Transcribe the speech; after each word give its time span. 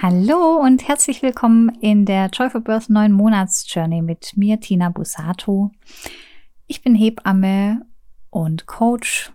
Hallo 0.00 0.60
und 0.62 0.86
herzlich 0.86 1.22
willkommen 1.22 1.76
in 1.80 2.04
der 2.04 2.28
Joyful 2.28 2.60
Birth 2.60 2.88
9 2.88 3.10
Monats 3.10 3.66
Journey 3.66 4.00
mit 4.00 4.36
mir, 4.36 4.60
Tina 4.60 4.90
Busato. 4.90 5.72
Ich 6.68 6.82
bin 6.82 6.94
Hebamme 6.94 7.84
und 8.30 8.66
Coach 8.66 9.32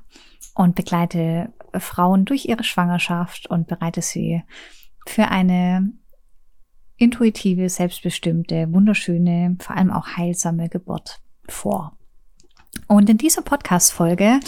und 0.55 0.75
begleite 0.75 1.51
Frauen 1.77 2.23
durch 2.23 2.45
ihre 2.45 2.63
Schwangerschaft 2.63 3.47
und 3.47 3.67
bereite 3.67 4.01
sie 4.01 4.41
für 5.05 5.27
eine 5.27 5.91
intuitive, 6.95 7.67
selbstbestimmte, 7.67 8.71
wunderschöne, 8.71 9.57
vor 9.59 9.75
allem 9.75 9.91
auch 9.91 10.15
heilsame 10.15 10.69
Geburt 10.69 11.19
vor. 11.49 11.97
Und 12.87 13.09
in 13.09 13.17
dieser 13.17 13.41
Podcast-Folge 13.41 14.39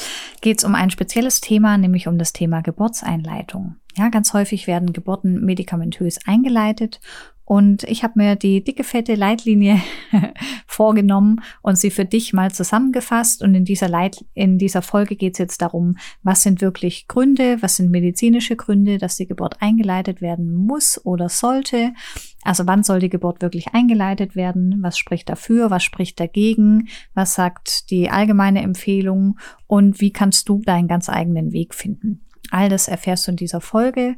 geht 0.42 0.60
es 0.60 0.64
um 0.64 0.76
ein 0.76 0.90
spezielles 0.90 1.42
Thema, 1.42 1.78
nämlich 1.78 2.08
um 2.08 2.18
das 2.18 2.34
Thema 2.34 2.62
Geburtseinleitung. 2.62 3.76
Ja, 3.98 4.10
ganz 4.10 4.34
häufig 4.34 4.68
werden 4.68 4.94
Geburten 4.94 5.46
medikamentös 5.46 6.20
eingeleitet 6.26 7.00
und 7.46 7.84
ich 7.84 8.04
habe 8.04 8.14
mir 8.18 8.36
die 8.36 8.64
dicke, 8.64 8.84
fette 8.84 9.14
Leitlinie 9.14 9.80
vorgenommen 10.68 11.42
und 11.62 11.78
sie 11.78 11.92
für 11.92 12.04
dich 12.04 12.34
mal 12.34 12.52
zusammengefasst. 12.52 13.44
Und 13.44 13.54
in 13.54 13.66
dieser, 13.66 13.88
Leit 13.88 14.26
in 14.34 14.58
dieser 14.58 14.82
Folge 14.82 15.16
geht 15.16 15.34
es 15.34 15.40
jetzt 15.40 15.62
darum, 15.62 15.98
was 16.24 16.42
sind 16.42 16.60
wirklich 16.62 17.08
Gründe, 17.08 17.62
was 17.62 17.76
sind 17.76 17.92
medizinische 17.92 18.56
Gründe, 18.56 18.98
dass 18.98 19.16
die 19.16 19.28
Geburt 19.28 19.62
eingeleitet 19.62 20.22
werden 20.22 20.56
muss 20.56 21.00
oder 21.06 21.30
sollte. 21.30 21.94
Also 22.46 22.68
wann 22.68 22.84
soll 22.84 23.00
die 23.00 23.10
Geburt 23.10 23.42
wirklich 23.42 23.74
eingeleitet 23.74 24.36
werden? 24.36 24.78
Was 24.82 24.98
spricht 24.98 25.28
dafür? 25.30 25.72
Was 25.72 25.84
spricht 25.84 26.20
dagegen? 26.20 26.88
Was 27.14 27.36
sagt 27.36 27.90
die 27.90 28.10
allgemeine 28.10 28.62
Empfehlung? 28.62 29.38
Und 29.68 30.00
wie 30.00 30.14
kannst 30.14 30.48
du 30.48 30.62
deinen 30.62 30.88
ganz 30.88 31.10
eigenen 31.10 31.52
Weg 31.52 31.74
finden? 31.74 32.22
All 32.52 32.70
das 32.70 32.88
erfährst 32.88 33.26
du 33.26 33.32
in 33.32 33.38
dieser 33.38 33.60
Folge. 33.60 34.16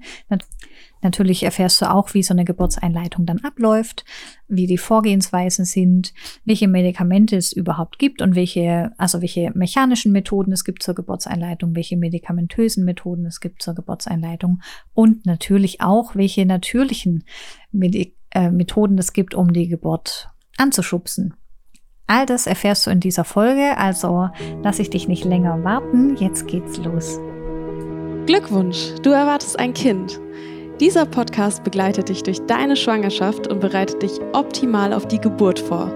Natürlich 1.02 1.44
erfährst 1.44 1.82
du 1.82 1.90
auch, 1.90 2.14
wie 2.14 2.24
so 2.24 2.34
eine 2.34 2.44
Geburtseinleitung 2.44 3.26
dann 3.26 3.40
abläuft, 3.40 4.04
wie 4.48 4.68
die 4.68 4.78
Vorgehensweisen 4.78 5.64
sind, 5.64 6.14
welche 6.44 6.68
Medikamente 6.68 7.38
es 7.38 7.54
überhaupt 7.54 8.00
gibt 8.00 8.22
und 8.22 8.36
welche, 8.36 8.92
also 8.98 9.22
welche 9.22 9.52
mechanischen 9.56 10.12
Methoden 10.12 10.52
es 10.52 10.66
gibt 10.66 10.84
zur 10.84 10.96
Geburtseinleitung, 10.96 11.76
welche 11.76 11.98
medikamentösen 11.98 12.84
Methoden 12.84 13.26
es 13.26 13.40
gibt 13.40 13.62
zur 13.62 13.76
Geburtseinleitung 13.76 14.62
und 14.94 15.26
natürlich 15.26 15.80
auch, 15.82 16.16
welche 16.16 16.46
natürlichen 16.46 17.24
Medi 17.72 18.17
äh, 18.38 18.52
Methoden 18.52 18.98
es 18.98 19.14
gibt, 19.14 19.34
um 19.34 19.52
die 19.52 19.68
Geburt 19.68 20.30
anzuschubsen. 20.58 21.34
All 22.06 22.26
das 22.26 22.48
erfährst 22.48 22.86
du 22.86 22.92
in 22.92 23.00
dieser 23.00 23.26
Folge, 23.26 23.78
also 23.78 24.30
lass 24.64 24.80
ich 24.80 24.90
dich 24.90 25.08
nicht 25.08 25.26
länger 25.26 25.64
warten. 25.64 26.16
Jetzt 26.18 26.48
geht's 26.48 26.78
los. 26.78 27.20
Glückwunsch, 28.28 28.94
du 29.02 29.10
erwartest 29.10 29.60
ein 29.60 29.74
Kind. 29.74 30.20
Dieser 30.80 31.06
Podcast 31.08 31.64
begleitet 31.64 32.10
dich 32.10 32.22
durch 32.22 32.40
deine 32.46 32.76
Schwangerschaft 32.76 33.48
und 33.48 33.60
bereitet 33.60 34.04
dich 34.04 34.12
optimal 34.34 34.94
auf 34.94 35.08
die 35.08 35.20
Geburt 35.20 35.60
vor. 35.60 35.92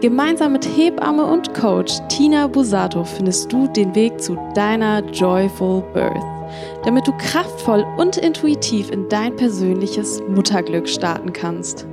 Gemeinsam 0.00 0.52
mit 0.52 0.66
Hebamme 0.66 1.24
und 1.24 1.54
Coach 1.54 2.00
Tina 2.08 2.48
Busato 2.48 3.04
findest 3.04 3.52
du 3.52 3.68
den 3.68 3.94
Weg 3.94 4.20
zu 4.20 4.36
deiner 4.54 5.08
Joyful 5.12 5.82
Birth, 5.94 6.43
damit 6.84 7.06
du 7.06 7.12
kraftvoll 7.16 7.84
und 7.96 8.16
intuitiv 8.16 8.90
in 8.90 9.08
dein 9.08 9.36
persönliches 9.36 10.22
Mutterglück 10.28 10.88
starten 10.88 11.32
kannst. 11.32 11.86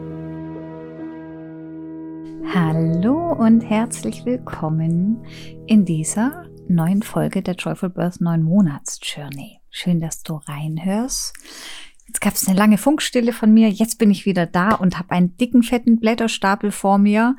Hallo 2.54 3.34
und 3.34 3.62
herzlich 3.62 4.26
willkommen 4.26 5.26
in 5.68 5.86
dieser 5.86 6.46
neuen 6.68 7.02
Folge 7.02 7.42
der 7.42 7.56
Joyful 7.56 7.90
Birth 7.90 8.20
9 8.20 8.44
Monats 8.44 9.00
Journey. 9.02 9.60
Schön, 9.70 10.02
dass 10.02 10.24
du 10.24 10.36
reinhörst. 10.36 11.34
Jetzt 12.08 12.20
gab 12.20 12.34
es 12.34 12.48
eine 12.48 12.58
lange 12.58 12.78
Funkstille 12.78 13.32
von 13.32 13.54
mir. 13.54 13.70
Jetzt 13.70 13.98
bin 13.98 14.12
ich 14.12 14.26
wieder 14.26 14.46
da 14.46 14.76
und 14.76 15.00
habe 15.00 15.12
einen 15.12 15.38
dicken, 15.38 15.64
fetten 15.64 16.00
Blätterstapel 16.00 16.72
vor 16.72 16.98
mir 16.98 17.38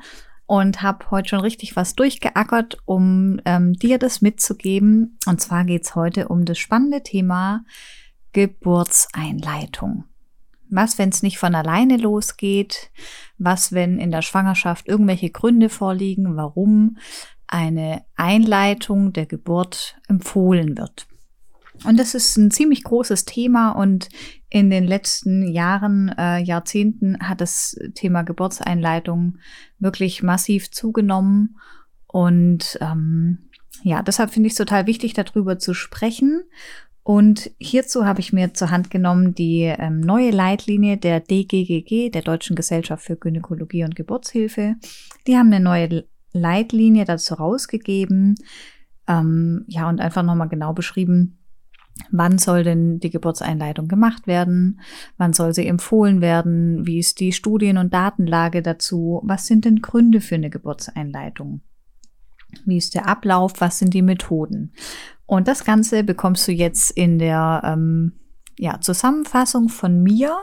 und 0.53 0.83
habe 0.83 1.09
heute 1.09 1.29
schon 1.29 1.39
richtig 1.39 1.75
was 1.75 1.95
durchgeackert, 1.95 2.77
um 2.85 3.41
ähm, 3.43 3.73
dir 3.73 3.97
das 3.97 4.21
mitzugeben. 4.21 5.17
Und 5.25 5.41
zwar 5.41 5.65
geht's 5.65 5.95
heute 5.95 6.27
um 6.27 6.45
das 6.45 6.59
spannende 6.59 7.01
Thema 7.01 7.65
Geburtseinleitung. 8.33 10.03
Was, 10.69 10.99
wenn 10.99 11.09
es 11.09 11.23
nicht 11.23 11.39
von 11.39 11.55
alleine 11.55 11.97
losgeht? 11.97 12.91
Was, 13.39 13.71
wenn 13.71 13.97
in 13.97 14.11
der 14.11 14.21
Schwangerschaft 14.21 14.87
irgendwelche 14.87 15.31
Gründe 15.31 15.69
vorliegen, 15.69 16.35
warum 16.35 16.97
eine 17.47 18.05
Einleitung 18.15 19.11
der 19.11 19.25
Geburt 19.25 19.95
empfohlen 20.07 20.77
wird. 20.77 21.07
Und 21.83 21.99
das 21.99 22.13
ist 22.13 22.37
ein 22.37 22.51
ziemlich 22.51 22.83
großes 22.83 23.25
Thema 23.25 23.71
und 23.71 24.09
in 24.49 24.69
den 24.69 24.83
letzten 24.85 25.51
Jahren, 25.51 26.09
äh, 26.09 26.37
Jahrzehnten 26.37 27.17
hat 27.19 27.41
das 27.41 27.75
Thema 27.95 28.21
Geburtseinleitung 28.21 29.39
wirklich 29.83 30.23
massiv 30.23 30.71
zugenommen. 30.71 31.57
Und 32.07 32.77
ähm, 32.81 33.49
ja, 33.83 34.01
deshalb 34.01 34.31
finde 34.31 34.47
ich 34.47 34.53
es 34.53 34.57
total 34.57 34.87
wichtig, 34.87 35.13
darüber 35.13 35.59
zu 35.59 35.73
sprechen. 35.73 36.43
Und 37.03 37.51
hierzu 37.59 38.05
habe 38.05 38.21
ich 38.21 38.31
mir 38.31 38.53
zur 38.53 38.71
Hand 38.71 38.89
genommen 38.89 39.35
die 39.35 39.63
ähm, 39.63 39.99
neue 39.99 40.31
Leitlinie 40.31 40.97
der 40.97 41.19
DGGG, 41.19 42.09
der 42.09 42.21
Deutschen 42.21 42.55
Gesellschaft 42.55 43.03
für 43.03 43.17
Gynäkologie 43.17 43.83
und 43.83 43.95
Geburtshilfe. 43.95 44.75
Die 45.27 45.35
haben 45.35 45.51
eine 45.51 45.59
neue 45.59 46.05
Leitlinie 46.31 47.03
dazu 47.03 47.33
rausgegeben. 47.33 48.35
Ähm, 49.07 49.65
ja, 49.67 49.89
und 49.89 49.99
einfach 49.99 50.23
nochmal 50.23 50.47
genau 50.47 50.71
beschrieben, 50.71 51.39
wann 52.11 52.37
soll 52.37 52.63
denn 52.63 52.99
die 52.99 53.09
Geburtseinleitung 53.09 53.87
gemacht 53.87 54.27
werden, 54.27 54.79
wann 55.17 55.33
soll 55.33 55.53
sie 55.53 55.67
empfohlen 55.67 56.21
werden, 56.21 56.85
wie 56.85 56.99
ist 56.99 57.19
die 57.19 57.31
Studien- 57.31 57.77
und 57.77 57.93
Datenlage 57.93 58.61
dazu, 58.61 59.21
was 59.23 59.45
sind 59.45 59.65
denn 59.65 59.81
Gründe 59.81 60.21
für 60.21 60.35
eine 60.35 60.49
Geburtseinleitung, 60.49 61.61
wie 62.65 62.77
ist 62.77 62.95
der 62.95 63.07
Ablauf, 63.07 63.53
was 63.59 63.79
sind 63.79 63.93
die 63.93 64.01
Methoden. 64.01 64.73
Und 65.25 65.47
das 65.47 65.65
Ganze 65.65 66.03
bekommst 66.03 66.47
du 66.47 66.51
jetzt 66.51 66.91
in 66.91 67.19
der 67.19 67.61
ähm, 67.63 68.13
ja, 68.57 68.79
Zusammenfassung 68.81 69.69
von 69.69 70.01
mir. 70.01 70.37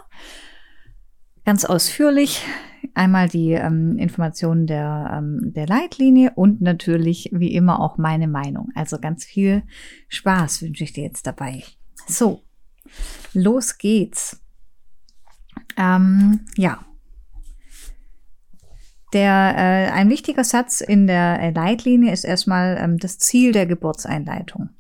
Ganz 1.45 1.65
ausführlich 1.65 2.45
einmal 2.95 3.29
die 3.29 3.53
ähm, 3.53 3.99
Informationen 3.99 4.67
der, 4.67 5.11
ähm, 5.19 5.53
der 5.55 5.67
Leitlinie 5.67 6.33
und 6.35 6.61
natürlich 6.61 7.31
wie 7.33 7.55
immer 7.55 7.81
auch 7.81 7.99
meine 7.99 8.29
Meinung. 8.29 8.69
Also 8.75 8.99
ganz 8.99 9.25
viel 9.25 9.63
Spaß 10.09 10.63
wünsche 10.63 10.85
ich 10.85 10.93
dir 10.93 11.05
jetzt 11.05 11.27
dabei. 11.27 11.63
So, 12.07 12.43
los 13.33 13.79
geht's. 13.79 14.41
Ähm, 15.77 16.41
ja. 16.57 16.85
Der, 19.13 19.55
äh, 19.57 19.91
ein 19.91 20.09
wichtiger 20.09 20.45
Satz 20.45 20.81
in 20.81 21.07
der 21.07 21.53
Leitlinie 21.53 22.13
ist 22.13 22.25
erstmal 22.25 22.79
ähm, 22.81 22.99
das 22.99 23.19
Ziel 23.19 23.53
der 23.53 23.67
Geburtseinleitung. 23.67 24.71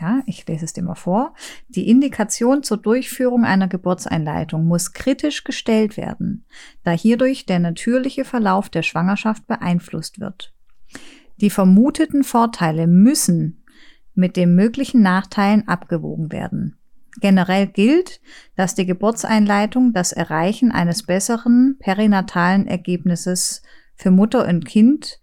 Ja, 0.00 0.22
ich 0.26 0.46
lese 0.46 0.64
es 0.64 0.72
dir 0.72 0.82
mal 0.82 0.94
vor. 0.94 1.34
Die 1.68 1.88
Indikation 1.88 2.62
zur 2.62 2.76
Durchführung 2.76 3.44
einer 3.44 3.66
Geburtseinleitung 3.66 4.64
muss 4.64 4.92
kritisch 4.92 5.42
gestellt 5.42 5.96
werden, 5.96 6.44
da 6.84 6.92
hierdurch 6.92 7.46
der 7.46 7.58
natürliche 7.58 8.24
Verlauf 8.24 8.68
der 8.68 8.82
Schwangerschaft 8.82 9.46
beeinflusst 9.48 10.20
wird. 10.20 10.54
Die 11.40 11.50
vermuteten 11.50 12.22
Vorteile 12.22 12.86
müssen 12.86 13.64
mit 14.14 14.36
den 14.36 14.54
möglichen 14.54 15.02
Nachteilen 15.02 15.66
abgewogen 15.66 16.30
werden. 16.30 16.76
Generell 17.20 17.66
gilt, 17.66 18.20
dass 18.54 18.76
die 18.76 18.86
Geburtseinleitung 18.86 19.92
das 19.92 20.12
Erreichen 20.12 20.70
eines 20.70 21.02
besseren 21.04 21.76
perinatalen 21.80 22.68
Ergebnisses 22.68 23.62
für 23.96 24.12
Mutter 24.12 24.46
und 24.46 24.64
Kind 24.64 25.20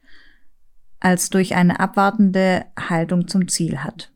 als 0.99 1.29
durch 1.29 1.55
eine 1.55 1.79
abwartende 1.79 2.65
Haltung 2.77 3.27
zum 3.27 3.47
Ziel 3.47 3.79
hat. 3.79 4.11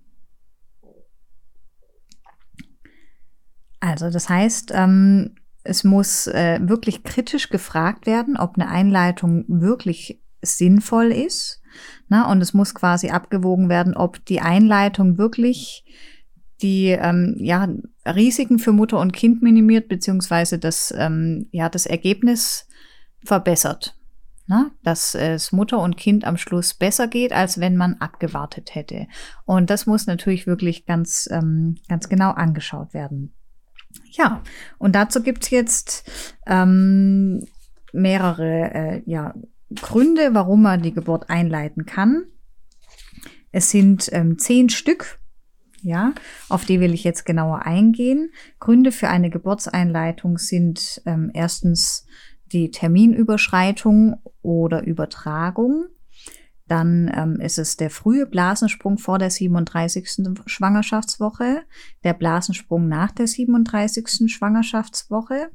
Also 3.80 4.10
das 4.10 4.30
heißt, 4.30 4.72
ähm, 4.74 5.36
es 5.64 5.84
muss 5.84 6.28
äh, 6.28 6.60
wirklich 6.62 7.04
kritisch 7.04 7.50
gefragt 7.50 8.06
werden, 8.06 8.38
ob 8.38 8.56
eine 8.56 8.70
Einleitung 8.70 9.46
wirklich 9.48 10.22
sinnvoll 10.42 11.12
ist. 11.12 11.62
Na, 12.08 12.32
und 12.32 12.42
es 12.42 12.54
muss 12.54 12.74
quasi 12.74 13.10
abgewogen 13.10 13.70
werden, 13.70 13.96
ob 13.96 14.26
die 14.26 14.42
Einleitung 14.42 15.18
wirklich 15.18 15.84
die 16.62 16.88
ähm, 16.88 17.36
ja, 17.38 17.70
Risiken 18.06 18.60
für 18.60 18.72
Mutter 18.74 19.00
und 19.00 19.14
Kind 19.14 19.42
minimiert, 19.42 19.88
beziehungsweise 19.88 20.60
das, 20.60 20.94
ähm, 20.98 21.48
ja, 21.52 21.70
das 21.70 21.86
Ergebnis 21.86 22.68
verbessert. 23.24 23.96
Na, 24.48 24.72
dass 24.82 25.14
es 25.14 25.52
Mutter 25.52 25.80
und 25.80 25.96
Kind 25.96 26.26
am 26.26 26.36
Schluss 26.36 26.74
besser 26.74 27.08
geht, 27.08 27.32
als 27.34 27.60
wenn 27.60 27.78
man 27.78 27.98
abgewartet 28.00 28.74
hätte. 28.74 29.08
Und 29.46 29.70
das 29.70 29.86
muss 29.86 30.08
natürlich 30.08 30.48
wirklich 30.48 30.88
ganz, 30.88 31.30
ähm, 31.32 31.76
ganz 31.88 32.10
genau 32.10 32.32
angeschaut 32.32 32.96
werden. 32.96 33.32
Ja, 34.12 34.42
und 34.78 34.96
dazu 34.96 35.22
gibt's 35.22 35.50
jetzt 35.50 36.10
ähm, 36.48 37.46
mehrere 37.94 38.74
äh, 38.74 39.02
ja, 39.06 39.34
Gründe, 39.76 40.34
warum 40.34 40.64
man 40.64 40.82
die 40.82 40.94
Geburt 40.94 41.30
einleiten 41.30 41.86
kann. 41.86 42.26
Es 43.52 43.70
sind 43.70 44.10
ähm, 44.12 44.38
zehn 44.38 44.70
Stück. 44.70 45.20
Ja, 45.82 46.14
auf 46.50 46.66
die 46.66 46.82
will 46.82 46.94
ich 46.94 47.06
jetzt 47.06 47.26
genauer 47.26 47.66
eingehen. 47.66 48.32
Gründe 48.60 48.92
für 48.92 49.08
eine 49.08 49.30
Geburtseinleitung 49.30 50.38
sind 50.38 51.02
ähm, 51.06 51.32
erstens 51.34 52.06
die 52.52 52.72
Terminüberschreitung 52.72 54.22
oder 54.42 54.84
Übertragung. 54.84 55.86
Dann 56.70 57.12
ähm, 57.16 57.42
ist 57.42 57.58
es 57.58 57.78
der 57.78 57.90
frühe 57.90 58.28
Blasensprung 58.28 59.00
vor 59.00 59.18
der 59.18 59.32
37. 59.32 60.28
Schwangerschaftswoche, 60.46 61.64
der 62.04 62.14
Blasensprung 62.14 62.88
nach 62.88 63.12
der 63.12 63.26
37. 63.26 64.32
Schwangerschaftswoche, 64.32 65.50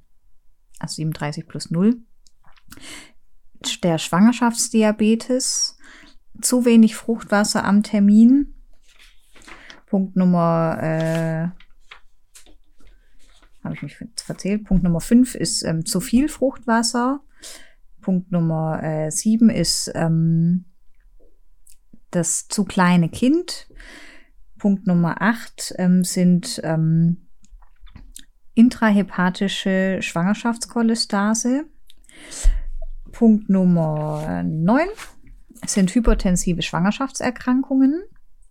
also 0.81 0.97
37 0.97 1.47
plus 1.47 1.71
0, 1.71 2.03
der 3.85 3.99
Schwangerschaftsdiabetes, 3.99 5.79
zu 6.41 6.65
wenig 6.65 6.97
Fruchtwasser 6.97 7.65
am 7.65 7.85
Termin. 7.85 8.57
Punkt 9.87 10.17
Nummer, 10.17 10.79
äh, 10.83 11.49
habe 13.63 13.75
ich 13.75 13.83
mich 13.83 13.97
verzählt. 14.17 14.65
Punkt 14.65 14.83
Nummer 14.83 15.01
5 15.01 15.37
ist 15.37 15.63
ähm, 15.63 15.87
zu 15.87 16.01
viel 16.01 16.29
Fruchtwasser. 16.29 17.21
Punkt 18.01 18.33
Nummer 18.33 18.83
äh, 18.83 19.13
7 19.13 19.49
ist 19.49 19.93
ähm, 19.95 20.65
das 22.15 22.49
zu 22.49 22.65
kleine 22.65 23.09
Kind. 23.09 23.69
Punkt 24.59 24.87
Nummer 24.87 25.21
8 25.21 25.75
ähm, 25.79 26.05
sind 26.05 26.61
ähm, 26.65 27.29
intrahepatische 28.55 29.99
Schwangerschaftskolestase. 30.01 31.65
Punkt 33.13 33.49
Nummer 33.49 34.43
9 34.43 34.89
sind 35.67 35.95
hypertensive 35.95 36.63
Schwangerschaftserkrankungen, 36.63 38.03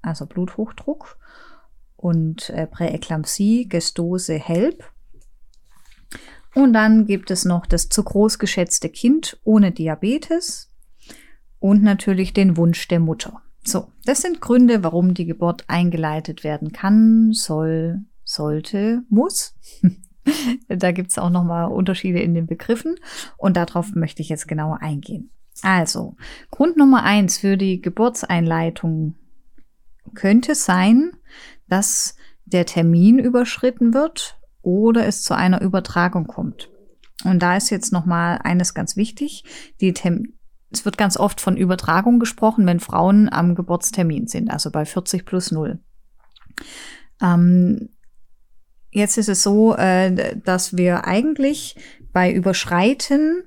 also 0.01 0.25
Bluthochdruck 0.25 1.17
und 1.95 2.49
äh, 2.49 2.67
Präeklampsie, 2.67 3.67
Gestose, 3.67 4.35
HELP. 4.35 4.83
Und 6.53 6.73
dann 6.73 7.05
gibt 7.07 7.31
es 7.31 7.45
noch 7.45 7.65
das 7.65 7.89
zu 7.89 8.03
groß 8.03 8.37
geschätzte 8.37 8.89
Kind 8.89 9.39
ohne 9.43 9.71
Diabetes 9.71 10.71
und 11.59 11.81
natürlich 11.81 12.33
den 12.33 12.57
Wunsch 12.57 12.87
der 12.87 12.99
Mutter. 12.99 13.41
So, 13.65 13.87
das 14.05 14.21
sind 14.21 14.41
Gründe, 14.41 14.83
warum 14.83 15.13
die 15.13 15.25
Geburt 15.25 15.63
eingeleitet 15.67 16.43
werden 16.43 16.71
kann, 16.73 17.31
soll, 17.31 18.01
sollte, 18.23 19.03
muss. 19.09 19.55
da 20.67 20.91
gibt 20.91 21.11
es 21.11 21.17
auch 21.17 21.29
nochmal 21.29 21.71
Unterschiede 21.71 22.19
in 22.19 22.33
den 22.33 22.47
Begriffen 22.47 22.95
und 23.37 23.55
darauf 23.55 23.95
möchte 23.95 24.21
ich 24.21 24.29
jetzt 24.29 24.47
genauer 24.47 24.81
eingehen. 24.81 25.29
Also, 25.61 26.17
Grund 26.51 26.77
Nummer 26.77 27.03
eins 27.03 27.37
für 27.37 27.57
die 27.57 27.81
Geburtseinleitung 27.81 29.15
könnte 30.13 30.55
sein, 30.55 31.11
dass 31.67 32.15
der 32.45 32.65
Termin 32.65 33.19
überschritten 33.19 33.93
wird 33.93 34.37
oder 34.61 35.05
es 35.05 35.23
zu 35.23 35.35
einer 35.35 35.61
Übertragung 35.61 36.27
kommt. 36.27 36.69
Und 37.23 37.39
da 37.39 37.55
ist 37.55 37.69
jetzt 37.69 37.93
nochmal 37.93 38.39
eines 38.43 38.73
ganz 38.73 38.97
wichtig. 38.97 39.43
Die 39.79 39.93
Tem 39.93 40.33
es 40.73 40.85
wird 40.85 40.97
ganz 40.97 41.17
oft 41.17 41.41
von 41.41 41.57
Übertragung 41.57 42.19
gesprochen, 42.19 42.65
wenn 42.65 42.79
Frauen 42.79 43.29
am 43.31 43.55
Geburtstermin 43.55 44.27
sind, 44.27 44.49
also 44.49 44.71
bei 44.71 44.85
40 44.85 45.25
plus 45.25 45.51
0. 45.51 45.79
Ähm, 47.21 47.89
jetzt 48.91 49.17
ist 49.17 49.29
es 49.29 49.43
so, 49.43 49.75
äh, 49.75 50.35
dass 50.43 50.77
wir 50.77 51.05
eigentlich 51.05 51.75
bei 52.11 52.31
Überschreiten 52.31 53.43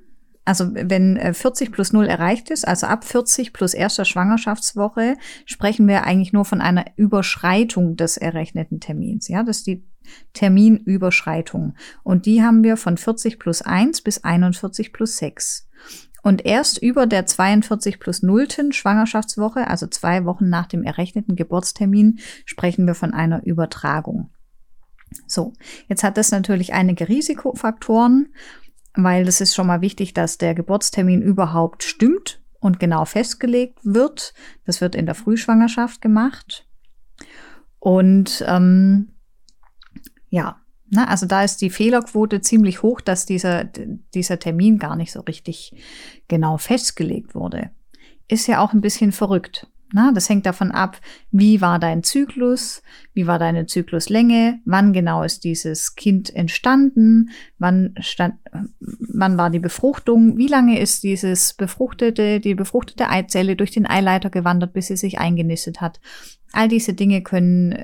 also 0.47 0.73
wenn 0.73 1.19
40 1.33 1.67
äh, 1.67 1.71
plus 1.71 1.91
0 1.91 2.07
erreicht 2.07 2.49
ist, 2.51 2.65
also 2.65 2.87
ab 2.87 3.03
40 3.03 3.51
plus 3.51 3.73
erster 3.73 4.05
Schwangerschaftswoche, 4.05 5.17
sprechen 5.45 5.89
wir 5.89 6.05
eigentlich 6.05 6.31
nur 6.31 6.45
von 6.45 6.61
einer 6.61 6.85
Überschreitung 6.95 7.97
des 7.97 8.15
errechneten 8.15 8.79
Termins. 8.79 9.27
Ja, 9.27 9.43
das 9.43 9.57
ist 9.57 9.67
die 9.67 9.83
Terminüberschreitung. 10.31 11.75
Und 12.03 12.25
die 12.25 12.43
haben 12.43 12.63
wir 12.63 12.77
von 12.77 12.95
40 12.95 13.39
plus 13.39 13.61
1 13.61 14.01
bis 14.03 14.23
41 14.23 14.93
plus 14.93 15.17
6. 15.17 15.67
Und 16.27 16.45
erst 16.45 16.77
über 16.81 17.07
der 17.07 17.25
42 17.25 17.99
plus 17.99 18.21
0. 18.21 18.47
Schwangerschaftswoche, 18.71 19.67
also 19.67 19.87
zwei 19.87 20.25
Wochen 20.25 20.49
nach 20.49 20.65
dem 20.65 20.83
errechneten 20.83 21.35
Geburtstermin, 21.35 22.19
sprechen 22.45 22.85
wir 22.85 22.95
von 22.95 23.13
einer 23.13 23.45
Übertragung. 23.45 24.29
So, 25.25 25.53
jetzt 25.87 26.03
hat 26.03 26.17
das 26.17 26.31
natürlich 26.31 26.73
einige 26.73 27.07
Risikofaktoren 27.07 28.27
weil 28.97 29.27
es 29.27 29.41
ist 29.41 29.55
schon 29.55 29.67
mal 29.67 29.81
wichtig, 29.81 30.13
dass 30.13 30.37
der 30.37 30.55
Geburtstermin 30.55 31.21
überhaupt 31.21 31.83
stimmt 31.83 32.41
und 32.59 32.79
genau 32.79 33.05
festgelegt 33.05 33.79
wird. 33.83 34.33
Das 34.65 34.81
wird 34.81 34.95
in 34.95 35.05
der 35.05 35.15
Frühschwangerschaft 35.15 36.01
gemacht. 36.01 36.67
Und 37.79 38.43
ähm, 38.47 39.09
ja, 40.29 40.59
na, 40.89 41.07
also 41.07 41.25
da 41.25 41.43
ist 41.43 41.61
die 41.61 41.69
Fehlerquote 41.69 42.41
ziemlich 42.41 42.81
hoch, 42.81 43.01
dass 43.01 43.25
dieser, 43.25 43.65
dieser 44.13 44.39
Termin 44.39 44.79
gar 44.79 44.95
nicht 44.95 45.11
so 45.11 45.21
richtig 45.21 45.73
genau 46.27 46.57
festgelegt 46.57 47.35
wurde. 47.35 47.71
Ist 48.27 48.47
ja 48.47 48.61
auch 48.61 48.73
ein 48.73 48.81
bisschen 48.81 49.11
verrückt. 49.11 49.67
Na, 49.93 50.11
das 50.11 50.27
hängt 50.27 50.45
davon 50.45 50.71
ab, 50.71 50.99
wie 51.31 51.61
war 51.61 51.79
dein 51.79 52.03
Zyklus, 52.03 52.81
wie 53.13 53.25
war 53.25 53.39
deine 53.39 53.67
Zykluslänge, 53.67 54.59
wann 54.65 54.91
genau 54.91 55.23
ist 55.23 55.45
dieses 55.45 55.95
Kind 55.95 56.33
entstanden, 56.35 57.29
wann, 57.57 57.95
stand, 58.01 58.35
wann 58.79 59.37
war 59.37 59.49
die 59.49 59.59
Befruchtung, 59.59 60.37
wie 60.37 60.47
lange 60.47 60.77
ist 60.79 61.03
dieses 61.03 61.53
befruchtete, 61.53 62.41
die 62.41 62.53
befruchtete 62.53 63.09
Eizelle 63.09 63.55
durch 63.55 63.71
den 63.71 63.87
Eileiter 63.89 64.29
gewandert, 64.29 64.73
bis 64.73 64.87
sie 64.87 64.97
sich 64.97 65.19
eingenistet 65.19 65.79
hat. 65.79 66.01
All 66.51 66.67
diese 66.67 66.93
Dinge 66.93 67.21
können 67.21 67.81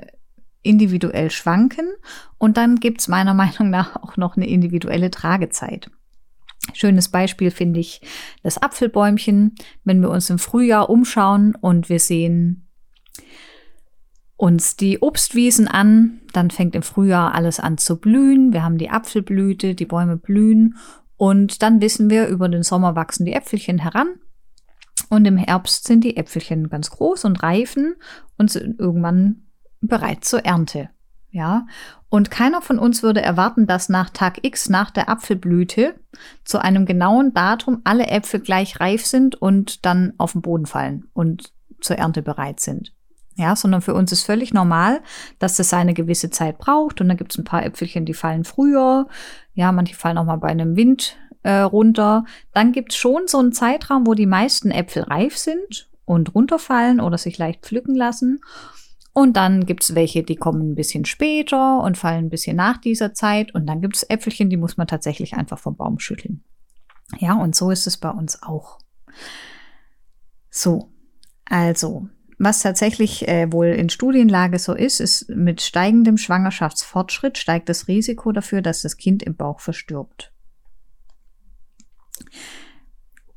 individuell 0.64 1.30
schwanken 1.30 1.86
und 2.38 2.56
dann 2.56 2.76
gibt's 2.76 3.08
meiner 3.08 3.34
Meinung 3.44 3.70
nach 3.70 3.96
auch 3.96 4.16
noch 4.16 4.36
eine 4.36 4.48
individuelle 4.48 5.10
Tragezeit. 5.10 5.90
Schönes 6.72 7.08
Beispiel 7.08 7.50
finde 7.50 7.80
ich 7.80 8.00
das 8.42 8.60
Apfelbäumchen. 8.60 9.54
Wenn 9.84 10.00
wir 10.00 10.10
uns 10.10 10.30
im 10.30 10.38
Frühjahr 10.38 10.88
umschauen 10.88 11.54
und 11.54 11.88
wir 11.90 12.00
sehen 12.00 12.66
uns 14.36 14.76
die 14.76 15.00
Obstwiesen 15.00 15.68
an, 15.68 16.20
dann 16.32 16.50
fängt 16.50 16.74
im 16.74 16.82
Frühjahr 16.82 17.34
alles 17.34 17.60
an 17.60 17.78
zu 17.78 18.00
blühen. 18.00 18.52
Wir 18.52 18.62
haben 18.62 18.78
die 18.78 18.90
Apfelblüte, 18.90 19.74
die 19.74 19.84
Bäume 19.84 20.16
blühen 20.16 20.76
und 21.16 21.62
dann 21.62 21.80
wissen 21.80 22.10
wir, 22.10 22.26
über 22.28 22.48
den 22.48 22.62
Sommer 22.62 22.96
wachsen 22.96 23.26
die 23.26 23.34
Äpfelchen 23.34 23.78
heran 23.78 24.08
und 25.08 25.24
im 25.26 25.36
Herbst 25.36 25.86
sind 25.86 26.02
die 26.02 26.16
Äpfelchen 26.16 26.68
ganz 26.68 26.90
groß 26.90 27.24
und 27.24 27.42
reifen 27.42 27.94
und 28.36 28.54
irgendwann 28.56 29.43
bereit 29.86 30.24
zur 30.24 30.44
Ernte. 30.44 30.90
Ja, 31.30 31.66
und 32.08 32.30
keiner 32.30 32.62
von 32.62 32.78
uns 32.78 33.02
würde 33.02 33.20
erwarten, 33.20 33.66
dass 33.66 33.88
nach 33.88 34.08
Tag 34.08 34.44
X, 34.44 34.68
nach 34.68 34.92
der 34.92 35.08
Apfelblüte, 35.08 35.96
zu 36.44 36.62
einem 36.62 36.86
genauen 36.86 37.34
Datum 37.34 37.80
alle 37.82 38.06
Äpfel 38.06 38.38
gleich 38.38 38.78
reif 38.78 39.04
sind 39.04 39.34
und 39.34 39.84
dann 39.84 40.12
auf 40.16 40.30
den 40.32 40.42
Boden 40.42 40.66
fallen 40.66 41.08
und 41.12 41.52
zur 41.80 41.96
Ernte 41.98 42.22
bereit 42.22 42.60
sind. 42.60 42.92
Ja, 43.36 43.56
sondern 43.56 43.82
für 43.82 43.94
uns 43.94 44.12
ist 44.12 44.22
völlig 44.22 44.54
normal, 44.54 45.00
dass 45.40 45.56
das 45.56 45.74
eine 45.74 45.92
gewisse 45.92 46.30
Zeit 46.30 46.58
braucht 46.58 47.00
und 47.00 47.08
dann 47.08 47.16
gibt 47.16 47.32
es 47.32 47.38
ein 47.38 47.44
paar 47.44 47.66
Äpfelchen, 47.66 48.04
die 48.04 48.14
fallen 48.14 48.44
früher. 48.44 49.08
Ja, 49.54 49.72
manche 49.72 49.96
fallen 49.96 50.18
auch 50.18 50.24
mal 50.24 50.36
bei 50.36 50.48
einem 50.48 50.76
Wind 50.76 51.16
äh, 51.42 51.58
runter. 51.58 52.26
Dann 52.52 52.70
gibt 52.70 52.92
es 52.92 52.96
schon 52.96 53.26
so 53.26 53.38
einen 53.38 53.52
Zeitraum, 53.52 54.06
wo 54.06 54.14
die 54.14 54.26
meisten 54.26 54.70
Äpfel 54.70 55.02
reif 55.02 55.36
sind 55.36 55.88
und 56.04 56.34
runterfallen 56.34 57.00
oder 57.00 57.18
sich 57.18 57.38
leicht 57.38 57.62
pflücken 57.62 57.96
lassen. 57.96 58.40
Und 59.14 59.36
dann 59.36 59.64
gibt's 59.64 59.94
welche, 59.94 60.24
die 60.24 60.34
kommen 60.34 60.72
ein 60.72 60.74
bisschen 60.74 61.04
später 61.04 61.80
und 61.80 61.96
fallen 61.96 62.26
ein 62.26 62.30
bisschen 62.30 62.56
nach 62.56 62.78
dieser 62.78 63.14
Zeit. 63.14 63.54
Und 63.54 63.66
dann 63.66 63.80
gibt's 63.80 64.02
Äpfelchen, 64.02 64.50
die 64.50 64.56
muss 64.56 64.76
man 64.76 64.88
tatsächlich 64.88 65.34
einfach 65.34 65.58
vom 65.58 65.76
Baum 65.76 66.00
schütteln. 66.00 66.42
Ja, 67.18 67.34
und 67.34 67.54
so 67.54 67.70
ist 67.70 67.86
es 67.86 67.96
bei 67.96 68.10
uns 68.10 68.42
auch. 68.42 68.80
So, 70.50 70.90
also, 71.44 72.08
was 72.38 72.60
tatsächlich 72.62 73.28
äh, 73.28 73.52
wohl 73.52 73.66
in 73.66 73.88
Studienlage 73.88 74.58
so 74.58 74.74
ist, 74.74 75.00
ist, 75.00 75.28
mit 75.28 75.62
steigendem 75.62 76.18
Schwangerschaftsfortschritt 76.18 77.38
steigt 77.38 77.68
das 77.68 77.86
Risiko 77.86 78.32
dafür, 78.32 78.62
dass 78.62 78.82
das 78.82 78.96
Kind 78.96 79.22
im 79.22 79.36
Bauch 79.36 79.60
verstirbt 79.60 80.32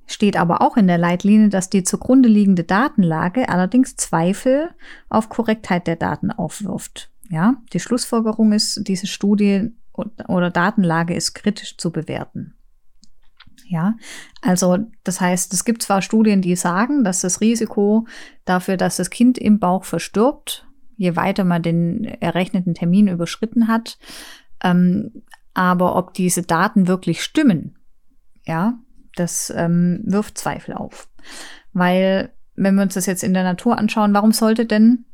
steht 0.08 0.38
aber 0.38 0.62
auch 0.62 0.78
in 0.78 0.88
der 0.88 0.98
Leitlinie, 0.98 1.50
dass 1.50 1.70
die 1.70 1.84
zugrunde 1.84 2.30
liegende 2.30 2.64
Datenlage 2.64 3.50
allerdings 3.50 3.96
Zweifel 3.98 4.70
auf 5.10 5.30
Korrektheit 5.30 5.86
der 5.86 5.98
Daten 5.98 6.32
aufwirft. 6.32 7.12
Ja, 7.30 7.58
die 7.74 7.80
Schlussfolgerung 7.80 8.54
ist, 8.54 8.88
diese 8.88 9.06
Studie 9.06 9.72
oder 10.28 10.50
Datenlage 10.50 11.14
ist 11.14 11.34
kritisch 11.34 11.78
zu 11.78 11.92
bewerten. 11.92 12.54
Ja, 13.70 13.96
also 14.42 14.78
das 15.04 15.20
heißt, 15.20 15.54
es 15.54 15.66
gibt 15.66 15.84
zwar 15.84 16.02
Studien, 16.02 16.42
die 16.42 16.56
sagen, 16.56 17.04
dass 17.04 17.20
das 17.20 17.42
Risiko 17.42 18.08
dafür, 18.46 18.78
dass 18.78 18.96
das 18.96 19.10
Kind 19.10 19.38
im 19.38 19.60
Bauch 19.60 19.84
verstirbt, 19.84 20.66
je 20.96 21.18
weiter 21.18 21.44
man 21.44 21.64
den 21.64 22.06
errechneten 22.06 22.76
Termin 22.76 23.10
überschritten 23.10 23.68
hat, 23.68 23.98
ähm, 24.64 25.24
aber 25.54 25.98
ob 25.98 26.14
diese 26.14 26.44
Daten 26.44 26.88
wirklich 26.88 27.22
stimmen, 27.22 27.78
ja, 28.46 28.80
das 29.19 29.53
ähm, 29.55 30.01
wirft 30.05 30.38
Zweifel 30.38 30.74
auf. 30.74 31.09
Weil, 31.74 32.33
wenn 32.55 32.75
wir 32.75 32.83
uns 32.83 32.93
das 32.93 33.05
jetzt 33.05 33.24
in 33.24 33.33
der 33.33 33.43
Natur 33.43 33.77
anschauen, 33.77 34.13
warum 34.13 34.31
sollte 34.31 34.65
denn 34.65 35.05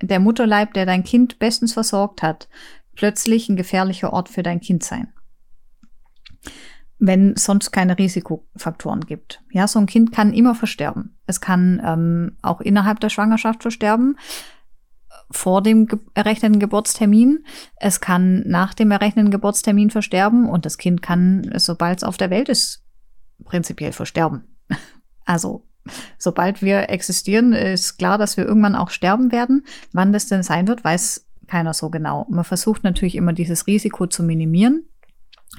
der 0.00 0.20
Mutterleib, 0.20 0.74
der 0.74 0.86
dein 0.86 1.04
Kind 1.04 1.38
bestens 1.38 1.72
versorgt 1.72 2.22
hat, 2.22 2.48
plötzlich 2.94 3.48
ein 3.48 3.56
gefährlicher 3.56 4.12
Ort 4.12 4.28
für 4.28 4.42
dein 4.42 4.60
Kind 4.60 4.82
sein. 4.82 5.12
Wenn 6.98 7.34
sonst 7.36 7.72
keine 7.72 7.98
Risikofaktoren 7.98 9.06
gibt. 9.06 9.42
Ja, 9.50 9.66
so 9.66 9.78
ein 9.78 9.86
Kind 9.86 10.12
kann 10.12 10.32
immer 10.32 10.54
versterben. 10.54 11.18
Es 11.26 11.40
kann 11.40 11.80
ähm, 11.84 12.36
auch 12.42 12.60
innerhalb 12.60 13.00
der 13.00 13.08
Schwangerschaft 13.08 13.62
versterben, 13.62 14.16
vor 15.30 15.62
dem 15.62 15.86
ge 15.86 15.98
errechneten 16.14 16.60
Geburtstermin. 16.60 17.44
Es 17.76 18.00
kann 18.00 18.44
nach 18.46 18.74
dem 18.74 18.90
errechneten 18.90 19.30
Geburtstermin 19.30 19.90
versterben 19.90 20.48
und 20.48 20.64
das 20.64 20.78
Kind 20.78 21.02
kann, 21.02 21.50
sobald 21.56 21.98
es 21.98 22.04
auf 22.04 22.16
der 22.16 22.30
Welt 22.30 22.48
ist, 22.48 22.84
prinzipiell 23.44 23.92
versterben. 23.92 24.44
Also 25.24 25.64
sobald 26.18 26.62
wir 26.62 26.90
existieren, 26.90 27.52
ist 27.52 27.96
klar, 27.98 28.18
dass 28.18 28.36
wir 28.36 28.44
irgendwann 28.44 28.74
auch 28.74 28.90
sterben 28.90 29.32
werden. 29.32 29.64
Wann 29.92 30.12
das 30.12 30.26
denn 30.26 30.42
sein 30.42 30.68
wird, 30.68 30.84
weiß 30.84 31.26
keiner 31.46 31.74
so 31.74 31.90
genau. 31.90 32.26
Man 32.30 32.44
versucht 32.44 32.84
natürlich 32.84 33.14
immer 33.14 33.32
dieses 33.32 33.66
Risiko 33.66 34.06
zu 34.06 34.22
minimieren. 34.22 34.84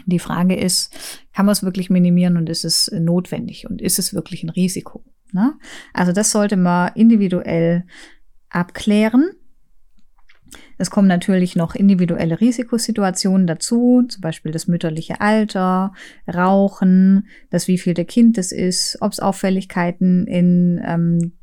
Die 0.05 0.19
Frage 0.19 0.55
ist, 0.55 0.93
kann 1.33 1.45
man 1.45 1.53
es 1.53 1.63
wirklich 1.63 1.89
minimieren 1.89 2.37
und 2.37 2.49
ist 2.49 2.65
es 2.65 2.91
notwendig 2.91 3.69
und 3.69 3.81
ist 3.81 3.99
es 3.99 4.13
wirklich 4.13 4.43
ein 4.43 4.49
Risiko? 4.49 5.03
Ne? 5.31 5.53
Also 5.93 6.11
das 6.11 6.31
sollte 6.31 6.57
man 6.57 6.91
individuell 6.95 7.85
abklären. 8.49 9.31
Es 10.77 10.89
kommen 10.89 11.07
natürlich 11.07 11.55
noch 11.55 11.75
individuelle 11.75 12.39
Risikosituationen 12.39 13.47
dazu, 13.47 14.03
zum 14.07 14.21
Beispiel 14.21 14.51
das 14.51 14.67
mütterliche 14.67 15.21
Alter, 15.21 15.93
Rauchen, 16.33 17.27
das 17.49 17.67
wievielte 17.67 18.05
Kind 18.05 18.37
es 18.37 18.51
ist, 18.51 18.97
ob 19.01 19.11
es 19.11 19.19
Auffälligkeiten 19.19 20.27
in, 20.27 20.81
ähm, 20.85 21.33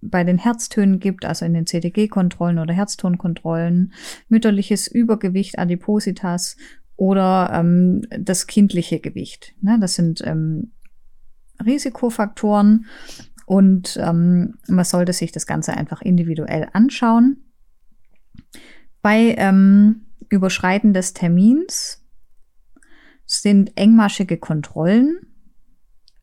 bei 0.00 0.24
den 0.24 0.38
Herztönen 0.38 1.00
gibt, 1.00 1.24
also 1.24 1.44
in 1.44 1.54
den 1.54 1.66
CTG-Kontrollen 1.66 2.58
oder 2.58 2.74
Herztonkontrollen, 2.74 3.92
mütterliches 4.28 4.86
Übergewicht, 4.86 5.58
Adipositas 5.58 6.56
oder 6.96 7.50
ähm, 7.52 8.02
das 8.10 8.46
kindliche 8.46 9.00
Gewicht. 9.00 9.54
Ne, 9.60 9.78
das 9.80 9.94
sind 9.94 10.22
ähm, 10.24 10.72
Risikofaktoren 11.64 12.86
und 13.46 13.98
ähm, 14.00 14.54
man 14.68 14.84
sollte 14.84 15.12
sich 15.12 15.32
das 15.32 15.46
Ganze 15.46 15.74
einfach 15.74 16.02
individuell 16.02 16.68
anschauen. 16.72 17.38
Bei 19.04 19.34
ähm, 19.36 20.06
Überschreiten 20.30 20.94
des 20.94 21.12
Termins 21.12 22.02
sind 23.26 23.76
engmaschige 23.76 24.38
Kontrollen 24.38 25.26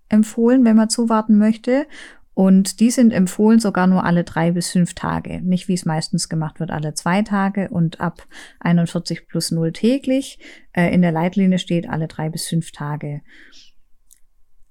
empfohlen, 0.10 0.66
wenn 0.66 0.78
man 0.78 0.90
zuwarten 0.90 1.38
möchte. 1.38 1.86
Und 2.34 2.80
die 2.80 2.90
sind 2.90 3.14
empfohlen 3.14 3.60
sogar 3.60 3.86
nur 3.86 4.04
alle 4.04 4.24
drei 4.24 4.50
bis 4.50 4.72
fünf 4.72 4.96
Tage. 4.96 5.42
Nicht 5.44 5.68
wie 5.68 5.76
es 5.76 5.86
meistens 5.86 6.28
gemacht 6.28 6.60
wird, 6.60 6.72
alle 6.72 6.96
zwei 6.96 7.22
Tage 7.22 7.70
und 7.70 8.02
ab 8.02 8.26
41 8.62 9.28
plus 9.28 9.52
0 9.52 9.74
täglich. 9.74 10.40
Äh, 10.74 10.92
in 10.92 11.04
der 11.04 11.12
Leitlinie 11.12 11.60
steht 11.60 11.88
alle 11.88 12.08
drei 12.08 12.30
bis 12.30 12.48
fünf 12.48 12.72
Tage. 12.72 13.22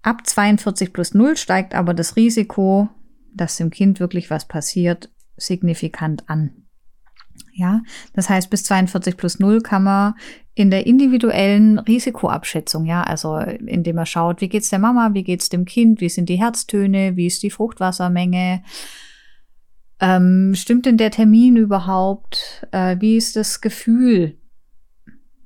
Ab 0.03 0.27
42 0.27 0.93
plus 0.93 1.15
0 1.15 1.37
steigt 1.37 1.77
aber 1.77 1.95
das 1.95 2.17
Risiko, 2.17 2.89
dass 3.33 3.57
dem 3.57 3.71
Kind 3.71 4.01
wirklich 4.01 4.31
was 4.31 4.49
passiert, 4.49 5.13
signifikant 5.37 6.29
an. 6.29 6.67
Ja, 7.61 7.83
das 8.15 8.31
heißt, 8.31 8.49
bis 8.49 8.65
42 8.65 9.19
plus 9.19 9.39
0 9.39 9.61
kann 9.61 9.85
man 9.85 10.15
in 10.55 10.71
der 10.71 10.87
individuellen 10.87 11.79
Risikoabschätzung, 11.79 12.87
ja, 12.87 13.03
also 13.03 13.37
indem 13.37 13.97
man 13.97 14.07
schaut, 14.07 14.41
wie 14.41 14.49
geht's 14.49 14.71
der 14.71 14.79
Mama, 14.79 15.11
wie 15.13 15.25
geht's 15.25 15.51
dem 15.51 15.67
Kind, 15.67 16.01
wie 16.01 16.09
sind 16.09 16.31
die 16.31 16.41
Herztöne, 16.41 17.17
wie 17.17 17.27
ist 17.27 17.43
die 17.43 17.51
Fruchtwassermenge, 17.51 18.63
ähm, 20.01 20.55
stimmt 20.55 20.87
denn 20.87 20.97
der 20.97 21.11
Termin 21.11 21.57
überhaupt, 21.57 22.67
äh, 22.73 22.97
wie 22.99 23.19
ist 23.19 23.37
das 23.37 23.61
Gefühl 23.61 24.39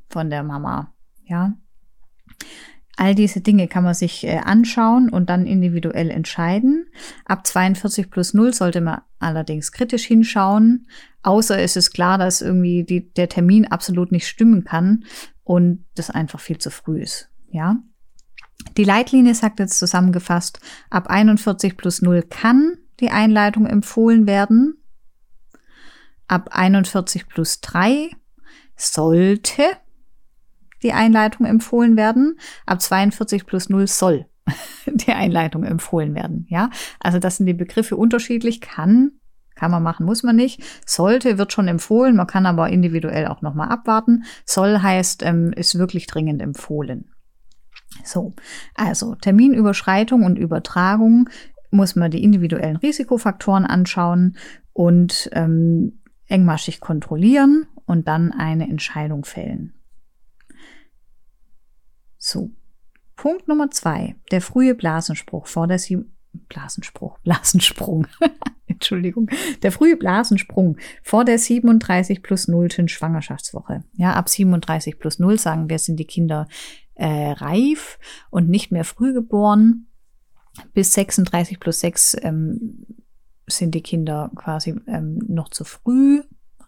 von 0.09 0.31
der 0.31 0.45
Mama, 0.45 0.95
ja. 1.25 1.55
All 2.97 3.17
diese 3.17 3.41
Dinge 3.41 3.67
kann 3.67 3.83
man 3.83 3.95
sich 3.95 4.25
äh, 4.25 4.39
anschauen 4.39 5.09
und 5.09 5.29
dann 5.29 5.47
individuell 5.47 6.11
entscheiden. 6.11 6.87
Ab 7.25 7.45
42 7.45 8.09
plus 8.09 8.35
0 8.35 8.55
sollte 8.55 8.81
man 8.81 9.01
allerdings 9.25 9.73
kritisch 9.73 10.05
hinschauen, 10.05 10.87
außer 11.23 11.59
es 11.59 11.77
ist 11.77 11.93
klar, 11.93 12.19
dass 12.19 12.41
irgendwie 12.41 12.85
die, 12.85 13.13
der 13.15 13.29
Termin 13.29 13.67
absolut 13.67 14.13
nicht 14.13 14.29
stimmen 14.29 14.65
kann 14.65 15.05
und 15.43 15.85
das 15.95 16.11
einfach 16.11 16.41
viel 16.41 16.59
zu 16.59 16.71
früh 16.71 17.01
ist. 17.03 17.29
Ja. 17.51 17.77
Die 18.77 18.85
Leitlinie 18.85 19.35
sagt 19.35 19.59
jetzt 19.59 19.79
zusammengefasst, 19.79 20.61
ab 20.91 21.09
41 21.09 21.77
plus 21.77 22.03
0 22.03 22.23
kann 22.23 22.79
die 23.01 23.11
Einleitung 23.11 23.67
empfohlen 23.67 24.27
werden. 24.27 24.77
Ab 26.29 26.51
41 26.53 27.27
plus 27.29 27.61
3 27.61 28.11
sollte 28.77 29.63
die 30.83 30.93
Einleitung 30.93 31.47
empfohlen 31.47 31.97
werden. 31.97 32.39
Ab 32.67 32.81
42 32.81 33.47
plus 33.47 33.69
0 33.69 33.87
soll 33.87 34.27
die 34.87 35.13
Einleitung 35.13 35.65
empfohlen 35.65 36.15
werden. 36.15 36.47
Ja, 36.49 36.71
also 37.01 37.19
das 37.19 37.37
sind 37.37 37.47
die 37.47 37.55
Begriffe 37.55 37.97
unterschiedlich. 37.97 38.61
Kann, 38.61 39.13
kann 39.55 39.71
man 39.71 39.83
machen, 39.83 40.07
muss 40.07 40.23
man 40.23 40.37
nicht. 40.37 40.63
Sollte 40.87 41.39
wird 41.39 41.53
schon 41.53 41.69
empfohlen. 41.69 42.17
Man 42.17 42.27
kann 42.27 42.47
aber 42.47 42.69
individuell 42.69 43.27
auch 43.27 43.43
nochmal 43.43 43.69
abwarten. 43.69 44.25
Soll 44.45 44.79
heißt, 44.81 45.23
ähm, 45.23 45.53
ist 45.53 45.79
wirklich 45.79 46.07
dringend 46.07 46.43
empfohlen. 46.43 47.11
So, 48.03 48.35
also 48.75 49.15
Terminüberschreitung 49.15 50.25
und 50.25 50.37
Übertragung 50.37 51.29
muss 51.71 51.97
man 51.97 52.11
die 52.11 52.23
individuellen 52.23 52.77
Risikofaktoren 52.77 53.65
anschauen 53.65 54.37
und 54.73 55.31
ähm, 55.33 56.01
engmaschig 56.27 56.81
kontrollieren 56.81 57.67
und 57.87 58.09
dann 58.09 58.33
eine 58.33 58.69
Entscheidung 58.69 59.25
fällen. 59.25 59.75
So. 62.19 62.51
Punkt 63.25 63.49
Nummer 63.49 63.71
zwei. 63.71 64.17
Der 64.33 64.43
frühe 64.43 64.75
Blasenspruch 64.75 65.47
vor 65.47 65.67
der 65.67 65.79
Sie 65.79 65.97
Blasenspruch, 66.35 67.19
Blasensprung. 67.21 68.07
Entschuldigung. 68.67 69.31
Der 69.63 69.73
frühe 69.73 69.97
Blasensprung 69.97 70.77
vor 71.03 71.25
der 71.25 71.39
37 71.39 72.23
plus 72.23 72.49
0. 72.49 72.69
Schwangerschaftswoche. 72.87 73.83
Ja, 73.95 74.13
ab 74.13 74.29
37 74.29 74.99
plus 74.99 75.21
0 75.21 75.39
sagen 75.39 75.71
wir, 75.71 75.79
sind 75.79 75.97
die 75.97 76.05
Kinder 76.05 76.49
äh, 76.97 77.31
reif 77.31 77.99
und 78.29 78.51
nicht 78.51 78.71
mehr 78.71 78.85
früh 78.85 79.15
geboren. 79.15 79.87
Bis 80.75 80.93
36 80.93 81.61
plus 81.61 81.81
6 81.81 82.19
ähm, 82.21 82.85
sind 83.47 83.75
die 83.75 83.83
Kinder 83.83 84.33
quasi 84.37 84.79
ähm, 84.87 85.19
noch 85.29 85.49
zu 85.49 85.65
früh 85.65 86.21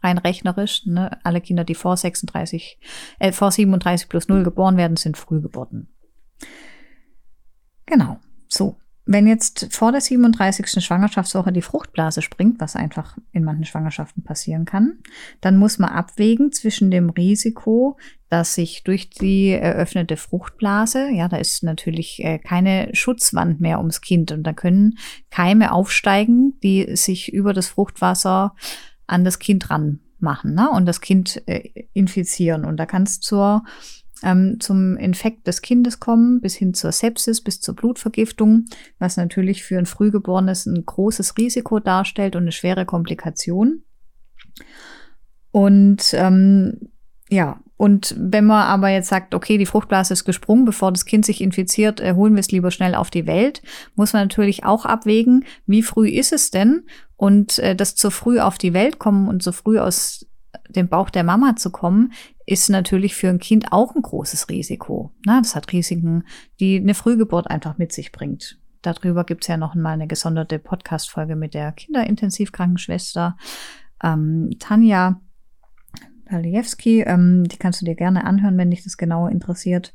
rein 0.02 0.16
rechnerisch. 0.16 0.86
Ne? 0.86 1.22
Alle 1.22 1.42
Kinder, 1.42 1.64
die 1.64 1.74
vor 1.74 1.98
36, 1.98 2.78
äh, 3.18 3.32
vor 3.32 3.50
37 3.50 4.08
plus 4.08 4.28
0 4.28 4.42
geboren 4.42 4.78
werden, 4.78 4.96
sind 4.96 5.18
Frühgeburten. 5.18 5.92
Genau. 7.86 8.18
So. 8.48 8.76
Wenn 9.08 9.28
jetzt 9.28 9.68
vor 9.70 9.92
der 9.92 10.00
37. 10.00 10.84
Schwangerschaftswoche 10.84 11.52
die 11.52 11.62
Fruchtblase 11.62 12.22
springt, 12.22 12.60
was 12.60 12.74
einfach 12.74 13.16
in 13.30 13.44
manchen 13.44 13.64
Schwangerschaften 13.64 14.24
passieren 14.24 14.64
kann, 14.64 14.98
dann 15.40 15.58
muss 15.58 15.78
man 15.78 15.90
abwägen 15.90 16.50
zwischen 16.50 16.90
dem 16.90 17.10
Risiko, 17.10 17.98
dass 18.30 18.54
sich 18.54 18.82
durch 18.82 19.08
die 19.08 19.50
eröffnete 19.50 20.16
Fruchtblase, 20.16 21.10
ja, 21.12 21.28
da 21.28 21.36
ist 21.36 21.62
natürlich 21.62 22.24
äh, 22.24 22.40
keine 22.40 22.90
Schutzwand 22.94 23.60
mehr 23.60 23.78
ums 23.78 24.00
Kind 24.00 24.32
und 24.32 24.42
da 24.42 24.52
können 24.52 24.98
Keime 25.30 25.70
aufsteigen, 25.70 26.58
die 26.64 26.96
sich 26.96 27.32
über 27.32 27.52
das 27.52 27.68
Fruchtwasser 27.68 28.56
an 29.06 29.24
das 29.24 29.38
Kind 29.38 29.70
ranmachen 29.70 30.54
ne? 30.54 30.68
und 30.70 30.84
das 30.84 31.00
Kind 31.00 31.42
äh, 31.46 31.86
infizieren. 31.92 32.64
Und 32.64 32.76
da 32.78 32.86
kann 32.86 33.04
es 33.04 33.20
zur, 33.20 33.62
ähm, 34.22 34.58
zum 34.60 34.96
Infekt 34.96 35.46
des 35.46 35.62
Kindes 35.62 36.00
kommen, 36.00 36.40
bis 36.40 36.54
hin 36.54 36.74
zur 36.74 36.92
Sepsis, 36.92 37.42
bis 37.42 37.60
zur 37.60 37.74
Blutvergiftung, 37.74 38.66
was 38.98 39.16
natürlich 39.16 39.62
für 39.62 39.78
ein 39.78 39.86
Frühgeborenes 39.86 40.66
ein 40.66 40.84
großes 40.84 41.36
Risiko 41.36 41.80
darstellt 41.80 42.36
und 42.36 42.42
eine 42.42 42.52
schwere 42.52 42.86
Komplikation. 42.86 43.82
Und 45.50 46.14
ähm, 46.14 46.90
ja, 47.28 47.60
und 47.76 48.14
wenn 48.18 48.46
man 48.46 48.66
aber 48.66 48.88
jetzt 48.88 49.08
sagt, 49.08 49.34
okay, 49.34 49.58
die 49.58 49.66
Fruchtblase 49.66 50.14
ist 50.14 50.24
gesprungen, 50.24 50.64
bevor 50.64 50.92
das 50.92 51.04
Kind 51.04 51.26
sich 51.26 51.40
infiziert, 51.42 52.00
äh, 52.00 52.14
holen 52.14 52.34
wir 52.34 52.40
es 52.40 52.50
lieber 52.50 52.70
schnell 52.70 52.94
auf 52.94 53.10
die 53.10 53.26
Welt, 53.26 53.62
muss 53.96 54.12
man 54.12 54.22
natürlich 54.22 54.64
auch 54.64 54.86
abwägen, 54.86 55.44
wie 55.66 55.82
früh 55.82 56.08
ist 56.08 56.32
es 56.32 56.50
denn? 56.50 56.86
Und 57.16 57.58
äh, 57.58 57.76
das 57.76 57.94
zu 57.94 58.10
früh 58.10 58.40
auf 58.40 58.56
die 58.56 58.72
Welt 58.72 58.98
kommen 58.98 59.28
und 59.28 59.42
so 59.42 59.52
früh 59.52 59.78
aus 59.78 60.26
dem 60.70 60.88
Bauch 60.88 61.10
der 61.10 61.24
Mama 61.24 61.56
zu 61.56 61.70
kommen, 61.70 62.12
ist 62.46 62.70
natürlich 62.70 63.16
für 63.16 63.28
ein 63.28 63.40
Kind 63.40 63.72
auch 63.72 63.94
ein 63.94 64.02
großes 64.02 64.48
Risiko. 64.48 65.12
Na, 65.24 65.40
das 65.40 65.56
hat 65.56 65.72
Risiken, 65.72 66.24
die 66.60 66.76
eine 66.76 66.94
Frühgeburt 66.94 67.50
einfach 67.50 67.76
mit 67.76 67.92
sich 67.92 68.12
bringt. 68.12 68.58
Darüber 68.82 69.24
gibt's 69.24 69.48
ja 69.48 69.56
noch 69.56 69.74
mal 69.74 69.92
eine 69.92 70.06
gesonderte 70.06 70.60
Podcast-Folge 70.60 71.34
mit 71.34 71.54
der 71.54 71.72
Kinderintensivkrankenschwester 71.72 73.36
ähm, 74.02 74.50
Tanja 74.60 75.20
Paliewski. 76.26 77.02
Ähm, 77.02 77.44
die 77.48 77.56
kannst 77.56 77.80
du 77.80 77.84
dir 77.84 77.96
gerne 77.96 78.24
anhören, 78.24 78.56
wenn 78.58 78.70
dich 78.70 78.84
das 78.84 78.96
genauer 78.96 79.30
interessiert. 79.30 79.92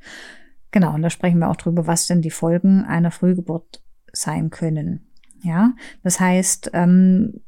Genau, 0.72 0.94
und 0.94 1.02
da 1.02 1.10
sprechen 1.10 1.40
wir 1.40 1.50
auch 1.50 1.56
drüber, 1.56 1.88
was 1.88 2.08
denn 2.08 2.22
die 2.22 2.32
Folgen 2.32 2.84
einer 2.84 3.12
Frühgeburt 3.12 3.82
sein 4.12 4.50
können. 4.50 5.08
Ja, 5.42 5.74
das 6.04 6.20
heißt, 6.20 6.72
ähm, 6.74 7.42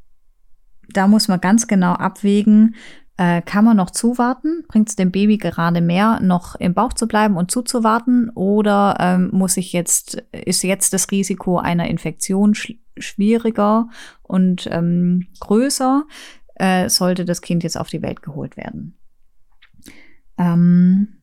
da 0.90 1.08
muss 1.08 1.28
man 1.28 1.42
ganz 1.42 1.68
genau 1.68 1.94
abwägen, 1.94 2.76
äh, 3.18 3.42
kann 3.42 3.66
man 3.66 3.78
noch 3.78 3.92
zuwarten? 3.92 4.64
Bringt 4.68 4.90
es 4.90 4.96
dem 4.96 5.12
Baby 5.12 5.38
gerade 5.38 5.82
mehr, 5.82 6.20
noch 6.22 6.56
im 6.56 6.74
Bauch 6.74 6.94
zu 6.94 7.08
bleiben 7.08 7.38
und 7.38 7.52
zuzuwarten? 7.52 8.30
Oder 8.32 8.98
ähm, 9.00 9.30
muss 9.32 9.58
ich 9.58 9.72
jetzt, 9.72 10.24
ist 10.32 10.64
jetzt 10.64 10.94
das 10.94 11.12
Risiko 11.12 11.58
einer 11.60 11.88
Infektion 11.88 12.56
sch 12.56 12.74
schwieriger 12.98 13.90
und 14.22 14.68
ähm, 14.72 15.28
größer? 15.40 16.06
Äh, 16.56 16.90
sollte 16.90 17.26
das 17.26 17.42
Kind 17.42 17.64
jetzt 17.64 17.78
auf 17.78 17.90
die 17.90 18.02
Welt 18.02 18.22
geholt 18.22 18.58
werden? 18.58 18.98
Ähm, 20.38 21.20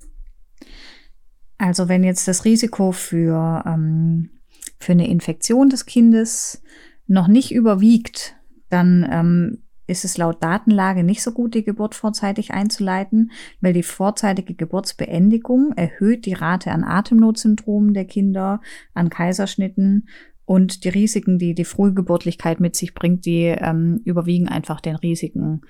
also 1.58 1.88
wenn 1.88 2.04
jetzt 2.04 2.26
das 2.26 2.44
Risiko 2.44 2.92
für, 2.92 3.62
ähm, 3.66 4.30
für 4.78 4.92
eine 4.92 5.08
Infektion 5.08 5.68
des 5.68 5.86
Kindes 5.86 6.62
noch 7.06 7.28
nicht 7.28 7.52
überwiegt, 7.52 8.36
dann 8.68 9.08
ähm, 9.10 9.62
ist 9.90 10.04
es 10.04 10.16
laut 10.16 10.42
Datenlage 10.42 11.02
nicht 11.02 11.22
so 11.22 11.32
gut, 11.32 11.54
die 11.54 11.64
Geburt 11.64 11.94
vorzeitig 11.94 12.52
einzuleiten, 12.52 13.32
weil 13.60 13.72
die 13.72 13.82
vorzeitige 13.82 14.54
Geburtsbeendigung 14.54 15.72
erhöht 15.72 16.26
die 16.26 16.34
Rate 16.34 16.70
an 16.70 16.84
Atemnotsyndromen 16.84 17.92
der 17.92 18.04
Kinder, 18.04 18.60
an 18.94 19.10
Kaiserschnitten 19.10 20.08
und 20.44 20.84
die 20.84 20.88
Risiken, 20.88 21.38
die 21.38 21.54
die 21.54 21.64
Frühgeburtlichkeit 21.64 22.60
mit 22.60 22.76
sich 22.76 22.94
bringt, 22.94 23.26
die 23.26 23.44
ähm, 23.44 24.00
überwiegen 24.04 24.48
einfach 24.48 24.80
den 24.80 24.96
Risiken 24.96 25.62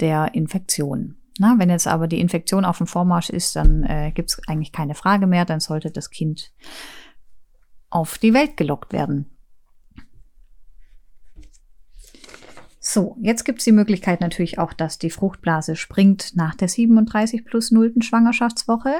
der 0.00 0.34
Infektion. 0.34 1.16
Na, 1.38 1.54
wenn 1.58 1.70
jetzt 1.70 1.86
aber 1.86 2.08
die 2.08 2.20
Infektion 2.20 2.64
auf 2.64 2.78
dem 2.78 2.86
Vormarsch 2.86 3.30
ist, 3.30 3.54
dann 3.54 3.84
äh, 3.84 4.10
gibt 4.12 4.30
es 4.30 4.40
eigentlich 4.48 4.72
keine 4.72 4.94
Frage 4.94 5.26
mehr, 5.26 5.44
dann 5.44 5.60
sollte 5.60 5.90
das 5.90 6.10
Kind 6.10 6.52
auf 7.90 8.18
die 8.18 8.34
Welt 8.34 8.56
gelockt 8.56 8.92
werden. 8.92 9.37
So, 12.80 13.16
jetzt 13.20 13.44
gibt 13.44 13.58
es 13.58 13.64
die 13.64 13.72
Möglichkeit 13.72 14.20
natürlich 14.20 14.58
auch, 14.58 14.72
dass 14.72 14.98
die 14.98 15.10
Fruchtblase 15.10 15.74
springt 15.76 16.36
nach 16.36 16.54
der 16.54 16.68
37 16.68 17.44
plus 17.44 17.70
0. 17.70 17.94
Schwangerschaftswoche. 18.00 18.94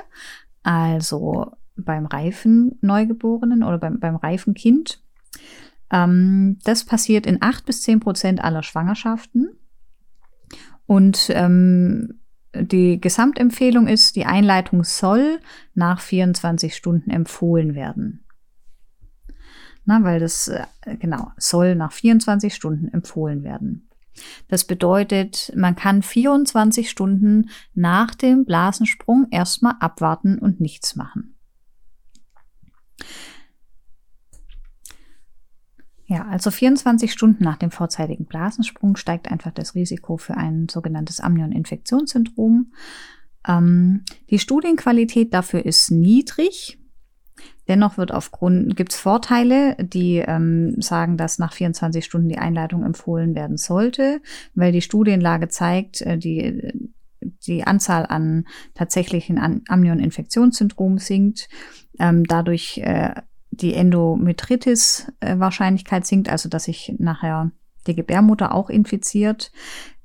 Also 0.63 1.53
beim 1.77 2.07
reifen 2.07 2.77
Neugeborenen 2.81 3.63
oder 3.63 3.79
beim, 3.79 4.01
beim 4.01 4.17
reifen 4.17 4.55
Kind. 4.55 5.01
Ähm, 5.91 6.59
das 6.65 6.85
passiert 6.85 7.27
in 7.27 7.39
8 7.41 7.65
bis 7.65 7.83
10 7.83 8.01
Prozent 8.01 8.43
aller 8.43 8.63
Schwangerschaften. 8.63 9.51
Und 10.87 11.31
ähm, 11.35 12.21
die 12.55 13.01
Gesamtempfehlung 13.01 13.87
ist, 13.87 14.17
die 14.17 14.25
Einleitung 14.25 14.83
soll 14.85 15.39
nach 15.75 16.01
24 16.01 16.75
Stunden 16.75 17.11
empfohlen 17.11 17.75
werden. 17.75 18.25
Na, 19.89 20.05
weil 20.05 20.21
das, 20.21 20.49
äh, 20.49 20.67
genau, 20.99 21.33
soll 21.39 21.75
nach 21.75 21.93
24 21.93 22.55
Stunden 22.55 22.89
empfohlen 22.89 23.43
werden. 23.43 23.89
Das 24.47 24.67
bedeutet, 24.67 25.51
man 25.57 25.77
kann 25.77 26.03
24 26.03 26.91
Stunden 26.91 27.49
nach 27.73 28.15
dem 28.15 28.45
Blasensprung 28.45 29.29
erstmal 29.31 29.77
abwarten 29.81 30.39
und 30.39 30.61
nichts 30.61 30.95
machen. 30.95 31.39
Ja, 36.05 36.27
also 36.27 36.51
24 36.51 37.11
Stunden 37.11 37.43
nach 37.43 37.57
dem 37.57 37.71
vorzeitigen 37.71 38.27
Blasensprung 38.27 38.95
steigt 38.97 39.31
einfach 39.31 39.53
das 39.53 39.75
Risiko 39.75 40.19
für 40.19 40.37
ein 40.37 40.69
sogenanntes 40.69 41.19
Amnion-Infektionssyndrom. 41.19 42.75
Ähm, 43.47 44.05
die 44.29 44.39
Studienqualität 44.39 45.33
dafür 45.33 45.65
ist 45.65 45.91
niedrig. 45.91 46.78
Dennoch 47.69 47.99
wird 47.99 48.13
aufgrund, 48.13 48.77
gibt 48.77 48.93
es 48.93 48.99
Vorteile, 48.99 49.77
die 49.79 50.19
ähm, 50.19 50.81
sagen, 50.81 51.17
dass 51.17 51.39
nach 51.39 51.53
24 51.53 52.05
Stunden 52.05 52.29
die 52.29 52.39
Einleitung 52.39 52.85
empfohlen 52.85 53.35
werden 53.35 53.57
sollte, 53.57 54.21
weil 54.55 54.71
die 54.73 54.81
Studienlage 54.81 55.49
zeigt, 55.49 56.01
äh, 56.01 56.17
die, 56.17 56.73
die 57.47 57.65
Anzahl 57.65 58.07
an 58.07 58.47
tatsächlichen 58.75 59.63
Amnion-Infektionssyndrom 59.69 60.99
sinkt. 60.99 61.49
Ähm, 61.99 62.25
dadurch 62.25 62.79
äh, 62.79 63.15
die 63.51 63.75
Endometritis-Wahrscheinlichkeit 63.75 66.05
äh, 66.05 66.07
sinkt, 66.07 66.31
also 66.31 66.49
dass 66.49 66.65
sich 66.65 66.95
nachher 66.99 67.53
die 67.87 67.95
Gebärmutter 67.95 68.55
auch 68.55 68.71
infiziert. 68.71 69.53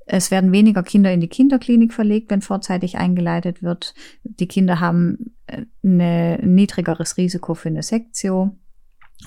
Es 0.06 0.30
werden 0.30 0.52
weniger 0.52 0.82
Kinder 0.82 1.12
in 1.12 1.20
die 1.20 1.28
Kinderklinik 1.28 1.92
verlegt, 1.92 2.30
wenn 2.30 2.42
vorzeitig 2.42 2.98
eingeleitet 2.98 3.62
wird. 3.62 3.94
Die 4.22 4.48
Kinder 4.48 4.80
haben 4.80 5.34
ein 5.46 6.00
äh, 6.00 6.44
niedrigeres 6.44 7.16
Risiko 7.16 7.54
für 7.54 7.68
eine 7.68 7.82
Sektio 7.82 8.56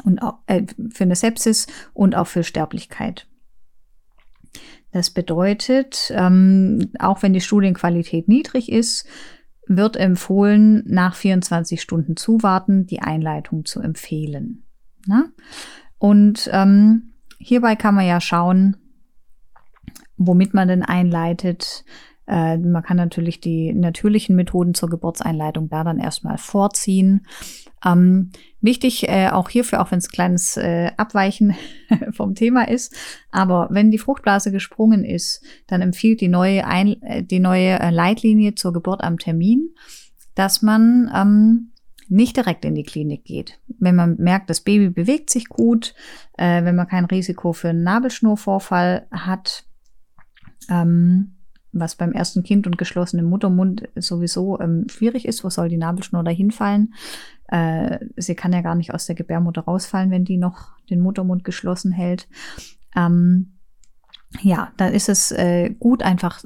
und 0.04 0.22
auch, 0.22 0.40
äh, 0.48 0.64
für 0.92 1.04
eine 1.04 1.16
Sepsis 1.16 1.68
und 1.94 2.16
auch 2.16 2.28
für 2.28 2.44
Sterblichkeit. 2.44 3.28
Das 4.92 5.10
bedeutet, 5.10 6.12
ähm, 6.16 6.92
auch 7.00 7.22
wenn 7.22 7.34
die 7.34 7.42
Studienqualität 7.42 8.28
niedrig 8.28 8.72
ist, 8.72 9.08
wird 9.68 9.98
empfohlen, 9.98 10.84
nach 10.88 11.16
24 11.16 11.82
Stunden 11.82 12.16
zuwarten, 12.16 12.86
die 12.86 13.02
Einleitung 13.02 13.66
zu 13.66 13.82
empfehlen. 13.82 14.64
Na? 15.06 15.26
Und 15.98 16.50
ähm, 16.54 17.14
hierbei 17.38 17.76
kann 17.76 17.96
man 17.96 18.06
ja 18.06 18.22
schauen, 18.22 18.78
womit 20.18 20.54
man 20.54 20.68
denn 20.68 20.84
einleitet. 20.84 21.86
Äh, 22.28 22.58
man 22.58 22.84
kann 22.84 22.98
natürlich 22.98 23.40
die 23.40 23.74
natürlichen 23.74 24.36
Methoden 24.36 24.74
zur 24.74 24.90
Geburtseinleitung 24.90 25.70
da 25.70 25.84
dann 25.84 26.00
erstmal 26.00 26.38
vorziehen. 26.38 27.26
Ähm, 27.86 28.32
wichtig 28.60 29.08
äh, 29.08 29.30
auch 29.30 29.50
hierfür, 29.50 29.82
auch 29.82 29.92
wenn 29.92 30.00
es 30.00 30.10
kleines 30.10 30.58
äh, 30.58 30.92
Abweichen 30.98 31.56
vom 32.12 32.36
Thema 32.36 32.68
ist, 32.68 32.94
aber 33.32 33.68
wenn 33.72 33.92
die 33.92 34.00
Fruchtblase 34.00 34.52
gesprungen 34.52 35.06
ist, 35.06 35.44
dann 35.68 35.82
empfiehlt 35.82 36.22
die 36.22 36.28
neue, 36.28 36.66
Ein 36.66 37.02
äh, 37.04 37.24
die 37.24 37.40
neue 37.40 37.80
äh, 37.80 37.92
Leitlinie 37.92 38.56
zur 38.56 38.74
Geburt 38.74 39.04
am 39.04 39.20
Termin, 39.20 39.70
dass 40.36 40.62
man 40.62 41.10
ähm, 41.16 41.72
nicht 42.10 42.38
direkt 42.38 42.66
in 42.66 42.76
die 42.76 42.84
Klinik 42.84 43.26
geht. 43.26 43.60
Wenn 43.80 43.96
man 43.96 44.16
merkt, 44.18 44.50
das 44.50 44.62
Baby 44.62 44.90
bewegt 44.90 45.30
sich 45.30 45.48
gut, 45.50 45.94
äh, 46.38 46.64
wenn 46.64 46.76
man 46.76 46.88
kein 46.88 47.06
Risiko 47.06 47.54
für 47.54 47.70
einen 47.70 47.84
Nabelschnurvorfall 47.84 49.08
hat, 49.12 49.67
ähm, 50.70 51.34
was 51.74 51.96
beim 51.96 52.12
ersten 52.12 52.44
Kind 52.44 52.66
und 52.66 52.78
geschlossenem 52.78 53.26
Muttermund 53.26 53.88
sowieso 53.96 54.60
ähm, 54.60 54.88
schwierig 54.90 55.28
ist. 55.28 55.44
Wo 55.44 55.50
soll 55.50 55.70
die 55.70 55.78
Nabelschnur 55.78 56.24
da 56.24 56.32
hinfallen? 56.32 56.94
Äh, 57.48 58.00
sie 58.16 58.36
kann 58.36 58.54
ja 58.54 58.62
gar 58.62 58.76
nicht 58.76 58.94
aus 58.94 59.06
der 59.06 59.16
Gebärmutter 59.16 59.62
rausfallen, 59.62 60.12
wenn 60.12 60.26
die 60.26 60.38
noch 60.38 60.78
den 60.90 61.00
Muttermund 61.00 61.44
geschlossen 61.44 61.92
hält. 61.92 62.28
Ähm, 62.96 63.58
ja, 64.42 64.72
dann 64.78 64.94
ist 64.94 65.10
es 65.10 65.32
äh, 65.32 65.70
gut, 65.70 66.04
einfach 66.04 66.44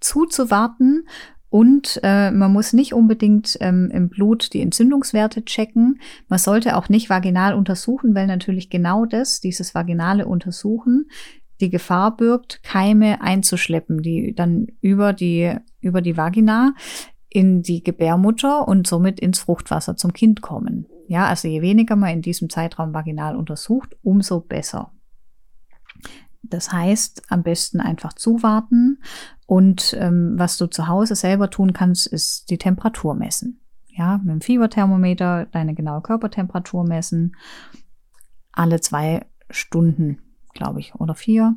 zuzuwarten 0.00 1.06
und 1.52 2.00
äh, 2.02 2.30
man 2.30 2.50
muss 2.50 2.72
nicht 2.72 2.94
unbedingt 2.94 3.58
ähm, 3.60 3.90
im 3.92 4.08
Blut 4.08 4.54
die 4.54 4.62
Entzündungswerte 4.62 5.44
checken. 5.44 6.00
Man 6.28 6.38
sollte 6.38 6.78
auch 6.78 6.88
nicht 6.88 7.10
vaginal 7.10 7.52
untersuchen, 7.52 8.14
weil 8.14 8.26
natürlich 8.26 8.70
genau 8.70 9.04
das, 9.04 9.40
dieses 9.40 9.74
vaginale 9.74 10.26
Untersuchen, 10.26 11.10
die 11.62 11.70
Gefahr 11.70 12.16
birgt, 12.16 12.62
Keime 12.62 13.22
einzuschleppen, 13.22 14.02
die 14.02 14.34
dann 14.34 14.66
über 14.80 15.12
die, 15.12 15.56
über 15.80 16.02
die 16.02 16.16
Vagina 16.16 16.74
in 17.30 17.62
die 17.62 17.82
Gebärmutter 17.82 18.68
und 18.68 18.86
somit 18.86 19.18
ins 19.18 19.38
Fruchtwasser 19.38 19.96
zum 19.96 20.12
Kind 20.12 20.42
kommen. 20.42 20.86
Ja, 21.08 21.26
also 21.26 21.48
je 21.48 21.62
weniger 21.62 21.96
man 21.96 22.10
in 22.10 22.22
diesem 22.22 22.50
Zeitraum 22.50 22.92
vaginal 22.92 23.36
untersucht, 23.36 23.96
umso 24.02 24.40
besser. 24.40 24.92
Das 26.42 26.72
heißt, 26.72 27.30
am 27.30 27.42
besten 27.42 27.80
einfach 27.80 28.12
zuwarten 28.12 28.98
und 29.46 29.96
ähm, 29.98 30.34
was 30.36 30.56
du 30.58 30.66
zu 30.66 30.88
Hause 30.88 31.14
selber 31.14 31.48
tun 31.50 31.72
kannst, 31.72 32.06
ist 32.06 32.50
die 32.50 32.58
Temperatur 32.58 33.14
messen. 33.14 33.60
Ja, 33.88 34.18
mit 34.18 34.28
dem 34.28 34.40
Fieberthermometer 34.40 35.46
deine 35.46 35.74
genaue 35.74 36.02
Körpertemperatur 36.02 36.84
messen. 36.84 37.36
Alle 38.50 38.80
zwei 38.80 39.26
Stunden, 39.50 40.21
glaube 40.54 40.80
ich, 40.80 40.94
oder 40.94 41.14
vier. 41.14 41.56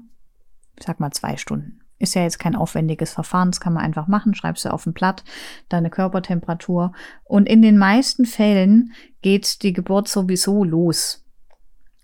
Ich 0.78 0.86
sag 0.86 1.00
mal 1.00 1.12
zwei 1.12 1.38
Stunden. 1.38 1.82
Ist 1.98 2.16
ja 2.16 2.24
jetzt 2.24 2.40
kein 2.40 2.56
aufwendiges 2.56 3.14
Verfahren, 3.14 3.52
das 3.52 3.62
kann 3.62 3.74
man 3.74 3.84
einfach 3.84 4.08
machen. 4.08 4.34
Schreibst 4.34 4.66
du 4.66 4.74
auf 4.74 4.86
ein 4.86 4.94
Blatt 4.94 5.24
deine 5.70 5.90
Körpertemperatur. 5.90 6.92
Und 7.24 7.48
in 7.48 7.62
den 7.62 7.78
meisten 7.78 8.26
Fällen 8.26 8.92
geht 9.22 9.64
die 9.64 9.72
Geburt 9.72 10.10
sowieso 10.10 10.64
los 10.64 11.26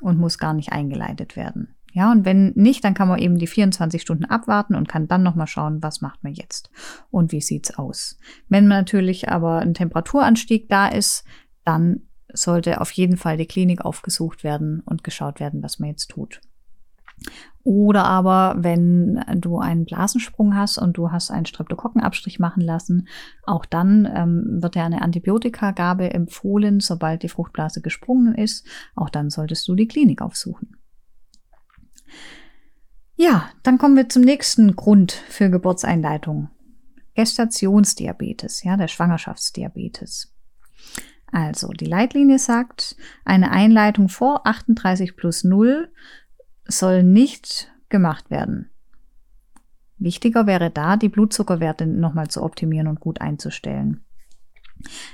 und 0.01 0.17
muss 0.17 0.37
gar 0.37 0.53
nicht 0.53 0.71
eingeleitet 0.71 1.35
werden. 1.35 1.75
Ja, 1.93 2.09
und 2.11 2.23
wenn 2.23 2.53
nicht, 2.55 2.85
dann 2.85 2.93
kann 2.93 3.09
man 3.09 3.19
eben 3.19 3.37
die 3.37 3.47
24 3.47 4.01
Stunden 4.01 4.23
abwarten 4.23 4.75
und 4.75 4.87
kann 4.87 5.09
dann 5.09 5.23
nochmal 5.23 5.47
schauen, 5.47 5.83
was 5.83 5.99
macht 5.99 6.23
man 6.23 6.33
jetzt 6.33 6.71
und 7.09 7.33
wie 7.33 7.41
sieht's 7.41 7.77
aus. 7.77 8.17
Wenn 8.47 8.67
natürlich 8.67 9.27
aber 9.27 9.59
ein 9.59 9.73
Temperaturanstieg 9.73 10.69
da 10.69 10.87
ist, 10.87 11.25
dann 11.65 12.03
sollte 12.31 12.79
auf 12.79 12.91
jeden 12.91 13.17
Fall 13.17 13.35
die 13.35 13.45
Klinik 13.45 13.83
aufgesucht 13.83 14.45
werden 14.45 14.81
und 14.85 15.03
geschaut 15.03 15.41
werden, 15.41 15.61
was 15.63 15.79
man 15.79 15.89
jetzt 15.89 16.11
tut. 16.11 16.39
Oder 17.63 18.05
aber, 18.05 18.55
wenn 18.57 19.23
du 19.35 19.59
einen 19.59 19.85
Blasensprung 19.85 20.55
hast 20.55 20.79
und 20.79 20.97
du 20.97 21.11
hast 21.11 21.29
einen 21.29 21.45
Streptokokkenabstrich 21.45 22.39
machen 22.39 22.61
lassen, 22.61 23.07
auch 23.43 23.65
dann 23.65 24.11
ähm, 24.15 24.61
wird 24.61 24.75
ja 24.75 24.85
eine 24.85 25.03
Antibiotikagabe 25.03 26.11
empfohlen, 26.11 26.79
sobald 26.79 27.21
die 27.21 27.29
Fruchtblase 27.29 27.81
gesprungen 27.81 28.33
ist. 28.33 28.65
Auch 28.95 29.09
dann 29.09 29.29
solltest 29.29 29.67
du 29.67 29.75
die 29.75 29.87
Klinik 29.87 30.21
aufsuchen. 30.21 30.77
Ja, 33.15 33.49
dann 33.61 33.77
kommen 33.77 33.95
wir 33.95 34.09
zum 34.09 34.23
nächsten 34.23 34.75
Grund 34.75 35.11
für 35.11 35.51
Geburtseinleitung. 35.51 36.49
Gestationsdiabetes, 37.13 38.63
ja, 38.63 38.77
der 38.77 38.87
Schwangerschaftsdiabetes. 38.87 40.33
Also, 41.31 41.69
die 41.69 41.85
Leitlinie 41.85 42.39
sagt, 42.39 42.95
eine 43.23 43.51
Einleitung 43.51 44.09
vor 44.09 44.47
38 44.47 45.15
plus 45.15 45.43
0 45.43 45.91
soll 46.71 47.03
nicht 47.03 47.71
gemacht 47.89 48.29
werden. 48.29 48.69
Wichtiger 49.97 50.47
wäre 50.47 50.71
da, 50.71 50.97
die 50.97 51.09
Blutzuckerwerte 51.09 51.85
nochmal 51.85 52.27
zu 52.29 52.41
optimieren 52.41 52.87
und 52.87 52.99
gut 52.99 53.21
einzustellen. 53.21 54.03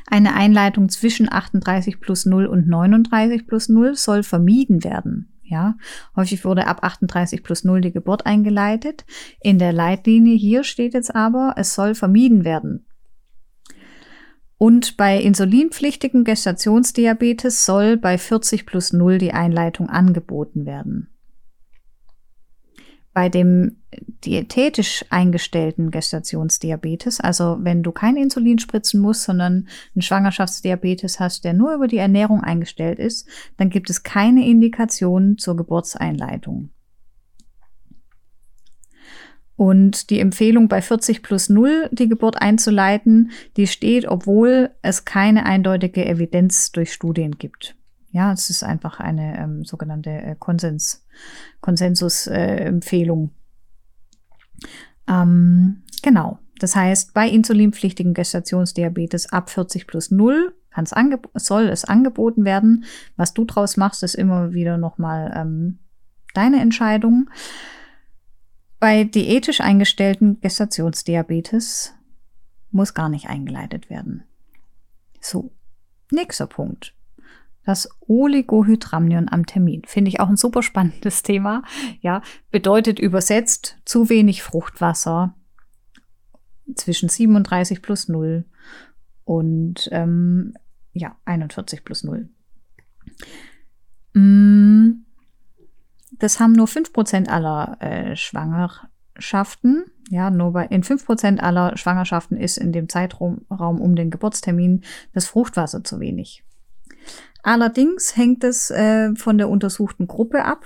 Eine 0.10 0.34
Einleitung 0.34 0.88
zwischen 0.88 1.32
38 1.32 2.00
plus 2.00 2.26
0 2.26 2.46
und 2.46 2.67
39 2.67 3.48
plus 3.48 3.67
0 3.67 3.96
soll 3.96 4.24
vermieden 4.24 4.86
werden. 4.86 5.34
Ja, 5.43 5.76
häufig 6.15 6.43
wurde 6.43 6.67
ab 6.67 6.84
38 6.84 7.43
plus 7.43 7.63
0 7.63 7.82
die 7.82 7.91
Geburt 7.91 8.26
eingeleitet. 8.26 9.06
In 9.41 9.60
der 9.60 9.72
Leitlinie 9.72 10.36
hier 10.36 10.63
steht 10.63 10.93
jetzt 10.93 11.15
aber, 11.15 11.54
es 11.58 11.74
soll 11.74 11.96
vermieden 11.96 12.43
werden. 12.43 12.86
Und 14.58 14.98
bei 14.98 15.22
insulinpflichtigen 15.22 16.24
Gestationsdiabetes 16.24 17.65
soll 17.65 17.96
bei 17.96 18.17
40 18.17 18.65
plus 18.65 18.91
0 18.91 19.20
die 19.20 19.32
Einleitung 19.32 19.89
angeboten 19.89 20.65
werden. 20.65 21.10
Bei 23.17 23.30
dem 23.30 23.77
diätetisch 24.25 25.03
eingestellten 25.10 25.89
Gestationsdiabetes, 25.89 27.19
also 27.19 27.58
wenn 27.62 27.82
du 27.82 27.91
kein 27.91 28.15
Insulin 28.15 28.60
spritzen 28.60 29.01
musst, 29.01 29.23
sondern 29.23 29.67
einen 29.95 30.03
Schwangerschaftsdiabetes 30.03 31.19
hast, 31.19 31.43
der 31.43 31.53
nur 31.53 31.73
über 31.73 31.88
die 31.88 31.97
Ernährung 31.97 32.41
eingestellt 32.41 32.99
ist, 32.99 33.27
dann 33.58 33.71
gibt 33.71 33.89
es 33.89 34.03
keine 34.03 34.47
Indikation 34.47 35.39
zur 35.39 35.58
Geburtseinleitung. 35.58 36.69
Und 39.56 40.12
die 40.12 40.19
Empfehlung 40.19 40.67
bei 40.67 40.84
40 40.84 41.23
plus 41.23 41.49
0 41.49 41.89
die 41.91 42.10
Geburt 42.10 42.39
einzuleiten, 42.39 43.32
die 43.56 43.65
steht, 43.65 44.08
obwohl 44.08 44.69
es 44.84 45.06
keine 45.06 45.47
eindeutige 45.47 46.06
Evidenz 46.06 46.71
durch 46.71 46.93
Studien 46.93 47.39
gibt. 47.39 47.76
Ja, 48.17 48.34
es 48.34 48.49
ist 48.49 48.63
einfach 48.63 48.99
eine 48.99 49.38
ähm, 49.38 49.63
sogenannte 49.63 50.10
äh, 50.10 50.36
Konsens, 50.39 51.06
Konsensus-Empfehlung. 51.62 53.30
Äh, 55.08 55.12
ähm, 55.12 55.84
genau. 56.01 56.39
Das 56.58 56.75
heißt, 56.75 57.13
bei 57.13 57.30
insulinpflichtigen 57.30 58.15
Gestationsdiabetes 58.15 59.32
ab 59.32 59.51
40 59.51 59.86
plus 59.86 60.10
0 60.10 60.56
kann's 60.71 60.95
soll 61.36 61.69
es 61.69 61.86
angeboten 61.86 62.43
werden. 62.43 62.86
Was 63.17 63.36
du 63.36 63.45
draus 63.45 63.77
machst, 63.77 64.01
ist 64.01 64.15
immer 64.15 64.51
wieder 64.51 64.80
nochmal 64.80 65.32
ähm, 65.36 65.77
deine 66.34 66.60
Entscheidung. 66.60 67.30
Bei 68.80 69.03
diätisch 69.03 69.62
eingestellten 69.62 70.41
Gestationsdiabetes 70.41 71.93
muss 72.71 72.95
gar 72.95 73.10
nicht 73.10 73.30
eingeleitet 73.30 73.91
werden. 73.91 74.23
So, 75.21 75.51
nächster 76.10 76.47
Punkt 76.47 76.96
das 77.67 77.89
Oligohydramnion 78.08 79.27
am 79.30 79.45
Termin. 79.45 79.82
Finde 79.86 80.08
ich 80.08 80.21
auch 80.21 80.30
ein 80.30 80.38
super 80.38 80.63
spannendes 80.63 81.21
Thema. 81.21 81.63
Ja, 81.99 82.21
bedeutet 82.49 82.97
übersetzt 82.97 83.77
zu 83.84 84.08
wenig 84.08 84.41
Fruchtwasser 84.41 85.36
zwischen 86.75 87.10
37 87.10 87.82
plus 87.82 88.08
0 88.08 88.45
und 89.25 89.89
ähm, 89.91 90.53
ja, 90.93 91.17
41 91.25 91.84
plus 91.84 92.06
0. 92.06 92.30
Mm, 94.13 95.03
das 96.19 96.39
haben 96.39 96.53
nur 96.53 96.67
5% 96.67 97.27
aller 97.27 97.82
äh, 97.82 98.15
Schwangerschaften. 98.15 99.84
Ja, 100.10 100.32
nur 100.32 100.53
bei, 100.53 100.67
in 100.67 100.84
5% 100.84 101.39
aller 101.39 101.75
Schwangerschaften 101.75 102.38
ist 102.38 102.58
in 102.58 102.71
dem 102.71 102.88
Zeitraum 102.88 103.39
um 103.49 103.95
den 103.97 104.10
Geburtstermin 104.10 104.86
das 105.13 105.25
Fruchtwasser 105.25 105.84
zu 105.84 105.99
wenig. 105.99 106.45
Allerdings 107.47 108.17
hängt 108.17 108.43
es 108.43 108.71
äh, 108.71 109.15
von 109.15 109.38
der 109.38 109.47
untersuchten 109.47 110.05
Gruppe 110.05 110.43
ab, 110.43 110.65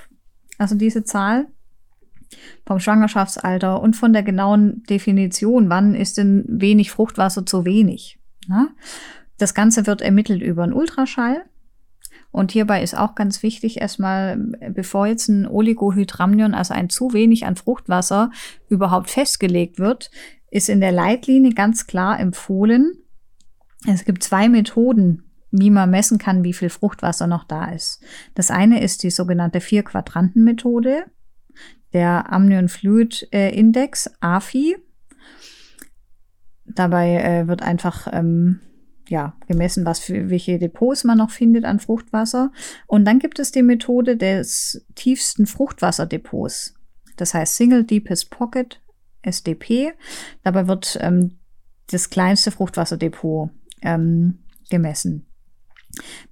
also 0.57 0.73
diese 0.73 1.03
Zahl 1.03 1.45
vom 2.65 2.79
Schwangerschaftsalter 2.79 3.79
und 3.79 3.95
von 3.95 4.13
der 4.13 4.23
genauen 4.23 4.81
Definition, 4.89 5.69
wann 5.69 5.93
ist 5.93 6.17
denn 6.17 6.43
wenig 6.47 6.89
Fruchtwasser 6.89 7.45
zu 7.45 7.65
wenig. 7.65 8.17
Ja? 8.49 8.69
Das 9.37 9.53
Ganze 9.53 9.85
wird 9.85 10.01
ermittelt 10.01 10.41
über 10.41 10.63
einen 10.63 10.73
Ultraschall. 10.73 11.43
Und 12.31 12.51
hierbei 12.51 12.81
ist 12.81 12.97
auch 12.97 13.13
ganz 13.13 13.43
wichtig, 13.43 13.79
erstmal, 13.79 14.37
bevor 14.73 15.05
jetzt 15.05 15.27
ein 15.27 15.45
Oligohydramnion, 15.45 16.55
also 16.55 16.73
ein 16.73 16.89
zu 16.89 17.13
wenig 17.13 17.45
an 17.45 17.57
Fruchtwasser, 17.57 18.31
überhaupt 18.69 19.11
festgelegt 19.11 19.77
wird, 19.77 20.09
ist 20.49 20.67
in 20.67 20.81
der 20.81 20.91
Leitlinie 20.91 21.53
ganz 21.53 21.85
klar 21.85 22.19
empfohlen, 22.19 22.93
es 23.87 24.03
gibt 24.03 24.23
zwei 24.23 24.49
Methoden, 24.49 25.30
wie 25.51 25.69
man 25.69 25.89
messen 25.89 26.17
kann, 26.17 26.43
wie 26.43 26.53
viel 26.53 26.69
Fruchtwasser 26.69 27.27
noch 27.27 27.43
da 27.43 27.71
ist. 27.71 28.01
Das 28.35 28.49
eine 28.51 28.81
ist 28.81 29.03
die 29.03 29.11
sogenannte 29.11 29.59
Vier-Quadranten-Methode, 29.61 31.05
der 31.93 32.31
Amnion 32.31 32.69
Fluid 32.69 33.27
äh, 33.31 33.53
Index, 33.53 34.09
AFI. 34.21 34.77
Dabei 36.65 37.21
äh, 37.21 37.47
wird 37.47 37.61
einfach 37.61 38.07
ähm, 38.11 38.61
ja, 39.09 39.35
gemessen, 39.47 39.85
was 39.85 39.99
für 39.99 40.29
welche 40.29 40.57
Depots 40.57 41.03
man 41.03 41.17
noch 41.17 41.31
findet 41.31 41.65
an 41.65 41.79
Fruchtwasser. 41.79 42.51
Und 42.87 43.03
dann 43.03 43.19
gibt 43.19 43.39
es 43.39 43.51
die 43.51 43.61
Methode 43.61 44.15
des 44.15 44.85
tiefsten 44.95 45.45
Fruchtwasserdepots. 45.45 46.75
Das 47.17 47.33
heißt 47.33 47.57
Single 47.57 47.83
Deepest 47.83 48.31
Pocket, 48.31 48.81
SDP. 49.21 49.91
Dabei 50.43 50.67
wird 50.67 50.97
ähm, 51.01 51.39
das 51.91 52.09
kleinste 52.09 52.51
Fruchtwasserdepot 52.51 53.49
ähm, 53.81 54.39
gemessen. 54.69 55.27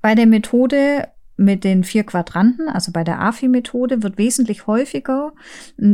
Bei 0.01 0.15
der 0.15 0.25
Methode 0.25 1.07
mit 1.37 1.63
den 1.63 1.83
vier 1.83 2.03
Quadranten, 2.03 2.67
also 2.67 2.91
bei 2.91 3.03
der 3.03 3.21
AFI-Methode, 3.21 4.03
wird 4.03 4.17
wesentlich 4.17 4.67
häufiger 4.67 5.31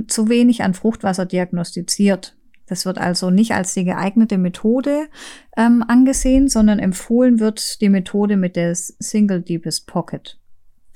zu 0.07 0.27
wenig 0.27 0.63
an 0.63 0.73
Fruchtwasser 0.73 1.25
diagnostiziert. 1.25 2.35
Das 2.67 2.85
wird 2.85 2.97
also 2.97 3.29
nicht 3.29 3.53
als 3.53 3.75
die 3.75 3.85
geeignete 3.85 4.39
Methode 4.39 5.07
ähm, 5.55 5.83
angesehen, 5.87 6.47
sondern 6.47 6.79
empfohlen 6.79 7.39
wird 7.39 7.79
die 7.81 7.89
Methode 7.89 8.37
mit 8.37 8.55
der 8.55 8.73
Single 8.75 9.41
Deepest 9.41 9.85
Pocket. 9.85 10.39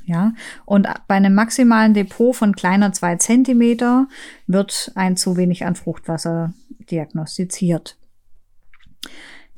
Ja, 0.05 0.33
und 0.65 0.87
bei 1.07 1.15
einem 1.15 1.35
maximalen 1.35 1.93
Depot 1.93 2.35
von 2.35 2.55
kleiner 2.55 2.91
zwei 2.93 3.17
Zentimeter 3.17 4.07
wird 4.47 4.91
ein 4.95 5.15
zu 5.15 5.37
wenig 5.37 5.65
an 5.65 5.75
Fruchtwasser 5.75 6.55
diagnostiziert. 6.89 7.95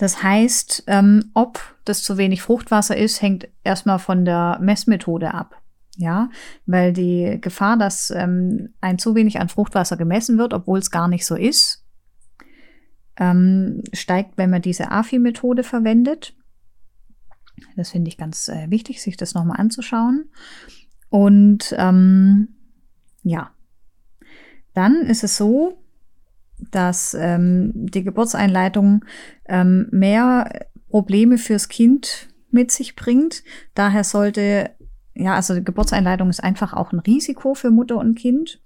Das 0.01 0.23
heißt, 0.23 0.85
ähm, 0.87 1.29
ob 1.35 1.59
das 1.85 2.01
zu 2.01 2.17
wenig 2.17 2.41
Fruchtwasser 2.41 2.97
ist, 2.97 3.21
hängt 3.21 3.47
erstmal 3.63 3.99
von 3.99 4.25
der 4.25 4.57
Messmethode 4.59 5.31
ab. 5.31 5.61
Ja, 5.95 6.31
weil 6.65 6.91
die 6.91 7.37
Gefahr, 7.39 7.77
dass 7.77 8.09
ähm, 8.09 8.73
ein 8.81 8.97
zu 8.97 9.13
wenig 9.13 9.39
an 9.39 9.47
Fruchtwasser 9.47 9.97
gemessen 9.97 10.39
wird, 10.39 10.55
obwohl 10.55 10.79
es 10.79 10.89
gar 10.89 11.07
nicht 11.07 11.23
so 11.23 11.35
ist, 11.35 11.85
ähm, 13.17 13.83
steigt, 13.93 14.39
wenn 14.39 14.49
man 14.49 14.63
diese 14.63 14.89
AFI-Methode 14.89 15.63
verwendet. 15.63 16.33
Das 17.75 17.91
finde 17.91 18.07
ich 18.07 18.17
ganz 18.17 18.47
äh, 18.47 18.71
wichtig, 18.71 19.03
sich 19.03 19.17
das 19.17 19.35
nochmal 19.35 19.59
anzuschauen. 19.59 20.31
Und 21.09 21.75
ähm, 21.77 22.55
ja, 23.21 23.51
dann 24.73 25.01
ist 25.01 25.23
es 25.23 25.37
so, 25.37 25.77
dass 26.71 27.13
ähm, 27.13 27.71
die 27.73 28.03
Geburtseinleitung 28.03 29.05
ähm, 29.47 29.87
mehr 29.91 30.67
Probleme 30.89 31.37
fürs 31.37 31.69
Kind 31.69 32.29
mit 32.51 32.71
sich 32.71 32.95
bringt. 32.95 33.43
Daher 33.73 34.03
sollte, 34.03 34.71
ja, 35.15 35.35
also 35.35 35.55
die 35.55 35.63
Geburtseinleitung 35.63 36.29
ist 36.29 36.43
einfach 36.43 36.73
auch 36.73 36.91
ein 36.91 36.99
Risiko 36.99 37.53
für 37.53 37.71
Mutter 37.71 37.97
und 37.97 38.15
Kind. 38.15 38.61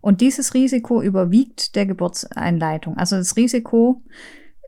Und 0.00 0.20
dieses 0.20 0.54
Risiko 0.54 1.02
überwiegt 1.02 1.74
der 1.74 1.84
Geburtseinleitung. 1.84 2.96
Also 2.96 3.16
das 3.16 3.36
Risiko, 3.36 4.02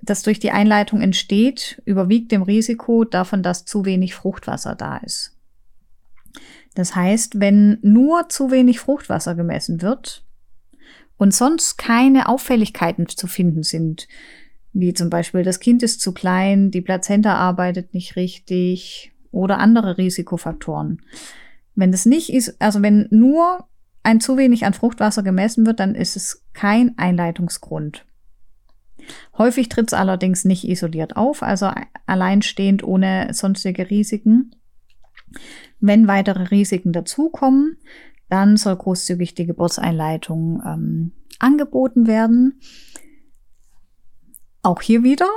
das 0.02 0.22
durch 0.22 0.38
die 0.38 0.50
Einleitung 0.50 1.00
entsteht, 1.00 1.80
überwiegt 1.86 2.32
dem 2.32 2.42
Risiko 2.42 3.04
davon, 3.04 3.42
dass 3.42 3.64
zu 3.64 3.84
wenig 3.84 4.14
Fruchtwasser 4.14 4.74
da 4.74 4.98
ist. 4.98 5.36
Das 6.74 6.94
heißt, 6.94 7.40
wenn 7.40 7.78
nur 7.82 8.28
zu 8.28 8.50
wenig 8.50 8.78
Fruchtwasser 8.78 9.34
gemessen 9.34 9.82
wird, 9.82 10.24
und 11.20 11.34
sonst 11.34 11.76
keine 11.76 12.30
Auffälligkeiten 12.30 13.06
zu 13.06 13.26
finden 13.26 13.62
sind, 13.62 14.08
wie 14.72 14.94
zum 14.94 15.10
Beispiel 15.10 15.42
das 15.42 15.60
Kind 15.60 15.82
ist 15.82 16.00
zu 16.00 16.12
klein, 16.14 16.70
die 16.70 16.80
Plazenta 16.80 17.34
arbeitet 17.34 17.92
nicht 17.92 18.16
richtig 18.16 19.12
oder 19.30 19.58
andere 19.58 19.98
Risikofaktoren. 19.98 21.02
Wenn 21.74 21.92
das 21.92 22.06
nicht 22.06 22.32
ist, 22.32 22.58
also 22.62 22.80
wenn 22.80 23.06
nur 23.10 23.66
ein 24.02 24.22
zu 24.22 24.38
wenig 24.38 24.64
an 24.64 24.72
Fruchtwasser 24.72 25.22
gemessen 25.22 25.66
wird, 25.66 25.78
dann 25.78 25.94
ist 25.94 26.16
es 26.16 26.42
kein 26.54 26.96
Einleitungsgrund. 26.96 28.06
Häufig 29.36 29.68
tritt 29.68 29.88
es 29.88 29.92
allerdings 29.92 30.46
nicht 30.46 30.66
isoliert 30.66 31.16
auf, 31.16 31.42
also 31.42 31.70
alleinstehend 32.06 32.82
ohne 32.82 33.34
sonstige 33.34 33.90
Risiken. 33.90 34.56
Wenn 35.80 36.08
weitere 36.08 36.44
Risiken 36.44 36.94
dazukommen, 36.94 37.76
dann 38.30 38.56
soll 38.56 38.76
großzügig 38.76 39.34
die 39.34 39.46
Geburtseinleitung 39.46 40.62
ähm, 40.64 41.12
angeboten 41.38 42.06
werden. 42.06 42.60
Auch 44.62 44.82
hier 44.82 45.02
wieder, 45.02 45.28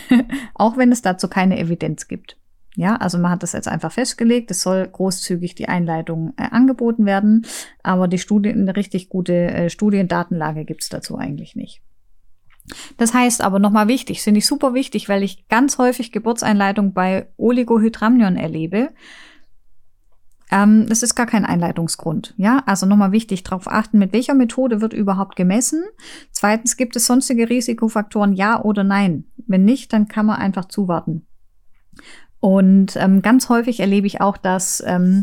auch 0.54 0.76
wenn 0.76 0.92
es 0.92 1.02
dazu 1.02 1.28
keine 1.28 1.58
Evidenz 1.58 2.08
gibt. 2.08 2.36
Ja, 2.76 2.96
also 2.96 3.16
man 3.16 3.30
hat 3.30 3.42
das 3.42 3.52
jetzt 3.52 3.68
einfach 3.68 3.90
festgelegt, 3.90 4.50
es 4.50 4.60
soll 4.60 4.86
großzügig 4.86 5.54
die 5.54 5.68
Einleitung 5.68 6.34
äh, 6.36 6.48
angeboten 6.50 7.06
werden, 7.06 7.46
aber 7.82 8.06
die 8.06 8.18
Studie, 8.18 8.50
eine 8.50 8.76
richtig 8.76 9.08
gute 9.08 9.32
äh, 9.32 9.70
Studiendatenlage 9.70 10.66
gibt 10.66 10.82
es 10.82 10.90
dazu 10.90 11.16
eigentlich 11.16 11.56
nicht. 11.56 11.80
Das 12.98 13.14
heißt 13.14 13.42
aber 13.42 13.60
nochmal 13.60 13.88
wichtig, 13.88 14.20
finde 14.20 14.38
ich 14.38 14.46
super 14.46 14.74
wichtig, 14.74 15.08
weil 15.08 15.22
ich 15.22 15.48
ganz 15.48 15.78
häufig 15.78 16.12
Geburtseinleitung 16.12 16.92
bei 16.92 17.28
Oligohydramnion 17.38 18.36
erlebe. 18.36 18.90
Ähm, 20.50 20.86
das 20.88 21.02
ist 21.02 21.14
gar 21.14 21.26
kein 21.26 21.44
Einleitungsgrund. 21.44 22.34
Ja, 22.36 22.62
also 22.66 22.86
nochmal 22.86 23.12
wichtig, 23.12 23.42
darauf 23.42 23.68
achten, 23.68 23.98
mit 23.98 24.12
welcher 24.12 24.34
Methode 24.34 24.80
wird 24.80 24.92
überhaupt 24.92 25.36
gemessen. 25.36 25.82
Zweitens, 26.30 26.76
gibt 26.76 26.96
es 26.96 27.06
sonstige 27.06 27.48
Risikofaktoren, 27.48 28.32
ja 28.32 28.62
oder 28.62 28.84
nein? 28.84 29.24
Wenn 29.46 29.64
nicht, 29.64 29.92
dann 29.92 30.08
kann 30.08 30.26
man 30.26 30.36
einfach 30.36 30.66
zuwarten. 30.66 31.26
Und 32.38 32.96
ähm, 32.96 33.22
ganz 33.22 33.48
häufig 33.48 33.80
erlebe 33.80 34.06
ich 34.06 34.20
auch, 34.20 34.36
dass 34.36 34.82
ähm, 34.86 35.22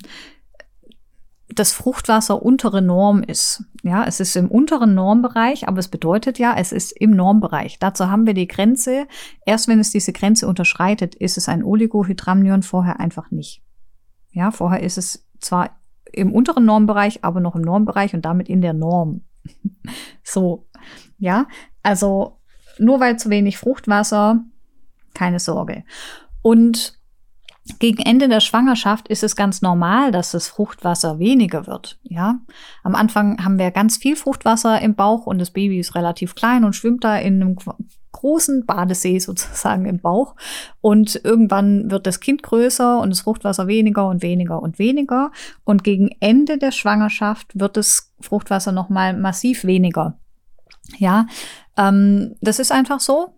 das 1.49 1.71
Fruchtwasser 1.71 2.41
untere 2.41 2.81
Norm 2.81 3.21
ist. 3.21 3.63
Ja, 3.83 4.05
es 4.05 4.19
ist 4.19 4.35
im 4.35 4.49
unteren 4.49 4.95
Normbereich, 4.95 5.67
aber 5.67 5.79
es 5.79 5.87
bedeutet 5.87 6.39
ja, 6.39 6.55
es 6.57 6.71
ist 6.71 6.91
im 6.91 7.11
Normbereich. 7.11 7.79
Dazu 7.79 8.09
haben 8.09 8.25
wir 8.25 8.33
die 8.33 8.47
Grenze. 8.47 9.07
Erst 9.45 9.67
wenn 9.67 9.79
es 9.79 9.91
diese 9.91 10.13
Grenze 10.13 10.47
unterschreitet, 10.47 11.15
ist 11.15 11.37
es 11.37 11.47
ein 11.47 11.63
Oligohydramnion, 11.63 12.63
vorher 12.63 12.99
einfach 12.99 13.29
nicht. 13.31 13.61
Ja, 14.33 14.51
vorher 14.51 14.81
ist 14.81 14.97
es 14.97 15.25
zwar 15.39 15.79
im 16.11 16.33
unteren 16.33 16.65
Normbereich, 16.65 17.23
aber 17.23 17.39
noch 17.39 17.55
im 17.55 17.61
Normbereich 17.61 18.13
und 18.13 18.23
damit 18.25 18.49
in 18.49 18.61
der 18.61 18.73
Norm. 18.73 19.21
so, 20.23 20.67
ja, 21.17 21.47
also 21.81 22.39
nur 22.77 22.99
weil 22.99 23.17
zu 23.17 23.29
wenig 23.29 23.57
Fruchtwasser, 23.57 24.43
keine 25.13 25.39
Sorge. 25.39 25.83
Und 26.41 26.99
gegen 27.79 28.01
Ende 28.01 28.27
der 28.27 28.41
Schwangerschaft 28.41 29.07
ist 29.07 29.23
es 29.23 29.35
ganz 29.35 29.61
normal, 29.61 30.11
dass 30.11 30.31
das 30.31 30.49
Fruchtwasser 30.49 31.19
weniger 31.19 31.65
wird. 31.65 31.97
Ja, 32.03 32.39
am 32.83 32.95
Anfang 32.95 33.43
haben 33.43 33.57
wir 33.57 33.71
ganz 33.71 33.97
viel 33.97 34.15
Fruchtwasser 34.15 34.81
im 34.81 34.95
Bauch 34.95 35.25
und 35.25 35.39
das 35.39 35.51
Baby 35.51 35.79
ist 35.79 35.95
relativ 35.95 36.35
klein 36.35 36.65
und 36.65 36.75
schwimmt 36.75 37.03
da 37.03 37.17
in 37.17 37.41
einem 37.41 37.55
großen 38.13 38.65
Badesee 38.65 39.19
sozusagen 39.19 39.85
im 39.85 39.99
Bauch. 39.99 40.35
Und 40.79 41.19
irgendwann 41.23 41.91
wird 41.91 42.07
das 42.07 42.21
Kind 42.21 42.41
größer 42.41 43.01
und 43.01 43.09
das 43.09 43.21
Fruchtwasser 43.21 43.67
weniger 43.67 44.07
und 44.07 44.21
weniger 44.21 44.61
und 44.61 44.79
weniger. 44.79 45.31
Und 45.65 45.83
gegen 45.83 46.15
Ende 46.21 46.57
der 46.57 46.71
Schwangerschaft 46.71 47.59
wird 47.59 47.75
das 47.75 48.13
Fruchtwasser 48.21 48.71
nochmal 48.71 49.13
massiv 49.17 49.65
weniger. 49.65 50.17
Ja, 50.97 51.27
ähm, 51.77 52.35
das 52.41 52.59
ist 52.59 52.71
einfach 52.71 53.01
so 53.01 53.35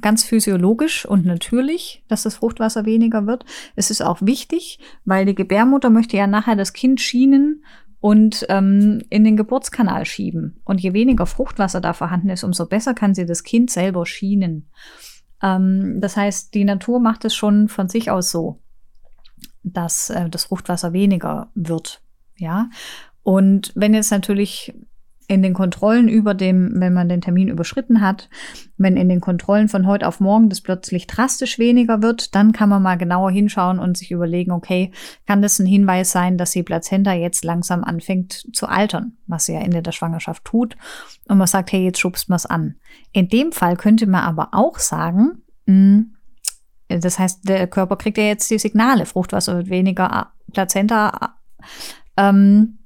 ganz 0.00 0.24
physiologisch 0.24 1.04
und 1.04 1.26
natürlich, 1.26 2.04
dass 2.08 2.22
das 2.22 2.36
Fruchtwasser 2.36 2.84
weniger 2.86 3.26
wird. 3.26 3.44
Es 3.76 3.90
ist 3.90 4.02
auch 4.02 4.22
wichtig, 4.22 4.78
weil 5.04 5.26
die 5.26 5.34
Gebärmutter 5.34 5.90
möchte 5.90 6.16
ja 6.16 6.26
nachher 6.26 6.56
das 6.56 6.72
Kind 6.72 7.00
schienen 7.00 7.64
und 8.00 8.46
ähm, 8.48 9.02
in 9.10 9.24
den 9.24 9.36
Geburtskanal 9.36 10.06
schieben. 10.06 10.60
Und 10.64 10.80
je 10.80 10.94
weniger 10.94 11.26
Fruchtwasser 11.26 11.80
da 11.80 11.92
vorhanden 11.92 12.30
ist, 12.30 12.44
umso 12.44 12.66
besser 12.66 12.94
kann 12.94 13.14
sie 13.14 13.26
das 13.26 13.44
Kind 13.44 13.70
selber 13.70 14.06
schienen. 14.06 14.70
Ähm, 15.42 16.00
das 16.00 16.16
heißt, 16.16 16.54
die 16.54 16.64
Natur 16.64 16.98
macht 16.98 17.24
es 17.24 17.34
schon 17.34 17.68
von 17.68 17.88
sich 17.88 18.10
aus 18.10 18.30
so, 18.30 18.60
dass 19.62 20.10
äh, 20.10 20.30
das 20.30 20.44
Fruchtwasser 20.44 20.92
weniger 20.92 21.50
wird. 21.54 22.02
Ja. 22.36 22.70
Und 23.22 23.72
wenn 23.74 23.92
jetzt 23.92 24.10
natürlich 24.10 24.74
in 25.30 25.42
den 25.42 25.54
Kontrollen 25.54 26.08
über 26.08 26.34
dem, 26.34 26.72
wenn 26.80 26.92
man 26.92 27.08
den 27.08 27.20
Termin 27.20 27.46
überschritten 27.46 28.00
hat, 28.00 28.28
wenn 28.78 28.96
in 28.96 29.08
den 29.08 29.20
Kontrollen 29.20 29.68
von 29.68 29.86
heute 29.86 30.08
auf 30.08 30.18
morgen 30.18 30.48
das 30.48 30.60
plötzlich 30.60 31.06
drastisch 31.06 31.56
weniger 31.60 32.02
wird, 32.02 32.34
dann 32.34 32.50
kann 32.50 32.68
man 32.68 32.82
mal 32.82 32.98
genauer 32.98 33.30
hinschauen 33.30 33.78
und 33.78 33.96
sich 33.96 34.10
überlegen, 34.10 34.50
okay, 34.50 34.90
kann 35.28 35.40
das 35.40 35.60
ein 35.60 35.66
Hinweis 35.66 36.10
sein, 36.10 36.36
dass 36.36 36.50
die 36.50 36.64
Plazenta 36.64 37.12
jetzt 37.12 37.44
langsam 37.44 37.84
anfängt 37.84 38.44
zu 38.52 38.66
altern, 38.66 39.18
was 39.28 39.46
sie 39.46 39.52
ja 39.52 39.60
Ende 39.60 39.82
der 39.82 39.92
Schwangerschaft 39.92 40.44
tut. 40.44 40.76
Und 41.28 41.38
man 41.38 41.46
sagt, 41.46 41.70
hey, 41.70 41.84
jetzt 41.84 42.00
schubst 42.00 42.28
man 42.28 42.36
es 42.36 42.46
an. 42.46 42.74
In 43.12 43.28
dem 43.28 43.52
Fall 43.52 43.76
könnte 43.76 44.08
man 44.08 44.24
aber 44.24 44.48
auch 44.50 44.80
sagen, 44.80 45.42
mh, 45.66 45.74
hm, 45.74 46.16
das 46.88 47.20
heißt, 47.20 47.48
der 47.48 47.68
Körper 47.68 47.94
kriegt 47.94 48.18
ja 48.18 48.24
jetzt 48.24 48.50
die 48.50 48.58
Signale, 48.58 49.06
Fruchtwasser 49.06 49.58
wird 49.58 49.70
weniger, 49.70 50.32
Plazenta, 50.52 51.36
ähm, 52.16 52.80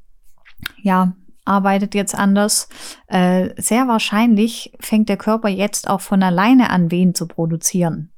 ja, 0.82 1.14
arbeitet 1.44 1.94
jetzt 1.94 2.14
anders. 2.14 2.68
Äh, 3.06 3.50
sehr 3.60 3.88
wahrscheinlich 3.88 4.72
fängt 4.80 5.08
der 5.08 5.16
Körper 5.16 5.48
jetzt 5.48 5.88
auch 5.88 6.00
von 6.00 6.22
alleine 6.22 6.70
an, 6.70 6.90
Wehen 6.90 7.14
zu 7.14 7.26
produzieren. 7.26 8.10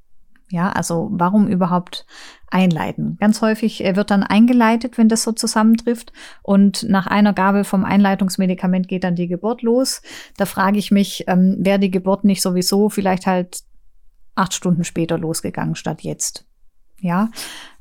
Ja, 0.49 0.71
also 0.71 1.09
warum 1.11 1.49
überhaupt 1.49 2.07
einleiten? 2.49 3.17
Ganz 3.19 3.43
häufig 3.43 3.85
äh, 3.85 3.97
wird 3.97 4.13
dann 4.13 4.23
eingeleitet, 4.23 4.97
wenn 4.97 5.09
das 5.09 5.25
so 5.25 5.33
zusammentrifft 5.33 6.13
und 6.43 6.85
nach 6.89 7.09
einer 7.09 7.33
Gabel 7.33 7.65
vom 7.65 7.85
Einleitungsmedikament 7.85 8.87
geht 8.87 9.03
dann 9.03 9.17
die 9.17 9.27
Geburt 9.27 9.63
los. 9.63 10.03
Da 10.37 10.47
frage 10.47 10.79
ich 10.79 10.93
mich, 10.93 11.25
ähm, 11.27 11.57
wäre 11.59 11.81
die 11.81 11.91
Geburt 11.91 12.23
nicht 12.23 12.43
sowieso 12.43 12.89
vielleicht 12.89 13.27
halt 13.27 13.65
acht 14.37 14.55
Stunden 14.55 14.85
später 14.85 15.19
losgegangen 15.19 15.75
statt 15.75 16.03
jetzt? 16.03 16.47
Ja, 17.01 17.31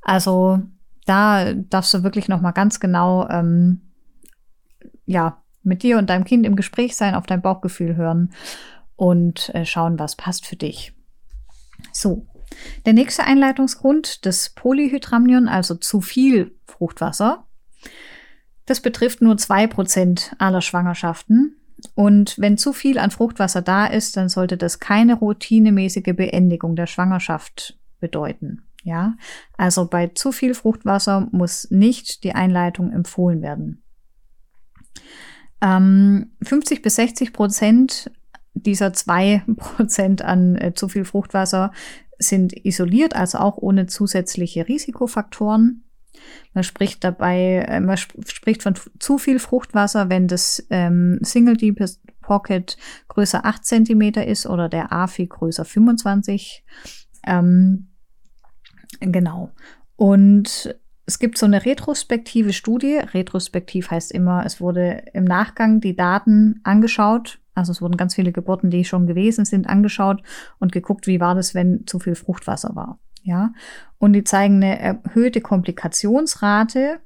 also 0.02 0.60
da 1.06 1.54
darfst 1.54 1.94
du 1.94 2.04
wirklich 2.04 2.28
noch 2.28 2.42
mal 2.42 2.52
ganz 2.52 2.80
genau 2.80 3.28
ähm, 3.30 3.85
ja, 5.06 5.42
mit 5.64 5.84
dir 5.84 5.98
und 5.98 6.10
deinem 6.10 6.26
Kind 6.26 6.46
im 6.46 6.56
Gespräch 6.56 6.96
sein, 6.96 7.16
auf 7.16 7.26
dein 7.26 7.42
Bauchgefühl 7.42 7.96
hören 7.96 8.34
und 8.96 9.54
äh, 9.56 9.66
schauen, 9.66 10.00
was 10.00 10.16
passt 10.16 10.46
für 10.46 10.56
dich. 10.56 10.94
So, 11.92 12.28
der 12.86 12.94
nächste 12.94 13.24
Einleitungsgrund, 13.24 14.26
das 14.26 14.50
Polyhydramnion, 14.52 15.48
also 15.48 15.76
zu 15.76 16.02
viel 16.02 16.56
Fruchtwasser. 16.66 17.48
Das 18.66 18.82
betrifft 18.82 19.22
nur 19.22 19.38
zwei 19.38 19.68
Prozent 19.68 20.36
aller 20.40 20.62
Schwangerschaften. 20.62 21.58
Und 21.94 22.40
wenn 22.40 22.58
zu 22.58 22.74
viel 22.74 22.98
an 22.98 23.12
Fruchtwasser 23.12 23.62
da 23.62 23.86
ist, 23.86 24.18
dann 24.18 24.30
sollte 24.30 24.58
das 24.58 24.80
keine 24.80 25.16
routinemäßige 25.16 26.16
Beendigung 26.16 26.76
der 26.76 26.88
Schwangerschaft 26.88 27.78
bedeuten. 28.00 28.64
Ja, 28.84 29.16
also 29.58 29.88
bei 29.88 30.08
zu 30.08 30.32
viel 30.32 30.54
Fruchtwasser 30.54 31.28
muss 31.32 31.70
nicht 31.72 32.24
die 32.24 32.34
Einleitung 32.34 32.92
empfohlen 32.92 33.42
werden. 33.42 33.84
Ähm, 35.62 36.32
50 36.44 36.82
bis 36.82 36.96
60 36.96 37.34
Prozent 37.34 38.12
dieser 38.54 38.94
zwei 38.94 39.44
Prozent 39.58 40.22
an 40.22 40.56
äh, 40.56 40.74
zu 40.74 40.88
viel 40.88 41.06
Fruchtwasser 41.06 41.72
sind 42.18 42.54
isoliert, 42.66 43.16
also 43.16 43.40
auch 43.40 43.58
ohne 43.58 43.88
zusätzliche 43.88 44.68
Risikofaktoren. 44.68 45.84
Man 46.54 46.64
spricht 46.64 47.04
dabei, 47.04 47.66
äh, 47.68 47.80
man 47.82 47.98
sp 48.00 48.16
spricht 48.26 48.64
von 48.64 48.76
zu 49.00 49.18
viel 49.18 49.40
Fruchtwasser, 49.40 50.10
wenn 50.10 50.28
das 50.28 50.66
ähm, 50.70 51.20
Single 51.22 51.58
Deep 51.58 51.84
Pocket 52.22 52.78
größer 53.08 53.46
8 53.46 53.66
cm 53.66 54.02
ist 54.26 54.48
oder 54.48 54.70
der 54.70 54.92
AFI 54.92 55.28
größer 55.28 55.66
25. 55.66 56.64
Ähm, 57.28 57.90
genau. 59.00 59.52
Und 59.96 60.76
es 61.06 61.20
gibt 61.20 61.38
so 61.38 61.46
eine 61.46 61.66
retrospektive 61.66 62.52
Studie. 62.52 62.98
Retrospektiv 63.14 63.92
heißt 63.92 64.12
immer, 64.12 64.46
es 64.46 64.60
wurde 64.60 65.04
im 65.14 65.24
Nachgang 65.24 65.80
die 65.80 65.96
Daten 65.96 66.62
angeschaut. 66.64 67.40
Also 67.54 67.72
es 67.72 67.82
wurden 67.82 67.98
ganz 67.98 68.16
viele 68.16 68.32
Geburten, 68.32 68.70
die 68.70 68.86
schon 68.86 69.08
gewesen 69.08 69.46
sind, 69.46 69.68
angeschaut 69.68 70.22
und 70.60 70.72
geguckt, 70.72 71.08
wie 71.08 71.20
war 71.20 71.36
das, 71.36 71.54
wenn 71.54 71.86
zu 71.86 72.00
viel 72.00 72.16
Fruchtwasser 72.16 72.76
war. 72.76 73.00
Ja, 73.24 73.54
und 73.98 74.14
die 74.14 74.24
zeigen 74.24 74.58
eine 74.58 74.80
erhöhte 74.80 75.42
Komplikationsrate. 75.42 77.00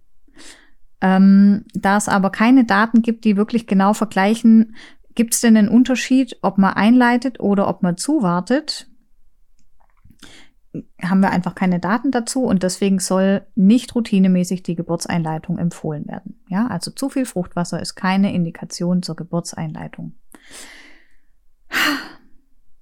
Ähm, 1.02 1.66
da 1.74 1.98
es 1.98 2.10
aber 2.10 2.30
keine 2.30 2.66
Daten 2.66 3.02
gibt, 3.02 3.24
die 3.24 3.38
wirklich 3.38 3.68
genau 3.68 3.94
vergleichen, 3.94 4.76
gibt 5.16 5.34
es 5.34 5.42
denn 5.42 5.56
einen 5.56 5.70
Unterschied, 5.70 6.38
ob 6.42 6.58
man 6.58 6.74
einleitet 6.74 7.40
oder 7.40 7.68
ob 7.68 7.84
man 7.84 7.96
zuwartet? 7.96 8.89
Haben 11.02 11.22
wir 11.22 11.32
einfach 11.32 11.56
keine 11.56 11.80
Daten 11.80 12.12
dazu 12.12 12.44
und 12.44 12.64
deswegen 12.64 13.00
soll 13.00 13.46
nicht 13.56 13.96
routinemäßig 13.96 14.64
die 14.64 14.76
Geburtseinleitung 14.76 15.58
empfohlen 15.58 16.08
werden. 16.08 16.40
Ja, 16.48 16.68
also 16.68 16.92
zu 16.92 17.10
viel 17.10 17.26
Fruchtwasser 17.26 17.82
ist 17.82 17.96
keine 17.96 18.34
Indikation 18.34 19.02
zur 19.02 19.16
Geburtseinleitung. 19.16 20.14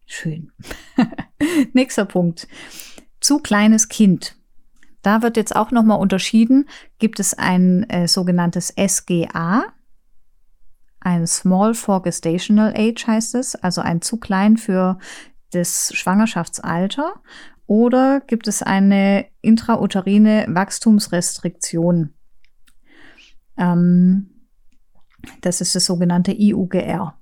Schön. 0.05 0.51
Nächster 1.73 2.05
Punkt. 2.05 2.47
Zu 3.19 3.39
kleines 3.39 3.89
Kind. 3.89 4.35
Da 5.01 5.21
wird 5.21 5.37
jetzt 5.37 5.55
auch 5.55 5.71
nochmal 5.71 5.99
unterschieden. 5.99 6.67
Gibt 6.99 7.19
es 7.19 7.33
ein 7.33 7.89
äh, 7.89 8.07
sogenanntes 8.07 8.73
SGA, 8.77 9.65
ein 11.07 11.25
Small 11.25 11.73
for 11.73 12.01
Gestational 12.01 12.73
Age 12.75 13.07
heißt 13.07 13.35
es, 13.35 13.55
also 13.55 13.79
ein 13.79 14.01
zu 14.01 14.17
klein 14.17 14.57
für 14.57 14.97
das 15.51 15.91
Schwangerschaftsalter 15.93 17.21
oder 17.65 18.21
gibt 18.21 18.47
es 18.47 18.63
eine 18.63 19.25
intrauterine 19.41 20.45
Wachstumsrestriktion? 20.49 22.13
Ähm, 23.57 24.29
das 25.41 25.61
ist 25.61 25.75
das 25.75 25.85
sogenannte 25.85 26.31
IUGR. 26.31 27.17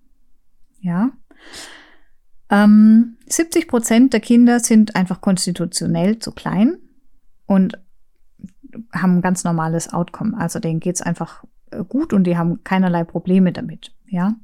Ja. 0.80 1.12
Ähm, 2.50 3.18
70 3.28 3.68
Prozent 3.68 4.14
der 4.14 4.20
Kinder 4.20 4.60
sind 4.60 4.96
einfach 4.96 5.22
konstitutionell 5.22 6.20
zu 6.20 6.32
klein 6.32 6.78
und 7.48 7.80
haben 8.92 9.18
ein 9.18 9.22
ganz 9.22 9.44
normales 9.44 9.92
Outcome. 9.92 10.38
Also 10.38 10.60
denen 10.60 10.80
geht's 10.80 11.02
einfach 11.02 11.44
äh, 11.72 11.84
gut 11.84 12.14
und 12.14 12.26
die 12.26 12.38
haben 12.38 12.64
keinerlei 12.64 13.04
Probleme 13.04 13.52
damit. 13.52 13.96
Ja. 14.08 14.36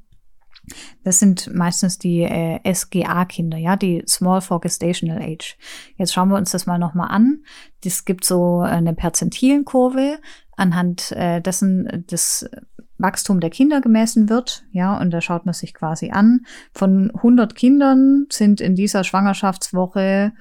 Das 1.04 1.20
sind 1.20 1.54
meistens 1.54 1.98
die 1.98 2.22
äh, 2.22 2.60
SGA-Kinder, 2.72 3.58
ja, 3.58 3.76
die 3.76 4.04
Small 4.08 4.42
for 4.42 4.62
Gestational 4.62 5.22
Age. 5.22 5.58
Jetzt 5.98 6.14
schauen 6.14 6.30
wir 6.30 6.38
uns 6.38 6.52
das 6.52 6.66
mal 6.66 6.78
nochmal 6.78 7.10
an. 7.10 7.44
Es 7.84 8.06
gibt 8.06 8.26
so 8.26 8.60
eine 8.60 8.94
Perzentilenkurve, 8.94 10.20
anhand 10.56 11.12
äh, 11.14 11.42
dessen 11.42 12.06
das 12.08 12.50
Wachstum 12.98 13.40
der 13.40 13.50
Kinder 13.50 13.82
gemessen 13.82 14.30
wird, 14.30 14.64
ja, 14.72 15.00
und 15.00 15.10
da 15.10 15.22
schaut 15.22 15.46
man 15.46 15.54
sich 15.54 15.74
quasi 15.74 16.12
an. 16.12 16.46
Von 16.74 17.10
100 17.16 17.56
Kindern 17.56 18.28
sind 18.30 18.62
in 18.62 18.76
dieser 18.76 19.04
Schwangerschaftswoche 19.04 20.34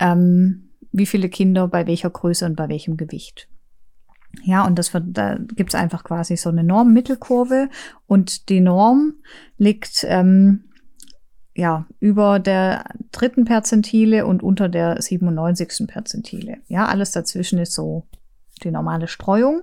ähm, 0.00 0.70
wie 0.92 1.06
viele 1.06 1.28
Kinder 1.28 1.68
bei 1.68 1.86
welcher 1.86 2.10
Größe 2.10 2.46
und 2.46 2.56
bei 2.56 2.68
welchem 2.68 2.96
Gewicht. 2.96 3.49
Ja, 4.42 4.64
und 4.64 4.78
das 4.78 4.94
wird, 4.94 5.04
da 5.08 5.36
gibt's 5.38 5.74
einfach 5.74 6.04
quasi 6.04 6.36
so 6.36 6.50
eine 6.50 6.64
Normmittelkurve 6.64 7.68
und 8.06 8.48
die 8.48 8.60
Norm 8.60 9.14
liegt 9.58 10.04
ähm, 10.08 10.64
ja 11.54 11.86
über 11.98 12.38
der 12.38 12.84
dritten 13.12 13.44
Perzentile 13.44 14.26
und 14.26 14.42
unter 14.42 14.68
der 14.68 15.00
97. 15.02 15.86
Perzentile. 15.88 16.58
Ja, 16.68 16.86
alles 16.86 17.10
dazwischen 17.10 17.58
ist 17.58 17.74
so 17.74 18.06
die 18.62 18.70
normale 18.70 19.08
Streuung. 19.08 19.62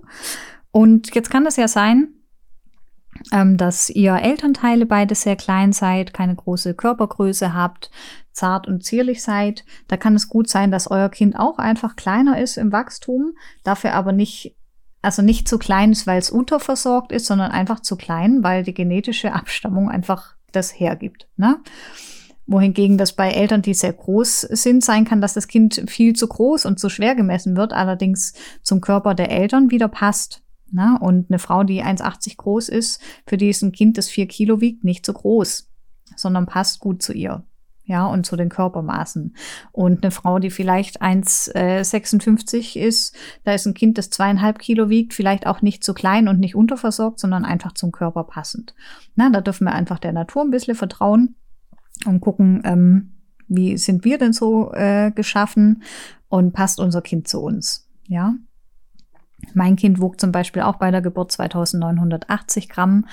Und 0.72 1.16
jetzt 1.16 1.30
kann 1.30 1.46
das 1.46 1.56
ja 1.56 1.68
sein, 1.68 2.10
ähm, 3.32 3.58
dass 3.58 3.90
ihr 3.90 4.16
Elternteile 4.16 4.86
beide 4.86 5.16
sehr 5.16 5.36
klein 5.36 5.72
seid, 5.72 6.14
keine 6.14 6.36
große 6.36 6.74
Körpergröße 6.74 7.54
habt, 7.54 7.90
zart 8.32 8.68
und 8.68 8.84
zierlich 8.84 9.24
seid. 9.24 9.66
Da 9.88 9.98
kann 9.98 10.16
es 10.16 10.30
gut 10.30 10.50
sein, 10.50 10.72
dass 10.72 10.92
euer 10.92 11.10
Kind 11.10 11.38
auch 11.38 11.58
einfach 11.58 11.96
kleiner 11.96 12.40
ist 12.40 12.58
im 12.58 12.72
Wachstum, 12.72 13.34
dafür 13.64 13.94
aber 13.94 14.12
nicht 14.12 14.57
also 15.02 15.22
nicht 15.22 15.48
zu 15.48 15.58
klein 15.58 15.92
ist, 15.92 16.08
weil 16.08 16.20
es 16.20 16.30
unterversorgt 16.30 17.12
ist, 17.12 17.28
sondern 17.28 17.52
einfach 17.52 17.80
zu 17.80 17.96
klein, 17.96 18.44
weil 18.44 18.64
die 18.64 18.74
genetische 18.74 19.34
Abstammung 19.34 19.90
einfach 19.90 20.36
das 20.52 20.80
hergibt. 20.80 21.28
Ne? 21.38 21.60
Wohingegen 22.46 22.98
das 22.98 23.14
bei 23.14 23.32
Eltern, 23.32 23.62
die 23.62 23.74
sehr 23.74 23.94
groß 23.94 24.42
sind, 24.42 24.84
sein 24.84 25.06
kann, 25.06 25.22
dass 25.22 25.34
das 25.34 25.48
Kind 25.48 25.84
viel 25.88 26.14
zu 26.14 26.28
groß 26.28 26.66
und 26.66 26.80
zu 26.80 26.90
schwer 26.90 27.16
gemessen 27.16 27.58
wird, 27.58 27.74
allerdings 27.74 28.34
zum 28.64 28.82
Körper 28.82 29.14
der 29.14 29.32
Eltern 29.32 29.70
wieder 29.70 29.88
passt. 29.88 30.42
Ne? 30.72 30.98
Und 31.00 31.30
eine 31.30 31.40
Frau, 31.40 31.64
die 31.64 31.84
1,80 31.84 32.38
groß 32.38 32.70
ist, 32.70 33.02
für 33.26 33.38
die 33.38 33.50
ist 33.50 33.62
ein 33.62 33.72
Kind, 33.72 33.98
das 33.98 34.10
vier 34.10 34.28
Kilo 34.28 34.62
wiegt, 34.62 34.84
nicht 34.84 35.06
so 35.06 35.14
groß, 35.14 35.70
sondern 36.16 36.46
passt 36.46 36.80
gut 36.80 37.02
zu 37.02 37.14
ihr 37.14 37.44
ja, 37.88 38.06
und 38.06 38.26
zu 38.26 38.36
den 38.36 38.50
Körpermaßen. 38.50 39.34
Und 39.72 40.04
eine 40.04 40.12
Frau, 40.12 40.40
die 40.40 40.50
vielleicht 40.50 41.02
1,56 41.02 42.76
äh, 42.76 42.86
ist, 42.86 43.16
da 43.46 43.54
ist 43.54 43.66
ein 43.66 43.74
Kind, 43.74 43.98
das 43.98 44.10
zweieinhalb 44.10 44.60
Kilo 44.60 44.90
wiegt, 44.90 45.14
vielleicht 45.14 45.48
auch 45.48 45.62
nicht 45.62 45.86
zu 45.86 45.94
klein 45.94 46.28
und 46.28 46.40
nicht 46.40 46.56
unterversorgt, 46.56 47.20
sondern 47.20 47.46
einfach 47.46 47.72
zum 47.72 47.94
Körper 47.94 48.26
passend. 48.26 48.76
Na, 49.16 49.30
da 49.30 49.40
dürfen 49.40 49.66
wir 49.66 49.72
einfach 49.72 50.00
der 50.00 50.12
Natur 50.12 50.44
ein 50.44 50.52
bisschen 50.52 50.76
vertrauen 50.76 51.36
und 52.06 52.20
gucken, 52.20 52.62
ähm, 52.66 53.14
wie 53.48 53.78
sind 53.78 54.04
wir 54.04 54.18
denn 54.18 54.34
so 54.34 54.74
äh, 54.74 55.12
geschaffen 55.12 55.82
und 56.28 56.52
passt 56.52 56.82
unser 56.82 57.02
Kind 57.02 57.30
zu 57.30 57.42
uns, 57.42 57.90
ja. 58.06 58.36
Mein 59.54 59.76
Kind 59.76 60.02
wog 60.02 60.20
zum 60.20 60.32
Beispiel 60.32 60.64
auch 60.64 60.76
bei 60.76 60.92
der 60.92 61.02
Geburt 61.02 61.32
2980 61.32 62.70
Gramm 62.70 63.06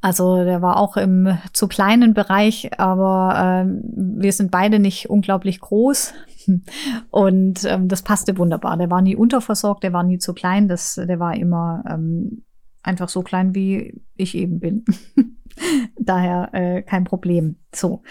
also 0.00 0.44
der 0.44 0.62
war 0.62 0.76
auch 0.76 0.96
im 0.96 1.38
zu 1.52 1.66
kleinen 1.66 2.14
Bereich, 2.14 2.78
aber 2.78 3.66
äh, 3.66 3.70
wir 3.96 4.32
sind 4.32 4.50
beide 4.50 4.78
nicht 4.78 5.10
unglaublich 5.10 5.60
groß. 5.60 6.14
Und 7.10 7.64
ähm, 7.64 7.88
das 7.88 8.02
passte 8.02 8.38
wunderbar. 8.38 8.76
Der 8.76 8.90
war 8.90 9.02
nie 9.02 9.16
unterversorgt, 9.16 9.82
der 9.82 9.92
war 9.92 10.04
nie 10.04 10.18
zu 10.18 10.34
klein, 10.34 10.68
das, 10.68 10.94
der 10.94 11.18
war 11.18 11.36
immer 11.36 11.82
ähm, 11.88 12.44
einfach 12.82 13.08
so 13.08 13.22
klein, 13.22 13.54
wie 13.54 14.00
ich 14.16 14.36
eben 14.36 14.60
bin. 14.60 14.84
Daher 15.98 16.50
äh, 16.52 16.82
kein 16.82 17.02
Problem. 17.02 17.56
So. 17.74 18.02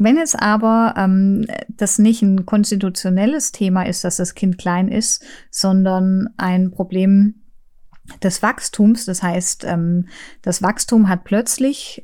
Wenn 0.00 0.18
es 0.18 0.34
aber 0.34 0.94
ähm, 0.96 1.46
das 1.68 2.00
nicht 2.00 2.22
ein 2.22 2.44
konstitutionelles 2.44 3.52
Thema 3.52 3.84
ist, 3.84 4.02
dass 4.02 4.16
das 4.16 4.34
Kind 4.34 4.58
klein 4.58 4.88
ist, 4.88 5.24
sondern 5.50 6.28
ein 6.36 6.72
Problem 6.72 7.45
des 8.22 8.42
Wachstums. 8.42 9.04
Das 9.04 9.22
heißt, 9.22 9.64
ähm, 9.64 10.08
das 10.42 10.62
Wachstum 10.62 11.08
hat 11.08 11.24
plötzlich 11.24 12.02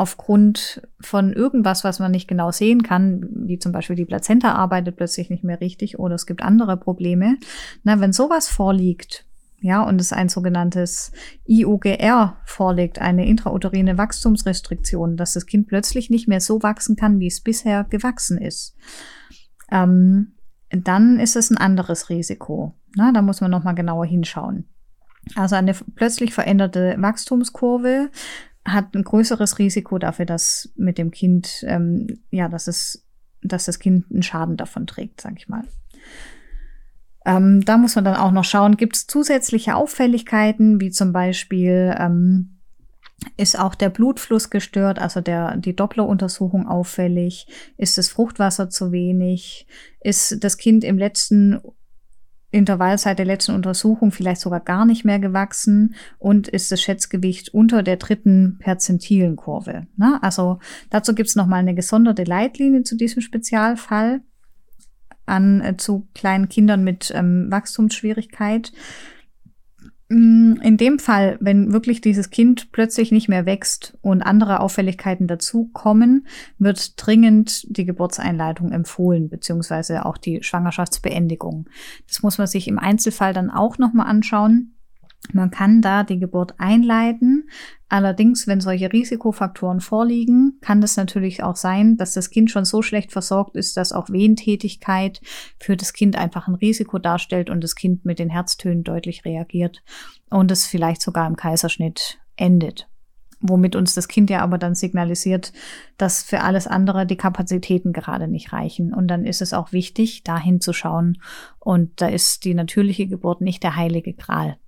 aufgrund 0.00 0.80
von 1.00 1.32
irgendwas, 1.32 1.84
was 1.84 1.98
man 1.98 2.10
nicht 2.10 2.26
genau 2.26 2.50
sehen 2.52 2.82
kann, 2.82 3.28
wie 3.30 3.58
zum 3.58 3.72
Beispiel 3.72 3.96
die 3.96 4.06
Plazenta 4.06 4.54
arbeitet 4.54 4.96
plötzlich 4.96 5.28
nicht 5.28 5.44
mehr 5.44 5.60
richtig 5.60 5.98
oder 5.98 6.14
es 6.14 6.24
gibt 6.24 6.42
andere 6.42 6.78
Probleme. 6.78 7.36
Na, 7.82 8.00
wenn 8.00 8.14
sowas 8.14 8.48
vorliegt, 8.48 9.26
ja, 9.60 9.82
und 9.82 10.00
es 10.00 10.14
ein 10.14 10.30
sogenanntes 10.30 11.12
IUGR 11.46 12.38
vorliegt, 12.46 12.98
eine 12.98 13.26
intrauterine 13.26 13.98
Wachstumsrestriktion, 13.98 15.18
dass 15.18 15.34
das 15.34 15.44
Kind 15.44 15.68
plötzlich 15.68 16.08
nicht 16.08 16.28
mehr 16.28 16.40
so 16.40 16.62
wachsen 16.62 16.96
kann, 16.96 17.20
wie 17.20 17.26
es 17.26 17.42
bisher 17.42 17.84
gewachsen 17.84 18.38
ist, 18.38 18.74
ähm, 19.70 20.32
dann 20.70 21.20
ist 21.20 21.36
es 21.36 21.50
ein 21.50 21.58
anderes 21.58 22.08
Risiko. 22.08 22.74
Na, 22.96 23.12
da 23.12 23.20
muss 23.20 23.42
man 23.42 23.50
nochmal 23.50 23.74
genauer 23.74 24.06
hinschauen. 24.06 24.64
Also 25.34 25.56
eine 25.56 25.74
plötzlich 25.94 26.32
veränderte 26.34 26.96
Wachstumskurve 26.98 28.10
hat 28.64 28.94
ein 28.94 29.04
größeres 29.04 29.58
Risiko 29.58 29.98
dafür, 29.98 30.26
dass 30.26 30.72
mit 30.76 30.98
dem 30.98 31.10
Kind, 31.10 31.64
ähm, 31.66 32.20
ja, 32.30 32.48
dass 32.48 32.66
es, 32.66 33.06
dass 33.42 33.64
das 33.64 33.78
Kind 33.78 34.10
einen 34.10 34.22
Schaden 34.22 34.56
davon 34.56 34.86
trägt, 34.86 35.20
sag 35.20 35.34
ich 35.36 35.48
mal. 35.48 35.64
Ähm, 37.26 37.64
da 37.64 37.76
muss 37.76 37.94
man 37.94 38.04
dann 38.04 38.16
auch 38.16 38.32
noch 38.32 38.44
schauen, 38.44 38.76
gibt 38.76 38.96
es 38.96 39.06
zusätzliche 39.06 39.76
Auffälligkeiten, 39.76 40.80
wie 40.80 40.90
zum 40.90 41.12
Beispiel 41.12 41.94
ähm, 41.98 42.60
ist 43.36 43.58
auch 43.58 43.74
der 43.74 43.90
Blutfluss 43.90 44.48
gestört, 44.48 44.98
also 44.98 45.20
der, 45.20 45.56
die 45.56 45.76
Doppleruntersuchung 45.76 46.66
auffällig? 46.66 47.46
Ist 47.76 47.98
das 47.98 48.08
Fruchtwasser 48.08 48.70
zu 48.70 48.92
wenig? 48.92 49.66
Ist 50.00 50.42
das 50.42 50.56
Kind 50.56 50.84
im 50.84 50.96
letzten 50.96 51.60
Intervall 52.50 52.98
seit 52.98 53.18
der 53.18 53.26
letzten 53.26 53.54
Untersuchung 53.54 54.10
vielleicht 54.10 54.40
sogar 54.40 54.60
gar 54.60 54.84
nicht 54.84 55.04
mehr 55.04 55.18
gewachsen 55.18 55.94
und 56.18 56.48
ist 56.48 56.72
das 56.72 56.82
Schätzgewicht 56.82 57.54
unter 57.54 57.82
der 57.82 57.96
dritten 57.96 58.58
Perzentilenkurve. 58.58 59.86
Ne? 59.96 60.18
Also 60.22 60.58
dazu 60.90 61.14
gibt 61.14 61.28
es 61.28 61.36
nochmal 61.36 61.60
eine 61.60 61.74
gesonderte 61.74 62.24
Leitlinie 62.24 62.82
zu 62.82 62.96
diesem 62.96 63.22
Spezialfall 63.22 64.22
an 65.26 65.60
äh, 65.60 65.76
zu 65.76 66.08
kleinen 66.14 66.48
Kindern 66.48 66.82
mit 66.82 67.12
ähm, 67.14 67.46
Wachstumsschwierigkeit. 67.50 68.72
Mm, 70.12 70.54
in 70.60 70.76
dem 70.76 70.98
Fall, 70.98 71.38
wenn 71.40 71.72
wirklich 71.72 72.00
dieses 72.00 72.30
Kind 72.30 72.72
plötzlich 72.72 73.12
nicht 73.12 73.28
mehr 73.28 73.46
wächst 73.46 73.96
und 74.02 74.22
andere 74.22 74.58
Auffälligkeiten 74.58 75.28
dazukommen, 75.28 76.26
wird 76.58 76.94
dringend 76.96 77.64
die 77.68 77.84
Geburtseinleitung 77.84 78.72
empfohlen, 78.72 79.28
beziehungsweise 79.28 80.04
auch 80.04 80.18
die 80.18 80.42
Schwangerschaftsbeendigung. 80.42 81.68
Das 82.08 82.24
muss 82.24 82.38
man 82.38 82.48
sich 82.48 82.66
im 82.66 82.80
Einzelfall 82.80 83.32
dann 83.32 83.50
auch 83.50 83.78
nochmal 83.78 84.08
anschauen. 84.08 84.74
Man 85.32 85.50
kann 85.50 85.82
da 85.82 86.02
die 86.02 86.18
Geburt 86.18 86.54
einleiten. 86.58 87.48
Allerdings, 87.88 88.46
wenn 88.46 88.60
solche 88.60 88.92
Risikofaktoren 88.92 89.80
vorliegen, 89.80 90.58
kann 90.60 90.82
es 90.82 90.96
natürlich 90.96 91.42
auch 91.42 91.56
sein, 91.56 91.96
dass 91.96 92.14
das 92.14 92.30
Kind 92.30 92.50
schon 92.50 92.64
so 92.64 92.82
schlecht 92.82 93.12
versorgt 93.12 93.56
ist, 93.56 93.76
dass 93.76 93.92
auch 93.92 94.08
Wehentätigkeit 94.10 95.20
für 95.58 95.76
das 95.76 95.92
Kind 95.92 96.16
einfach 96.16 96.48
ein 96.48 96.54
Risiko 96.54 96.98
darstellt 96.98 97.50
und 97.50 97.62
das 97.62 97.74
Kind 97.74 98.04
mit 98.04 98.18
den 98.18 98.30
Herztönen 98.30 98.82
deutlich 98.82 99.24
reagiert 99.24 99.82
und 100.30 100.50
es 100.50 100.66
vielleicht 100.66 101.02
sogar 101.02 101.26
im 101.26 101.36
Kaiserschnitt 101.36 102.18
endet. 102.36 102.88
Womit 103.42 103.74
uns 103.74 103.94
das 103.94 104.08
Kind 104.08 104.28
ja 104.30 104.40
aber 104.40 104.58
dann 104.58 104.74
signalisiert, 104.74 105.52
dass 105.96 106.22
für 106.22 106.42
alles 106.42 106.66
andere 106.66 107.06
die 107.06 107.16
Kapazitäten 107.16 107.92
gerade 107.92 108.28
nicht 108.28 108.52
reichen. 108.52 108.92
Und 108.92 109.08
dann 109.08 109.24
ist 109.24 109.40
es 109.40 109.54
auch 109.54 109.72
wichtig, 109.72 110.24
dahin 110.24 110.60
zu 110.60 110.74
schauen. 110.74 111.22
Und 111.58 112.02
da 112.02 112.08
ist 112.08 112.44
die 112.44 112.52
natürliche 112.52 113.06
Geburt 113.06 113.40
nicht 113.40 113.62
der 113.62 113.76
heilige 113.76 114.12
Gral 114.12 114.58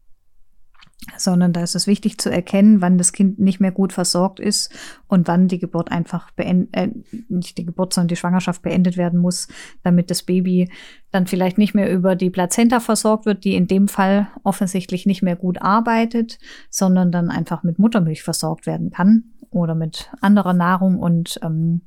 sondern 1.17 1.53
da 1.53 1.63
ist 1.63 1.75
es 1.75 1.87
wichtig 1.87 2.19
zu 2.19 2.31
erkennen, 2.31 2.81
wann 2.81 2.99
das 2.99 3.13
Kind 3.13 3.39
nicht 3.39 3.61
mehr 3.61 3.73
gut 3.73 3.93
versorgt 3.93 4.41
ist 4.41 4.73
und 5.09 5.29
wann 5.29 5.49
die 5.49 5.59
Geburt 5.59 5.91
einfach 5.91 6.31
beendet, 6.33 6.77
äh, 6.77 6.89
nicht 7.29 7.59
die 7.59 7.65
Geburt, 7.65 7.93
sondern 7.93 8.09
die 8.09 8.17
Schwangerschaft 8.17 8.63
beendet 8.63 8.97
werden 8.97 9.19
muss, 9.19 9.49
damit 9.83 10.11
das 10.11 10.23
Baby 10.23 10.71
dann 11.11 11.27
vielleicht 11.27 11.59
nicht 11.59 11.75
mehr 11.75 11.93
über 11.93 12.17
die 12.17 12.31
Plazenta 12.31 12.81
versorgt 12.81 13.27
wird, 13.27 13.45
die 13.45 13.55
in 13.55 13.67
dem 13.67 13.89
Fall 13.89 14.29
offensichtlich 14.45 15.07
nicht 15.07 15.23
mehr 15.23 15.37
gut 15.37 15.61
arbeitet, 15.61 16.39
sondern 16.71 17.13
dann 17.13 17.31
einfach 17.31 17.63
mit 17.63 17.79
Muttermilch 17.79 18.23
versorgt 18.23 18.67
werden 18.67 18.91
kann 18.91 19.25
oder 19.51 19.75
mit 19.75 20.11
anderer 20.21 20.55
Nahrung 20.55 20.99
und 20.99 21.39
ähm, 21.43 21.83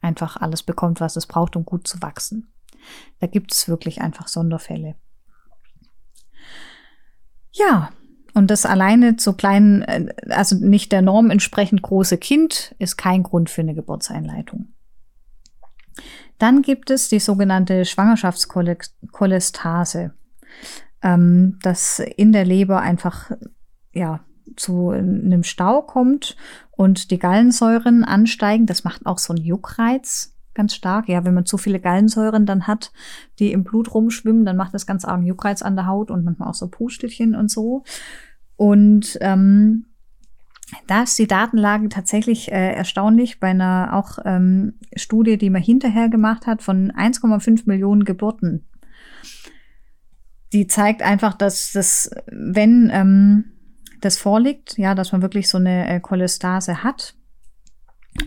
einfach 0.00 0.36
alles 0.36 0.62
bekommt, 0.62 1.00
was 1.00 1.16
es 1.16 1.26
braucht, 1.26 1.56
um 1.56 1.64
gut 1.64 1.86
zu 1.86 2.00
wachsen. 2.02 2.52
Da 3.20 3.26
gibt 3.26 3.52
es 3.52 3.68
wirklich 3.68 4.00
einfach 4.00 4.28
Sonderfälle. 4.28 4.94
Ja, 7.52 7.90
Und 8.36 8.50
das 8.50 8.66
alleine 8.66 9.16
zu 9.16 9.32
kleinen, 9.32 9.80
äh, 9.80 10.08
also 10.28 10.56
nicht 10.56 10.92
der 10.92 11.00
Norm 11.00 11.30
entsprechend 11.30 11.80
große 11.80 12.18
Kind, 12.18 12.74
ist 12.78 12.98
kein 12.98 13.22
Grund 13.22 13.48
für 13.48 13.62
eine 13.62 13.74
Geburtseinleitung. 13.74 14.74
Dann 16.36 16.60
gibt 16.60 16.90
es 16.90 17.08
die 17.08 17.18
sogenannte 17.18 17.86
Schwangerschaftskolestase, 17.86 20.12
ähm, 21.00 21.58
dass 21.62 21.98
in 21.98 22.32
der 22.32 22.44
Leber 22.44 22.82
einfach 22.82 23.30
ja 23.94 24.20
zu 24.54 24.90
einem 24.90 25.42
Stau 25.42 25.80
kommt 25.80 26.36
und 26.72 27.10
die 27.10 27.18
Gallensäuren 27.18 28.04
ansteigen. 28.04 28.66
Das 28.66 28.84
macht 28.84 29.06
auch 29.06 29.16
so 29.16 29.32
einen 29.32 29.46
Juckreiz 29.46 30.34
ganz 30.52 30.74
stark. 30.74 31.08
Ja, 31.08 31.24
wenn 31.24 31.34
man 31.34 31.46
zu 31.46 31.56
viele 31.56 31.80
Gallensäuren 31.80 32.44
dann 32.44 32.66
hat, 32.66 32.92
die 33.38 33.52
im 33.52 33.64
Blut 33.64 33.94
rumschwimmen, 33.94 34.44
dann 34.44 34.56
macht 34.56 34.74
das 34.74 34.86
ganz 34.86 35.06
argen 35.06 35.24
Juckreiz 35.24 35.62
an 35.62 35.76
der 35.76 35.86
Haut 35.86 36.10
und 36.10 36.24
manchmal 36.24 36.48
auch 36.48 36.54
so 36.54 36.68
Pustelchen 36.68 37.36
und 37.36 37.50
so. 37.50 37.84
Und 38.56 39.18
ähm, 39.20 39.86
da 40.86 41.04
ist 41.04 41.18
die 41.18 41.26
Datenlage 41.26 41.88
tatsächlich 41.88 42.50
äh, 42.50 42.72
erstaunlich 42.72 43.38
bei 43.38 43.48
einer 43.48 43.90
auch 43.92 44.18
ähm, 44.24 44.74
Studie, 44.96 45.38
die 45.38 45.50
man 45.50 45.62
hinterher 45.62 46.08
gemacht 46.08 46.46
hat 46.46 46.62
von 46.62 46.90
1,5 46.90 47.62
Millionen 47.66 48.04
Geburten. 48.04 48.66
Die 50.52 50.66
zeigt 50.66 51.02
einfach, 51.02 51.34
dass 51.34 51.72
das, 51.72 52.10
wenn 52.26 52.90
ähm, 52.92 53.44
das 54.00 54.18
vorliegt, 54.18 54.78
ja, 54.78 54.94
dass 54.94 55.12
man 55.12 55.22
wirklich 55.22 55.48
so 55.48 55.58
eine 55.58 55.88
äh, 55.88 56.00
Cholestase 56.00 56.82
hat 56.82 57.14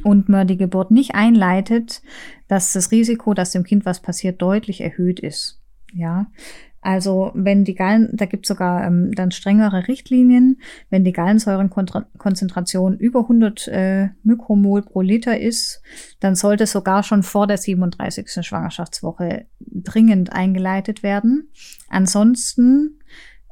und 0.04 0.30
man 0.30 0.48
die 0.48 0.58
Geburt 0.58 0.92
nicht 0.92 1.16
einleitet, 1.16 2.02
dass 2.48 2.74
das 2.74 2.92
Risiko, 2.92 3.34
dass 3.34 3.52
dem 3.52 3.64
Kind 3.64 3.86
was 3.86 4.02
passiert, 4.02 4.42
deutlich 4.42 4.82
erhöht 4.82 5.20
ist. 5.20 5.62
Ja, 5.94 6.28
also 6.82 7.32
wenn 7.34 7.66
die 7.66 7.76
Gallen, 7.76 8.10
da 8.14 8.26
gibt 8.26 8.46
es 8.46 8.48
sogar 8.48 8.86
ähm, 8.86 9.12
dann 9.14 9.32
strengere 9.32 9.88
Richtlinien, 9.88 10.62
wenn 10.90 11.04
die 11.04 11.12
Gallensäurenkonzentration 11.12 12.98
über 12.98 13.22
100 13.22 13.68
äh, 13.68 14.10
Mikromol 14.24 14.84
pro 14.84 15.02
Liter 15.02 15.40
ist, 15.40 15.82
dann 16.20 16.36
sollte 16.36 16.68
sogar 16.68 17.04
schon 17.04 17.24
vor 17.24 17.48
der 17.48 17.58
37. 17.58 18.46
Schwangerschaftswoche 18.46 19.46
dringend 19.60 20.32
eingeleitet 20.32 21.04
werden. 21.04 21.50
Ansonsten 21.90 23.00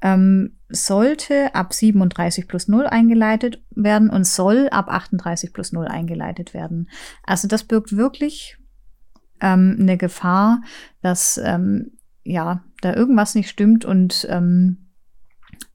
ähm, 0.01 0.57
sollte 0.69 1.53
ab 1.55 1.73
37 1.73 2.47
plus 2.47 2.67
0 2.67 2.87
eingeleitet 2.87 3.61
werden 3.71 4.09
und 4.09 4.25
soll 4.25 4.69
ab 4.69 4.89
38 4.89 5.53
plus 5.53 5.71
0 5.73 5.87
eingeleitet 5.87 6.53
werden. 6.53 6.89
Also 7.23 7.47
das 7.47 7.63
birgt 7.63 7.95
wirklich 7.95 8.57
ähm, 9.41 9.77
eine 9.79 9.97
Gefahr, 9.97 10.61
dass 11.01 11.39
ähm, 11.43 11.96
ja 12.31 12.63
da 12.81 12.93
irgendwas 12.93 13.35
nicht 13.35 13.49
stimmt 13.49 13.85
und 13.85 14.27
ähm, 14.29 14.87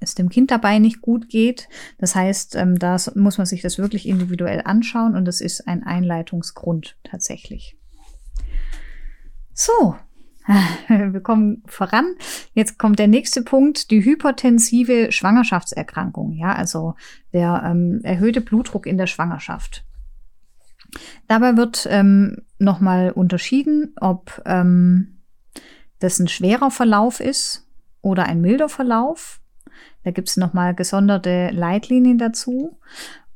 es 0.01 0.15
dem 0.15 0.29
Kind 0.29 0.51
dabei 0.51 0.79
nicht 0.79 1.01
gut 1.01 1.29
geht. 1.29 1.69
Das 1.99 2.15
heißt, 2.15 2.57
ähm, 2.57 2.79
da 2.79 2.97
muss 3.15 3.39
man 3.39 3.47
sich 3.47 3.63
das 3.63 3.79
wirklich 3.79 4.09
individuell 4.09 4.63
anschauen 4.65 5.17
und 5.17 5.25
das 5.25 5.41
ist 5.41 5.67
ein 5.67 5.83
Einleitungsgrund 5.83 6.97
tatsächlich. 7.05 7.77
So, 9.55 9.97
wir 10.89 11.21
kommen 11.21 11.63
voran. 11.67 12.15
Jetzt 12.53 12.79
kommt 12.79 12.99
der 12.99 13.09
nächste 13.09 13.43
Punkt, 13.43 13.91
die 13.91 14.05
hypertensive 14.05 15.13
Schwangerschaftserkrankung, 15.13 16.33
ja, 16.33 16.53
also 16.53 16.95
der 17.33 17.63
ähm, 17.65 18.01
erhöhte 18.03 18.41
Blutdruck 18.41 18.87
in 18.87 18.99
der 18.99 19.07
Schwangerschaft. 19.07 19.85
Dabei 21.27 21.57
wird 21.57 21.87
ähm, 21.91 22.43
nochmal 22.59 23.13
unterschieden, 23.13 23.95
ob 24.01 24.43
ähm, 24.45 25.12
das 26.03 26.19
ein 26.19 26.29
schwerer 26.29 26.71
Verlauf 26.71 27.21
ist 27.21 27.67
oder 28.01 28.27
ein 28.27 28.41
milder 28.41 28.69
Verlauf. 28.69 29.41
Da 30.05 30.11
gibt 30.11 30.29
es 30.29 30.37
nochmal 30.37 30.75
gesonderte 30.75 31.51
Leitlinien 31.53 32.19
dazu. 32.19 32.79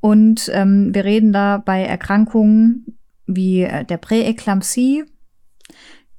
Und 0.01 0.51
ähm, 0.53 0.95
wir 0.95 1.05
reden 1.05 1.33
da 1.33 1.59
bei 1.59 1.83
Erkrankungen 1.83 2.99
wie 3.27 3.63
äh, 3.63 3.85
der 3.85 3.97
Präeklampsie, 3.97 5.05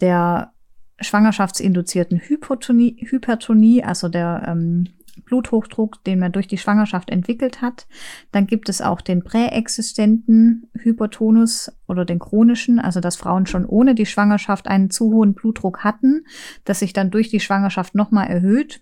der 0.01 0.53
schwangerschaftsinduzierten 0.99 2.19
Hypotonie, 2.19 2.97
Hypertonie, 2.99 3.83
also 3.83 4.09
der 4.09 4.43
ähm, 4.47 4.87
Bluthochdruck, 5.27 6.03
den 6.05 6.19
man 6.19 6.31
durch 6.31 6.47
die 6.47 6.57
Schwangerschaft 6.57 7.09
entwickelt 7.09 7.61
hat. 7.61 7.85
Dann 8.31 8.47
gibt 8.47 8.69
es 8.69 8.81
auch 8.81 9.01
den 9.01 9.23
präexistenten 9.23 10.69
Hypertonus 10.73 11.71
oder 11.87 12.05
den 12.05 12.19
chronischen, 12.19 12.79
also 12.79 12.99
dass 12.99 13.17
Frauen 13.17 13.45
schon 13.45 13.65
ohne 13.65 13.93
die 13.93 14.05
Schwangerschaft 14.05 14.67
einen 14.67 14.89
zu 14.89 15.11
hohen 15.11 15.33
Blutdruck 15.33 15.83
hatten, 15.83 16.25
das 16.63 16.79
sich 16.79 16.93
dann 16.93 17.11
durch 17.11 17.29
die 17.29 17.39
Schwangerschaft 17.39 17.93
nochmal 17.93 18.27
erhöht. 18.27 18.81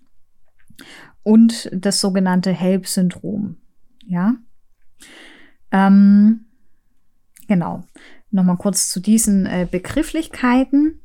Und 1.22 1.68
das 1.72 2.00
sogenannte 2.00 2.52
HELP-Syndrom. 2.52 3.56
Ja. 4.06 4.36
Ähm, 5.72 6.46
genau. 7.48 7.84
Nochmal 8.30 8.56
kurz 8.56 8.88
zu 8.90 9.00
diesen 9.00 9.46
äh, 9.46 9.66
Begrifflichkeiten. 9.68 11.00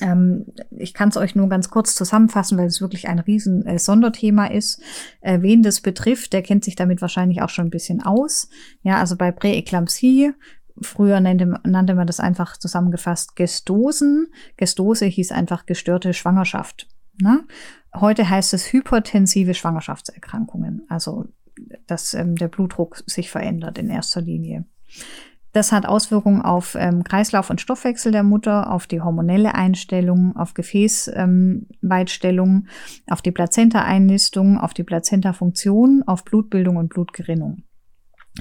Ähm, 0.00 0.46
ich 0.70 0.94
kann 0.94 1.08
es 1.08 1.16
euch 1.16 1.34
nur 1.34 1.48
ganz 1.48 1.70
kurz 1.70 1.94
zusammenfassen, 1.94 2.58
weil 2.58 2.66
es 2.66 2.80
wirklich 2.80 3.08
ein 3.08 3.18
riesen 3.18 3.64
äh, 3.66 3.78
Sonderthema 3.78 4.46
ist. 4.46 4.80
Äh, 5.20 5.40
wen 5.42 5.62
das 5.62 5.80
betrifft, 5.80 6.32
der 6.32 6.42
kennt 6.42 6.64
sich 6.64 6.76
damit 6.76 7.00
wahrscheinlich 7.00 7.42
auch 7.42 7.48
schon 7.48 7.66
ein 7.66 7.70
bisschen 7.70 8.02
aus. 8.02 8.48
Ja, 8.82 8.98
also 8.98 9.16
bei 9.16 9.32
Präeklampsie 9.32 10.32
Früher 10.82 11.20
nannte, 11.20 11.60
nannte 11.64 11.94
man 11.94 12.06
das 12.06 12.20
einfach 12.20 12.56
zusammengefasst 12.56 13.36
Gestosen. 13.36 14.28
Gestose 14.56 15.06
hieß 15.06 15.32
einfach 15.32 15.66
gestörte 15.66 16.14
Schwangerschaft. 16.14 16.88
Ne? 17.20 17.44
Heute 17.94 18.28
heißt 18.28 18.54
es 18.54 18.72
hypertensive 18.72 19.54
Schwangerschaftserkrankungen, 19.54 20.86
also 20.88 21.26
dass 21.86 22.14
ähm, 22.14 22.36
der 22.36 22.48
Blutdruck 22.48 23.02
sich 23.06 23.30
verändert 23.30 23.76
in 23.76 23.90
erster 23.90 24.22
Linie. 24.22 24.64
Das 25.52 25.72
hat 25.72 25.84
Auswirkungen 25.84 26.42
auf 26.42 26.76
ähm, 26.78 27.02
Kreislauf 27.02 27.50
und 27.50 27.60
Stoffwechsel 27.60 28.12
der 28.12 28.22
Mutter, 28.22 28.70
auf 28.72 28.86
die 28.86 29.00
hormonelle 29.00 29.54
Einstellung, 29.54 30.36
auf 30.36 30.54
Gefäßweitstellung, 30.54 32.48
ähm, 32.48 32.68
auf 33.08 33.20
die 33.20 33.32
Plazenta-Einnistung, 33.32 34.58
auf 34.58 34.74
die 34.74 34.84
Plazenta-Funktion, 34.84 36.04
auf 36.06 36.24
Blutbildung 36.24 36.76
und 36.76 36.88
Blutgerinnung. 36.88 37.64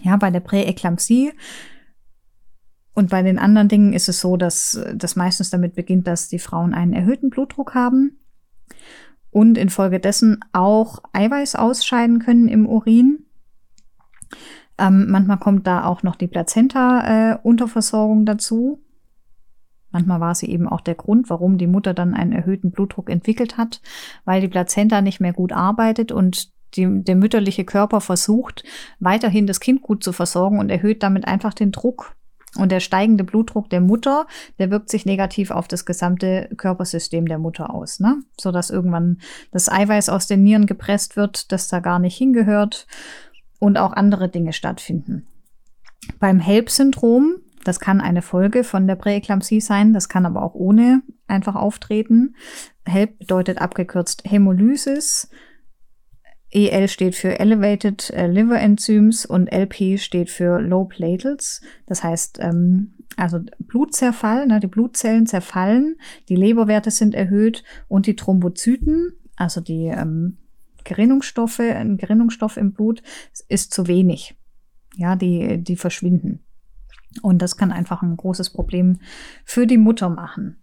Ja, 0.03 0.17
bei 0.17 0.29
der 0.29 0.41
Präeklampsie 0.41 1.31
und 2.93 3.09
bei 3.09 3.23
den 3.23 3.39
anderen 3.39 3.69
Dingen 3.69 3.93
ist 3.93 4.09
es 4.09 4.19
so, 4.19 4.37
dass 4.37 4.79
das 4.93 5.15
meistens 5.15 5.49
damit 5.49 5.73
beginnt, 5.73 6.05
dass 6.05 6.27
die 6.27 6.37
Frauen 6.37 6.73
einen 6.73 6.93
erhöhten 6.93 7.29
Blutdruck 7.29 7.73
haben 7.73 8.19
und 9.31 9.57
infolgedessen 9.57 10.39
auch 10.53 10.99
Eiweiß 11.13 11.55
ausscheiden 11.55 12.19
können 12.19 12.47
im 12.47 12.67
Urin. 12.67 13.25
Ähm, 14.79 15.07
manchmal 15.09 15.37
kommt 15.37 15.67
da 15.67 15.85
auch 15.85 16.03
noch 16.03 16.15
die 16.15 16.27
Plazenta-Unterversorgung 16.27 18.21
äh, 18.21 18.25
dazu. 18.25 18.81
Manchmal 19.91 20.19
war 20.19 20.35
sie 20.35 20.49
eben 20.49 20.67
auch 20.67 20.81
der 20.81 20.95
Grund, 20.95 21.29
warum 21.29 21.57
die 21.57 21.67
Mutter 21.67 21.93
dann 21.93 22.13
einen 22.13 22.31
erhöhten 22.31 22.71
Blutdruck 22.71 23.09
entwickelt 23.09 23.57
hat, 23.57 23.81
weil 24.23 24.39
die 24.39 24.47
Plazenta 24.47 25.01
nicht 25.01 25.19
mehr 25.19 25.33
gut 25.33 25.51
arbeitet 25.51 26.11
und 26.11 26.51
die, 26.75 27.03
der 27.03 27.15
mütterliche 27.15 27.65
Körper 27.65 27.99
versucht, 27.99 28.63
weiterhin 28.99 29.47
das 29.47 29.59
Kind 29.59 29.81
gut 29.81 30.03
zu 30.03 30.13
versorgen 30.13 30.59
und 30.59 30.69
erhöht 30.69 31.01
damit 31.01 31.27
einfach 31.27 31.55
den 31.55 31.71
Druck. 31.71 32.15
Und 32.55 32.71
der 32.71 32.79
steigende 32.79 33.23
Blutdruck 33.23 33.69
der 33.69 33.81
Mutter, 33.81 34.25
der 34.57 34.71
wirkt 34.71 34.89
sich 34.89 35.05
negativ 35.05 35.51
auf 35.51 35.67
das 35.67 35.85
gesamte 35.85 36.49
Körpersystem 36.57 37.27
der 37.27 37.37
Mutter 37.37 37.71
aus, 37.73 37.99
ne? 37.99 38.23
Sodass 38.39 38.71
irgendwann 38.71 39.19
das 39.51 39.69
Eiweiß 39.69 40.09
aus 40.09 40.25
den 40.25 40.43
Nieren 40.43 40.65
gepresst 40.65 41.15
wird, 41.15 41.51
das 41.51 41.67
da 41.67 41.79
gar 41.79 41.99
nicht 41.99 42.17
hingehört 42.17 42.87
und 43.59 43.77
auch 43.77 43.93
andere 43.93 44.29
Dinge 44.29 44.53
stattfinden. 44.53 45.27
Beim 46.19 46.39
HELP-Syndrom, 46.39 47.35
das 47.63 47.79
kann 47.79 48.01
eine 48.01 48.21
Folge 48.21 48.63
von 48.63 48.87
der 48.87 48.95
Präeklampsie 48.95 49.61
sein, 49.61 49.93
das 49.93 50.09
kann 50.09 50.25
aber 50.25 50.41
auch 50.41 50.55
ohne 50.55 51.03
einfach 51.27 51.55
auftreten. 51.55 52.35
HELP 52.85 53.19
bedeutet 53.19 53.61
abgekürzt 53.61 54.23
Hämolysis. 54.25 55.29
EL 56.51 56.87
steht 56.87 57.15
für 57.15 57.39
Elevated 57.39 58.09
äh, 58.09 58.27
Liver 58.27 58.59
Enzymes 58.59 59.25
und 59.25 59.51
LP 59.53 59.99
steht 59.99 60.31
für 60.31 60.59
Low 60.59 60.85
Platelets. 60.85 61.61
Das 61.85 62.03
heißt, 62.03 62.39
ähm, 62.41 62.95
also 63.17 63.39
Blutzerfall, 63.59 64.47
ne, 64.47 64.59
die 64.59 64.67
Blutzellen 64.67 65.27
zerfallen, 65.27 65.97
die 66.27 66.35
Leberwerte 66.35 66.89
sind 66.89 67.13
erhöht 67.13 67.63
und 67.87 68.07
die 68.07 68.15
Thrombozyten, 68.15 69.13
also 69.35 69.61
die 69.61 69.85
ähm, 69.85 70.37
Gerinnungsstoffe, 70.89 71.59
ein 71.59 71.97
Gerinnungsstoff 71.97 72.57
im 72.57 72.73
Blut 72.73 73.03
ist 73.47 73.71
zu 73.71 73.87
wenig. 73.87 74.35
Ja, 74.95 75.15
die, 75.15 75.63
die 75.63 75.75
verschwinden. 75.75 76.43
Und 77.21 77.41
das 77.41 77.57
kann 77.57 77.71
einfach 77.71 78.01
ein 78.01 78.17
großes 78.17 78.49
Problem 78.49 78.99
für 79.45 79.67
die 79.67 79.77
Mutter 79.77 80.09
machen. 80.09 80.57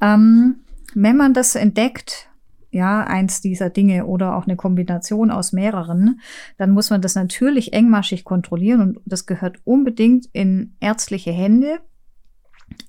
Ähm, 0.00 0.56
wenn 0.94 1.16
man 1.16 1.34
das 1.34 1.54
entdeckt, 1.54 2.28
ja, 2.70 3.00
eins 3.00 3.40
dieser 3.40 3.70
Dinge 3.70 4.06
oder 4.06 4.36
auch 4.36 4.44
eine 4.44 4.56
Kombination 4.56 5.30
aus 5.30 5.52
mehreren, 5.52 6.20
dann 6.58 6.70
muss 6.70 6.90
man 6.90 7.00
das 7.00 7.14
natürlich 7.14 7.72
engmaschig 7.72 8.24
kontrollieren 8.24 8.80
und 8.80 9.00
das 9.06 9.24
gehört 9.24 9.58
unbedingt 9.64 10.26
in 10.32 10.76
ärztliche 10.80 11.32
Hände. 11.32 11.80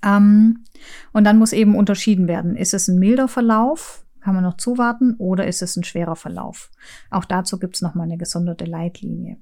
Ähm, 0.03 0.65
und 1.13 1.23
dann 1.23 1.37
muss 1.37 1.53
eben 1.53 1.75
unterschieden 1.75 2.27
werden, 2.27 2.57
ist 2.57 2.73
es 2.73 2.89
ein 2.89 2.99
milder 2.99 3.27
Verlauf, 3.27 4.05
kann 4.27 4.35
man 4.35 4.43
noch 4.43 4.57
zuwarten 4.57 5.15
oder 5.19 5.47
ist 5.47 5.61
es 5.61 5.77
ein 5.77 5.85
schwerer 5.85 6.17
Verlauf? 6.17 6.69
Auch 7.09 7.23
dazu 7.23 7.59
gibt 7.59 7.75
es 7.75 7.81
nochmal 7.81 8.07
eine 8.07 8.17
gesonderte 8.17 8.65
Leitlinie. 8.65 9.37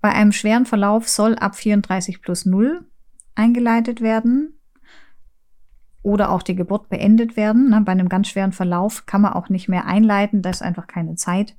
Bei 0.00 0.08
einem 0.08 0.32
schweren 0.32 0.64
Verlauf 0.64 1.06
soll 1.10 1.34
ab 1.34 1.54
34 1.54 2.22
plus 2.22 2.46
0 2.46 2.86
eingeleitet 3.34 4.00
werden 4.00 4.54
oder 6.00 6.30
auch 6.30 6.42
die 6.42 6.54
Geburt 6.56 6.88
beendet 6.88 7.36
werden. 7.36 7.84
Bei 7.84 7.92
einem 7.92 8.08
ganz 8.08 8.28
schweren 8.28 8.52
Verlauf 8.52 9.04
kann 9.04 9.20
man 9.20 9.34
auch 9.34 9.50
nicht 9.50 9.68
mehr 9.68 9.84
einleiten, 9.84 10.40
da 10.40 10.48
ist 10.48 10.62
einfach 10.62 10.86
keine 10.86 11.16
Zeit. 11.16 11.54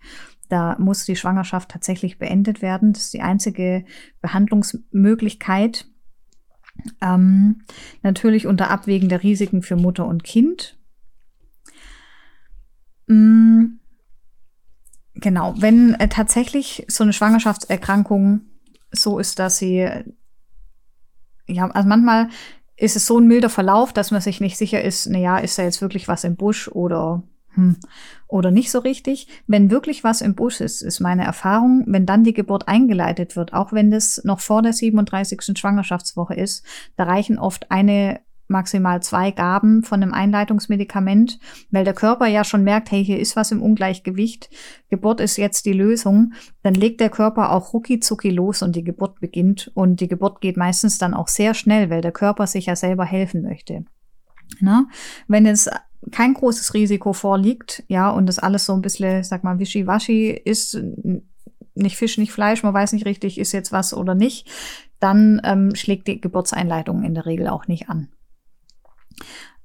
Da 0.48 0.76
muss 0.80 1.06
die 1.06 1.16
Schwangerschaft 1.16 1.70
tatsächlich 1.70 2.18
beendet 2.18 2.64
werden. 2.64 2.94
Das 2.94 3.04
ist 3.04 3.14
die 3.14 3.22
einzige 3.22 3.86
Behandlungsmöglichkeit. 4.22 5.86
Ähm, 7.00 7.62
natürlich 8.02 8.48
unter 8.48 8.72
Abwägen 8.72 9.08
der 9.08 9.22
Risiken 9.22 9.62
für 9.62 9.76
Mutter 9.76 10.08
und 10.08 10.24
Kind. 10.24 10.79
Mhm. 13.10 13.80
Genau, 15.16 15.54
wenn 15.58 15.96
äh, 15.96 16.08
tatsächlich 16.08 16.86
so 16.88 17.04
eine 17.04 17.12
Schwangerschaftserkrankung 17.12 18.42
so 18.92 19.20
ist, 19.20 19.40
dass 19.40 19.58
sie, 19.58 19.90
ja, 21.48 21.70
also 21.70 21.90
manchmal 21.90 22.30
ist 22.78 22.96
es 22.96 23.06
so 23.06 23.20
ein 23.20 23.28
milder 23.28 23.50
Verlauf, 23.50 23.92
dass 23.92 24.12
man 24.12 24.22
sich 24.22 24.40
nicht 24.40 24.58
sicher 24.58 24.82
ist, 24.82 25.08
na 25.08 25.20
ja, 25.20 25.38
ist 25.38 25.58
da 25.58 25.64
jetzt 25.64 25.82
wirklich 25.82 26.08
was 26.08 26.24
im 26.24 26.38
Busch 26.38 26.70
oder 26.70 27.24
hm, 27.56 27.78
oder 28.28 28.52
nicht 28.52 28.72
so 28.72 28.80
richtig. 28.80 29.28
Wenn 29.48 29.72
wirklich 29.72 30.04
was 30.04 30.22
im 30.22 30.36
Busch 30.36 30.62
ist, 30.62 30.82
ist 30.82 31.00
meine 31.00 31.26
Erfahrung, 31.26 31.84
wenn 31.88 32.06
dann 32.06 32.24
die 32.24 32.34
Geburt 32.34 32.68
eingeleitet 32.68 33.36
wird, 33.36 33.54
auch 33.54 33.74
wenn 33.74 33.92
das 33.92 34.22
noch 34.24 34.40
vor 34.40 34.62
der 34.62 34.74
37. 34.74 35.58
Schwangerschaftswoche 35.58 36.36
ist, 36.36 36.64
da 36.96 37.04
reichen 37.06 37.40
oft 37.40 37.72
eine 37.72 38.22
maximal 38.50 39.02
zwei 39.02 39.32
Gaben 39.32 39.84
von 39.84 40.02
einem 40.02 40.14
Einleitungsmedikament, 40.14 41.40
weil 41.72 41.86
der 41.86 41.94
Körper 41.94 42.28
ja 42.28 42.44
schon 42.44 42.64
merkt, 42.64 42.92
hey, 42.92 43.04
hier 43.04 43.20
ist 43.20 43.36
was 43.36 43.52
im 43.52 43.62
Ungleichgewicht, 43.62 44.50
Geburt 44.90 45.22
ist 45.22 45.38
jetzt 45.38 45.66
die 45.66 45.74
Lösung, 45.74 46.34
dann 46.64 46.74
legt 46.74 47.00
der 47.00 47.10
Körper 47.10 47.52
auch 47.52 47.74
rucki 47.74 48.00
zucki 48.00 48.30
los 48.30 48.62
und 48.62 48.76
die 48.76 48.84
Geburt 48.84 49.20
beginnt 49.20 49.72
und 49.74 50.00
die 50.00 50.08
Geburt 50.08 50.42
geht 50.42 50.58
meistens 50.58 50.98
dann 50.98 51.14
auch 51.14 51.28
sehr 51.28 51.54
schnell, 51.54 51.90
weil 51.90 52.02
der 52.02 52.12
Körper 52.12 52.48
sich 52.48 52.66
ja 52.66 52.76
selber 52.76 53.06
helfen 53.06 53.44
möchte. 53.44 53.86
Na? 54.60 54.88
Wenn 55.28 55.46
es 55.46 55.70
kein 56.12 56.34
großes 56.34 56.74
Risiko 56.74 57.14
vorliegt, 57.14 57.84
ja, 57.88 58.10
und 58.10 58.26
das 58.26 58.40
alles 58.40 58.66
so 58.66 58.74
ein 58.74 58.82
bisschen, 58.82 59.24
sag 59.24 59.44
mal, 59.44 59.60
wischiwaschi 59.60 60.30
ist, 60.30 60.82
nicht 61.76 61.98
Fisch, 61.98 62.18
nicht 62.18 62.32
Fleisch, 62.32 62.64
man 62.64 62.74
weiß 62.74 62.94
nicht 62.94 63.06
richtig, 63.06 63.38
ist 63.38 63.52
jetzt 63.52 63.72
was 63.72 63.94
oder 63.94 64.16
nicht, 64.16 64.48
dann 65.00 65.42
ähm, 65.44 65.76
schlägt 65.76 66.08
die 66.08 66.20
Geburtseinleitung 66.20 67.04
in 67.04 67.14
der 67.14 67.26
Regel 67.26 67.48
auch 67.48 67.68
nicht 67.68 67.90
an. 67.90 68.10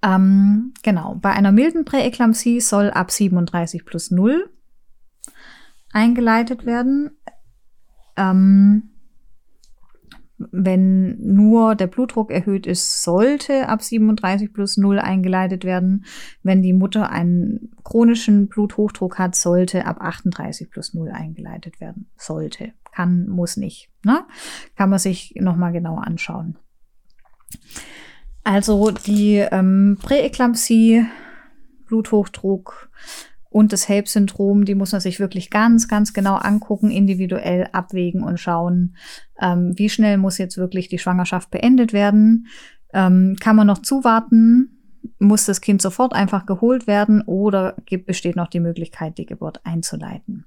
Ähm, 0.03 0.75
genau, 0.83 1.17
bei 1.21 1.33
einer 1.33 1.53
milden 1.53 1.85
Präeklampsie 1.85 2.61
soll 2.61 2.91
ab 2.91 3.11
37 3.11 3.85
plus 3.85 4.11
0 4.11 4.51
eingeleitet 5.93 6.67
werden. 6.67 7.13
Ähm, 8.17 8.91
wenn 10.37 11.17
nur 11.21 11.75
der 11.75 11.87
Blutdruck 11.87 12.31
erhöht 12.31 12.67
ist, 12.67 13.03
sollte 13.03 13.69
ab 13.69 13.83
37 13.83 14.53
plus 14.53 14.77
0 14.77 14.99
eingeleitet 14.99 15.65
werden. 15.65 16.05
Wenn 16.43 16.61
die 16.61 16.73
Mutter 16.73 17.11
einen 17.11 17.71
chronischen 17.85 18.49
Bluthochdruck 18.49 19.19
hat, 19.19 19.37
sollte 19.37 19.87
ab 19.87 20.01
38 20.01 20.71
plus 20.71 20.93
0 20.93 21.11
eingeleitet 21.11 21.81
werden. 21.81 22.11
Sollte. 22.17 22.73
Kann, 22.93 23.29
muss 23.29 23.57
nicht. 23.57 23.91
Ne? 24.05 24.25
Kann 24.77 24.91
man 24.91 24.99
sich 24.99 25.35
nochmal 25.37 25.73
genauer 25.73 26.07
anschauen. 26.07 26.59
Also 28.45 28.91
die 28.91 29.37
ähm, 29.37 29.99
Präeklampsie, 30.03 31.07
Bluthochdruck 31.87 32.91
und 33.49 33.73
das 33.73 33.89
HELP-Syndrom, 33.89 34.67
die 34.67 34.75
muss 34.75 34.93
man 34.93 35.01
sich 35.01 35.19
wirklich 35.19 35.49
ganz, 35.49 35.89
ganz 35.89 36.13
genau 36.13 36.35
angucken, 36.35 36.91
individuell 36.91 37.69
abwägen 37.73 38.23
und 38.23 38.39
schauen, 38.39 38.97
ähm, 39.41 39.73
wie 39.77 39.89
schnell 39.89 40.19
muss 40.19 40.37
jetzt 40.37 40.59
wirklich 40.59 40.89
die 40.89 40.99
Schwangerschaft 40.99 41.51
beendet 41.51 41.95
werden. 41.95 42.49
Ähm, 42.93 43.37
kann 43.41 43.57
man 43.57 43.67
noch 43.67 43.79
zuwarten? 43.79 44.71
Muss 45.19 45.47
das 45.47 45.63
Kind 45.63 45.81
sofort 45.81 46.13
einfach 46.13 46.45
geholt 46.45 46.87
werden 46.87 47.23
oder 47.23 47.77
gibt, 47.87 48.07
besteht 48.07 48.37
noch 48.37 48.49
die 48.49 48.61
Möglichkeit, 48.61 49.17
die 49.17 49.27
Geburt 49.27 49.65
einzuleiten? 49.65 50.45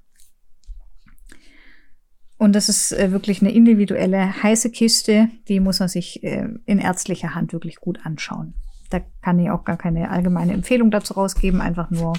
Und 2.38 2.54
das 2.54 2.68
ist 2.68 2.92
äh, 2.92 3.10
wirklich 3.10 3.42
eine 3.42 3.52
individuelle 3.52 4.42
heiße 4.42 4.70
Kiste, 4.70 5.28
die 5.48 5.58
muss 5.58 5.80
man 5.80 5.88
sich 5.88 6.22
äh, 6.22 6.48
in 6.66 6.78
ärztlicher 6.78 7.34
Hand 7.34 7.52
wirklich 7.52 7.76
gut 7.76 8.06
anschauen. 8.06 8.54
Da 8.90 9.00
kann 9.22 9.38
ich 9.38 9.50
auch 9.50 9.64
gar 9.64 9.76
keine 9.76 10.10
allgemeine 10.10 10.54
Empfehlung 10.54 10.90
dazu 10.90 11.14
rausgeben, 11.14 11.60
einfach 11.60 11.90
nur 11.90 12.14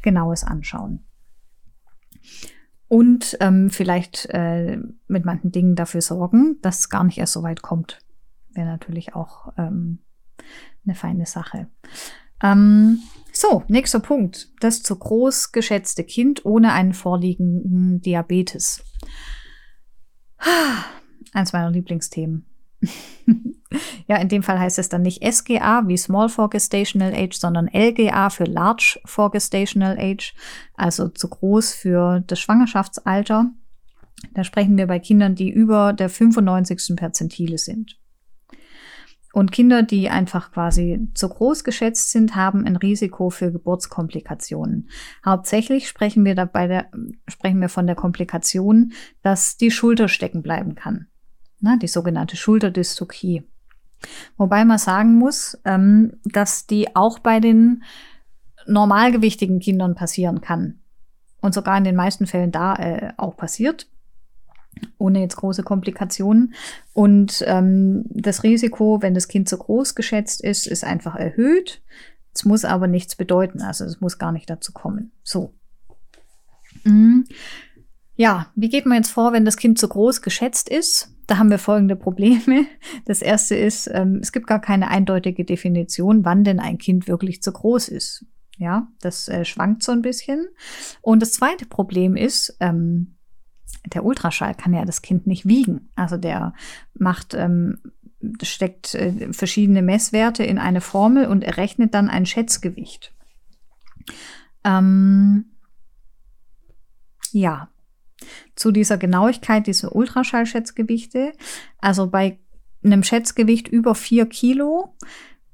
genaues 0.00 0.44
Anschauen. 0.44 1.04
Und 2.86 3.36
ähm, 3.40 3.70
vielleicht 3.70 4.26
äh, 4.30 4.78
mit 5.08 5.24
manchen 5.24 5.50
Dingen 5.50 5.74
dafür 5.74 6.00
sorgen, 6.00 6.58
dass 6.62 6.78
es 6.78 6.88
gar 6.88 7.02
nicht 7.02 7.18
erst 7.18 7.32
so 7.32 7.42
weit 7.42 7.60
kommt. 7.60 7.98
Wäre 8.52 8.68
natürlich 8.68 9.16
auch 9.16 9.52
ähm, 9.58 9.98
eine 10.86 10.94
feine 10.94 11.26
Sache. 11.26 11.66
Ähm, 12.42 13.00
so, 13.32 13.64
nächster 13.66 13.98
Punkt. 13.98 14.52
Das 14.60 14.84
zu 14.84 14.96
groß 14.96 15.50
geschätzte 15.50 16.04
Kind 16.04 16.44
ohne 16.44 16.72
einen 16.72 16.92
vorliegenden 16.92 18.00
Diabetes. 18.00 18.84
Eins 21.32 21.52
meiner 21.52 21.70
Lieblingsthemen. 21.70 22.44
ja, 24.06 24.16
in 24.16 24.28
dem 24.28 24.42
Fall 24.42 24.58
heißt 24.58 24.78
es 24.78 24.88
dann 24.88 25.02
nicht 25.02 25.24
SGA 25.24 25.86
wie 25.86 25.96
Small 25.96 26.28
for 26.28 26.50
Gestational 26.50 27.14
Age, 27.14 27.36
sondern 27.36 27.68
LGA 27.72 28.30
für 28.30 28.44
Large 28.44 29.00
for 29.04 29.30
Gestational 29.30 29.98
Age, 29.98 30.34
also 30.74 31.08
zu 31.08 31.28
groß 31.28 31.72
für 31.72 32.22
das 32.26 32.40
Schwangerschaftsalter. 32.40 33.50
Da 34.32 34.44
sprechen 34.44 34.76
wir 34.76 34.86
bei 34.86 34.98
Kindern, 34.98 35.34
die 35.34 35.50
über 35.50 35.92
der 35.92 36.08
95. 36.08 36.96
Perzentile 36.96 37.58
sind. 37.58 37.98
Und 39.34 39.50
Kinder, 39.50 39.82
die 39.82 40.10
einfach 40.10 40.52
quasi 40.52 41.08
zu 41.12 41.28
groß 41.28 41.64
geschätzt 41.64 42.12
sind, 42.12 42.36
haben 42.36 42.64
ein 42.64 42.76
Risiko 42.76 43.30
für 43.30 43.50
Geburtskomplikationen. 43.50 44.88
Hauptsächlich 45.24 45.88
sprechen 45.88 46.24
wir 46.24 46.36
dabei 46.36 46.68
der, 46.68 46.86
sprechen 47.26 47.60
wir 47.60 47.68
von 47.68 47.88
der 47.88 47.96
Komplikation, 47.96 48.92
dass 49.22 49.56
die 49.56 49.72
Schulter 49.72 50.06
stecken 50.06 50.40
bleiben 50.40 50.76
kann. 50.76 51.08
Na, 51.58 51.76
die 51.76 51.88
sogenannte 51.88 52.36
Schulterdystokie. 52.36 53.42
Wobei 54.36 54.64
man 54.64 54.78
sagen 54.78 55.18
muss, 55.18 55.58
ähm, 55.64 56.12
dass 56.22 56.68
die 56.68 56.94
auch 56.94 57.18
bei 57.18 57.40
den 57.40 57.82
normalgewichtigen 58.68 59.58
Kindern 59.58 59.96
passieren 59.96 60.42
kann. 60.42 60.78
Und 61.40 61.54
sogar 61.54 61.76
in 61.76 61.82
den 61.82 61.96
meisten 61.96 62.28
Fällen 62.28 62.52
da 62.52 62.76
äh, 62.76 63.12
auch 63.16 63.36
passiert 63.36 63.88
ohne 64.98 65.20
jetzt 65.20 65.36
große 65.36 65.62
Komplikationen. 65.62 66.54
Und 66.92 67.44
ähm, 67.46 68.04
das 68.10 68.42
Risiko, 68.42 69.02
wenn 69.02 69.14
das 69.14 69.28
Kind 69.28 69.48
zu 69.48 69.58
groß 69.58 69.94
geschätzt 69.94 70.42
ist, 70.42 70.66
ist 70.66 70.84
einfach 70.84 71.14
erhöht. 71.14 71.82
Es 72.34 72.44
muss 72.44 72.64
aber 72.64 72.86
nichts 72.88 73.16
bedeuten, 73.16 73.62
also 73.62 73.84
es 73.84 74.00
muss 74.00 74.18
gar 74.18 74.32
nicht 74.32 74.50
dazu 74.50 74.72
kommen. 74.72 75.12
So. 75.22 75.54
Mhm. 76.84 77.24
Ja, 78.16 78.52
wie 78.54 78.68
geht 78.68 78.86
man 78.86 78.98
jetzt 78.98 79.10
vor, 79.10 79.32
wenn 79.32 79.44
das 79.44 79.56
Kind 79.56 79.78
zu 79.78 79.88
groß 79.88 80.22
geschätzt 80.22 80.68
ist? 80.68 81.10
Da 81.26 81.38
haben 81.38 81.50
wir 81.50 81.58
folgende 81.58 81.96
Probleme. 81.96 82.66
Das 83.06 83.22
erste 83.22 83.54
ist, 83.54 83.90
ähm, 83.92 84.20
es 84.22 84.32
gibt 84.32 84.46
gar 84.46 84.60
keine 84.60 84.88
eindeutige 84.88 85.44
Definition, 85.44 86.24
wann 86.24 86.44
denn 86.44 86.60
ein 86.60 86.78
Kind 86.78 87.06
wirklich 87.06 87.42
zu 87.42 87.52
groß 87.52 87.88
ist. 87.88 88.24
Ja, 88.56 88.88
das 89.00 89.28
äh, 89.28 89.44
schwankt 89.44 89.82
so 89.82 89.92
ein 89.92 90.02
bisschen. 90.02 90.46
Und 91.02 91.20
das 91.20 91.32
zweite 91.32 91.66
Problem 91.66 92.16
ist, 92.16 92.56
ähm, 92.60 93.16
der 93.86 94.04
Ultraschall 94.04 94.54
kann 94.54 94.72
ja 94.72 94.84
das 94.84 95.02
Kind 95.02 95.26
nicht 95.26 95.46
wiegen. 95.46 95.88
Also 95.94 96.16
der 96.16 96.54
macht, 96.94 97.34
ähm, 97.34 97.78
steckt 98.42 98.94
äh, 98.94 99.32
verschiedene 99.32 99.82
Messwerte 99.82 100.44
in 100.44 100.58
eine 100.58 100.80
Formel 100.80 101.26
und 101.26 101.44
errechnet 101.44 101.94
dann 101.94 102.08
ein 102.08 102.26
Schätzgewicht. 102.26 103.12
Ähm, 104.64 105.46
ja, 107.32 107.68
zu 108.56 108.70
dieser 108.70 108.96
Genauigkeit 108.96 109.66
dieser 109.66 109.94
Ultraschallschätzgewichte. 109.94 111.32
Also 111.78 112.08
bei 112.08 112.38
einem 112.82 113.02
Schätzgewicht 113.02 113.68
über 113.68 113.94
vier 113.94 114.26
Kilo 114.26 114.94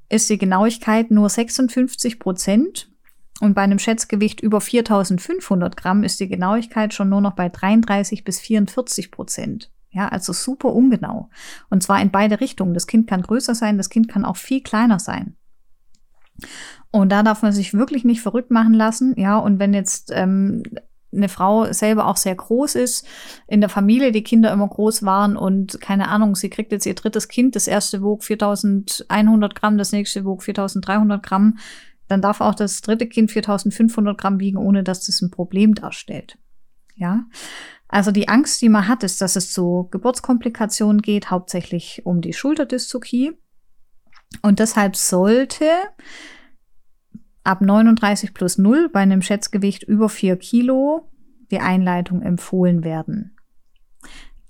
ist 0.09 0.29
die 0.29 0.37
Genauigkeit 0.37 1.11
nur 1.11 1.29
56 1.29 2.19
Prozent 2.19 2.90
und 3.39 3.55
bei 3.55 3.61
einem 3.61 3.79
Schätzgewicht 3.79 4.41
über 4.41 4.61
4500 4.61 5.75
Gramm 5.77 6.03
ist 6.03 6.19
die 6.19 6.27
Genauigkeit 6.27 6.93
schon 6.93 7.09
nur 7.09 7.21
noch 7.21 7.33
bei 7.33 7.49
33 7.49 8.23
bis 8.23 8.39
44 8.39 9.11
Prozent. 9.11 9.71
Ja, 9.89 10.07
also 10.07 10.31
super 10.31 10.73
ungenau. 10.73 11.29
Und 11.69 11.83
zwar 11.83 12.01
in 12.01 12.11
beide 12.11 12.39
Richtungen. 12.39 12.73
Das 12.73 12.87
Kind 12.87 13.07
kann 13.07 13.23
größer 13.23 13.55
sein, 13.55 13.77
das 13.77 13.89
Kind 13.89 14.07
kann 14.07 14.25
auch 14.25 14.37
viel 14.37 14.61
kleiner 14.61 14.99
sein. 14.99 15.35
Und 16.91 17.11
da 17.11 17.23
darf 17.23 17.41
man 17.41 17.51
sich 17.51 17.73
wirklich 17.73 18.03
nicht 18.03 18.21
verrückt 18.21 18.51
machen 18.51 18.73
lassen. 18.73 19.15
Ja, 19.17 19.37
und 19.37 19.59
wenn 19.59 19.73
jetzt 19.73 20.11
ähm, 20.13 20.63
eine 21.13 21.29
Frau 21.29 21.71
selber 21.71 22.07
auch 22.07 22.17
sehr 22.17 22.35
groß 22.35 22.75
ist, 22.75 23.05
in 23.47 23.59
der 23.59 23.69
Familie 23.69 24.11
die 24.11 24.23
Kinder 24.23 24.51
immer 24.51 24.67
groß 24.67 25.03
waren 25.03 25.35
und 25.35 25.79
keine 25.81 26.07
Ahnung, 26.07 26.35
sie 26.35 26.49
kriegt 26.49 26.71
jetzt 26.71 26.85
ihr 26.85 26.95
drittes 26.95 27.27
Kind, 27.27 27.55
das 27.55 27.67
erste 27.67 28.01
wog 28.01 28.23
4100 28.23 29.55
Gramm, 29.55 29.77
das 29.77 29.91
nächste 29.91 30.23
wog 30.25 30.43
4300 30.43 31.21
Gramm, 31.21 31.57
dann 32.11 32.21
darf 32.21 32.41
auch 32.41 32.55
das 32.55 32.81
dritte 32.81 33.07
Kind 33.07 33.31
4500 33.31 34.17
Gramm 34.17 34.39
wiegen, 34.39 34.57
ohne 34.57 34.83
dass 34.83 35.05
das 35.05 35.21
ein 35.21 35.31
Problem 35.31 35.73
darstellt. 35.73 36.37
Ja, 36.95 37.25
also 37.87 38.11
die 38.11 38.27
Angst, 38.27 38.61
die 38.61 38.69
man 38.69 38.87
hat, 38.87 39.03
ist, 39.03 39.21
dass 39.21 39.37
es 39.37 39.51
zu 39.51 39.87
Geburtskomplikationen 39.91 41.01
geht, 41.01 41.31
hauptsächlich 41.31 42.05
um 42.05 42.21
die 42.21 42.33
Schulterdystrophie. 42.33 43.31
Und 44.41 44.59
deshalb 44.59 44.95
sollte 44.95 45.65
ab 47.43 47.61
39 47.61 48.33
plus 48.33 48.57
0 48.57 48.89
bei 48.89 48.99
einem 48.99 49.21
Schätzgewicht 49.21 49.83
über 49.83 50.09
4 50.09 50.35
Kilo 50.35 51.09
die 51.49 51.59
Einleitung 51.59 52.21
empfohlen 52.21 52.83
werden. 52.83 53.37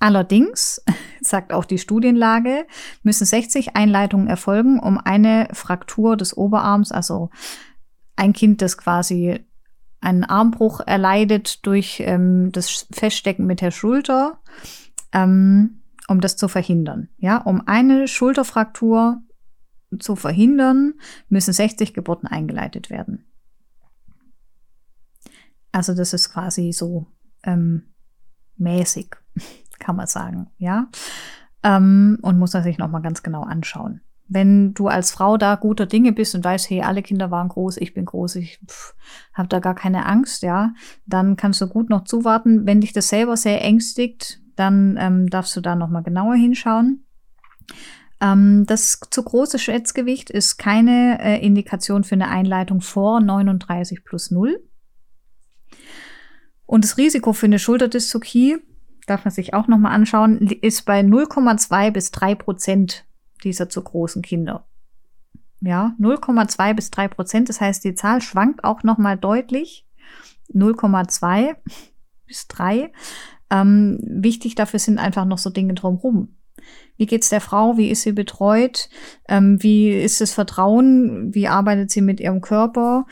Allerdings, 0.02 0.82
sagt 1.22 1.54
auch 1.54 1.64
die 1.64 1.78
Studienlage, 1.78 2.66
müssen 3.04 3.24
60 3.24 3.76
Einleitungen 3.76 4.28
erfolgen, 4.28 4.80
um 4.80 4.97
eine 4.97 5.47
Fraktur 5.54 6.18
des 6.18 6.36
Oberarms, 6.36 6.91
also 6.91 7.30
ein 8.16 8.34
Kind, 8.34 8.64
das 8.64 8.80
quasi 8.80 9.45
einen 9.99 10.24
Armbruch 10.24 10.80
erleidet 10.80 11.64
durch 11.68 12.02
ähm, 12.04 12.52
das 12.52 12.88
Feststecken 12.91 13.45
mit 13.45 13.62
der 13.62 13.70
Schulter, 13.70 14.41
ähm, 15.14 15.84
um 16.08 16.20
das 16.20 16.36
zu 16.36 16.47
verhindern. 16.47 17.10
Ja, 17.18 17.38
um 17.38 17.68
eine 17.68 18.08
Schulterfraktur 18.08 19.22
zu 19.99 20.16
verhindern, 20.16 20.95
müssen 21.30 21.54
60 21.54 21.93
Geburten 21.93 22.26
eingeleitet 22.26 22.89
werden. 22.89 23.26
Also 25.72 25.93
das 25.93 26.14
ist 26.14 26.34
quasi 26.34 26.72
so 26.72 27.06
ähm, 27.43 27.84
mäßig 28.58 29.16
kann 29.82 29.98
man 29.98 30.08
sagen, 30.08 30.48
ja. 30.58 30.88
Ähm, 31.64 32.18
und 32.22 32.40
muss 32.40 32.54
man 32.54 32.64
sich 32.64 32.78
nochmal 32.78 33.02
ganz 33.02 33.24
genau 33.24 33.42
anschauen. 33.44 34.02
Wenn 34.30 34.74
du 34.74 34.88
als 34.88 35.12
Frau 35.12 35.36
da 35.36 35.56
guter 35.56 35.86
Dinge 35.86 36.14
bist 36.14 36.34
und 36.36 36.46
weißt, 36.46 36.70
hey, 36.70 36.82
alle 36.82 37.02
Kinder 37.02 37.32
waren 37.32 37.50
groß, 37.50 37.78
ich 37.78 37.94
bin 37.94 38.06
groß, 38.06 38.38
ich 38.38 38.62
habe 39.34 39.50
da 39.50 39.60
gar 39.60 39.76
keine 39.76 40.06
Angst, 40.06 40.42
ja, 40.42 40.74
dann 41.06 41.36
kannst 41.36 41.60
du 41.60 41.68
gut 41.68 41.90
noch 41.90 42.06
zuwarten. 42.06 42.66
Wenn 42.66 42.80
dich 42.80 42.94
das 42.94 43.10
selber 43.10 43.36
sehr 43.36 43.62
ängstigt, 43.62 44.40
dann 44.56 44.96
ähm, 44.98 45.30
darfst 45.30 45.56
du 45.58 45.62
da 45.62 45.76
nochmal 45.76 46.04
genauer 46.04 46.36
hinschauen. 46.36 47.04
Ähm, 48.22 48.66
das 48.68 49.00
zu 49.10 49.24
große 49.24 49.60
Schätzgewicht 49.60 50.30
ist 50.30 50.58
keine 50.58 51.20
äh, 51.22 51.46
Indikation 51.46 52.04
für 52.04 52.16
eine 52.16 52.30
Einleitung 52.30 52.80
vor 52.80 53.20
39 53.20 54.06
plus 54.06 54.32
0. 54.32 54.64
Und 56.66 56.86
das 56.86 56.98
Risiko 56.98 57.34
für 57.34 57.48
eine 57.48 57.60
Schulterdystrophie 57.60 58.60
darf 59.12 59.26
man 59.26 59.32
sich 59.32 59.53
auch 59.53 59.68
nochmal 59.68 59.93
anschauen, 59.93 60.39
ist 60.39 60.86
bei 60.86 61.01
0,2 61.01 61.91
bis 61.91 62.12
3 62.12 62.36
Prozent 62.36 63.05
dieser 63.43 63.70
zu 63.70 63.84
großen 63.84 64.22
Kinder. 64.22 64.66
Ja, 65.59 65.95
0,2 65.99 66.74
bis 66.74 66.89
3 66.91 67.07
Prozent. 67.09 67.49
Das 67.49 67.62
heißt, 67.62 67.84
die 67.84 67.93
Zahl 67.93 68.22
schwankt 68.22 68.64
auch 68.64 68.84
nochmal 68.84 69.18
deutlich. 69.18 69.86
0,2 70.53 71.55
bis 72.26 72.47
3. 72.47 72.91
Ähm, 73.49 73.99
wichtig 74.01 74.55
dafür 74.55 74.80
sind 74.80 74.97
einfach 74.97 75.26
noch 75.26 75.38
so 75.38 75.49
Dinge 75.49 75.74
drumherum. 75.74 76.36
Wie 76.97 77.05
geht's 77.05 77.30
der 77.30 77.41
Frau? 77.41 77.78
Wie 77.78 77.89
ist 77.89 78.03
sie 78.03 78.14
betreut? 78.14 78.89
Ähm, 79.28 79.62
wie 79.62 79.89
ist 79.89 80.22
das 80.22 80.34
Vertrauen? 80.34 81.34
Wie 81.34 81.47
arbeitet 81.47 81.91
sie 81.91 82.01
mit 82.01 82.20
ihrem 82.20 82.41
Körper? 82.41 83.05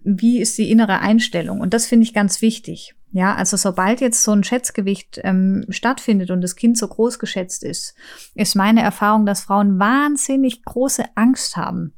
Wie 0.00 0.40
ist 0.40 0.58
die 0.58 0.70
innere 0.70 1.00
Einstellung? 1.00 1.60
Und 1.60 1.72
das 1.72 1.86
finde 1.86 2.04
ich 2.04 2.14
ganz 2.14 2.42
wichtig. 2.42 2.95
Ja, 3.12 3.34
also 3.34 3.56
sobald 3.56 4.00
jetzt 4.00 4.22
so 4.22 4.32
ein 4.32 4.44
Schätzgewicht 4.44 5.20
ähm, 5.22 5.64
stattfindet 5.70 6.30
und 6.30 6.40
das 6.40 6.56
Kind 6.56 6.76
so 6.76 6.88
groß 6.88 7.18
geschätzt 7.18 7.64
ist, 7.64 7.94
ist 8.34 8.56
meine 8.56 8.82
Erfahrung, 8.82 9.26
dass 9.26 9.42
Frauen 9.42 9.78
wahnsinnig 9.78 10.64
große 10.64 11.04
Angst 11.14 11.56
haben. 11.56 11.94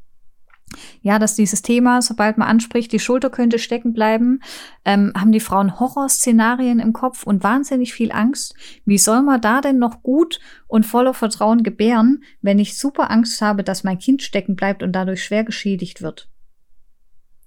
Ja, 1.00 1.18
dass 1.18 1.34
dieses 1.34 1.62
Thema, 1.62 2.02
sobald 2.02 2.36
man 2.36 2.48
anspricht, 2.48 2.92
die 2.92 2.98
Schulter 2.98 3.30
könnte 3.30 3.58
stecken 3.58 3.94
bleiben, 3.94 4.40
ähm, 4.84 5.12
haben 5.16 5.32
die 5.32 5.40
Frauen 5.40 5.80
Horrorszenarien 5.80 6.78
im 6.78 6.92
Kopf 6.92 7.24
und 7.24 7.42
wahnsinnig 7.42 7.94
viel 7.94 8.12
Angst. 8.12 8.54
Wie 8.84 8.98
soll 8.98 9.22
man 9.22 9.40
da 9.40 9.60
denn 9.60 9.78
noch 9.78 10.02
gut 10.02 10.40
und 10.66 10.84
voller 10.84 11.14
Vertrauen 11.14 11.62
gebären, 11.62 12.22
wenn 12.42 12.58
ich 12.58 12.78
super 12.78 13.10
Angst 13.10 13.40
habe, 13.40 13.64
dass 13.64 13.84
mein 13.84 13.98
Kind 13.98 14.22
stecken 14.22 14.56
bleibt 14.56 14.82
und 14.82 14.92
dadurch 14.92 15.24
schwer 15.24 15.44
geschädigt 15.44 16.02
wird? 16.02 16.28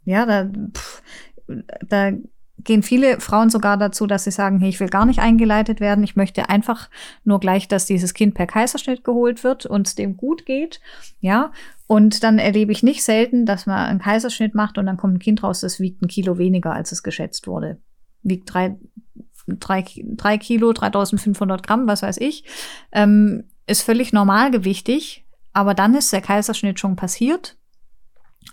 Ja, 0.04 0.26
da, 0.26 0.50
pff, 0.74 1.04
da 1.88 2.12
gehen 2.64 2.84
viele 2.84 3.20
Frauen 3.20 3.50
sogar 3.50 3.78
dazu, 3.78 4.08
dass 4.08 4.24
sie 4.24 4.32
sagen, 4.32 4.60
hey, 4.60 4.70
ich 4.70 4.80
will 4.80 4.90
gar 4.90 5.06
nicht 5.06 5.20
eingeleitet 5.20 5.80
werden. 5.80 6.04
Ich 6.04 6.16
möchte 6.16 6.50
einfach 6.50 6.90
nur 7.24 7.40
gleich, 7.40 7.68
dass 7.68 7.86
dieses 7.86 8.14
Kind 8.14 8.34
per 8.34 8.48
Kaiserschnitt 8.48 9.04
geholt 9.04 9.44
wird 9.44 9.66
und 9.66 9.88
es 9.88 9.96
dem 9.96 10.18
gut 10.18 10.46
geht. 10.46 10.82
Ja. 11.20 11.52
Und 11.88 12.24
dann 12.24 12.40
erlebe 12.40 12.72
ich 12.72 12.84
nicht 12.84 13.04
selten, 13.04 13.46
dass 13.46 13.66
man 13.66 13.86
einen 13.86 14.00
Kaiserschnitt 14.00 14.56
macht 14.56 14.78
und 14.78 14.86
dann 14.86 14.98
kommt 14.98 15.16
ein 15.16 15.20
Kind 15.20 15.44
raus, 15.44 15.62
das 15.62 15.80
wiegt 15.80 16.02
ein 16.02 16.08
Kilo 16.08 16.38
weniger, 16.38 16.74
als 16.74 16.92
es 16.92 17.04
geschätzt 17.04 17.48
wurde. 17.48 17.78
Wiegt 18.24 18.54
drei, 18.54 18.78
drei, 19.48 19.84
drei 20.16 20.38
Kilo, 20.38 20.74
3500 20.74 21.66
Gramm, 21.66 21.88
was 21.88 22.02
weiß 22.02 22.18
ich. 22.18 22.46
Ähm, 22.92 23.46
ist 23.68 23.82
völlig 23.82 24.14
normalgewichtig. 24.14 25.26
Aber 25.54 25.74
dann 25.74 25.96
ist 25.96 26.14
der 26.14 26.22
Kaiserschnitt 26.22 26.80
schon 26.80 26.96
passiert 26.96 27.58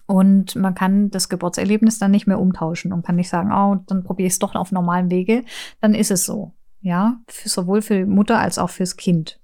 und 0.07 0.57
man 0.57 0.75
kann 0.75 1.11
das 1.11 1.29
Geburtserlebnis 1.29 1.99
dann 1.99 2.11
nicht 2.11 2.27
mehr 2.27 2.41
umtauschen 2.41 2.93
und 2.93 3.05
kann 3.05 3.17
nicht 3.17 3.29
sagen, 3.29 3.53
oh, 3.53 3.83
dann 3.87 4.05
probiere 4.05 4.27
ich 4.27 4.35
es 4.35 4.39
doch 4.39 4.55
auf 4.55 4.73
normalen 4.73 5.11
Wege. 5.11 5.45
Dann 5.81 5.95
ist 5.95 6.11
es 6.11 6.25
so. 6.25 6.55
Ja, 6.81 7.21
für, 7.27 7.49
sowohl 7.49 7.83
für 7.83 8.07
Mutter 8.07 8.39
als 8.39 8.59
auch 8.59 8.71
fürs 8.71 8.97
Kind. 8.97 9.41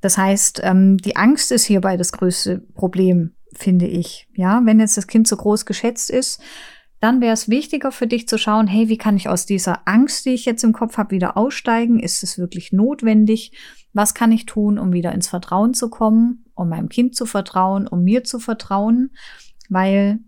Das 0.00 0.18
heißt, 0.18 0.60
ähm, 0.64 0.96
die 0.98 1.16
Angst 1.16 1.52
ist 1.52 1.64
hierbei 1.64 1.96
das 1.96 2.12
größte 2.12 2.58
Problem, 2.74 3.34
finde 3.54 3.86
ich. 3.86 4.28
Ja, 4.34 4.60
wenn 4.64 4.80
jetzt 4.80 4.96
das 4.96 5.06
Kind 5.06 5.28
so 5.28 5.36
groß 5.36 5.64
geschätzt 5.64 6.10
ist, 6.10 6.42
dann 7.00 7.22
wäre 7.22 7.32
es 7.32 7.48
wichtiger 7.48 7.92
für 7.92 8.06
dich 8.06 8.28
zu 8.28 8.36
schauen, 8.36 8.66
hey, 8.66 8.88
wie 8.88 8.98
kann 8.98 9.16
ich 9.16 9.28
aus 9.28 9.46
dieser 9.46 9.88
Angst, 9.88 10.26
die 10.26 10.34
ich 10.34 10.44
jetzt 10.44 10.64
im 10.64 10.72
Kopf 10.72 10.98
habe, 10.98 11.12
wieder 11.12 11.36
aussteigen? 11.36 11.98
Ist 11.98 12.22
es 12.22 12.36
wirklich 12.36 12.72
notwendig? 12.72 13.52
Was 13.94 14.12
kann 14.12 14.32
ich 14.32 14.44
tun, 14.44 14.78
um 14.78 14.92
wieder 14.92 15.12
ins 15.12 15.28
Vertrauen 15.28 15.72
zu 15.72 15.88
kommen, 15.88 16.44
um 16.54 16.68
meinem 16.68 16.90
Kind 16.90 17.16
zu 17.16 17.24
vertrauen, 17.24 17.88
um 17.88 18.04
mir 18.04 18.22
zu 18.24 18.38
vertrauen? 18.38 19.10
Weil 19.70 20.18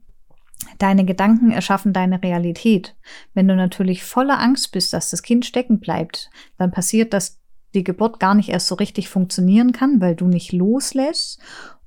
deine 0.79 1.05
Gedanken 1.05 1.51
erschaffen 1.51 1.93
deine 1.93 2.23
Realität. 2.23 2.97
Wenn 3.35 3.49
du 3.49 3.57
natürlich 3.57 4.05
voller 4.05 4.41
Angst 4.41 4.73
bist, 4.73 4.93
dass 4.93 5.11
das 5.11 5.23
Kind 5.23 5.45
stecken 5.45 5.81
bleibt, 5.81 6.31
dann 6.57 6.71
passiert, 6.71 7.13
dass 7.13 7.41
die 7.75 7.85
Geburt 7.85 8.21
gar 8.21 8.35
nicht 8.35 8.49
erst 8.49 8.69
so 8.69 8.75
richtig 8.77 9.09
funktionieren 9.09 9.73
kann, 9.73 10.01
weil 10.01 10.15
du 10.15 10.27
nicht 10.27 10.53
loslässt. 10.53 11.41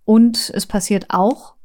Und 0.03 0.51
es 0.53 0.65
passiert 0.65 1.07
auch, 1.09 1.55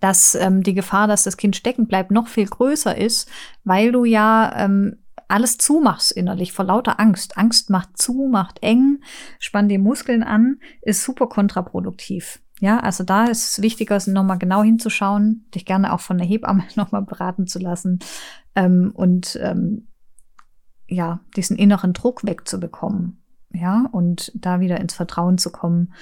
dass 0.00 0.34
ähm, 0.34 0.62
die 0.62 0.74
Gefahr, 0.74 1.08
dass 1.08 1.24
das 1.24 1.36
Kind 1.36 1.56
stecken 1.56 1.86
bleibt, 1.86 2.10
noch 2.10 2.28
viel 2.28 2.46
größer 2.46 2.96
ist, 2.96 3.28
weil 3.64 3.92
du 3.92 4.04
ja 4.04 4.52
ähm, 4.56 5.01
alles 5.32 5.58
zumachst 5.58 6.12
innerlich 6.12 6.52
vor 6.52 6.64
lauter 6.64 7.00
Angst. 7.00 7.38
Angst 7.38 7.70
macht 7.70 7.96
zu, 7.98 8.28
macht 8.30 8.62
eng, 8.62 9.02
spannt 9.38 9.70
die 9.70 9.78
Muskeln 9.78 10.22
an, 10.22 10.60
ist 10.82 11.02
super 11.02 11.26
kontraproduktiv. 11.26 12.40
Ja, 12.60 12.78
also 12.78 13.02
da 13.02 13.24
ist 13.24 13.50
es 13.50 13.62
wichtiger, 13.62 13.98
nochmal 14.06 14.38
genau 14.38 14.62
hinzuschauen, 14.62 15.46
dich 15.54 15.64
gerne 15.64 15.92
auch 15.92 16.00
von 16.00 16.18
der 16.18 16.26
Hebamme 16.26 16.64
nochmal 16.76 17.02
beraten 17.02 17.46
zu 17.46 17.58
lassen 17.58 17.98
ähm, 18.54 18.92
und 18.94 19.38
ähm, 19.42 19.88
ja, 20.86 21.20
diesen 21.36 21.56
inneren 21.56 21.92
Druck 21.92 22.24
wegzubekommen. 22.24 23.22
Ja, 23.54 23.88
und 23.90 24.32
da 24.34 24.60
wieder 24.60 24.80
ins 24.80 24.94
Vertrauen 24.94 25.38
zu 25.38 25.50
kommen 25.50 25.92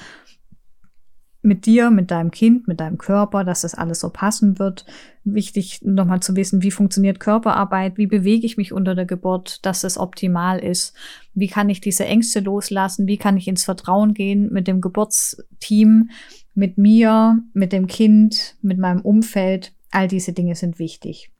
mit 1.42 1.64
dir, 1.64 1.90
mit 1.90 2.10
deinem 2.10 2.30
Kind, 2.30 2.68
mit 2.68 2.80
deinem 2.80 2.98
Körper, 2.98 3.44
dass 3.44 3.62
das 3.62 3.74
alles 3.74 4.00
so 4.00 4.10
passen 4.10 4.58
wird. 4.58 4.84
Wichtig 5.24 5.80
nochmal 5.82 6.20
zu 6.20 6.36
wissen, 6.36 6.62
wie 6.62 6.70
funktioniert 6.70 7.20
Körperarbeit, 7.20 7.96
wie 7.96 8.06
bewege 8.06 8.44
ich 8.44 8.56
mich 8.56 8.72
unter 8.72 8.94
der 8.94 9.06
Geburt, 9.06 9.64
dass 9.64 9.84
es 9.84 9.98
optimal 9.98 10.58
ist. 10.58 10.94
Wie 11.34 11.48
kann 11.48 11.70
ich 11.70 11.80
diese 11.80 12.04
Ängste 12.04 12.40
loslassen? 12.40 13.06
Wie 13.06 13.16
kann 13.16 13.36
ich 13.36 13.48
ins 13.48 13.64
Vertrauen 13.64 14.12
gehen 14.12 14.52
mit 14.52 14.68
dem 14.68 14.80
Geburtsteam, 14.80 16.10
mit 16.54 16.76
mir, 16.76 17.42
mit 17.54 17.72
dem 17.72 17.86
Kind, 17.86 18.56
mit 18.60 18.78
meinem 18.78 19.00
Umfeld? 19.00 19.72
All 19.90 20.08
diese 20.08 20.32
Dinge 20.32 20.54
sind 20.54 20.78
wichtig. 20.78 21.32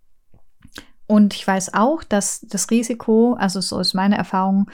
Und 1.07 1.35
ich 1.35 1.47
weiß 1.47 1.75
auch, 1.75 2.05
dass 2.05 2.41
das 2.49 2.71
Risiko, 2.71 3.35
also 3.35 3.61
so 3.61 3.81
ist 3.81 3.95
meine 3.95 4.17
Erfahrung, 4.17 4.71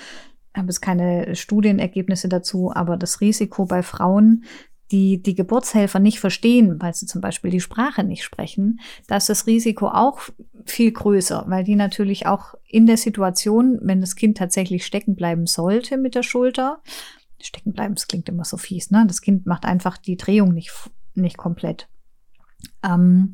habe 0.55 0.69
es 0.69 0.81
keine 0.81 1.35
Studienergebnisse 1.35 2.29
dazu, 2.29 2.73
aber 2.75 2.97
das 2.97 3.21
Risiko 3.21 3.67
bei 3.67 3.83
Frauen, 3.83 4.45
die 4.91 5.23
die 5.23 5.35
Geburtshelfer 5.35 5.99
nicht 5.99 6.21
verstehen, 6.21 6.81
weil 6.81 6.95
sie 6.95 7.07
zum 7.07 7.21
Beispiel 7.21 7.51
die 7.51 7.61
Sprache 7.61 8.05
nicht 8.05 8.23
sprechen, 8.23 8.81
da 9.09 9.17
ist 9.17 9.29
das 9.29 9.47
Risiko 9.47 9.89
auch 9.89 10.21
viel 10.65 10.93
größer, 10.93 11.45
weil 11.49 11.65
die 11.65 11.77
natürlich 11.77 12.27
auch 12.27 12.55
in 12.69 12.87
der 12.87 12.97
Situation, 12.97 13.79
wenn 13.83 14.01
das 14.01 14.17
Kind 14.17 14.39
tatsächlich 14.39 14.87
stecken 14.87 15.17
bleiben 15.17 15.47
sollte 15.47 15.97
mit 15.97 16.15
der 16.15 16.23
Schulter, 16.23 16.81
stecken 17.41 17.73
bleiben, 17.73 17.95
das 17.95 18.09
klingt 18.09 18.29
immer 18.29 18.45
so 18.45 18.57
fies, 18.57 18.91
ne? 18.91 19.05
Das 19.07 19.21
Kind 19.21 19.47
macht 19.47 19.65
einfach 19.65 19.99
die 19.99 20.17
Drehung 20.17 20.53
nicht, 20.53 20.73
nicht 21.15 21.37
komplett. 21.37 21.89
Ähm, 22.83 23.33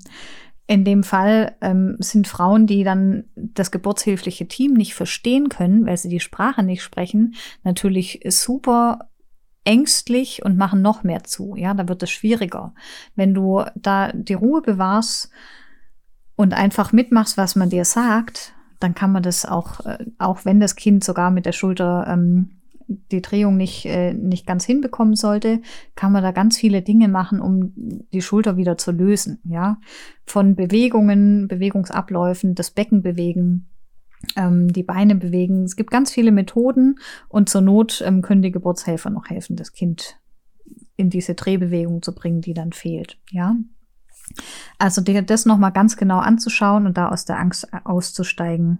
in 0.66 0.84
dem 0.84 1.02
Fall 1.02 1.56
ähm, 1.60 1.96
sind 1.98 2.28
Frauen, 2.28 2.66
die 2.66 2.84
dann 2.84 3.24
das 3.34 3.70
geburtshilfliche 3.70 4.46
Team 4.48 4.74
nicht 4.74 4.94
verstehen 4.94 5.48
können, 5.48 5.86
weil 5.86 5.96
sie 5.96 6.08
die 6.08 6.20
Sprache 6.20 6.62
nicht 6.62 6.82
sprechen, 6.82 7.34
natürlich 7.62 8.20
super 8.28 9.10
ängstlich 9.64 10.44
und 10.44 10.56
machen 10.56 10.82
noch 10.82 11.04
mehr 11.04 11.24
zu. 11.24 11.54
Ja, 11.56 11.74
da 11.74 11.88
wird 11.88 12.02
es 12.02 12.10
schwieriger. 12.10 12.74
Wenn 13.14 13.34
du 13.34 13.64
da 13.74 14.12
die 14.12 14.34
Ruhe 14.34 14.62
bewahrst 14.62 15.30
und 16.36 16.54
einfach 16.54 16.92
mitmachst, 16.92 17.36
was 17.36 17.56
man 17.56 17.70
dir 17.70 17.84
sagt, 17.84 18.54
dann 18.80 18.94
kann 18.94 19.12
man 19.12 19.22
das 19.22 19.46
auch, 19.46 19.80
äh, 19.86 19.98
auch 20.18 20.44
wenn 20.44 20.60
das 20.60 20.76
Kind 20.76 21.04
sogar 21.04 21.30
mit 21.30 21.46
der 21.46 21.52
Schulter 21.52 22.06
ähm, 22.08 22.50
die 22.88 23.22
Drehung 23.22 23.56
nicht, 23.56 23.86
äh, 23.86 24.12
nicht 24.12 24.46
ganz 24.46 24.64
hinbekommen 24.64 25.14
sollte, 25.14 25.60
kann 25.94 26.12
man 26.12 26.22
da 26.22 26.32
ganz 26.32 26.58
viele 26.58 26.82
Dinge 26.82 27.08
machen, 27.08 27.40
um 27.40 27.72
die 27.76 28.22
Schulter 28.22 28.56
wieder 28.56 28.76
zu 28.76 28.90
lösen. 28.90 29.40
Ja, 29.44 29.78
von 30.26 30.56
Bewegungen, 30.56 31.48
Bewegungsabläufen, 31.48 32.54
das 32.54 32.70
Becken 32.70 33.02
bewegen, 33.02 33.68
ähm, 34.36 34.72
die 34.72 34.82
Beine 34.82 35.14
bewegen. 35.14 35.64
Es 35.64 35.76
gibt 35.76 35.90
ganz 35.90 36.12
viele 36.12 36.32
Methoden 36.32 36.98
und 37.28 37.48
zur 37.48 37.60
Not 37.60 38.02
ähm, 38.06 38.22
können 38.22 38.42
die 38.42 38.52
Geburtshelfer 38.52 39.10
noch 39.10 39.30
helfen, 39.30 39.56
das 39.56 39.72
Kind 39.72 40.18
in 40.96 41.10
diese 41.10 41.34
Drehbewegung 41.34 42.02
zu 42.02 42.14
bringen, 42.14 42.40
die 42.40 42.54
dann 42.54 42.72
fehlt. 42.72 43.18
Ja. 43.30 43.56
Also 44.78 45.00
dir 45.00 45.22
das 45.22 45.46
nochmal 45.46 45.72
ganz 45.72 45.96
genau 45.96 46.18
anzuschauen 46.18 46.86
und 46.86 46.96
da 46.96 47.08
aus 47.08 47.24
der 47.24 47.38
Angst 47.38 47.68
auszusteigen, 47.84 48.78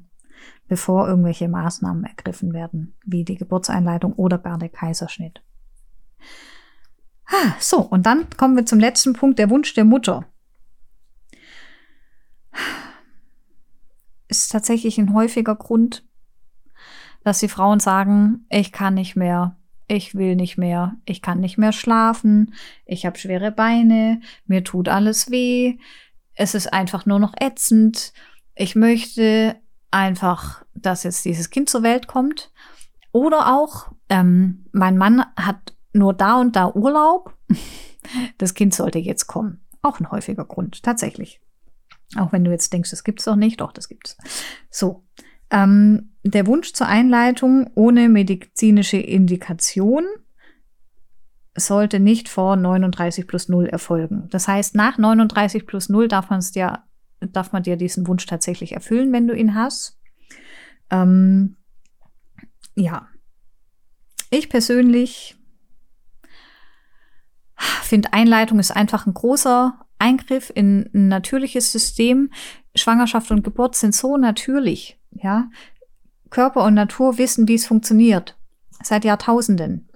bevor 0.69 1.09
irgendwelche 1.09 1.49
Maßnahmen 1.49 2.05
ergriffen 2.05 2.53
werden, 2.53 2.95
wie 3.05 3.25
die 3.25 3.37
Geburtseinleitung 3.37 4.13
oder 4.15 4.39
gar 4.39 4.59
der 4.59 4.69
Kaiserschnitt. 4.69 5.43
So, 7.59 7.81
und 7.81 8.07
dann 8.07 8.29
kommen 8.37 8.57
wir 8.57 8.67
zum 8.67 8.79
letzten 8.79 9.15
Punkt, 9.15 9.39
der 9.39 9.51
Wunsch 9.51 9.73
der 9.75 9.85
Mutter. 9.85 10.27
Ist 14.33 14.51
tatsächlich 14.51 14.97
ein 14.97 15.13
häufiger 15.13 15.55
Grund, 15.55 16.05
dass 17.23 17.41
die 17.41 17.49
Frauen 17.49 17.81
sagen, 17.81 18.47
ich 18.49 18.73
kann 18.73 18.95
nicht 18.95 19.15
mehr, 19.15 19.59
ich 19.89 20.15
will 20.15 20.37
nicht 20.37 20.57
mehr, 20.57 20.97
ich 21.05 21.21
kann 21.21 21.39
nicht 21.39 21.59
mehr 21.59 21.73
schlafen, 21.73 22.55
ich 22.87 23.05
habe 23.05 23.19
schwere 23.19 23.53
Beine, 23.53 24.23
mir 24.47 24.65
tut 24.65 24.89
alles 24.89 25.31
weh, 25.31 25.77
es 26.33 26.55
ist 26.55 26.73
einfach 26.73 27.05
nur 27.05 27.19
noch 27.19 27.35
ätzend, 27.39 28.15
ich 28.55 28.75
möchte 28.75 29.57
einfach, 29.91 30.65
dass 30.75 31.03
jetzt 31.03 31.27
dieses 31.27 31.51
Kind 31.51 31.69
zur 31.69 31.83
Welt 31.83 32.07
kommt. 32.07 32.51
Oder 33.13 33.55
auch, 33.55 33.93
ähm, 34.09 34.65
mein 34.73 34.97
Mann 34.97 35.27
hat 35.37 35.75
nur 35.93 36.15
da 36.15 36.41
und 36.41 36.57
da 36.57 36.73
Urlaub. 36.73 37.37
Das 38.39 38.55
Kind 38.55 38.75
sollte 38.75 38.99
jetzt 38.99 39.29
kommen. 39.29 39.61
Auch 39.83 40.01
ein 40.01 40.11
häufiger 40.11 40.45
Grund, 40.45 40.83
tatsächlich. 40.83 41.41
Auch 42.17 42.33
wenn 42.33 42.45
du 42.45 42.51
jetzt 42.51 42.73
denkst, 42.73 42.91
das 42.91 43.05
gibt's 43.05 43.25
doch 43.25 43.37
nicht, 43.37 43.61
doch, 43.61 43.73
das 43.73 43.89
gibt's. 43.89 44.17
So. 44.71 45.05
Ähm, 45.51 46.13
der 46.25 46.47
Wunsch 46.47 46.73
zur 46.73 46.87
Einleitung 46.87 47.71
ohne 47.75 48.09
medizinische 48.09 48.97
Indikation 48.97 50.05
sollte 51.55 52.01
nicht 52.01 52.29
vor 52.29 52.57
39 52.57 53.27
plus 53.27 53.49
0 53.49 53.67
erfolgen. 53.67 54.29
Das 54.31 54.49
heißt, 54.49 54.75
nach 54.75 54.97
39 54.97 55.67
plus 55.67 55.89
0 55.89 56.09
darf 56.09 56.31
man 56.31 56.39
es 56.39 56.53
dir 56.53 56.85
darf 57.31 57.53
man 57.53 57.63
dir 57.63 57.77
diesen 57.77 58.07
Wunsch 58.07 58.27
tatsächlich 58.27 58.73
erfüllen, 58.73 59.13
wenn 59.13 59.29
du 59.29 59.35
ihn 59.35 59.55
hast. 59.55 59.99
Ähm, 60.91 61.57
ja, 62.75 63.09
ich 64.31 64.49
persönlich 64.49 65.37
finde 67.83 68.13
Einleitung 68.13 68.59
ist 68.59 68.71
einfach 68.71 69.07
ein 69.07 69.15
großer 69.15 69.82
Eingriff 70.03 70.53
in 70.55 70.91
ein 70.93 71.09
natürliches 71.09 71.73
System. 71.73 72.31
Schwangerschaft 72.75 73.31
und 73.31 73.45
Geburt 73.45 73.77
sind 73.77 73.95
so 73.95 74.17
natürlich, 74.17 74.99
ja. 75.13 75.49
Körper 76.31 76.65
und 76.65 76.75
Natur 76.75 77.19
wissen, 77.19 77.47
wie 77.49 77.55
es 77.55 77.67
funktioniert. 77.67 78.37
Seit 78.83 79.05
Jahrtausenden. 79.05 79.89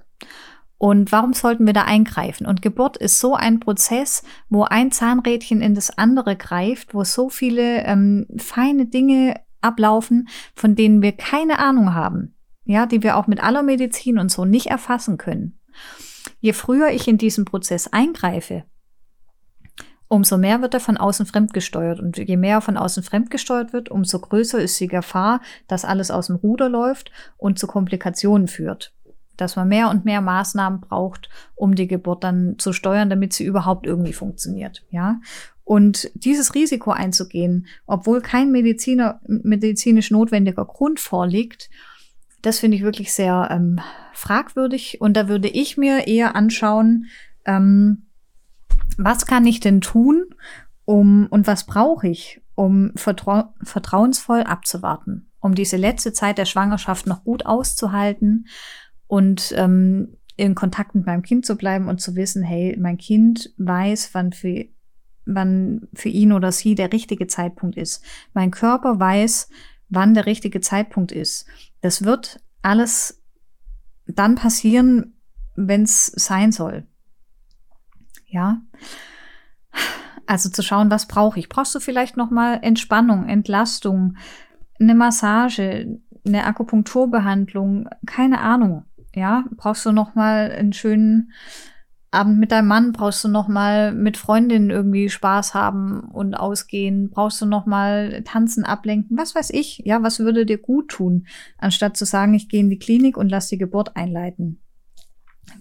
Und 0.78 1.11
warum 1.11 1.32
sollten 1.32 1.66
wir 1.66 1.72
da 1.72 1.84
eingreifen? 1.84 2.46
Und 2.46 2.61
Geburt 2.61 2.98
ist 2.98 3.18
so 3.18 3.34
ein 3.34 3.61
Prozess, 3.61 4.22
wo 4.50 4.64
ein 4.64 4.92
Zahnrädchen 4.92 5.62
in 5.62 5.74
das 5.74 5.96
andere 5.96 6.36
greift, 6.36 6.94
wo 6.94 7.02
so 7.02 7.30
viele 7.30 7.84
ähm, 7.84 8.26
feine 8.36 8.86
Dinge 8.86 9.40
ablaufen, 9.62 10.28
von 10.54 10.74
denen 10.74 11.00
wir 11.00 11.12
keine 11.12 11.59
Ahnung 11.59 11.94
haben. 11.94 12.34
Ja, 12.64 12.84
die 12.86 13.02
wir 13.02 13.16
auch 13.16 13.26
mit 13.26 13.42
aller 13.42 13.62
Medizin 13.62 14.18
und 14.18 14.30
so 14.30 14.44
nicht 14.44 14.66
erfassen 14.66 15.18
können. 15.18 15.59
Je 16.40 16.52
früher 16.52 16.90
ich 16.90 17.09
in 17.09 17.16
diesen 17.16 17.44
Prozess 17.44 17.88
eingreife, 17.88 18.64
umso 20.09 20.38
mehr 20.38 20.62
wird 20.62 20.74
er 20.74 20.80
von 20.80 20.96
außen 20.96 21.26
fremdgesteuert. 21.26 22.00
Und 22.00 22.18
je 22.18 22.36
mehr 22.36 22.61
von 22.61 22.76
außen 22.76 23.02
fremdgesteuert 23.02 23.72
wird, 23.72 23.90
umso 23.90 24.18
größer 24.18 24.59
ist 24.59 24.78
die 24.80 24.88
Gefahr, 24.88 25.40
dass 25.68 25.84
alles 25.84 26.11
aus 26.11 26.28
dem 26.28 26.36
Ruder 26.36 26.68
läuft 26.68 27.11
und 27.36 27.59
zu 27.59 27.66
Komplikationen 27.66 28.48
führt 28.48 28.92
dass 29.36 29.57
man 29.57 29.68
mehr 29.68 29.90
und 29.90 30.04
mehr 30.04 30.20
Maßnahmen 30.20 30.80
braucht, 30.80 31.28
um 31.54 31.74
die 31.74 31.86
Geburt 31.86 32.24
dann 32.24 32.57
zu 32.59 32.72
steuern, 32.72 33.11
damit 33.11 33.32
sie 33.32 33.44
überhaupt 33.44 33.86
irgendwie 33.86 34.12
funktioniert. 34.12 34.84
Ja. 34.90 35.20
Und 35.64 36.11
dieses 36.14 36.54
Risiko 36.54 36.92
einzugehen, 36.92 37.66
obwohl 37.86 38.20
kein 38.20 38.52
Mediziner, 38.52 39.20
medizinisch 39.26 40.11
notwendiger 40.11 40.64
Grund 40.64 41.00
vorliegt, 41.00 41.68
das 42.42 42.61
finde 42.61 42.76
ich 42.76 42.82
wirklich 42.82 43.12
sehr 43.12 43.48
ähm, 43.50 43.80
fragwürdig. 44.12 45.00
Und 45.00 45.16
da 45.16 45.28
würde 45.28 45.48
ich 45.48 45.76
mir 45.76 46.07
eher 46.07 46.36
anschauen, 46.36 47.07
ähm, 47.44 48.05
was 48.99 49.26
kann 49.26 49.47
ich 49.47 49.61
denn 49.61 49.80
tun, 49.80 50.26
um 50.84 51.26
und 51.30 51.47
was 51.47 51.64
brauche 51.64 52.09
ich, 52.09 52.41
um 52.55 52.93
vertrau 52.97 53.55
vertrauensvoll 53.62 54.43
abzuwarten, 54.43 55.30
um 55.41 55.55
diese 55.55 55.76
letzte 55.76 56.12
Zeit 56.12 56.39
der 56.39 56.45
Schwangerschaft 56.45 57.07
noch 57.07 57.24
gut 57.24 57.45
auszuhalten 57.47 58.47
und 59.07 59.53
ähm, 59.57 60.16
in 60.37 60.55
Kontakt 60.55 60.95
mit 60.95 61.07
meinem 61.07 61.22
Kind 61.22 61.47
zu 61.47 61.57
bleiben 61.57 61.89
und 61.89 62.01
zu 62.01 62.14
wissen, 62.14 62.43
hey, 62.43 62.76
mein 62.78 62.99
Kind 62.99 63.53
weiß, 63.57 64.11
wann 64.12 64.32
für, 64.32 64.66
wann 65.24 65.89
für 65.95 66.11
ihn 66.11 66.32
oder 66.32 66.53
sie 66.53 66.74
der 66.74 66.93
richtige 66.93 67.26
Zeitpunkt 67.26 67.76
ist. 67.76 68.05
Mein 68.34 68.51
Körper 68.51 69.01
weiß, 69.01 69.49
wann 69.89 70.14
der 70.14 70.26
richtige 70.26 70.61
Zeitpunkt 70.61 71.12
ist. 71.12 71.47
Das 71.80 72.05
wird 72.05 72.41
alles 72.62 73.22
dann 74.07 74.34
passieren, 74.34 75.14
wenn 75.55 75.82
es 75.82 76.07
sein 76.07 76.53
soll. 76.53 76.87
Ja. 78.27 78.61
Also 80.27 80.51
zu 80.51 80.62
schauen, 80.62 80.91
was 80.91 81.07
brauche 81.07 81.39
ich? 81.39 81.49
Brauchst 81.49 81.74
du 81.74 81.81
vielleicht 81.81 82.16
noch 82.16 82.31
mal 82.31 82.59
Entspannung, 82.62 83.27
Entlastung, 83.27 84.16
eine 84.81 84.95
Massage, 84.95 86.01
eine 86.27 86.45
Akupunkturbehandlung, 86.45 87.89
keine 88.07 88.41
Ahnung. 88.41 88.85
Ja, 89.14 89.45
brauchst 89.57 89.87
du 89.87 89.93
noch 89.93 90.14
mal 90.14 90.51
einen 90.51 90.72
schönen 90.72 91.33
Abend 92.11 92.39
mit 92.39 92.53
deinem 92.53 92.68
Mann? 92.68 92.93
Brauchst 92.93 93.24
du 93.24 93.29
noch 93.29 93.49
mal 93.49 93.93
mit 93.93 94.16
Freundinnen 94.16 94.70
irgendwie 94.70 95.09
Spaß 95.09 95.55
haben 95.55 96.01
und 96.01 96.35
ausgehen? 96.35 97.11
Brauchst 97.11 97.41
du 97.41 97.47
noch 97.47 97.66
mal 97.66 98.22
tanzen, 98.24 98.64
ablenken? 98.64 99.16
Was 99.16 99.35
weiß 99.35 99.51
ich? 99.51 99.83
Ja, 99.85 100.03
was 100.03 100.18
würde 100.18 100.45
dir 100.45 100.59
gut 100.59 100.89
tun, 100.89 101.27
anstatt 101.59 101.97
zu 101.97 102.05
sagen, 102.05 102.35
ich 102.35 102.49
gehe 102.49 102.61
in 102.61 102.70
die 102.70 102.79
Klinik 102.79 103.16
und 103.16 103.29
lass 103.29 103.49
die 103.49 103.59
Geburt 103.59 103.97
einleiten? 103.97 104.61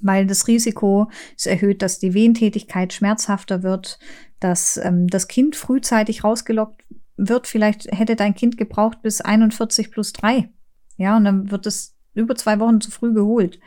Weil 0.01 0.25
das 0.25 0.47
Risiko 0.47 1.09
ist 1.35 1.47
erhöht, 1.47 1.81
dass 1.81 1.99
die 1.99 2.13
Wehentätigkeit 2.13 2.93
schmerzhafter 2.93 3.63
wird, 3.63 3.99
dass 4.39 4.77
ähm, 4.77 5.07
das 5.07 5.27
Kind 5.27 5.55
frühzeitig 5.55 6.23
rausgelockt 6.23 6.83
wird. 7.17 7.47
Vielleicht 7.47 7.91
hätte 7.91 8.15
dein 8.15 8.35
Kind 8.35 8.57
gebraucht 8.57 9.01
bis 9.01 9.21
41 9.21 9.91
plus 9.91 10.13
3. 10.13 10.49
Ja, 10.97 11.17
und 11.17 11.25
dann 11.25 11.51
wird 11.51 11.65
es 11.65 11.95
über 12.13 12.35
zwei 12.35 12.59
Wochen 12.59 12.81
zu 12.81 12.91
früh 12.91 13.13
geholt. 13.13 13.59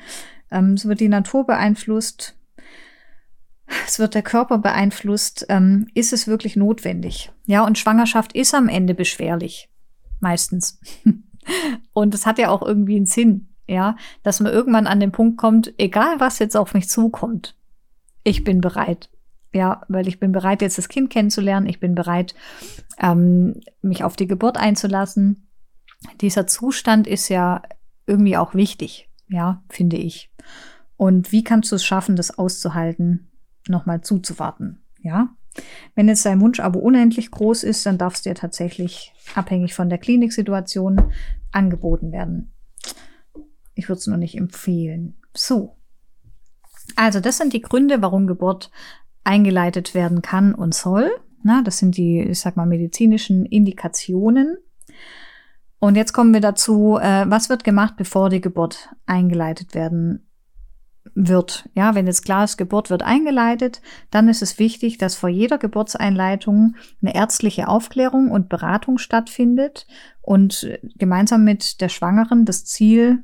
Ähm, 0.50 0.74
es 0.74 0.86
wird 0.86 1.00
die 1.00 1.08
Natur 1.08 1.46
beeinflusst. 1.46 2.36
Es 3.86 3.98
wird 3.98 4.14
der 4.14 4.22
Körper 4.22 4.58
beeinflusst. 4.58 5.46
Ähm, 5.48 5.88
ist 5.94 6.12
es 6.12 6.26
wirklich 6.26 6.56
notwendig? 6.56 7.30
Ja, 7.44 7.64
und 7.64 7.78
Schwangerschaft 7.78 8.32
ist 8.32 8.54
am 8.54 8.68
Ende 8.68 8.94
beschwerlich. 8.94 9.68
Meistens. 10.20 10.80
und 11.92 12.14
es 12.14 12.26
hat 12.26 12.38
ja 12.38 12.48
auch 12.48 12.62
irgendwie 12.62 12.96
einen 12.96 13.06
Sinn. 13.06 13.48
Ja, 13.68 13.96
dass 14.22 14.40
man 14.40 14.52
irgendwann 14.52 14.86
an 14.86 14.98
den 14.98 15.12
Punkt 15.12 15.36
kommt, 15.36 15.74
egal 15.76 16.18
was 16.18 16.38
jetzt 16.38 16.56
auf 16.56 16.72
mich 16.72 16.88
zukommt, 16.88 17.54
ich 18.24 18.42
bin 18.42 18.60
bereit. 18.62 19.10
Ja, 19.52 19.82
weil 19.88 20.08
ich 20.08 20.18
bin 20.18 20.32
bereit, 20.32 20.62
jetzt 20.62 20.78
das 20.78 20.88
Kind 20.88 21.10
kennenzulernen. 21.10 21.66
Ich 21.66 21.78
bin 21.78 21.94
bereit, 21.94 22.34
ähm, 22.98 23.60
mich 23.82 24.04
auf 24.04 24.16
die 24.16 24.26
Geburt 24.26 24.56
einzulassen. 24.56 25.48
Dieser 26.20 26.46
Zustand 26.46 27.06
ist 27.06 27.28
ja 27.28 27.62
irgendwie 28.06 28.36
auch 28.36 28.54
wichtig, 28.54 29.08
ja, 29.28 29.62
finde 29.68 29.96
ich. 29.96 30.30
Und 30.96 31.30
wie 31.30 31.44
kannst 31.44 31.70
du 31.70 31.76
es 31.76 31.84
schaffen, 31.84 32.16
das 32.16 32.38
auszuhalten, 32.38 33.30
nochmal 33.68 34.00
zuzuwarten, 34.00 34.82
ja? 35.02 35.28
Wenn 35.94 36.08
jetzt 36.08 36.24
dein 36.24 36.40
Wunsch 36.40 36.60
aber 36.60 36.80
unendlich 36.80 37.30
groß 37.30 37.64
ist, 37.64 37.84
dann 37.84 37.98
darf 37.98 38.14
es 38.14 38.22
dir 38.22 38.34
tatsächlich 38.34 39.12
abhängig 39.34 39.74
von 39.74 39.88
der 39.88 39.98
Kliniksituation 39.98 41.12
angeboten 41.50 42.12
werden. 42.12 42.52
Ich 43.78 43.88
würde 43.88 44.00
es 44.00 44.06
nur 44.08 44.16
nicht 44.16 44.36
empfehlen. 44.36 45.14
So. 45.34 45.76
Also, 46.96 47.20
das 47.20 47.38
sind 47.38 47.52
die 47.52 47.60
Gründe, 47.60 48.02
warum 48.02 48.26
Geburt 48.26 48.72
eingeleitet 49.22 49.94
werden 49.94 50.20
kann 50.20 50.52
und 50.52 50.74
soll. 50.74 51.10
Na, 51.44 51.62
das 51.62 51.78
sind 51.78 51.96
die, 51.96 52.20
ich 52.20 52.40
sag 52.40 52.56
mal, 52.56 52.66
medizinischen 52.66 53.46
Indikationen. 53.46 54.56
Und 55.78 55.96
jetzt 55.96 56.12
kommen 56.12 56.34
wir 56.34 56.40
dazu, 56.40 56.98
äh, 57.00 57.24
was 57.28 57.48
wird 57.48 57.62
gemacht, 57.62 57.94
bevor 57.96 58.30
die 58.30 58.40
Geburt 58.40 58.88
eingeleitet 59.06 59.76
werden 59.76 60.26
wird. 61.14 61.68
Ja, 61.74 61.94
wenn 61.94 62.08
jetzt 62.08 62.24
klar 62.24 62.42
ist, 62.42 62.56
Geburt 62.56 62.90
wird 62.90 63.04
eingeleitet, 63.04 63.80
dann 64.10 64.28
ist 64.28 64.42
es 64.42 64.58
wichtig, 64.58 64.98
dass 64.98 65.14
vor 65.14 65.28
jeder 65.28 65.58
Geburtseinleitung 65.58 66.74
eine 67.00 67.14
ärztliche 67.14 67.68
Aufklärung 67.68 68.32
und 68.32 68.48
Beratung 68.48 68.98
stattfindet 68.98 69.86
und 70.20 70.68
gemeinsam 70.96 71.44
mit 71.44 71.80
der 71.80 71.88
Schwangeren 71.88 72.44
das 72.44 72.64
Ziel, 72.64 73.22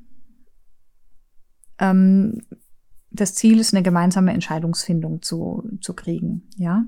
ähm, 1.78 2.42
das 3.10 3.34
Ziel 3.34 3.60
ist, 3.60 3.72
eine 3.72 3.82
gemeinsame 3.82 4.32
Entscheidungsfindung 4.32 5.22
zu, 5.22 5.68
zu 5.80 5.94
kriegen. 5.94 6.48
Ja. 6.56 6.84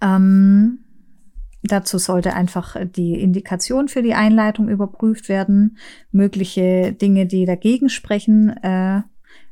Ähm, 0.00 0.78
Dazu 1.64 1.98
sollte 1.98 2.34
einfach 2.34 2.76
die 2.84 3.20
Indikation 3.20 3.86
für 3.86 4.02
die 4.02 4.14
Einleitung 4.14 4.68
überprüft 4.68 5.28
werden, 5.28 5.78
mögliche 6.10 6.92
Dinge, 6.92 7.26
die 7.26 7.44
dagegen 7.44 7.88
sprechen, 7.88 8.48
äh, 8.62 9.02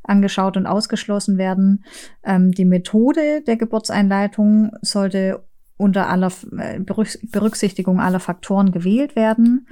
angeschaut 0.03 0.57
und 0.57 0.66
ausgeschlossen 0.66 1.39
werden. 1.39 1.85
Ähm, 2.25 2.51
die 2.51 2.64
Methode 2.64 3.43
der 3.47 3.57
Geburtseinleitung 3.57 4.73
sollte 4.83 5.45
unter 5.77 6.09
aller 6.09 6.33
äh, 6.59 6.81
Berücksichtigung 6.81 8.01
aller 8.01 8.21
Faktoren 8.21 8.73
gewählt 8.73 9.14
werden. 9.14 9.68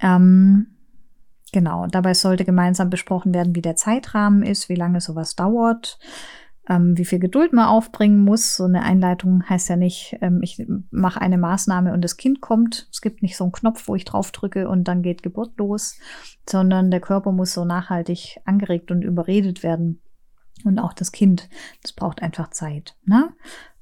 Ähm, 0.00 0.68
genau, 1.52 1.86
dabei 1.86 2.14
sollte 2.14 2.44
gemeinsam 2.44 2.90
besprochen 2.90 3.34
werden, 3.34 3.54
wie 3.54 3.62
der 3.62 3.76
Zeitrahmen 3.76 4.42
ist, 4.42 4.68
wie 4.68 4.74
lange 4.74 5.00
sowas 5.00 5.36
dauert 5.36 5.98
ähm, 6.68 6.96
wie 6.96 7.04
viel 7.04 7.18
Geduld 7.18 7.52
man 7.52 7.66
aufbringen 7.66 8.20
muss. 8.20 8.56
So 8.56 8.64
eine 8.64 8.82
Einleitung 8.82 9.48
heißt 9.48 9.68
ja 9.68 9.76
nicht, 9.76 10.16
ähm, 10.20 10.40
ich 10.42 10.64
mache 10.90 11.20
eine 11.20 11.38
Maßnahme 11.38 11.92
und 11.92 12.02
das 12.02 12.16
Kind 12.16 12.40
kommt. 12.40 12.88
Es 12.90 13.00
gibt 13.00 13.22
nicht 13.22 13.36
so 13.36 13.44
einen 13.44 13.52
Knopf, 13.52 13.88
wo 13.88 13.94
ich 13.94 14.04
drauf 14.04 14.30
drücke 14.30 14.68
und 14.68 14.84
dann 14.84 15.02
geht 15.02 15.22
Geburt 15.22 15.58
los, 15.58 15.98
sondern 16.48 16.90
der 16.90 17.00
Körper 17.00 17.32
muss 17.32 17.52
so 17.52 17.64
nachhaltig 17.64 18.40
angeregt 18.44 18.90
und 18.90 19.02
überredet 19.02 19.62
werden. 19.62 20.00
Und 20.64 20.78
auch 20.78 20.92
das 20.92 21.10
Kind, 21.10 21.48
das 21.82 21.92
braucht 21.92 22.22
einfach 22.22 22.50
Zeit. 22.50 22.94
Ne? 23.04 23.30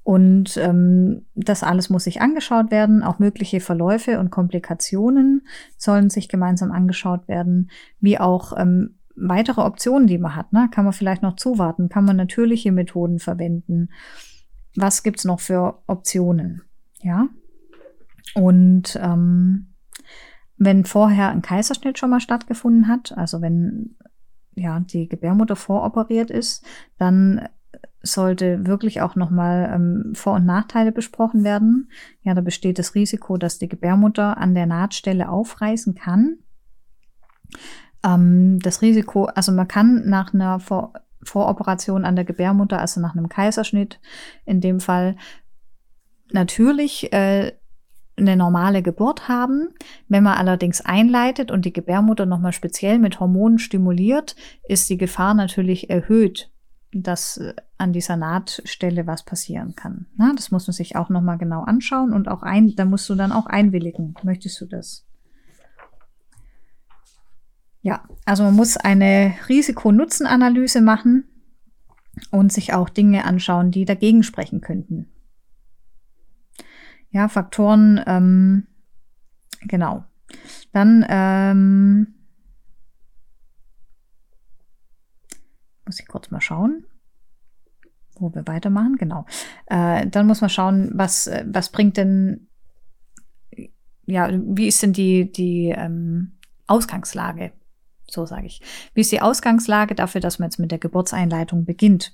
Und 0.03 0.57
ähm, 0.57 1.26
das 1.34 1.62
alles 1.62 1.90
muss 1.90 2.05
sich 2.05 2.22
angeschaut 2.22 2.70
werden. 2.70 3.03
Auch 3.03 3.18
mögliche 3.18 3.61
Verläufe 3.61 4.18
und 4.18 4.30
Komplikationen 4.30 5.46
sollen 5.76 6.11
sich 6.11 6.28
gemeinsam 6.28 6.72
angeschaut 6.72 7.28
werden, 7.28 7.70
wie 8.01 8.18
auch 8.18 8.55
ähm, 8.57 8.98
weitere 9.14 9.61
Optionen, 9.61 10.07
die 10.07 10.18
man 10.18 10.34
hat. 10.34 10.53
Ne? 10.53 10.68
Kann 10.72 10.84
man 10.84 10.94
vielleicht 10.94 11.22
noch 11.22 11.36
zuwarten? 11.36 11.88
Kann 11.88 12.05
man 12.05 12.16
natürliche 12.16 12.72
Methoden 12.72 13.18
verwenden? 13.18 13.90
Was 14.74 15.03
gibt's 15.03 15.24
noch 15.24 15.40
für 15.40 15.82
Optionen? 15.86 16.62
Ja. 17.03 17.28
Und 18.34 18.98
ähm, 19.03 19.74
wenn 20.57 20.84
vorher 20.84 21.30
ein 21.30 21.42
Kaiserschnitt 21.42 21.98
schon 21.98 22.11
mal 22.11 22.20
stattgefunden 22.20 22.88
hat, 22.88 23.16
also 23.16 23.40
wenn 23.40 23.96
ja 24.55 24.80
die 24.80 25.09
Gebärmutter 25.09 25.57
voroperiert 25.57 26.30
ist, 26.30 26.64
dann 26.98 27.48
sollte 28.03 28.66
wirklich 28.66 29.03
auch 29.03 29.14
nochmal 29.14 29.70
ähm, 29.74 30.12
Vor- 30.14 30.34
und 30.34 30.46
Nachteile 30.46 30.92
besprochen 30.92 31.44
werden. 31.44 31.90
Ja, 32.22 32.34
da 32.34 32.40
besteht 32.40 32.78
das 32.78 32.94
Risiko, 32.94 33.36
dass 33.36 33.59
die 33.59 33.68
Gebärmutter 33.68 34.38
an 34.38 34.55
der 34.55 34.66
Nahtstelle 34.66 35.28
aufreißen 35.28 35.94
kann 35.94 36.38
ähm, 38.05 38.59
das 38.61 38.82
Risiko, 38.82 39.24
also 39.26 39.53
man 39.53 39.68
kann 39.68 40.09
nach 40.09 40.34
einer 40.34 40.61
Vor 40.61 40.92
Voroperation 41.22 42.07
an 42.07 42.16
der 42.16 42.24
Gebärmutter, 42.24 42.78
also 42.78 42.98
nach 42.98 43.14
einem 43.14 43.28
Kaiserschnitt 43.28 44.01
in 44.46 44.62
dem 44.62 44.80
Fall, 44.80 45.16
natürlich 46.32 47.12
äh, 47.12 47.53
eine 48.16 48.36
normale 48.36 48.82
Geburt 48.82 49.28
haben. 49.28 49.68
Wenn 50.09 50.22
man 50.22 50.38
allerdings 50.38 50.80
einleitet 50.80 51.51
und 51.51 51.66
die 51.66 51.74
Gebärmutter 51.74 52.24
nochmal 52.24 52.55
speziell 52.55 52.98
mit 52.98 53.20
Hormonen 53.20 53.59
stimuliert, 53.59 54.34
ist 54.66 54.88
die 54.88 54.96
Gefahr 54.96 55.34
natürlich 55.34 55.90
erhöht, 55.90 56.49
dass 56.93 57.36
äh, 57.38 57.55
an 57.78 57.93
dieser 57.93 58.16
Nahtstelle 58.16 59.07
was 59.07 59.24
passieren 59.24 59.74
kann. 59.74 60.07
Na, 60.16 60.32
das 60.34 60.51
muss 60.51 60.66
man 60.66 60.74
sich 60.74 60.97
auch 60.97 61.09
nochmal 61.09 61.38
genau 61.38 61.62
anschauen 61.62 62.12
und 62.12 62.28
auch 62.28 62.43
ein, 62.43 62.74
da 62.76 62.84
musst 62.84 63.09
du 63.09 63.14
dann 63.14 63.32
auch 63.32 63.47
einwilligen. 63.47 64.14
Möchtest 64.22 64.61
du 64.61 64.66
das? 64.66 65.07
Ja, 67.82 68.05
also 68.26 68.43
man 68.43 68.55
muss 68.55 68.76
eine 68.76 69.34
Risiko-Nutzen-Analyse 69.49 70.82
machen 70.82 71.24
und 72.30 72.53
sich 72.53 72.74
auch 72.74 72.91
Dinge 72.91 73.24
anschauen, 73.24 73.70
die 73.70 73.84
dagegen 73.84 74.22
sprechen 74.22 74.61
könnten. 74.61 75.09
Ja, 77.11 77.28
Faktoren, 77.28 78.01
ähm, 78.07 78.66
genau. 79.62 80.05
Dann 80.72 81.05
ähm, 81.09 82.14
muss 85.91 86.01
ich 86.01 86.09
kurz 86.09 86.30
mal 86.30 86.41
schauen, 86.41 86.84
wo 88.18 88.34
wir 88.34 88.47
weitermachen. 88.47 88.97
Genau. 88.97 89.26
Äh, 89.66 90.07
dann 90.07 90.26
muss 90.26 90.41
man 90.41 90.51
schauen, 90.51 90.91
was, 90.95 91.30
was 91.45 91.70
bringt 91.70 91.97
denn, 91.97 92.49
ja, 94.07 94.30
wie 94.32 94.68
ist 94.68 94.82
denn 94.82 94.93
die, 94.93 95.30
die 95.30 95.74
ähm, 95.76 96.32
Ausgangslage 96.66 97.53
so 98.12 98.26
sage 98.26 98.47
ich. 98.47 98.61
Wie 98.95 99.01
ist 99.01 99.12
die 99.12 99.22
Ausgangslage 99.22 99.95
dafür, 99.95 100.20
dass 100.20 100.38
man 100.38 100.49
jetzt 100.49 100.59
mit 100.59 100.70
der 100.70 100.78
Geburtseinleitung 100.78 101.64
beginnt? 101.64 102.12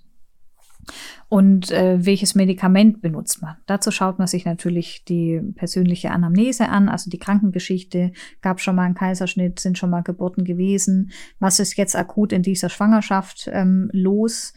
Und 1.28 1.70
äh, 1.70 2.04
welches 2.04 2.34
Medikament 2.34 3.02
benutzt 3.02 3.42
man? 3.42 3.56
Dazu 3.66 3.90
schaut 3.90 4.18
man 4.18 4.28
sich 4.28 4.44
natürlich 4.44 5.04
die 5.04 5.40
persönliche 5.54 6.10
Anamnese 6.10 6.68
an, 6.68 6.88
also 6.88 7.10
die 7.10 7.18
Krankengeschichte. 7.18 8.12
Gab 8.42 8.60
schon 8.60 8.76
mal 8.76 8.84
einen 8.84 8.94
Kaiserschnitt, 8.94 9.58
sind 9.58 9.78
schon 9.78 9.90
mal 9.90 10.02
Geburten 10.02 10.44
gewesen? 10.44 11.10
Was 11.40 11.58
ist 11.58 11.76
jetzt 11.76 11.96
akut 11.96 12.32
in 12.32 12.42
dieser 12.42 12.68
Schwangerschaft 12.68 13.48
ähm, 13.52 13.90
los? 13.92 14.54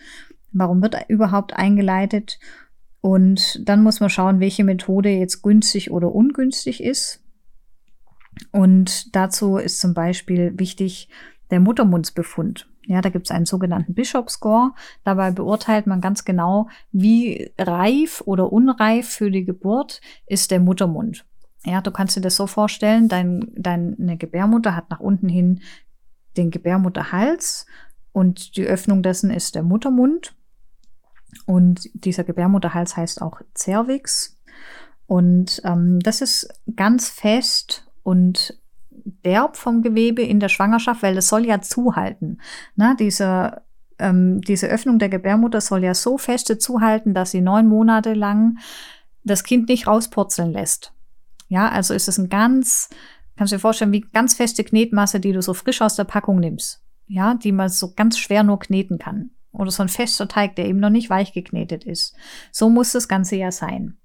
Warum 0.52 0.82
wird 0.82 0.96
überhaupt 1.08 1.54
eingeleitet? 1.54 2.40
Und 3.02 3.68
dann 3.68 3.82
muss 3.82 4.00
man 4.00 4.10
schauen, 4.10 4.40
welche 4.40 4.64
Methode 4.64 5.10
jetzt 5.10 5.42
günstig 5.42 5.92
oder 5.92 6.14
ungünstig 6.14 6.84
ist. 6.84 7.24
Und 8.52 9.16
dazu 9.16 9.58
ist 9.58 9.80
zum 9.80 9.94
Beispiel 9.94 10.54
wichtig 10.58 11.10
der 11.50 11.60
Muttermundsbefund. 11.60 12.68
Ja, 12.90 13.02
da 13.02 13.10
gibt 13.10 13.28
es 13.28 13.32
einen 13.32 13.46
sogenannten 13.46 13.94
Bishop 13.94 14.32
Score. 14.32 14.72
Dabei 15.04 15.30
beurteilt 15.30 15.86
man 15.86 16.02
ganz 16.02 16.26
genau, 16.26 16.70
wie 16.92 17.52
reif 17.60 18.24
oder 18.26 18.52
unreif 18.52 19.08
für 19.08 19.30
die 19.30 19.46
Geburt 19.46 20.02
ist 20.26 20.50
der 20.50 20.60
Muttermund. 20.60 21.24
Ja, 21.64 21.82
du 21.82 21.92
kannst 21.92 22.18
dir 22.18 22.22
das 22.22 22.36
so 22.36 22.48
vorstellen, 22.48 23.08
dein, 23.08 23.52
deine 23.56 24.18
Gebärmutter 24.18 24.76
hat 24.76 24.90
nach 24.90 25.00
unten 25.00 25.30
hin 25.30 25.62
den 26.36 26.50
Gebärmutterhals 26.50 27.68
und 28.12 28.58
die 28.58 28.66
Öffnung 28.66 29.04
dessen 29.04 29.30
ist 29.30 29.54
der 29.54 29.62
Muttermund. 29.62 30.36
Und 31.46 31.92
dieser 31.94 32.24
Gebärmutterhals 32.24 32.98
heißt 32.98 33.22
auch 33.22 33.42
Cervix. 33.56 34.40
Und 35.06 35.62
ähm, 35.64 36.00
das 36.00 36.22
ist 36.22 36.50
ganz 36.76 37.08
fest 37.10 37.88
und 38.02 38.59
derb 39.06 39.58
vom 39.58 39.82
Gewebe 39.82 40.22
in 40.22 40.40
der 40.40 40.50
Schwangerschaft, 40.50 41.04
weil 41.04 41.18
es 41.18 41.28
soll 41.28 41.46
ja 41.46 41.62
zuhalten. 41.62 42.42
Na, 42.76 42.96
diese, 42.96 43.62
ähm, 43.98 44.42
diese 44.42 44.68
Öffnung 44.68 45.00
der 45.00 45.10
Gebärmutter 45.10 45.62
soll 45.62 45.84
ja 45.84 45.94
so 45.94 46.18
feste 46.18 46.58
zuhalten, 46.58 47.14
dass 47.14 47.32
sie 47.32 47.42
neun 47.42 47.68
Monate 47.68 48.14
lang 48.14 48.58
das 49.24 49.44
Kind 49.44 49.70
nicht 49.70 49.88
rauspurzeln 49.88 50.52
lässt. 50.52 50.94
Ja, 51.48 51.70
also 51.70 51.94
ist 51.94 52.08
es 52.08 52.18
ein 52.18 52.30
ganz, 52.30 52.90
kannst 53.36 53.52
du 53.52 53.58
dir 53.58 53.62
vorstellen, 53.62 53.92
wie 53.92 54.02
ganz 54.02 54.36
feste 54.36 54.64
Knetmasse, 54.64 55.20
die 55.20 55.34
du 55.34 55.42
so 55.42 55.54
frisch 55.54 55.82
aus 55.82 55.96
der 55.96 56.04
Packung 56.04 56.40
nimmst. 56.40 56.84
Ja, 57.08 57.34
die 57.34 57.52
man 57.52 57.70
so 57.70 57.94
ganz 57.96 58.20
schwer 58.20 58.44
nur 58.44 58.60
kneten 58.60 59.00
kann. 59.00 59.32
Oder 59.52 59.72
so 59.72 59.82
ein 59.82 59.90
fester 59.90 60.28
Teig, 60.28 60.56
der 60.56 60.68
eben 60.68 60.80
noch 60.80 60.92
nicht 60.92 61.10
weich 61.10 61.34
geknetet 61.34 61.84
ist. 61.84 62.16
So 62.52 62.70
muss 62.70 62.92
das 62.92 63.08
Ganze 63.08 63.36
ja 63.36 63.52
sein 63.52 63.98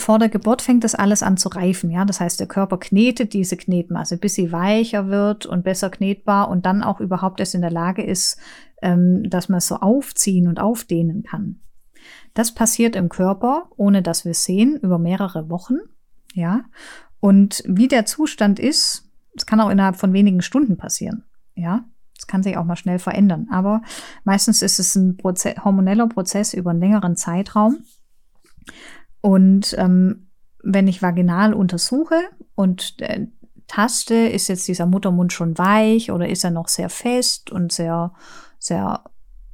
vor 0.00 0.18
der 0.18 0.28
Geburt 0.28 0.62
fängt 0.62 0.84
das 0.84 0.94
alles 0.94 1.22
an 1.22 1.36
zu 1.36 1.48
reifen. 1.48 1.90
Ja, 1.90 2.04
das 2.04 2.20
heißt, 2.20 2.40
der 2.40 2.46
Körper 2.46 2.78
knetet 2.78 3.32
diese 3.32 3.56
Knetmasse, 3.56 4.16
bis 4.16 4.34
sie 4.34 4.52
weicher 4.52 5.08
wird 5.08 5.46
und 5.46 5.62
besser 5.62 5.90
knetbar 5.90 6.48
und 6.48 6.66
dann 6.66 6.82
auch 6.82 7.00
überhaupt 7.00 7.40
erst 7.40 7.54
in 7.54 7.60
der 7.60 7.70
Lage 7.70 8.02
ist, 8.02 8.38
ähm, 8.82 9.28
dass 9.28 9.48
man 9.48 9.58
es 9.58 9.68
so 9.68 9.76
aufziehen 9.76 10.48
und 10.48 10.60
aufdehnen 10.60 11.22
kann. 11.22 11.60
Das 12.34 12.54
passiert 12.54 12.96
im 12.96 13.08
Körper, 13.08 13.68
ohne 13.76 14.02
dass 14.02 14.24
wir 14.24 14.32
es 14.32 14.44
sehen, 14.44 14.78
über 14.80 14.98
mehrere 14.98 15.50
Wochen. 15.50 15.76
Ja, 16.34 16.64
und 17.20 17.62
wie 17.66 17.88
der 17.88 18.06
Zustand 18.06 18.58
ist, 18.58 19.10
das 19.34 19.46
kann 19.46 19.60
auch 19.60 19.70
innerhalb 19.70 19.96
von 19.96 20.12
wenigen 20.12 20.42
Stunden 20.42 20.76
passieren. 20.76 21.24
Ja, 21.54 21.84
das 22.16 22.26
kann 22.26 22.42
sich 22.42 22.56
auch 22.56 22.64
mal 22.64 22.76
schnell 22.76 22.98
verändern. 22.98 23.48
Aber 23.50 23.82
meistens 24.24 24.62
ist 24.62 24.78
es 24.78 24.96
ein 24.96 25.16
Proze 25.16 25.54
hormoneller 25.64 26.08
Prozess 26.08 26.54
über 26.54 26.70
einen 26.70 26.80
längeren 26.80 27.16
Zeitraum. 27.16 27.78
Und 29.20 29.74
ähm, 29.78 30.28
wenn 30.62 30.88
ich 30.88 31.02
vaginal 31.02 31.54
untersuche 31.54 32.20
und 32.54 32.96
äh, 33.00 33.26
taste, 33.66 34.14
ist 34.14 34.48
jetzt 34.48 34.66
dieser 34.66 34.86
Muttermund 34.86 35.32
schon 35.32 35.56
weich 35.56 36.10
oder 36.10 36.28
ist 36.28 36.44
er 36.44 36.50
noch 36.50 36.68
sehr 36.68 36.88
fest 36.88 37.50
und 37.50 37.72
sehr, 37.72 38.12
sehr, 38.58 39.04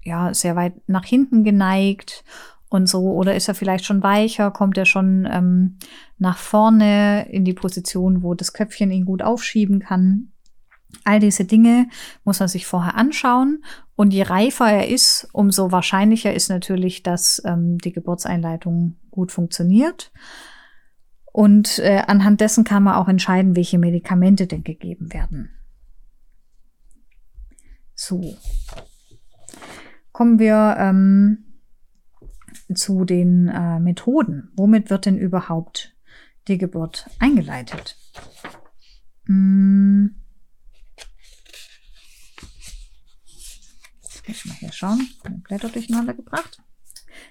ja, 0.03 0.33
sehr 0.33 0.57
weit 0.57 0.75
nach 0.87 1.05
hinten 1.05 1.45
geneigt 1.45 2.25
und 2.69 2.89
so, 2.89 3.13
oder 3.13 3.37
ist 3.37 3.49
er 3.49 3.55
vielleicht 3.55 3.85
schon 3.85 4.03
weicher, 4.03 4.51
kommt 4.51 4.79
er 4.79 4.87
schon 4.87 5.29
ähm, 5.31 5.79
nach 6.19 6.39
vorne 6.39 7.29
in 7.31 7.45
die 7.45 7.53
Position, 7.53 8.23
wo 8.23 8.35
das 8.35 8.53
Köpfchen 8.53 8.91
ihn 8.91 9.05
gut 9.05 9.23
aufschieben 9.23 9.81
kann. 9.81 10.33
All 11.05 11.21
diese 11.21 11.45
Dinge 11.45 11.89
muss 12.25 12.41
man 12.41 12.49
sich 12.49 12.67
vorher 12.67 12.97
anschauen. 12.97 13.65
Und 13.95 14.13
je 14.13 14.23
reifer 14.23 14.71
er 14.71 14.89
ist, 14.89 15.29
umso 15.33 15.73
wahrscheinlicher 15.73 16.33
ist 16.35 16.49
natürlich, 16.49 17.03
dass 17.03 17.43
ähm, 17.45 17.79
die 17.79 17.93
Geburtseinleitung 17.93 18.97
gut 19.11 19.33
funktioniert. 19.33 20.13
Und 21.33 21.79
äh, 21.81 22.03
anhand 22.07 22.41
dessen 22.41 22.65
kann 22.65 22.83
man 22.83 22.95
auch 22.95 23.09
entscheiden, 23.09 23.57
welche 23.57 23.79
Medikamente 23.79 24.47
denn 24.47 24.65
gegeben 24.65 25.13
werden. 25.13 25.51
So. 27.95 28.37
Kommen 30.13 30.39
wir 30.39 30.77
ähm, 30.79 31.61
zu 32.75 33.05
den 33.05 33.49
äh, 33.49 33.81
Methoden. 33.81 34.51
Womit 34.57 34.91
wird 34.91 35.07
denn 35.07 35.19
überhaupt 35.19 35.95
die 36.49 36.59
Geburt 36.59 37.09
eingeleitet? 37.19 37.97
Hm. 39.27 40.15
Jetzt 44.03 44.15
muss 44.15 44.16
ich 44.33 44.45
mal 44.45 44.55
hier 44.55 44.73
schauen. 44.73 45.09
Meine 45.25 45.39
Blätter 45.39 45.69
durcheinander 45.69 46.15
gebracht. 46.15 46.59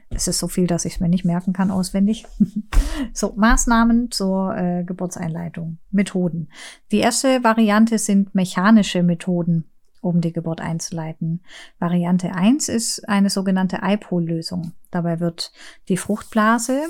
Es 0.09 0.27
ist 0.27 0.39
so 0.39 0.47
viel, 0.47 0.67
dass 0.67 0.85
ich 0.85 0.95
es 0.95 0.99
mir 0.99 1.09
nicht 1.09 1.25
merken 1.25 1.53
kann 1.53 1.71
auswendig. 1.71 2.25
so, 3.13 3.33
Maßnahmen 3.35 4.11
zur 4.11 4.55
äh, 4.55 4.83
Geburtseinleitung. 4.83 5.77
Methoden. 5.91 6.49
Die 6.91 6.99
erste 6.99 7.43
Variante 7.43 7.97
sind 7.97 8.33
mechanische 8.33 9.03
Methoden 9.03 9.65
um 10.01 10.21
die 10.21 10.33
Geburt 10.33 10.61
einzuleiten. 10.61 11.41
Variante 11.79 12.33
1 12.33 12.69
ist 12.69 13.09
eine 13.09 13.31
sogenannte 13.31 13.79
iPol-Lösung. 13.81 14.73
Dabei 14.91 15.19
wird 15.19 15.51
die 15.89 15.97
Fruchtblase, 15.97 16.89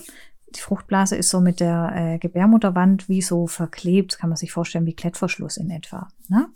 die 0.55 0.59
Fruchtblase 0.59 1.15
ist 1.15 1.29
so 1.29 1.41
mit 1.41 1.59
der 1.59 1.91
äh, 1.95 2.17
Gebärmutterwand 2.17 3.09
wie 3.09 3.21
so 3.21 3.47
verklebt, 3.47 4.17
kann 4.17 4.29
man 4.29 4.37
sich 4.37 4.51
vorstellen, 4.51 4.85
wie 4.85 4.95
Klettverschluss 4.95 5.57
in 5.57 5.69
etwa. 5.69 6.07
Ne? 6.29 6.47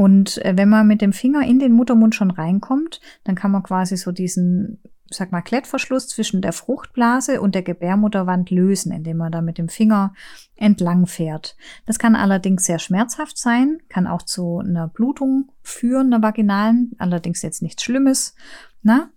Und 0.00 0.42
äh, 0.46 0.56
wenn 0.56 0.70
man 0.70 0.86
mit 0.86 1.02
dem 1.02 1.12
Finger 1.12 1.46
in 1.46 1.58
den 1.58 1.72
Muttermund 1.72 2.14
schon 2.14 2.30
reinkommt, 2.30 3.02
dann 3.22 3.34
kann 3.34 3.50
man 3.50 3.62
quasi 3.62 3.98
so 3.98 4.12
diesen 4.12 4.80
sag 5.10 5.30
mal, 5.30 5.42
Klettverschluss 5.42 6.08
zwischen 6.08 6.40
der 6.40 6.54
Fruchtblase 6.54 7.42
und 7.42 7.54
der 7.54 7.62
Gebärmutterwand 7.62 8.48
lösen, 8.48 8.92
indem 8.92 9.18
man 9.18 9.30
da 9.30 9.42
mit 9.42 9.58
dem 9.58 9.68
Finger 9.68 10.14
entlang 10.56 11.06
fährt. 11.06 11.54
Das 11.84 11.98
kann 11.98 12.16
allerdings 12.16 12.64
sehr 12.64 12.78
schmerzhaft 12.78 13.36
sein, 13.36 13.76
kann 13.90 14.06
auch 14.06 14.22
zu 14.22 14.60
einer 14.60 14.88
Blutung 14.88 15.52
führen, 15.60 16.14
einer 16.14 16.22
vaginalen, 16.22 16.92
allerdings 16.96 17.42
jetzt 17.42 17.60
nichts 17.60 17.82
Schlimmes. 17.82 18.34
Na? 18.80 19.10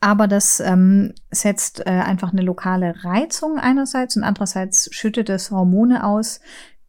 Aber 0.00 0.26
das 0.26 0.60
ähm, 0.60 1.12
setzt 1.30 1.80
äh, 1.80 1.90
einfach 1.90 2.32
eine 2.32 2.42
lokale 2.42 3.04
Reizung 3.04 3.58
einerseits 3.58 4.16
und 4.16 4.24
andererseits 4.24 4.88
schüttet 4.90 5.28
es 5.28 5.50
Hormone 5.50 6.06
aus, 6.06 6.40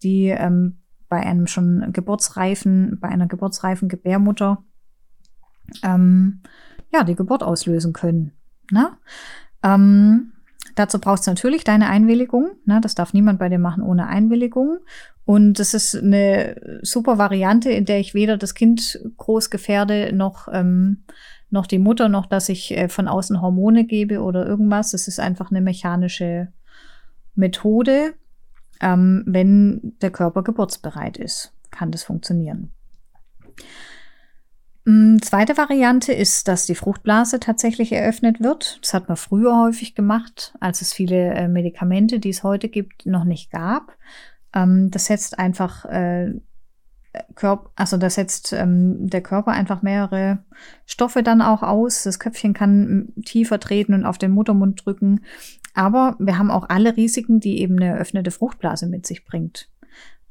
die 0.04 0.28
ähm, 0.28 0.83
bei 1.10 1.20
einem 1.20 1.48
schon 1.48 1.92
geburtsreifen, 1.94 3.00
bei 3.00 3.08
einer 3.08 3.28
geburtsreifen 3.28 3.90
Gebärmutter 3.90 4.64
ähm, 5.84 6.42
ja, 6.92 7.04
die 7.04 7.16
Geburt 7.16 7.44
auslösen 7.44 7.94
können. 7.94 8.32
Ne? 8.72 8.90
Ähm, 9.64 10.34
dazu 10.76 11.00
brauchst 11.00 11.26
du 11.26 11.32
natürlich 11.32 11.64
deine 11.64 11.90
Einwilligung. 11.90 12.52
Ne? 12.66 12.80
Das 12.82 12.96
darf 12.96 13.14
niemand 13.14 13.40
bei 13.40 13.50
dir 13.50 13.60
machen 13.60 13.84
ohne 13.84 14.08
Einwilligung. 14.08 14.80
Und 15.26 15.60
das 15.60 15.74
ist 15.74 15.96
eine 15.96 16.80
super 16.82 17.18
Variante, 17.18 17.72
in 17.72 17.86
der 17.86 18.00
ich 18.00 18.14
weder 18.14 18.38
das 18.38 18.56
Kind 18.56 19.00
groß 19.18 19.50
gefährde, 19.50 20.12
noch, 20.14 20.48
ähm, 20.52 21.04
noch 21.50 21.66
die 21.66 21.80
Mutter, 21.80 22.10
noch 22.10 22.26
dass 22.26 22.50
ich 22.50 22.76
äh, 22.78 22.90
von 22.90 23.08
außen 23.08 23.42
Hormone 23.42 23.86
gebe 23.86 24.22
oder 24.22 24.46
irgendwas. 24.46 24.92
Das 24.92 25.08
ist 25.08 25.20
einfach 25.20 25.50
eine 25.50 25.62
mechanische 25.62 26.50
Methode. 27.36 28.14
Ähm, 28.84 29.24
wenn 29.26 29.96
der 30.02 30.12
Körper 30.12 30.44
geburtsbereit 30.44 31.18
ist, 31.18 31.54
kann 31.72 31.90
das 31.90 32.04
funktionieren. 32.04 32.74
Mm, 34.84 35.20
zweite 35.22 35.56
Variante 35.56 36.12
ist, 36.12 36.50
dass 36.50 36.66
die 36.66 36.76
Fruchtblase 36.76 37.40
tatsächlich 37.40 37.94
eröffnet 37.94 38.42
wird. 38.42 38.80
Das 38.82 38.94
hat 38.94 39.08
man 39.08 39.16
früher 39.16 39.58
häufig 39.58 39.96
gemacht, 39.96 40.54
als 40.60 40.82
es 40.82 40.92
viele 40.92 41.34
äh, 41.34 41.48
Medikamente, 41.48 42.20
die 42.20 42.30
es 42.30 42.44
heute 42.44 42.68
gibt, 42.68 43.06
noch 43.06 43.24
nicht 43.24 43.52
gab. 43.52 43.96
Ähm, 44.54 44.92
das 44.92 45.06
setzt 45.06 45.40
einfach 45.40 45.86
äh, 45.86 46.34
also 47.76 47.98
das 47.98 48.16
setzt 48.16 48.54
ähm, 48.54 49.08
der 49.08 49.22
Körper 49.22 49.52
einfach 49.52 49.82
mehrere 49.82 50.40
Stoffe 50.86 51.22
dann 51.22 51.42
auch 51.42 51.62
aus. 51.62 52.04
Das 52.04 52.20
Köpfchen 52.20 52.54
kann 52.54 53.14
tiefer 53.24 53.60
treten 53.60 53.94
und 53.94 54.06
auf 54.06 54.18
den 54.18 54.32
Muttermund 54.32 54.84
drücken. 54.84 55.22
Aber 55.74 56.16
wir 56.20 56.38
haben 56.38 56.52
auch 56.52 56.70
alle 56.70 56.96
Risiken, 56.96 57.40
die 57.40 57.60
eben 57.60 57.78
eine 57.78 57.94
eröffnete 57.94 58.32
Fruchtblase 58.32 58.88
mit 58.88 59.08
sich 59.08 59.26
bringt. 59.26 59.70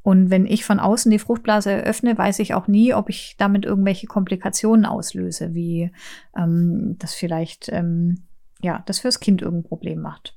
Und 0.02 0.30
wenn 0.30 0.46
ich 0.46 0.64
von 0.64 0.80
außen 0.80 1.10
die 1.10 1.20
Fruchtblase 1.20 1.70
eröffne, 1.70 2.18
weiß 2.18 2.40
ich 2.40 2.54
auch 2.54 2.66
nie, 2.66 2.92
ob 2.92 3.08
ich 3.08 3.36
damit 3.38 3.64
irgendwelche 3.64 4.08
Komplikationen 4.08 4.84
auslöse, 4.84 5.54
wie 5.54 5.92
ähm, 6.36 6.96
das 6.98 7.14
vielleicht 7.14 7.68
ähm, 7.72 8.24
ja 8.60 8.82
das 8.86 8.98
fürs 8.98 9.20
Kind 9.20 9.42
irgendein 9.42 9.68
Problem 9.68 10.00
macht. 10.00 10.36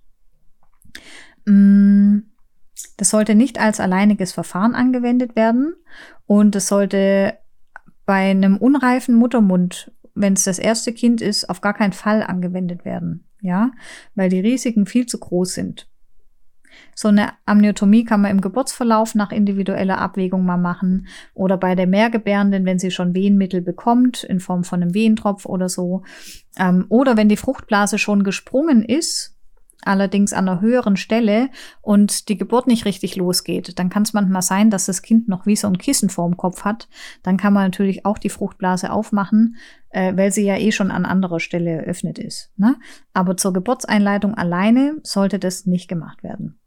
Mm, 1.45 2.19
das 2.97 3.09
sollte 3.09 3.33
nicht 3.33 3.59
als 3.59 3.79
alleiniges 3.79 4.33
Verfahren 4.33 4.75
angewendet 4.75 5.35
werden 5.35 5.75
und 6.27 6.55
es 6.55 6.67
sollte 6.67 7.37
bei 8.05 8.29
einem 8.29 8.57
unreifen 8.57 9.15
Muttermund, 9.15 9.91
wenn 10.13 10.33
es 10.33 10.43
das 10.43 10.59
erste 10.59 10.93
Kind 10.93 11.21
ist, 11.21 11.49
auf 11.49 11.61
gar 11.61 11.73
keinen 11.73 11.93
Fall 11.93 12.21
angewendet 12.21 12.85
werden, 12.85 13.25
ja, 13.45 13.71
weil 14.15 14.29
die 14.29 14.39
Risiken 14.39 14.85
viel 14.85 15.05
zu 15.05 15.19
groß 15.19 15.53
sind. 15.53 15.87
So 16.93 17.09
eine 17.09 17.33
Amniotomie 17.45 18.05
kann 18.05 18.21
man 18.21 18.31
im 18.31 18.41
Geburtsverlauf 18.41 19.15
nach 19.15 19.31
individueller 19.31 19.97
Abwägung 19.97 20.45
mal 20.45 20.57
machen 20.57 21.07
oder 21.33 21.57
bei 21.57 21.75
der 21.75 21.87
Mehrgebärenden, 21.87 22.65
wenn 22.65 22.79
sie 22.79 22.91
schon 22.91 23.13
Wehenmittel 23.13 23.61
bekommt, 23.61 24.23
in 24.23 24.39
Form 24.39 24.63
von 24.63 24.81
einem 24.81 24.93
Wehentropf 24.93 25.45
oder 25.45 25.69
so. 25.69 26.03
Ähm, 26.57 26.85
oder 26.89 27.17
wenn 27.17 27.29
die 27.29 27.37
Fruchtblase 27.37 27.97
schon 27.97 28.23
gesprungen 28.23 28.83
ist, 28.83 29.34
allerdings 29.83 30.33
an 30.33 30.47
einer 30.47 30.61
höheren 30.61 30.97
Stelle 30.97 31.49
und 31.81 32.29
die 32.29 32.37
Geburt 32.37 32.67
nicht 32.67 32.85
richtig 32.85 33.15
losgeht, 33.15 33.77
dann 33.79 33.89
kann 33.89 34.03
es 34.03 34.13
manchmal 34.13 34.41
sein, 34.41 34.69
dass 34.69 34.85
das 34.85 35.01
Kind 35.01 35.27
noch 35.27 35.45
wie 35.45 35.55
so 35.55 35.67
ein 35.67 35.77
Kissen 35.77 36.09
vorm 36.09 36.37
Kopf 36.37 36.63
hat. 36.63 36.87
Dann 37.23 37.37
kann 37.37 37.53
man 37.53 37.65
natürlich 37.65 38.05
auch 38.05 38.17
die 38.17 38.29
Fruchtblase 38.29 38.91
aufmachen, 38.91 39.57
äh, 39.89 40.15
weil 40.15 40.31
sie 40.31 40.45
ja 40.45 40.57
eh 40.57 40.71
schon 40.71 40.91
an 40.91 41.05
anderer 41.05 41.39
Stelle 41.39 41.71
eröffnet 41.71 42.19
ist. 42.19 42.51
Ne? 42.57 42.75
Aber 43.13 43.37
zur 43.37 43.53
Geburtseinleitung 43.53 44.33
alleine 44.33 44.97
sollte 45.03 45.39
das 45.39 45.65
nicht 45.65 45.87
gemacht 45.87 46.23
werden. 46.23 46.59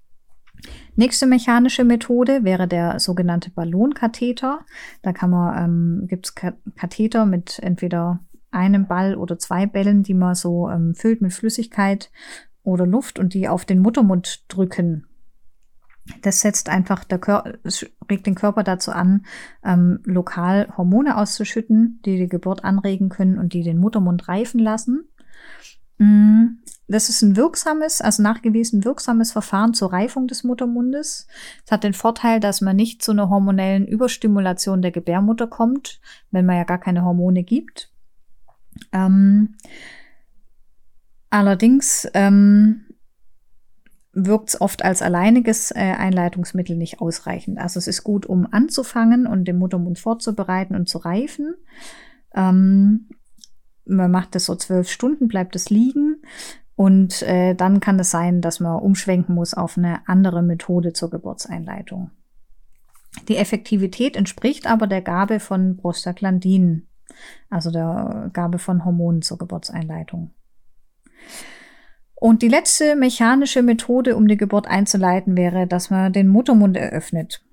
Nächste 0.96 1.26
mechanische 1.26 1.84
Methode 1.84 2.42
wäre 2.42 2.66
der 2.66 2.98
sogenannte 2.98 3.50
Ballonkatheter. 3.50 4.60
Da 5.02 5.12
kann 5.12 5.30
man, 5.30 5.64
ähm, 5.64 6.06
gibt 6.08 6.26
es 6.26 6.34
Katheter 6.34 7.26
mit 7.26 7.60
entweder 7.60 8.20
einem 8.50 8.86
Ball 8.86 9.14
oder 9.14 9.38
zwei 9.38 9.66
Bällen, 9.66 10.02
die 10.02 10.14
man 10.14 10.34
so 10.34 10.68
ähm, 10.68 10.94
füllt 10.94 11.20
mit 11.20 11.32
Flüssigkeit 11.32 12.10
oder 12.62 12.86
Luft 12.86 13.18
und 13.18 13.34
die 13.34 13.48
auf 13.48 13.64
den 13.64 13.80
Muttermund 13.80 14.44
drücken. 14.48 15.06
Das 16.22 16.40
setzt 16.40 16.68
einfach 16.68 17.04
der 17.04 17.18
Körper, 17.18 17.54
regt 18.10 18.26
den 18.26 18.34
Körper 18.34 18.62
dazu 18.62 18.92
an, 18.92 19.26
ähm, 19.64 20.00
lokal 20.04 20.72
Hormone 20.76 21.16
auszuschütten, 21.16 22.00
die 22.04 22.16
die 22.16 22.28
Geburt 22.28 22.64
anregen 22.64 23.08
können 23.08 23.38
und 23.38 23.52
die 23.52 23.62
den 23.62 23.78
Muttermund 23.78 24.28
reifen 24.28 24.58
lassen. 24.58 25.08
Mm, 25.98 26.58
das 26.86 27.10
ist 27.10 27.20
ein 27.20 27.36
wirksames, 27.36 28.00
also 28.00 28.22
nachgewiesen 28.22 28.84
wirksames 28.84 29.32
Verfahren 29.32 29.74
zur 29.74 29.92
Reifung 29.92 30.26
des 30.26 30.42
Muttermundes. 30.42 31.26
Es 31.66 31.70
hat 31.70 31.84
den 31.84 31.92
Vorteil, 31.92 32.40
dass 32.40 32.62
man 32.62 32.76
nicht 32.76 33.02
zu 33.02 33.12
einer 33.12 33.28
hormonellen 33.28 33.86
Überstimulation 33.86 34.80
der 34.80 34.90
Gebärmutter 34.90 35.46
kommt, 35.46 36.00
wenn 36.30 36.46
man 36.46 36.56
ja 36.56 36.64
gar 36.64 36.78
keine 36.78 37.04
Hormone 37.04 37.42
gibt. 37.42 37.92
Ähm, 38.92 39.56
allerdings 41.30 42.08
ähm, 42.14 42.84
wirkt 44.12 44.50
es 44.50 44.60
oft 44.60 44.84
als 44.84 45.02
alleiniges 45.02 45.70
äh, 45.70 45.78
Einleitungsmittel 45.78 46.76
nicht 46.76 47.00
ausreichend. 47.00 47.58
Also 47.58 47.78
es 47.78 47.86
ist 47.86 48.04
gut, 48.04 48.26
um 48.26 48.46
anzufangen 48.50 49.26
und 49.26 49.46
den 49.46 49.58
Muttermund 49.58 49.98
vorzubereiten 49.98 50.74
und 50.74 50.88
zu 50.88 50.98
reifen. 50.98 51.54
Ähm, 52.34 53.08
man 53.84 54.10
macht 54.10 54.34
das 54.34 54.44
so 54.44 54.54
zwölf 54.54 54.90
Stunden, 54.90 55.28
bleibt 55.28 55.56
es 55.56 55.70
liegen. 55.70 56.22
Und 56.74 57.22
äh, 57.22 57.54
dann 57.54 57.80
kann 57.80 57.98
es 57.98 58.10
sein, 58.10 58.40
dass 58.40 58.60
man 58.60 58.78
umschwenken 58.78 59.34
muss 59.34 59.52
auf 59.52 59.76
eine 59.76 60.06
andere 60.06 60.42
Methode 60.42 60.92
zur 60.92 61.10
Geburtseinleitung. 61.10 62.12
Die 63.28 63.36
Effektivität 63.36 64.16
entspricht 64.16 64.66
aber 64.66 64.86
der 64.86 65.02
Gabe 65.02 65.40
von 65.40 65.76
Prostaglandinen, 65.76 66.86
also 67.50 67.70
der 67.70 68.30
Gabe 68.32 68.58
von 68.58 68.84
Hormonen 68.84 69.22
zur 69.22 69.38
Geburtseinleitung. 69.38 70.30
Und 72.14 72.42
die 72.42 72.48
letzte 72.48 72.96
mechanische 72.96 73.62
Methode, 73.62 74.16
um 74.16 74.26
die 74.26 74.36
Geburt 74.36 74.66
einzuleiten, 74.66 75.36
wäre, 75.36 75.66
dass 75.66 75.90
man 75.90 76.12
den 76.12 76.26
Muttermund 76.26 76.76
eröffnet. 76.76 77.44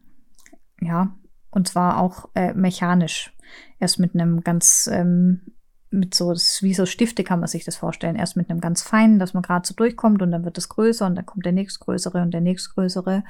Ja, 0.81 1.15
und 1.51 1.67
zwar 1.67 1.99
auch 1.99 2.29
äh, 2.33 2.53
mechanisch. 2.53 3.31
Erst 3.79 3.99
mit 3.99 4.15
einem 4.15 4.41
ganz 4.41 4.89
ähm, 4.91 5.55
mit 5.95 6.13
so, 6.13 6.33
wie 6.33 6.73
so 6.73 6.85
Stifte 6.85 7.23
kann 7.23 7.39
man 7.39 7.47
sich 7.47 7.63
das 7.63 7.77
vorstellen. 7.77 8.15
Erst 8.15 8.37
mit 8.37 8.49
einem 8.49 8.59
ganz 8.59 8.81
feinen, 8.81 9.19
dass 9.19 9.33
man 9.33 9.43
gerade 9.43 9.67
so 9.67 9.73
durchkommt 9.73 10.21
und 10.21 10.31
dann 10.31 10.45
wird 10.45 10.57
es 10.57 10.69
größer 10.69 11.05
und 11.05 11.15
dann 11.15 11.25
kommt 11.25 11.45
der 11.45 11.53
nächstgrößere 11.53 12.21
und 12.21 12.31
der 12.31 12.41
nächstgrößere 12.41 13.23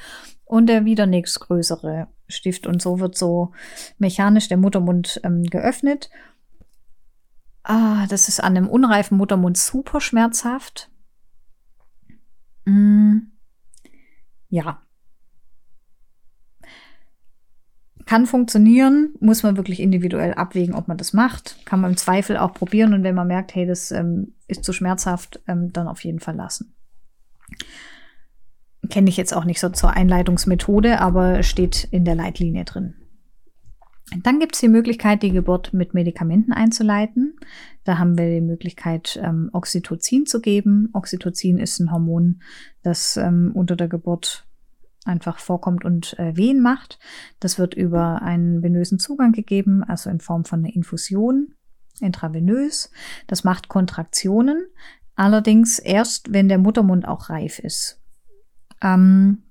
und 0.46 0.68
der 0.68 0.86
wieder 0.86 1.06
nächstgrößere 1.06 2.08
Stift. 2.28 2.68
Und 2.68 2.82
so 2.82 3.00
wird 3.00 3.18
so 3.18 3.52
mechanisch 3.98 4.48
der 4.48 4.58
Muttermund 4.58 5.22
ähm, 5.24 5.44
geöffnet. 5.44 6.10
Ah, 7.68 8.06
das 8.08 8.30
ist 8.30 8.40
an 8.44 8.56
einem 8.56 8.70
unreifen 8.70 9.18
Muttermund 9.18 9.58
super 9.58 10.00
schmerzhaft. 10.00 10.90
Mm, 12.66 13.18
ja, 14.50 14.86
Kann 18.06 18.28
funktionieren, 18.28 19.16
muss 19.20 19.42
man 19.42 19.58
wirklich 19.58 19.80
individuell 19.80 20.36
abwägen, 20.36 20.76
ob 20.76 20.88
man 20.88 20.98
das 20.98 21.14
macht. 21.14 21.58
Kann 21.66 21.82
man 21.82 21.92
im 21.92 21.98
Zweifel 21.98 22.38
auch 22.38 22.54
probieren 22.54 22.94
und 22.94 23.04
wenn 23.04 23.16
man 23.16 23.28
merkt, 23.28 23.56
hey, 23.56 23.66
das 23.66 23.92
ähm, 23.92 24.36
ist 24.48 24.64
zu 24.64 24.74
schmerzhaft, 24.74 25.42
ähm, 25.48 25.74
dann 25.74 25.88
auf 25.88 26.04
jeden 26.04 26.20
Fall 26.20 26.36
lassen. 26.36 26.76
Kenne 28.92 29.10
ich 29.10 29.18
jetzt 29.18 29.34
auch 29.36 29.44
nicht 29.44 29.60
so 29.60 29.70
zur 29.70 29.92
Einleitungsmethode, 29.92 31.02
aber 31.02 31.42
steht 31.42 31.88
in 31.90 32.06
der 32.06 32.14
Leitlinie 32.14 32.64
drin. 32.64 32.94
Dann 34.24 34.40
gibt 34.40 34.56
es 34.56 34.62
die 34.62 34.68
Möglichkeit, 34.68 35.24
die 35.24 35.32
Geburt 35.32 35.74
mit 35.74 35.94
Medikamenten 35.94 36.54
einzuleiten. 36.54 37.38
Da 37.84 37.98
haben 37.98 38.18
wir 38.18 38.30
die 38.30 38.42
Möglichkeit, 38.42 39.20
ähm, 39.22 39.50
Oxytocin 39.52 40.26
zu 40.26 40.42
geben. 40.42 40.90
Oxytocin 40.94 41.58
ist 41.58 41.80
ein 41.80 41.92
Hormon, 41.92 42.42
das 42.84 43.18
ähm, 43.18 43.52
unter 43.56 43.76
der 43.76 43.88
Geburt 43.88 44.46
einfach 45.06 45.40
vorkommt 45.40 45.86
und 45.86 46.18
äh, 46.20 46.36
Wehen 46.36 46.62
macht. 46.62 47.00
Das 47.40 47.58
wird 47.58 47.74
über 47.74 48.22
einen 48.22 48.62
venösen 48.62 49.00
Zugang 49.00 49.32
gegeben, 49.32 49.84
also 49.84 50.10
in 50.10 50.20
Form 50.20 50.46
von 50.46 50.60
einer 50.60 50.76
Infusion, 50.76 51.54
intravenös. 52.00 52.92
Das 53.28 53.44
macht 53.44 53.70
Kontraktionen, 53.70 54.66
allerdings 55.16 55.80
erst, 55.80 56.32
wenn 56.34 56.48
der 56.48 56.58
Muttermund 56.58 57.08
auch 57.08 57.30
reif 57.30 57.60
ist. 57.60 58.02
Ähm, 58.82 59.44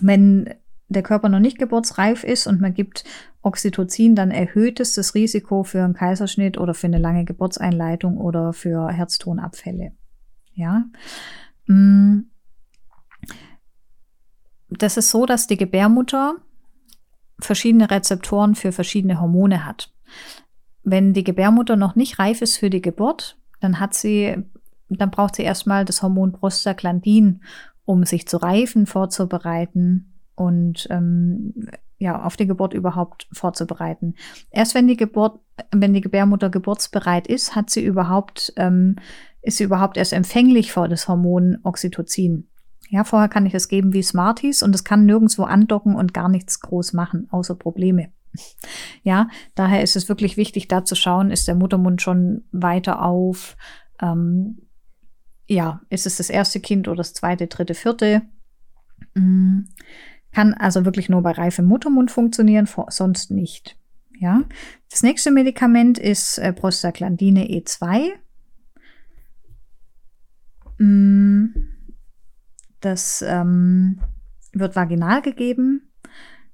wenn 0.00 0.54
der 0.88 1.02
Körper 1.02 1.28
noch 1.28 1.40
nicht 1.40 1.58
geburtsreif 1.58 2.24
ist 2.24 2.46
und 2.46 2.60
man 2.60 2.74
gibt 2.74 3.04
Oxytocin, 3.42 4.14
dann 4.14 4.30
erhöht 4.30 4.80
es 4.80 4.94
das 4.94 5.14
Risiko 5.14 5.64
für 5.64 5.82
einen 5.82 5.94
Kaiserschnitt 5.94 6.58
oder 6.58 6.74
für 6.74 6.86
eine 6.86 6.98
lange 6.98 7.24
Geburtseinleitung 7.24 8.18
oder 8.18 8.52
für 8.52 8.88
Herztonabfälle. 8.88 9.92
Ja. 10.54 10.84
Mm 11.66 12.24
das 14.78 14.96
ist 14.96 15.10
so, 15.10 15.26
dass 15.26 15.46
die 15.46 15.56
Gebärmutter 15.56 16.36
verschiedene 17.38 17.90
Rezeptoren 17.90 18.54
für 18.54 18.72
verschiedene 18.72 19.20
Hormone 19.20 19.64
hat. 19.64 19.92
Wenn 20.82 21.12
die 21.12 21.24
Gebärmutter 21.24 21.76
noch 21.76 21.96
nicht 21.96 22.18
reif 22.18 22.42
ist 22.42 22.58
für 22.58 22.70
die 22.70 22.82
Geburt, 22.82 23.38
dann 23.60 23.80
hat 23.80 23.94
sie, 23.94 24.36
dann 24.88 25.10
braucht 25.10 25.36
sie 25.36 25.42
erstmal 25.42 25.84
das 25.84 26.02
Hormon 26.02 26.32
Prostaglandin, 26.32 27.42
um 27.84 28.04
sich 28.04 28.28
zu 28.28 28.36
reifen, 28.36 28.86
vorzubereiten 28.86 30.13
und 30.34 30.86
ähm, 30.90 31.68
ja, 31.98 32.22
auf 32.22 32.36
die 32.36 32.46
Geburt 32.46 32.74
überhaupt 32.74 33.28
vorzubereiten. 33.32 34.14
Erst 34.50 34.74
wenn 34.74 34.86
die 34.86 34.96
Geburt, 34.96 35.40
wenn 35.70 35.94
die 35.94 36.00
Gebärmutter 36.00 36.50
geburtsbereit 36.50 37.26
ist, 37.26 37.54
hat 37.54 37.70
sie 37.70 37.84
überhaupt, 37.84 38.52
ähm, 38.56 38.96
ist 39.42 39.58
sie 39.58 39.64
überhaupt 39.64 39.96
erst 39.96 40.12
empfänglich 40.12 40.72
vor 40.72 40.88
das 40.88 41.08
Hormon 41.08 41.58
Oxytocin. 41.62 42.48
Ja, 42.90 43.04
vorher 43.04 43.28
kann 43.28 43.46
ich 43.46 43.54
es 43.54 43.68
geben 43.68 43.92
wie 43.92 44.02
Smarties 44.02 44.62
und 44.62 44.74
es 44.74 44.84
kann 44.84 45.06
nirgendwo 45.06 45.44
andocken 45.44 45.94
und 45.94 46.12
gar 46.12 46.28
nichts 46.28 46.60
groß 46.60 46.92
machen, 46.92 47.28
außer 47.30 47.54
Probleme. 47.54 48.12
Ja, 49.04 49.28
daher 49.54 49.82
ist 49.82 49.96
es 49.96 50.08
wirklich 50.08 50.36
wichtig, 50.36 50.66
da 50.66 50.84
zu 50.84 50.96
schauen, 50.96 51.30
ist 51.30 51.46
der 51.46 51.54
Muttermund 51.54 52.02
schon 52.02 52.42
weiter 52.50 53.02
auf? 53.02 53.56
Ähm, 54.00 54.62
ja, 55.46 55.82
ist 55.88 56.06
es 56.06 56.16
das 56.16 56.30
erste 56.30 56.58
Kind 56.58 56.88
oder 56.88 56.96
das 56.96 57.12
zweite, 57.12 57.46
dritte, 57.46 57.74
vierte? 57.74 58.22
Mhm. 59.14 59.68
Kann 60.34 60.52
also 60.54 60.84
wirklich 60.84 61.08
nur 61.08 61.22
bei 61.22 61.30
reifem 61.30 61.64
Muttermund 61.64 62.10
funktionieren, 62.10 62.68
sonst 62.88 63.30
nicht. 63.30 63.76
Ja, 64.18 64.42
das 64.90 65.02
nächste 65.02 65.30
Medikament 65.30 65.98
ist 65.98 66.38
äh, 66.38 66.52
Prostaglandine 66.52 67.46
E2. 67.46 68.10
Mhm. 70.78 71.68
Das 72.80 73.24
ähm, 73.26 74.00
wird 74.52 74.76
vaginal 74.76 75.22
gegeben. 75.22 75.90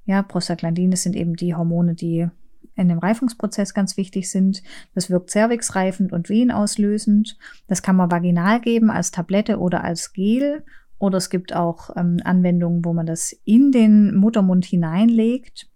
Ja, 0.05 0.23
Prostaglandine 0.23 0.97
sind 0.97 1.17
eben 1.17 1.35
die 1.35 1.55
Hormone, 1.55 1.95
die 1.95 2.29
in 2.77 2.89
dem 2.89 2.99
Reifungsprozess 2.99 3.75
ganz 3.75 3.97
wichtig 3.97 4.31
sind. 4.31 4.63
Das 4.95 5.11
wirkt 5.11 5.31
cervixreifend 5.31 6.13
und 6.13 6.29
venenauslösend. 6.29 7.37
Das 7.67 7.83
kann 7.83 7.97
man 7.97 8.11
vaginal 8.11 8.61
geben 8.61 8.91
als 8.91 9.11
Tablette 9.11 9.59
oder 9.59 9.85
als 9.85 10.13
Gel. 10.13 10.65
Oder 11.01 11.17
es 11.17 11.31
gibt 11.31 11.55
auch 11.57 11.97
ähm, 11.97 12.19
Anwendungen, 12.25 12.85
wo 12.85 12.93
man 12.93 13.07
das 13.07 13.33
in 13.45 13.73
den 13.73 14.15
Muttermund 14.15 14.67
hineinlegt. 14.67 15.69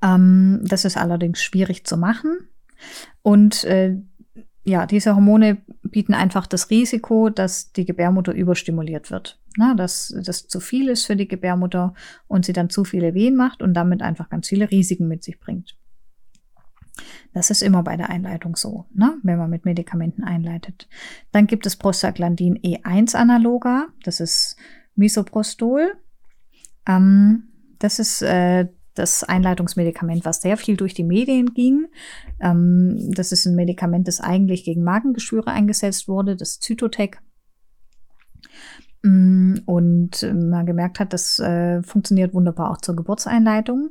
Ähm, 0.00 0.60
das 0.62 0.84
ist 0.84 0.96
allerdings 0.96 1.42
schwierig 1.42 1.84
zu 1.84 1.96
machen. 1.96 2.48
Und 3.22 3.64
äh, 3.64 3.96
ja, 4.62 4.86
diese 4.86 5.16
Hormone 5.16 5.58
bieten 5.82 6.14
einfach 6.14 6.46
das 6.46 6.70
Risiko, 6.70 7.30
dass 7.30 7.72
die 7.72 7.84
Gebärmutter 7.84 8.32
überstimuliert 8.32 9.10
wird. 9.10 9.40
Na, 9.56 9.74
dass 9.74 10.14
das 10.24 10.46
zu 10.46 10.60
viel 10.60 10.88
ist 10.88 11.06
für 11.06 11.16
die 11.16 11.26
Gebärmutter 11.26 11.92
und 12.28 12.44
sie 12.44 12.52
dann 12.52 12.70
zu 12.70 12.84
viele 12.84 13.12
Wehen 13.14 13.34
macht 13.34 13.60
und 13.60 13.74
damit 13.74 14.02
einfach 14.02 14.28
ganz 14.28 14.48
viele 14.48 14.70
Risiken 14.70 15.08
mit 15.08 15.24
sich 15.24 15.40
bringt. 15.40 15.76
Das 17.32 17.50
ist 17.50 17.62
immer 17.62 17.82
bei 17.82 17.96
der 17.96 18.10
Einleitung 18.10 18.56
so, 18.56 18.86
ne? 18.92 19.18
wenn 19.22 19.38
man 19.38 19.50
mit 19.50 19.64
Medikamenten 19.64 20.24
einleitet. 20.24 20.88
Dann 21.32 21.46
gibt 21.46 21.66
es 21.66 21.76
Prostaglandin 21.76 22.58
E1-Analoga, 22.58 23.86
das 24.04 24.20
ist 24.20 24.56
Misoprostol. 24.94 25.92
Ähm, 26.86 27.48
das 27.78 27.98
ist 27.98 28.22
äh, 28.22 28.68
das 28.94 29.24
Einleitungsmedikament, 29.24 30.24
was 30.24 30.42
sehr 30.42 30.56
viel 30.56 30.76
durch 30.76 30.94
die 30.94 31.04
Medien 31.04 31.54
ging. 31.54 31.86
Ähm, 32.40 33.12
das 33.14 33.32
ist 33.32 33.46
ein 33.46 33.54
Medikament, 33.54 34.08
das 34.08 34.20
eigentlich 34.20 34.64
gegen 34.64 34.82
Magengeschwüre 34.82 35.50
eingesetzt 35.50 36.08
wurde, 36.08 36.36
das 36.36 36.58
Zytotec. 36.58 37.20
Mm, 39.02 39.54
und 39.64 40.22
man 40.32 40.66
gemerkt 40.66 41.00
hat, 41.00 41.12
das 41.12 41.38
äh, 41.38 41.82
funktioniert 41.82 42.34
wunderbar 42.34 42.70
auch 42.70 42.78
zur 42.78 42.96
Geburtseinleitung. 42.96 43.90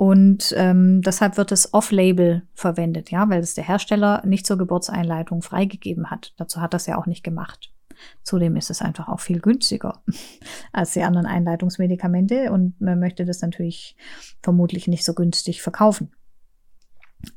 Und 0.00 0.54
ähm, 0.56 1.02
deshalb 1.02 1.36
wird 1.36 1.52
es 1.52 1.74
off-label 1.74 2.48
verwendet, 2.54 3.10
ja, 3.10 3.28
weil 3.28 3.40
es 3.40 3.52
der 3.52 3.68
Hersteller 3.68 4.22
nicht 4.24 4.46
zur 4.46 4.56
Geburtseinleitung 4.56 5.42
freigegeben 5.42 6.10
hat. 6.10 6.32
Dazu 6.38 6.62
hat 6.62 6.72
das 6.72 6.86
ja 6.86 6.96
auch 6.96 7.04
nicht 7.04 7.22
gemacht. 7.22 7.70
Zudem 8.22 8.56
ist 8.56 8.70
es 8.70 8.80
einfach 8.80 9.08
auch 9.08 9.20
viel 9.20 9.40
günstiger 9.40 10.02
als 10.72 10.94
die 10.94 11.02
anderen 11.02 11.26
Einleitungsmedikamente 11.26 12.50
und 12.50 12.80
man 12.80 12.98
möchte 12.98 13.26
das 13.26 13.42
natürlich 13.42 13.94
vermutlich 14.42 14.88
nicht 14.88 15.04
so 15.04 15.12
günstig 15.12 15.60
verkaufen. 15.60 16.10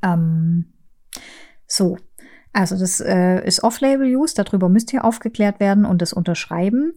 Ähm, 0.00 0.72
so, 1.66 1.98
also 2.54 2.78
das 2.78 2.98
äh, 3.00 3.44
ist 3.44 3.62
Off-Label-Use, 3.62 4.36
darüber 4.36 4.70
müsst 4.70 4.90
ihr 4.94 5.04
aufgeklärt 5.04 5.60
werden 5.60 5.84
und 5.84 6.00
das 6.00 6.14
unterschreiben. 6.14 6.94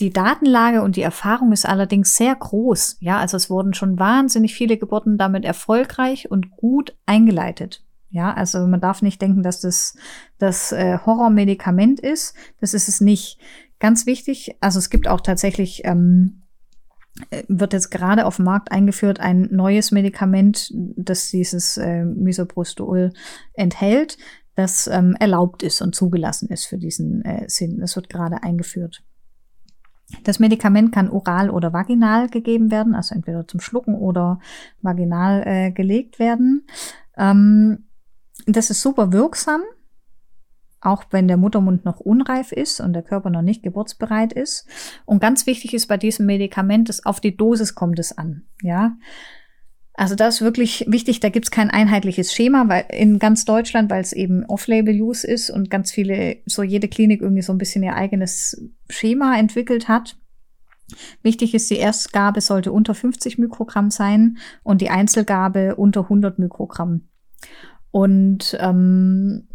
Die 0.00 0.10
Datenlage 0.10 0.80
und 0.80 0.96
die 0.96 1.02
Erfahrung 1.02 1.52
ist 1.52 1.66
allerdings 1.66 2.16
sehr 2.16 2.34
groß. 2.34 2.96
Ja, 3.00 3.18
also 3.18 3.36
es 3.36 3.50
wurden 3.50 3.74
schon 3.74 3.98
wahnsinnig 3.98 4.54
viele 4.54 4.78
Geburten 4.78 5.18
damit 5.18 5.44
erfolgreich 5.44 6.30
und 6.30 6.50
gut 6.52 6.96
eingeleitet. 7.04 7.84
Ja, 8.08 8.32
also 8.32 8.66
man 8.66 8.80
darf 8.80 9.02
nicht 9.02 9.20
denken, 9.20 9.42
dass 9.42 9.60
das 9.60 9.96
das 10.38 10.72
äh, 10.72 10.98
Horrormedikament 11.04 12.00
ist. 12.00 12.34
Das 12.60 12.72
ist 12.72 12.88
es 12.88 13.00
nicht. 13.00 13.38
Ganz 13.78 14.06
wichtig, 14.06 14.56
also 14.60 14.78
es 14.78 14.90
gibt 14.90 15.06
auch 15.06 15.20
tatsächlich, 15.20 15.82
ähm, 15.84 16.42
äh, 17.30 17.44
wird 17.48 17.74
jetzt 17.74 17.90
gerade 17.90 18.24
auf 18.24 18.36
dem 18.36 18.46
Markt 18.46 18.72
eingeführt, 18.72 19.20
ein 19.20 19.48
neues 19.52 19.90
Medikament, 19.90 20.72
das 20.96 21.30
dieses 21.30 21.76
äh, 21.76 22.04
Misoprostol 22.04 23.12
enthält, 23.52 24.16
das 24.54 24.86
ähm, 24.86 25.14
erlaubt 25.20 25.62
ist 25.62 25.82
und 25.82 25.94
zugelassen 25.94 26.48
ist 26.48 26.66
für 26.66 26.78
diesen 26.78 27.22
äh, 27.24 27.48
Sinn. 27.48 27.78
Das 27.80 27.96
wird 27.96 28.08
gerade 28.08 28.42
eingeführt. 28.42 29.02
Das 30.24 30.38
Medikament 30.38 30.92
kann 30.92 31.10
oral 31.10 31.50
oder 31.50 31.72
vaginal 31.72 32.28
gegeben 32.28 32.70
werden, 32.70 32.94
also 32.94 33.14
entweder 33.14 33.46
zum 33.46 33.60
Schlucken 33.60 33.94
oder 33.94 34.40
vaginal 34.82 35.42
äh, 35.46 35.70
gelegt 35.70 36.18
werden. 36.18 36.66
Ähm, 37.16 37.84
das 38.46 38.70
ist 38.70 38.80
super 38.80 39.12
wirksam, 39.12 39.62
auch 40.80 41.04
wenn 41.10 41.28
der 41.28 41.36
Muttermund 41.36 41.84
noch 41.84 42.00
unreif 42.00 42.52
ist 42.52 42.80
und 42.80 42.92
der 42.92 43.02
Körper 43.02 43.30
noch 43.30 43.42
nicht 43.42 43.62
geburtsbereit 43.62 44.32
ist. 44.32 44.66
Und 45.04 45.20
ganz 45.20 45.46
wichtig 45.46 45.74
ist 45.74 45.86
bei 45.86 45.96
diesem 45.96 46.26
Medikament, 46.26 46.88
dass 46.88 47.04
auf 47.04 47.20
die 47.20 47.36
Dosis 47.36 47.74
kommt 47.74 47.98
es 47.98 48.16
an. 48.16 48.44
Ja, 48.62 48.96
also 50.00 50.14
das 50.14 50.36
ist 50.36 50.40
wirklich 50.40 50.86
wichtig. 50.88 51.20
Da 51.20 51.28
gibt 51.28 51.44
es 51.44 51.50
kein 51.50 51.68
einheitliches 51.68 52.32
Schema, 52.32 52.70
weil 52.70 52.86
in 52.88 53.18
ganz 53.18 53.44
Deutschland, 53.44 53.90
weil 53.90 54.00
es 54.00 54.14
eben 54.14 54.46
Off-Label-Use 54.46 55.26
ist 55.26 55.50
und 55.50 55.68
ganz 55.68 55.92
viele, 55.92 56.38
so 56.46 56.62
jede 56.62 56.88
Klinik 56.88 57.20
irgendwie 57.20 57.42
so 57.42 57.52
ein 57.52 57.58
bisschen 57.58 57.82
ihr 57.82 57.94
eigenes 57.94 58.64
Schema 58.88 59.36
entwickelt 59.38 59.88
hat. 59.88 60.16
Wichtig 61.22 61.52
ist, 61.52 61.68
die 61.68 61.76
Erstgabe 61.76 62.40
sollte 62.40 62.72
unter 62.72 62.94
50 62.94 63.36
Mikrogramm 63.36 63.90
sein 63.90 64.38
und 64.62 64.80
die 64.80 64.88
Einzelgabe 64.88 65.76
unter 65.76 66.04
100 66.04 66.38
Mikrogramm. 66.38 67.02
Und 67.90 68.56
ähm, 68.58 69.48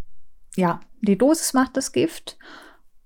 ja, 0.56 0.80
die 1.02 1.18
Dosis 1.18 1.56
macht 1.56 1.76
das 1.76 1.92
Gift. 1.92 2.38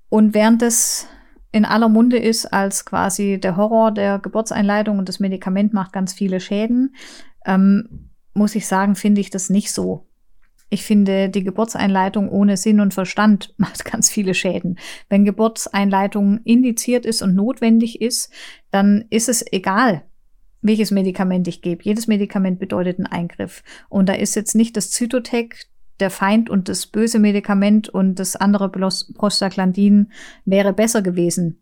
Und 0.10 0.34
während 0.34 0.62
es 0.62 1.08
in 1.52 1.66
aller 1.66 1.90
Munde 1.90 2.18
ist 2.18 2.46
als 2.48 2.86
quasi 2.86 3.40
der 3.40 3.56
Horror 3.56 3.92
der 3.92 4.20
Geburtseinleitung 4.20 5.00
und 5.00 5.10
das 5.10 5.20
Medikament 5.20 5.74
macht 5.74 5.94
ganz 5.94 6.14
viele 6.14 6.40
Schäden, 6.40 6.94
ähm, 7.50 8.12
muss 8.34 8.56
ich 8.56 8.68
sagen, 8.68 8.96
finde 8.96 9.22
ich 9.22 9.30
das 9.30 9.50
nicht 9.50 9.72
so. 9.72 10.06
Ich 10.70 10.84
finde, 10.84 11.30
die 11.30 11.44
Geburtseinleitung 11.44 12.30
ohne 12.30 12.56
Sinn 12.56 12.80
und 12.80 12.94
Verstand 12.94 13.54
macht 13.58 13.84
ganz 13.84 14.10
viele 14.10 14.34
Schäden. 14.34 14.78
Wenn 15.10 15.26
Geburtseinleitung 15.26 16.40
indiziert 16.44 17.06
ist 17.06 17.22
und 17.22 17.36
notwendig 17.36 18.02
ist, 18.02 18.32
dann 18.72 19.06
ist 19.10 19.30
es 19.30 19.44
egal, 19.52 20.04
welches 20.62 20.92
Medikament 20.92 21.48
ich 21.48 21.62
gebe. 21.62 21.84
Jedes 21.84 22.08
Medikament 22.08 22.60
bedeutet 22.60 23.00
einen 23.00 23.08
Eingriff. 23.08 23.64
Und 23.90 24.08
da 24.08 24.14
ist 24.14 24.36
jetzt 24.36 24.56
nicht 24.56 24.78
das 24.78 24.92
Zytotec 24.92 25.66
der 26.00 26.12
Feind 26.12 26.50
und 26.50 26.70
das 26.70 26.86
böse 26.88 27.20
Medikament 27.20 27.90
und 27.90 28.20
das 28.20 28.36
andere 28.36 28.70
Prostaglandin 28.70 30.12
wäre 30.46 30.72
besser 30.74 31.02
gewesen, 31.02 31.62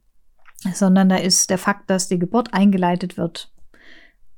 sondern 0.73 1.09
da 1.09 1.15
ist 1.15 1.49
der 1.49 1.57
Fakt, 1.57 1.89
dass 1.89 2.07
die 2.07 2.19
Geburt 2.19 2.53
eingeleitet 2.53 3.17
wird, 3.17 3.51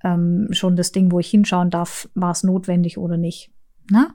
ähm, 0.04 0.48
schon 0.52 0.76
das 0.76 0.92
Ding, 0.92 1.12
wo 1.12 1.20
ich 1.20 1.30
hinschauen 1.30 1.70
darf, 1.70 2.10
war 2.16 2.32
es 2.32 2.44
notwendig 2.44 2.98
oder 2.98 3.18
nicht. 3.18 3.52
Na? 3.90 4.14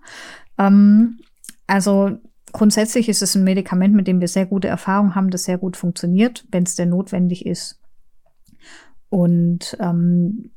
Ähm, 0.58 1.18
also 1.66 2.18
grundsätzlich 2.52 3.08
ist 3.08 3.22
es 3.22 3.34
ein 3.34 3.44
Medikament, 3.44 3.94
mit 3.94 4.06
dem 4.06 4.20
wir 4.20 4.28
sehr 4.28 4.46
gute 4.46 4.68
Erfahrungen 4.68 5.14
haben, 5.14 5.30
das 5.30 5.44
sehr 5.44 5.58
gut 5.58 5.76
funktioniert, 5.76 6.46
wenn 6.50 6.64
es 6.64 6.76
denn 6.76 6.90
notwendig 6.90 7.46
ist. 7.46 7.80
Und 9.08 9.76
ähm, 9.80 10.50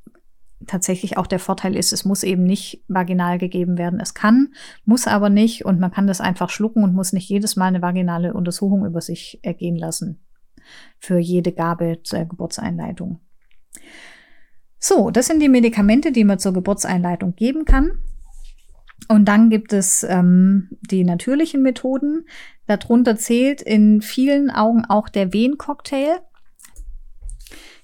tatsächlich 0.65 1.17
auch 1.17 1.27
der 1.27 1.39
Vorteil 1.39 1.75
ist, 1.75 1.93
es 1.93 2.05
muss 2.05 2.23
eben 2.23 2.43
nicht 2.43 2.83
vaginal 2.87 3.37
gegeben 3.37 3.77
werden. 3.77 3.99
Es 3.99 4.13
kann, 4.13 4.53
muss 4.85 5.07
aber 5.07 5.29
nicht 5.29 5.65
und 5.65 5.79
man 5.79 5.91
kann 5.91 6.07
das 6.07 6.21
einfach 6.21 6.49
schlucken 6.49 6.83
und 6.83 6.95
muss 6.95 7.13
nicht 7.13 7.29
jedes 7.29 7.55
Mal 7.55 7.67
eine 7.67 7.81
vaginale 7.81 8.33
Untersuchung 8.33 8.85
über 8.85 9.01
sich 9.01 9.39
ergehen 9.43 9.75
lassen 9.75 10.19
für 10.99 11.17
jede 11.17 11.51
Gabe 11.51 11.99
zur 12.03 12.25
Geburtseinleitung. 12.25 13.19
So, 14.79 15.09
das 15.11 15.27
sind 15.27 15.41
die 15.41 15.49
Medikamente, 15.49 16.11
die 16.11 16.23
man 16.23 16.39
zur 16.39 16.53
Geburtseinleitung 16.53 17.35
geben 17.35 17.65
kann. 17.65 17.99
Und 19.07 19.25
dann 19.25 19.49
gibt 19.49 19.73
es 19.73 20.03
ähm, 20.03 20.69
die 20.89 21.03
natürlichen 21.03 21.61
Methoden. 21.61 22.25
Darunter 22.67 23.15
zählt 23.15 23.61
in 23.61 24.01
vielen 24.01 24.51
Augen 24.51 24.85
auch 24.85 25.09
der 25.09 25.33
Wehencocktail. 25.33 26.19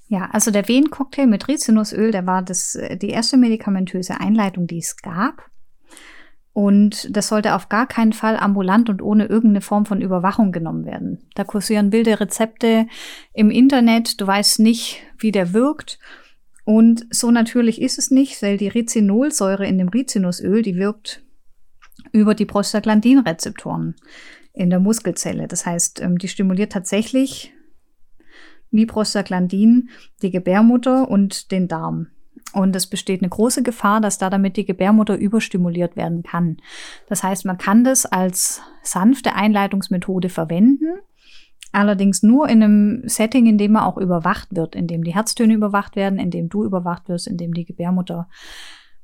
Ja, 0.08 0.30
also 0.32 0.52
der 0.52 0.68
Wehencocktail 0.68 1.28
mit 1.28 1.48
Rizinusöl, 1.48 2.12
der 2.12 2.28
war 2.28 2.42
das, 2.44 2.76
äh, 2.76 2.98
die 2.98 3.10
erste 3.10 3.38
medikamentöse 3.38 4.20
Einleitung, 4.20 4.68
die 4.68 4.80
es 4.80 4.98
gab. 4.98 5.50
Und 6.52 7.16
das 7.16 7.30
sollte 7.30 7.56
auf 7.56 7.68
gar 7.68 7.88
keinen 7.88 8.14
Fall 8.14 8.38
ambulant 8.38 8.90
und 8.90 9.02
ohne 9.02 9.26
irgendeine 9.26 9.62
Form 9.62 9.88
von 9.88 10.02
Überwachung 10.02 10.52
genommen 10.52 10.86
werden. 10.86 11.28
Da 11.34 11.44
kursieren 11.44 11.92
wilde 11.92 12.20
Rezepte 12.20 12.86
im 13.34 13.50
Internet, 13.50 14.22
du 14.22 14.28
weißt 14.28 14.60
nicht, 14.60 15.02
wie 15.18 15.32
der 15.32 15.54
wirkt. 15.54 15.98
Und 16.66 17.06
so 17.10 17.32
natürlich 17.32 17.82
ist 17.82 17.98
es 17.98 18.10
nicht, 18.10 18.42
weil 18.42 18.58
die 18.58 18.70
Rizinolsäure 18.70 19.66
in 19.66 19.78
dem 19.78 19.90
Rizinusöl, 19.90 20.62
die 20.62 20.76
wirkt 20.76 21.24
über 22.12 22.36
die 22.36 22.46
Prostaglandinrezeptoren 22.46 23.96
in 24.54 24.70
der 24.70 24.80
Muskelzelle. 24.80 25.48
Das 25.48 25.66
heißt, 25.66 26.02
ähm, 26.02 26.18
die 26.18 26.28
stimuliert 26.28 26.72
tatsächlich 26.72 27.54
wie 28.72 28.86
Prostaglandin 28.86 29.90
die 30.22 30.32
Gebärmutter 30.32 31.10
und 31.10 31.52
den 31.52 31.68
Darm. 31.68 32.08
Und 32.54 32.76
es 32.76 32.88
besteht 32.88 33.22
eine 33.22 33.30
große 33.30 33.64
Gefahr, 33.64 34.02
dass 34.02 34.18
da 34.18 34.30
damit 34.30 34.58
die 34.58 34.66
Gebärmutter 34.66 35.16
überstimuliert 35.16 35.96
werden 35.96 36.24
kann. 36.24 36.58
Das 37.08 37.24
heißt, 37.24 37.46
man 37.46 37.58
kann 37.58 37.84
das 37.84 38.06
als 38.06 38.62
sanfte 38.84 39.34
Einleitungsmethode 39.34 40.30
verwenden, 40.30 41.00
allerdings 41.74 42.24
nur 42.24 42.48
in 42.48 42.64
einem 42.64 43.02
Setting, 43.08 43.46
in 43.48 43.58
dem 43.58 43.74
man 43.74 43.84
auch 43.84 43.98
überwacht 43.98 44.56
wird, 44.56 44.76
in 44.76 44.88
dem 44.88 45.04
die 45.04 45.14
Herztöne 45.14 45.54
überwacht 45.54 45.96
werden, 45.96 46.20
in 46.20 46.32
dem 46.32 46.50
du 46.50 46.64
überwacht 46.64 47.10
wirst, 47.10 47.28
in 47.28 47.38
dem 47.38 47.54
die 47.54 47.66
Gebärmutter 47.66 48.30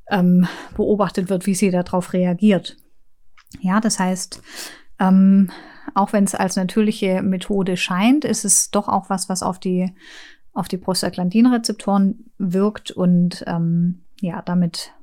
ähm, 0.09 0.47
beobachtet 0.75 1.29
wird, 1.29 1.45
wie 1.45 1.55
sie 1.55 1.71
darauf 1.71 2.13
reagiert. 2.13 2.77
Ja, 3.59 3.79
das 3.79 3.99
heißt, 3.99 4.41
ähm, 4.99 5.49
auch 5.95 6.13
wenn 6.13 6.23
es 6.23 6.35
als 6.35 6.55
natürliche 6.55 7.21
Methode 7.21 7.77
scheint, 7.77 8.25
ist 8.25 8.45
es 8.45 8.69
doch 8.71 8.87
auch 8.87 9.09
was, 9.09 9.29
was 9.29 9.41
auf 9.41 9.59
die, 9.59 9.93
auf 10.53 10.67
die 10.67 10.77
Prostaglandinrezeptoren 10.77 12.31
wirkt 12.37 12.91
und 12.91 13.43
ähm, 13.47 14.01
ja, 14.21 14.41
damit 14.41 14.93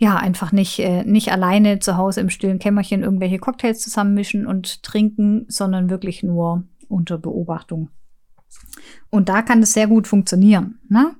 ja, 0.00 0.16
einfach 0.16 0.50
nicht, 0.50 0.78
äh, 0.78 1.04
nicht 1.04 1.30
alleine 1.30 1.78
zu 1.78 1.98
Hause 1.98 2.22
im 2.22 2.30
stillen 2.30 2.58
Kämmerchen 2.58 3.02
irgendwelche 3.02 3.38
Cocktails 3.38 3.80
zusammenmischen 3.80 4.46
und 4.46 4.82
trinken, 4.82 5.44
sondern 5.48 5.90
wirklich 5.90 6.22
nur 6.22 6.64
unter 6.88 7.18
Beobachtung. 7.18 7.90
Und 9.10 9.28
da 9.28 9.42
kann 9.42 9.62
es 9.62 9.74
sehr 9.74 9.88
gut 9.88 10.08
funktionieren. 10.08 10.78
Ne? 10.88 11.14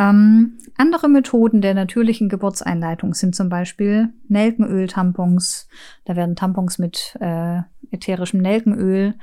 Ähm, 0.00 0.56
andere 0.78 1.10
Methoden 1.10 1.60
der 1.60 1.74
natürlichen 1.74 2.30
Geburtseinleitung 2.30 3.12
sind 3.12 3.34
zum 3.34 3.50
Beispiel 3.50 4.08
Nelkenöl-Tampons. 4.28 5.68
Da 6.06 6.16
werden 6.16 6.36
Tampons 6.36 6.78
mit 6.78 7.18
äh, 7.20 7.60
ätherischem 7.90 8.40
Nelkenöl 8.40 9.14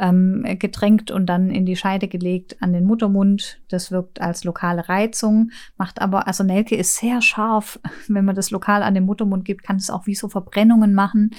ähm, 0.00 0.44
getränkt 0.58 1.12
und 1.12 1.26
dann 1.26 1.50
in 1.50 1.66
die 1.66 1.76
Scheide 1.76 2.08
gelegt 2.08 2.60
an 2.60 2.72
den 2.72 2.84
Muttermund. 2.84 3.60
Das 3.68 3.92
wirkt 3.92 4.20
als 4.20 4.42
lokale 4.42 4.88
Reizung, 4.88 5.52
macht 5.76 6.02
aber, 6.02 6.26
also 6.26 6.42
Nelke 6.42 6.74
ist 6.74 6.96
sehr 6.96 7.22
scharf. 7.22 7.78
Wenn 8.08 8.24
man 8.24 8.34
das 8.34 8.50
lokal 8.50 8.82
an 8.82 8.94
den 8.94 9.04
Muttermund 9.04 9.44
gibt, 9.44 9.62
kann 9.62 9.76
es 9.76 9.88
auch 9.88 10.06
wie 10.08 10.16
so 10.16 10.28
Verbrennungen 10.28 10.94
machen. 10.94 11.30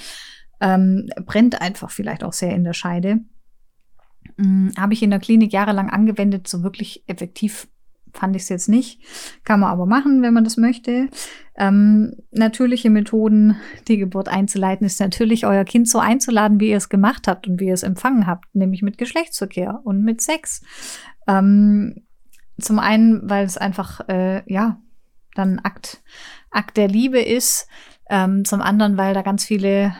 Ähm, 0.58 1.10
brennt 1.26 1.60
einfach 1.60 1.90
vielleicht 1.90 2.24
auch 2.24 2.32
sehr 2.32 2.54
in 2.54 2.64
der 2.64 2.72
Scheide. 2.72 3.20
Hm, 4.38 4.72
Habe 4.78 4.94
ich 4.94 5.02
in 5.02 5.10
der 5.10 5.18
Klinik 5.18 5.52
jahrelang 5.52 5.90
angewendet, 5.90 6.48
so 6.48 6.62
wirklich 6.62 7.04
effektiv 7.08 7.68
fand 8.16 8.34
ich 8.36 8.42
es 8.42 8.48
jetzt 8.48 8.68
nicht. 8.68 9.00
Kann 9.44 9.60
man 9.60 9.70
aber 9.70 9.86
machen, 9.86 10.22
wenn 10.22 10.34
man 10.34 10.44
das 10.44 10.56
möchte. 10.56 11.08
Ähm, 11.56 12.16
natürliche 12.32 12.90
Methoden, 12.90 13.56
die 13.88 13.98
Geburt 13.98 14.28
einzuleiten, 14.28 14.86
ist 14.86 15.00
natürlich 15.00 15.46
euer 15.46 15.64
Kind 15.64 15.88
so 15.88 15.98
einzuladen, 15.98 16.60
wie 16.60 16.70
ihr 16.70 16.76
es 16.76 16.88
gemacht 16.88 17.28
habt 17.28 17.46
und 17.46 17.60
wie 17.60 17.66
ihr 17.66 17.74
es 17.74 17.82
empfangen 17.82 18.26
habt, 18.26 18.54
nämlich 18.54 18.82
mit 18.82 18.98
Geschlechtsverkehr 18.98 19.80
und 19.84 20.02
mit 20.02 20.20
Sex. 20.20 20.62
Ähm, 21.26 22.02
zum 22.58 22.78
einen, 22.78 23.28
weil 23.28 23.44
es 23.44 23.58
einfach, 23.58 24.08
äh, 24.08 24.42
ja, 24.50 24.80
dann 25.34 25.58
Akt, 25.58 26.02
Akt 26.50 26.76
der 26.76 26.88
Liebe 26.88 27.20
ist. 27.20 27.68
Ähm, 28.08 28.44
zum 28.44 28.62
anderen, 28.62 28.96
weil 28.96 29.14
da 29.14 29.22
ganz 29.22 29.44
viele 29.44 29.94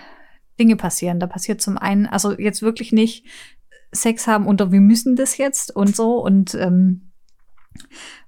Dinge 0.58 0.76
passieren. 0.76 1.20
Da 1.20 1.26
passiert 1.26 1.60
zum 1.60 1.76
einen, 1.76 2.06
also 2.06 2.32
jetzt 2.32 2.62
wirklich 2.62 2.92
nicht 2.92 3.26
Sex 3.92 4.26
haben 4.26 4.46
unter 4.46 4.72
wir 4.72 4.80
müssen 4.80 5.16
das 5.16 5.38
jetzt 5.38 5.74
und 5.74 5.94
so 5.94 6.22
und 6.22 6.54
ähm, 6.54 7.05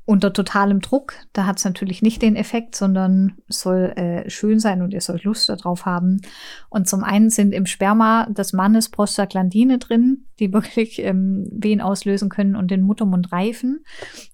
unter 0.04 0.32
totalem 0.32 0.80
Druck. 0.80 1.12
Da 1.34 1.44
hat 1.44 1.58
es 1.58 1.64
natürlich 1.64 2.00
nicht 2.00 2.22
den 2.22 2.34
Effekt, 2.34 2.74
sondern 2.74 3.36
soll 3.48 3.92
äh, 3.96 4.30
schön 4.30 4.58
sein 4.58 4.80
und 4.80 4.94
ihr 4.94 5.02
sollt 5.02 5.24
Lust 5.24 5.50
darauf 5.50 5.84
haben. 5.84 6.22
Und 6.70 6.88
zum 6.88 7.04
einen 7.04 7.28
sind 7.28 7.52
im 7.52 7.66
Sperma 7.66 8.26
des 8.30 8.54
Mannes 8.54 8.88
Prostaglandine 8.88 9.78
drin, 9.78 10.24
die 10.38 10.52
wirklich 10.54 11.00
ähm, 11.00 11.46
Wehen 11.52 11.80
auslösen 11.80 12.30
können 12.30 12.56
und 12.56 12.70
den 12.70 12.82
Muttermund 12.82 13.32
reifen. 13.32 13.84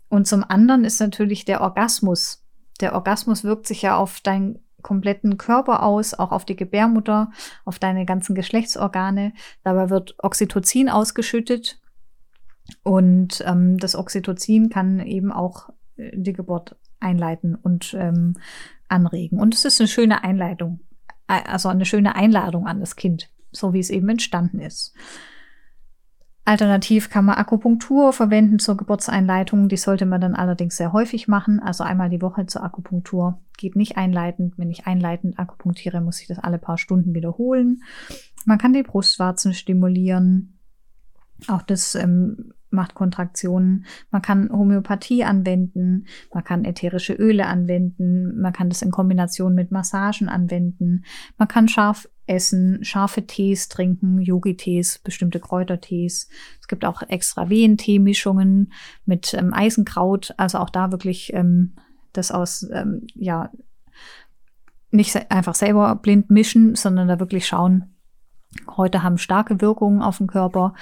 Und 0.08 0.28
zum 0.28 0.44
anderen 0.48 0.84
ist 0.84 1.00
natürlich 1.00 1.44
der 1.44 1.60
Orgasmus. 1.60 2.44
Der 2.80 2.94
Orgasmus 2.94 3.42
wirkt 3.42 3.66
sich 3.66 3.82
ja 3.82 3.96
auf 3.96 4.20
deinen 4.20 4.60
kompletten 4.82 5.38
Körper 5.38 5.82
aus, 5.82 6.14
auch 6.14 6.30
auf 6.30 6.44
die 6.44 6.54
Gebärmutter, 6.54 7.32
auf 7.64 7.80
deine 7.80 8.04
ganzen 8.04 8.36
Geschlechtsorgane. 8.36 9.32
Dabei 9.64 9.90
wird 9.90 10.14
Oxytocin 10.18 10.88
ausgeschüttet 10.88 11.80
und 12.82 13.42
ähm, 13.46 13.78
das 13.78 13.94
Oxytocin 13.94 14.70
kann 14.70 15.00
eben 15.00 15.32
auch 15.32 15.70
äh, 15.96 16.10
die 16.14 16.32
Geburt 16.32 16.76
einleiten 17.00 17.54
und 17.54 17.94
ähm, 17.98 18.34
anregen. 18.88 19.38
Und 19.38 19.54
es 19.54 19.64
ist 19.64 19.80
eine 19.80 19.88
schöne 19.88 20.24
Einleitung, 20.24 20.80
also 21.26 21.68
eine 21.68 21.84
schöne 21.84 22.16
Einladung 22.16 22.66
an 22.66 22.80
das 22.80 22.96
Kind, 22.96 23.30
so 23.52 23.72
wie 23.72 23.80
es 23.80 23.90
eben 23.90 24.08
entstanden 24.08 24.60
ist. 24.60 24.94
Alternativ 26.46 27.08
kann 27.08 27.24
man 27.24 27.36
Akupunktur 27.36 28.12
verwenden 28.12 28.58
zur 28.58 28.76
Geburtseinleitung. 28.76 29.68
Die 29.70 29.78
sollte 29.78 30.04
man 30.04 30.20
dann 30.20 30.34
allerdings 30.34 30.76
sehr 30.76 30.92
häufig 30.92 31.26
machen, 31.26 31.58
also 31.58 31.84
einmal 31.84 32.10
die 32.10 32.20
Woche 32.20 32.44
zur 32.44 32.62
Akupunktur. 32.62 33.40
Geht 33.56 33.76
nicht 33.76 33.96
einleitend. 33.96 34.58
Wenn 34.58 34.70
ich 34.70 34.86
einleitend 34.86 35.38
akupunktiere, 35.38 36.02
muss 36.02 36.20
ich 36.20 36.26
das 36.26 36.38
alle 36.38 36.58
paar 36.58 36.76
Stunden 36.76 37.14
wiederholen. 37.14 37.82
Man 38.44 38.58
kann 38.58 38.74
die 38.74 38.82
Brustwarzen 38.82 39.54
stimulieren. 39.54 40.53
Auch 41.48 41.62
das 41.62 41.94
ähm, 41.94 42.52
macht 42.70 42.94
Kontraktionen. 42.94 43.86
Man 44.10 44.22
kann 44.22 44.50
Homöopathie 44.50 45.24
anwenden, 45.24 46.06
man 46.32 46.44
kann 46.44 46.64
ätherische 46.64 47.14
Öle 47.14 47.46
anwenden, 47.46 48.40
man 48.40 48.52
kann 48.52 48.68
das 48.68 48.82
in 48.82 48.90
Kombination 48.90 49.54
mit 49.54 49.70
Massagen 49.70 50.28
anwenden, 50.28 51.04
man 51.38 51.48
kann 51.48 51.68
scharf 51.68 52.08
essen, 52.26 52.82
scharfe 52.84 53.26
Tees 53.26 53.68
trinken, 53.68 54.18
Yogi-Tees, 54.18 55.00
bestimmte 55.00 55.40
Kräutertees. 55.40 56.28
Es 56.60 56.68
gibt 56.68 56.84
auch 56.84 57.02
extra 57.02 57.50
Wehen-Tee-Mischungen 57.50 58.72
mit 59.04 59.34
ähm, 59.34 59.52
Eisenkraut, 59.52 60.34
also 60.36 60.58
auch 60.58 60.70
da 60.70 60.90
wirklich 60.90 61.32
ähm, 61.34 61.74
das 62.12 62.30
aus, 62.30 62.66
ähm, 62.72 63.06
ja, 63.14 63.50
nicht 64.90 65.30
einfach 65.30 65.54
selber 65.54 65.94
blind 65.96 66.30
mischen, 66.30 66.76
sondern 66.76 67.08
da 67.08 67.18
wirklich 67.18 67.46
schauen, 67.46 67.94
Kräuter 68.66 69.02
haben 69.02 69.18
starke 69.18 69.60
Wirkungen 69.60 70.00
auf 70.00 70.18
den 70.18 70.28
Körper. 70.28 70.74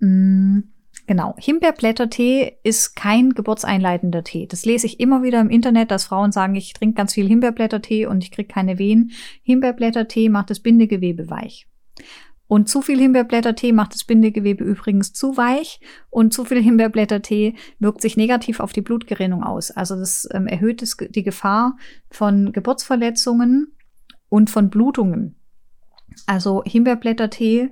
Mm, 0.00 0.60
genau. 1.06 1.34
Himbeerblättertee 1.38 2.58
ist 2.62 2.96
kein 2.96 3.30
geburtseinleitender 3.30 4.24
Tee. 4.24 4.46
Das 4.46 4.64
lese 4.64 4.86
ich 4.86 5.00
immer 5.00 5.22
wieder 5.22 5.40
im 5.40 5.50
Internet, 5.50 5.90
dass 5.90 6.04
Frauen 6.04 6.32
sagen, 6.32 6.54
ich 6.54 6.72
trinke 6.72 6.94
ganz 6.94 7.14
viel 7.14 7.26
Himbeerblättertee 7.26 8.06
und 8.06 8.22
ich 8.22 8.30
kriege 8.30 8.48
keine 8.48 8.78
Wehen. 8.78 9.12
Himbeerblättertee 9.42 10.28
macht 10.28 10.50
das 10.50 10.60
Bindegewebe 10.60 11.30
weich. 11.30 11.68
Und 12.48 12.70
zu 12.70 12.80
viel 12.80 12.98
Himbeerblättertee 12.98 13.72
macht 13.72 13.94
das 13.94 14.04
Bindegewebe 14.04 14.64
übrigens 14.64 15.12
zu 15.12 15.36
weich 15.36 15.80
und 16.08 16.32
zu 16.32 16.46
viel 16.46 16.62
Himbeerblättertee 16.62 17.54
wirkt 17.78 18.00
sich 18.00 18.16
negativ 18.16 18.60
auf 18.60 18.72
die 18.72 18.80
Blutgerinnung 18.80 19.44
aus. 19.44 19.70
Also 19.70 19.96
das 19.96 20.26
ähm, 20.32 20.46
erhöht 20.46 20.82
es, 20.82 20.96
die 20.96 21.22
Gefahr 21.22 21.76
von 22.10 22.52
Geburtsverletzungen 22.52 23.76
und 24.30 24.48
von 24.48 24.70
Blutungen. 24.70 25.36
Also 26.26 26.62
Himbeerblättertee 26.64 27.70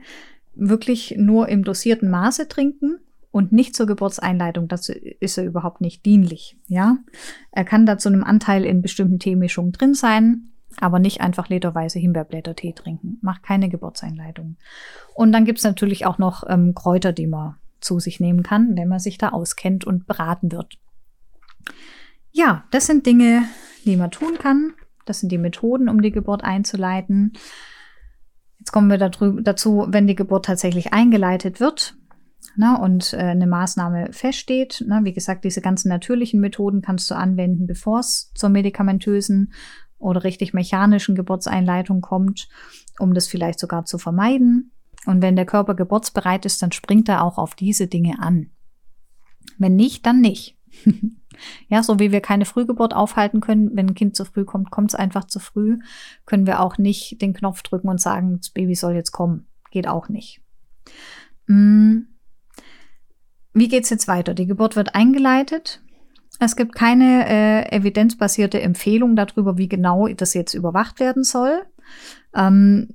wirklich 0.57 1.15
nur 1.17 1.49
im 1.49 1.65
dosierten 1.65 2.11
Maße 2.11 2.49
trinken 2.49 2.99
und 3.31 3.53
nicht 3.53 3.77
zur 3.77 3.87
Geburtseinleitung. 3.87 4.69
Dazu 4.69 4.93
ist 4.93 5.39
er 5.39 5.45
überhaupt 5.45 5.81
nicht 5.81 6.05
dienlich. 6.05 6.57
Ja, 6.67 6.99
er 7.53 7.65
kann 7.65 7.87
da 7.87 7.99
zu 7.99 8.09
einem 8.09 8.25
Anteil 8.25 8.65
in 8.65 8.83
bestimmten 8.83 9.19
Teemischungen 9.19 9.73
drin 9.73 9.95
sein, 9.95 10.49
aber 10.79 10.99
nicht 10.99 11.21
einfach 11.21 11.49
literweise 11.49 11.99
Himbeerblättertee 11.99 12.73
trinken. 12.73 13.19
Macht 13.21 13.43
keine 13.43 13.69
Geburtseinleitung. 13.69 14.57
Und 15.15 15.33
dann 15.33 15.45
gibt's 15.45 15.65
natürlich 15.65 16.07
auch 16.07 16.19
noch 16.19 16.45
ähm, 16.49 16.75
Kräuter, 16.75 17.13
die 17.13 17.27
man 17.27 17.57
zu 17.81 18.01
sich 18.01 18.21
nehmen 18.21 18.43
kann, 18.43 18.77
wenn 18.77 18.89
man 18.89 18.99
sich 18.99 19.19
da 19.19 19.29
auskennt 19.31 19.85
und 19.85 20.07
beraten 20.07 20.51
wird. 20.51 20.79
Ja, 22.33 22.65
das 22.71 22.87
sind 22.87 23.07
Dinge, 23.07 23.45
die 23.85 23.97
man 23.97 24.11
tun 24.11 24.39
kann. 24.39 24.73
Das 25.05 25.21
sind 25.21 25.31
die 25.31 25.39
Methoden, 25.39 25.89
um 25.89 26.03
die 26.03 26.11
Geburt 26.11 26.43
einzuleiten. 26.43 27.33
Jetzt 28.67 28.73
kommen 28.73 28.91
wir 28.91 28.99
dazu, 28.99 29.87
wenn 29.91 30.09
die 30.09 30.17
Geburt 30.17 30.47
tatsächlich 30.47 30.93
eingeleitet 30.93 31.61
wird 31.61 31.97
ne, 32.57 32.77
und 32.81 33.13
äh, 33.13 33.19
eine 33.19 33.47
Maßnahme 33.47 34.09
feststeht. 34.11 34.83
Na, 34.89 35.05
wie 35.05 35.13
gesagt, 35.13 35.45
diese 35.45 35.61
ganzen 35.61 35.89
natürlichen 35.89 36.41
Methoden 36.41 36.83
kannst 36.83 37.09
du 37.09 37.15
anwenden, 37.15 37.69
bevor 37.69 38.01
es 38.01 38.33
zur 38.35 38.49
medikamentösen 38.49 39.53
oder 39.99 40.25
richtig 40.25 40.53
mechanischen 40.53 41.15
Geburtseinleitung 41.15 42.01
kommt, 42.01 42.49
um 42.99 43.15
das 43.15 43.29
vielleicht 43.29 43.61
sogar 43.61 43.85
zu 43.85 43.99
vermeiden. 43.99 44.73
Und 45.07 45.23
wenn 45.23 45.37
der 45.37 45.47
Körper 45.47 45.77
geburtsbereit 45.77 46.45
ist, 46.45 46.61
dann 46.61 46.73
springt 46.73 47.09
er 47.09 47.23
auch 47.23 47.39
auf 47.39 47.55
diese 47.55 47.87
Dinge 47.87 48.19
an. 48.19 48.51
Wenn 49.59 49.77
nicht, 49.77 50.05
dann 50.07 50.21
nicht. 50.21 50.56
ja, 51.69 51.83
so 51.83 51.99
wie 51.99 52.13
wir 52.13 52.21
keine 52.21 52.45
Frühgeburt 52.45 52.95
aufhalten 52.95 53.41
können, 53.41 53.71
wenn 53.75 53.89
ein 53.89 53.95
Kind 53.95 54.17
zu 54.17 54.25
früh 54.25 54.45
kommt, 54.45 54.71
kommt 54.71 54.91
es 54.91 54.95
einfach 54.95 55.25
zu 55.25 55.39
früh, 55.39 55.79
können 56.25 56.47
wir 56.47 56.61
auch 56.61 56.79
nicht 56.79 57.21
den 57.23 57.35
Knopf 57.35 57.63
drücken 57.63 57.89
und 57.89 58.01
sagen, 58.01 58.39
das 58.39 58.51
Baby 58.51 58.75
soll 58.75 58.95
jetzt 58.95 59.13
kommen. 59.13 59.47
Geht 59.71 59.89
auch 59.89 60.09
nicht. 60.09 60.41
Hm. 61.47 62.09
Wie 63.53 63.69
geht's 63.69 63.91
jetzt 63.91 64.09
weiter? 64.09 64.35
Die 64.35 64.47
Geburt 64.47 64.77
wird 64.77 64.95
eingeleitet. 64.95 65.83
Es 66.39 66.57
gibt 66.57 66.75
keine 66.75 67.27
äh, 67.27 67.75
evidenzbasierte 67.75 68.61
Empfehlung 68.61 69.17
darüber, 69.17 69.57
wie 69.57 69.69
genau 69.69 70.07
das 70.09 70.35
jetzt 70.35 70.55
überwacht 70.55 71.01
werden 71.01 71.25
soll. 71.25 71.63
Ähm, 72.35 72.89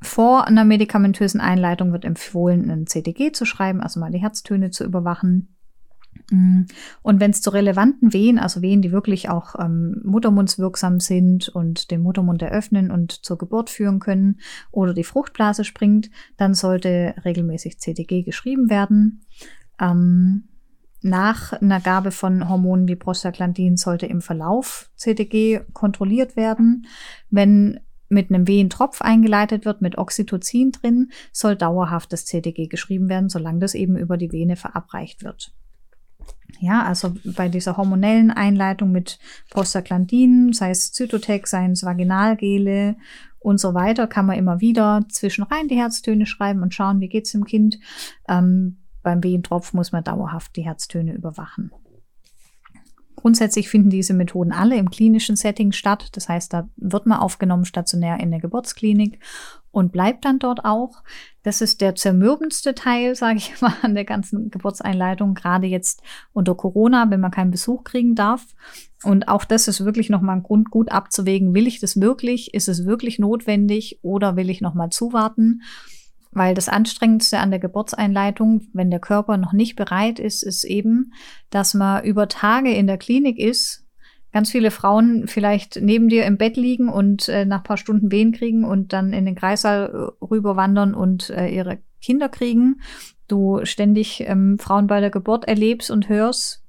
vor 0.00 0.48
einer 0.48 0.64
medikamentösen 0.64 1.40
Einleitung 1.40 1.92
wird 1.92 2.04
empfohlen, 2.04 2.68
ein 2.70 2.86
CTG 2.86 3.30
zu 3.32 3.44
schreiben, 3.44 3.80
also 3.80 4.00
mal 4.00 4.10
die 4.10 4.20
Herztöne 4.20 4.70
zu 4.70 4.84
überwachen. 4.84 5.51
Mm. 6.32 6.62
Und 7.02 7.20
wenn 7.20 7.30
es 7.30 7.42
zu 7.42 7.50
relevanten 7.50 8.12
Wehen, 8.12 8.38
also 8.38 8.62
Wehen, 8.62 8.82
die 8.82 8.90
wirklich 8.90 9.28
auch 9.28 9.54
ähm, 9.58 10.00
muttermundswirksam 10.02 10.98
sind 10.98 11.48
und 11.50 11.90
den 11.90 12.00
Muttermund 12.00 12.42
eröffnen 12.42 12.90
und 12.90 13.12
zur 13.24 13.38
Geburt 13.38 13.70
führen 13.70 14.00
können 14.00 14.40
oder 14.70 14.94
die 14.94 15.04
Fruchtblase 15.04 15.64
springt, 15.64 16.10
dann 16.36 16.54
sollte 16.54 17.14
regelmäßig 17.24 17.78
CTG 17.78 18.22
geschrieben 18.22 18.70
werden. 18.70 19.24
Ähm, 19.78 20.48
nach 21.02 21.52
einer 21.52 21.80
Gabe 21.80 22.12
von 22.12 22.48
Hormonen 22.48 22.88
wie 22.88 22.96
Prostaglandin 22.96 23.76
sollte 23.76 24.06
im 24.06 24.20
Verlauf 24.20 24.90
CTG 24.96 25.60
kontrolliert 25.72 26.36
werden. 26.36 26.86
Wenn 27.28 27.80
mit 28.08 28.30
einem 28.30 28.46
Wehentropf 28.46 29.02
eingeleitet 29.02 29.64
wird, 29.64 29.82
mit 29.82 29.98
Oxytocin 29.98 30.70
drin, 30.70 31.10
soll 31.32 31.56
dauerhaft 31.56 32.12
das 32.12 32.26
CTG 32.26 32.68
geschrieben 32.68 33.08
werden, 33.08 33.28
solange 33.28 33.58
das 33.58 33.74
eben 33.74 33.96
über 33.96 34.16
die 34.16 34.30
Vene 34.30 34.54
verabreicht 34.54 35.24
wird. 35.24 35.52
Ja, 36.60 36.84
also 36.84 37.14
bei 37.24 37.48
dieser 37.48 37.76
hormonellen 37.76 38.30
Einleitung 38.30 38.92
mit 38.92 39.18
Prostaglandin, 39.50 40.52
sei 40.52 40.70
es 40.70 40.92
Zytotec, 40.92 41.48
seien 41.48 41.72
es 41.72 41.84
Vaginalgele 41.84 42.96
und 43.40 43.58
so 43.58 43.74
weiter, 43.74 44.06
kann 44.06 44.26
man 44.26 44.38
immer 44.38 44.60
wieder 44.60 45.04
zwischenrein 45.08 45.68
die 45.68 45.76
Herztöne 45.76 46.26
schreiben 46.26 46.62
und 46.62 46.74
schauen, 46.74 47.00
wie 47.00 47.08
geht's 47.08 47.32
dem 47.32 47.44
Kind. 47.44 47.78
Ähm, 48.28 48.78
beim 49.02 49.24
Wehentropf 49.24 49.72
muss 49.72 49.90
man 49.90 50.04
dauerhaft 50.04 50.54
die 50.56 50.64
Herztöne 50.64 51.12
überwachen. 51.12 51.72
Grundsätzlich 53.16 53.68
finden 53.68 53.90
diese 53.90 54.14
Methoden 54.14 54.52
alle 54.52 54.76
im 54.76 54.90
klinischen 54.90 55.36
Setting 55.36 55.72
statt. 55.72 56.08
Das 56.12 56.28
heißt, 56.28 56.52
da 56.52 56.68
wird 56.76 57.06
man 57.06 57.18
aufgenommen 57.18 57.64
stationär 57.64 58.18
in 58.18 58.30
der 58.30 58.40
Geburtsklinik 58.40 59.20
und 59.70 59.92
bleibt 59.92 60.24
dann 60.24 60.38
dort 60.38 60.64
auch. 60.64 61.02
Das 61.42 61.60
ist 61.60 61.80
der 61.80 61.94
zermürbendste 61.94 62.74
Teil, 62.74 63.14
sage 63.16 63.38
ich 63.38 63.60
mal, 63.60 63.74
an 63.82 63.94
der 63.94 64.04
ganzen 64.04 64.50
Geburtseinleitung, 64.50 65.34
gerade 65.34 65.66
jetzt 65.66 66.02
unter 66.32 66.54
Corona, 66.54 67.10
wenn 67.10 67.20
man 67.20 67.30
keinen 67.30 67.50
Besuch 67.50 67.84
kriegen 67.84 68.14
darf. 68.14 68.44
Und 69.04 69.28
auch 69.28 69.44
das 69.44 69.68
ist 69.68 69.84
wirklich 69.84 70.10
nochmal 70.10 70.36
ein 70.36 70.42
Grund, 70.42 70.70
gut 70.70 70.90
abzuwägen. 70.90 71.54
Will 71.54 71.66
ich 71.66 71.80
das 71.80 72.00
wirklich? 72.00 72.54
Ist 72.54 72.68
es 72.68 72.86
wirklich 72.86 73.18
notwendig? 73.18 73.98
Oder 74.02 74.36
will 74.36 74.48
ich 74.48 74.60
nochmal 74.60 74.90
zuwarten? 74.90 75.62
Weil 76.30 76.54
das 76.54 76.68
Anstrengendste 76.68 77.38
an 77.38 77.50
der 77.50 77.60
Geburtseinleitung, 77.60 78.68
wenn 78.72 78.90
der 78.90 79.00
Körper 79.00 79.36
noch 79.36 79.52
nicht 79.52 79.76
bereit 79.76 80.18
ist, 80.18 80.42
ist 80.42 80.64
eben, 80.64 81.12
dass 81.50 81.74
man 81.74 82.04
über 82.04 82.28
Tage 82.28 82.72
in 82.72 82.86
der 82.86 82.96
Klinik 82.96 83.38
ist, 83.38 83.81
ganz 84.32 84.50
viele 84.50 84.70
Frauen 84.70 85.26
vielleicht 85.28 85.78
neben 85.80 86.08
dir 86.08 86.24
im 86.24 86.38
Bett 86.38 86.56
liegen 86.56 86.88
und 86.88 87.28
äh, 87.28 87.44
nach 87.44 87.62
paar 87.62 87.76
Stunden 87.76 88.10
Wehen 88.10 88.32
kriegen 88.32 88.64
und 88.64 88.92
dann 88.92 89.12
in 89.12 89.24
den 89.24 89.34
Kreissaal 89.34 90.12
äh, 90.20 90.24
rüberwandern 90.24 90.94
und 90.94 91.30
äh, 91.30 91.48
ihre 91.48 91.78
Kinder 92.00 92.28
kriegen. 92.28 92.80
Du 93.28 93.60
ständig 93.64 94.24
ähm, 94.26 94.58
Frauen 94.58 94.86
bei 94.86 95.00
der 95.00 95.10
Geburt 95.10 95.44
erlebst 95.44 95.90
und 95.90 96.08
hörst, 96.08 96.62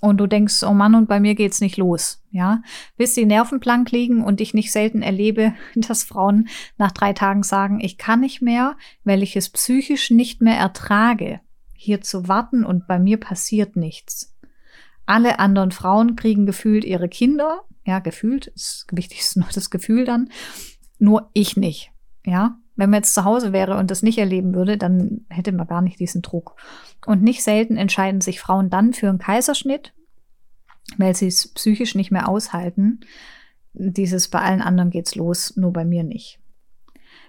und 0.00 0.18
du 0.18 0.26
denkst, 0.26 0.62
oh 0.62 0.72
Mann, 0.72 0.94
und 0.94 1.08
bei 1.08 1.20
mir 1.20 1.34
geht's 1.34 1.60
nicht 1.60 1.76
los, 1.76 2.22
ja, 2.30 2.62
bis 2.96 3.14
die 3.14 3.26
Nerven 3.26 3.60
blank 3.60 3.90
liegen 3.90 4.22
und 4.22 4.40
ich 4.40 4.54
nicht 4.54 4.72
selten 4.72 5.02
erlebe, 5.02 5.54
dass 5.74 6.04
Frauen 6.04 6.48
nach 6.76 6.92
drei 6.92 7.12
Tagen 7.12 7.42
sagen, 7.42 7.80
ich 7.80 7.98
kann 7.98 8.20
nicht 8.20 8.42
mehr, 8.42 8.76
weil 9.04 9.22
ich 9.22 9.36
es 9.36 9.50
psychisch 9.50 10.10
nicht 10.10 10.40
mehr 10.40 10.56
ertrage, 10.56 11.40
hier 11.72 12.00
zu 12.00 12.28
warten 12.28 12.64
und 12.64 12.86
bei 12.86 12.98
mir 12.98 13.18
passiert 13.18 13.76
nichts. 13.76 14.33
Alle 15.06 15.38
anderen 15.38 15.70
Frauen 15.70 16.16
kriegen 16.16 16.46
gefühlt 16.46 16.84
ihre 16.84 17.08
Kinder, 17.08 17.62
ja, 17.84 17.98
gefühlt, 17.98 18.52
wichtig 18.90 19.20
ist 19.20 19.36
nur 19.36 19.48
das 19.52 19.70
Gefühl 19.70 20.04
dann, 20.04 20.30
nur 20.98 21.30
ich 21.32 21.56
nicht, 21.56 21.92
ja. 22.24 22.58
Wenn 22.76 22.90
man 22.90 22.98
jetzt 22.98 23.14
zu 23.14 23.24
Hause 23.24 23.52
wäre 23.52 23.76
und 23.76 23.92
das 23.92 24.02
nicht 24.02 24.18
erleben 24.18 24.52
würde, 24.52 24.76
dann 24.76 25.26
hätte 25.28 25.52
man 25.52 25.68
gar 25.68 25.80
nicht 25.80 26.00
diesen 26.00 26.22
Druck. 26.22 26.56
Und 27.06 27.22
nicht 27.22 27.44
selten 27.44 27.76
entscheiden 27.76 28.20
sich 28.20 28.40
Frauen 28.40 28.68
dann 28.68 28.92
für 28.92 29.08
einen 29.08 29.18
Kaiserschnitt, 29.18 29.94
weil 30.98 31.14
sie 31.14 31.28
es 31.28 31.52
psychisch 31.54 31.94
nicht 31.94 32.10
mehr 32.10 32.28
aushalten. 32.28 32.98
Dieses 33.74 34.26
bei 34.26 34.40
allen 34.40 34.60
anderen 34.60 34.90
geht's 34.90 35.14
los, 35.14 35.56
nur 35.56 35.72
bei 35.72 35.84
mir 35.84 36.02
nicht. 36.02 36.40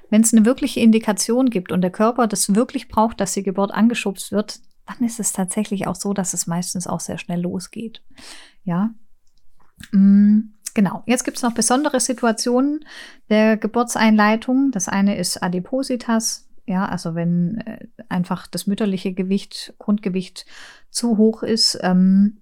Wenn 0.10 0.22
es 0.22 0.34
eine 0.34 0.46
wirkliche 0.46 0.80
Indikation 0.80 1.50
gibt 1.50 1.72
und 1.72 1.82
der 1.82 1.92
Körper 1.92 2.28
das 2.28 2.56
wirklich 2.56 2.88
braucht, 2.88 3.20
dass 3.20 3.34
die 3.34 3.44
Geburt 3.44 3.72
angeschubst 3.72 4.32
wird, 4.32 4.60
dann 4.86 5.06
ist 5.06 5.20
es 5.20 5.34
tatsächlich 5.34 5.88
auch 5.88 5.96
so, 5.96 6.14
dass 6.14 6.34
es 6.34 6.48
meistens 6.48 6.88
auch 6.88 7.00
sehr 7.00 7.18
schnell 7.18 7.42
losgeht. 7.42 8.02
Ja. 8.64 8.92
Mm. 9.92 10.52
Genau, 10.74 11.04
jetzt 11.06 11.24
gibt 11.24 11.38
es 11.38 11.44
noch 11.44 11.54
besondere 11.54 12.02
Situationen 12.02 12.84
der 13.30 13.56
Geburtseinleitung. 13.56 14.72
Das 14.72 14.90
eine 14.90 15.18
ist 15.18 15.42
Adipositas, 15.42 16.50
ja, 16.66 16.86
also 16.86 17.16
wenn 17.16 17.60
äh, 17.66 17.88
einfach 18.10 18.46
das 18.46 18.68
mütterliche 18.68 19.14
Gewicht, 19.14 19.74
Grundgewicht 19.80 20.46
zu 20.90 21.18
hoch 21.18 21.44
ist, 21.44 21.80
ähm, 21.82 22.38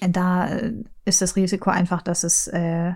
da 0.00 0.48
äh, 0.48 0.72
ist 1.04 1.20
das 1.20 1.34
Risiko 1.34 1.70
einfach, 1.70 2.02
dass 2.02 2.22
es 2.22 2.46
äh, 2.46 2.92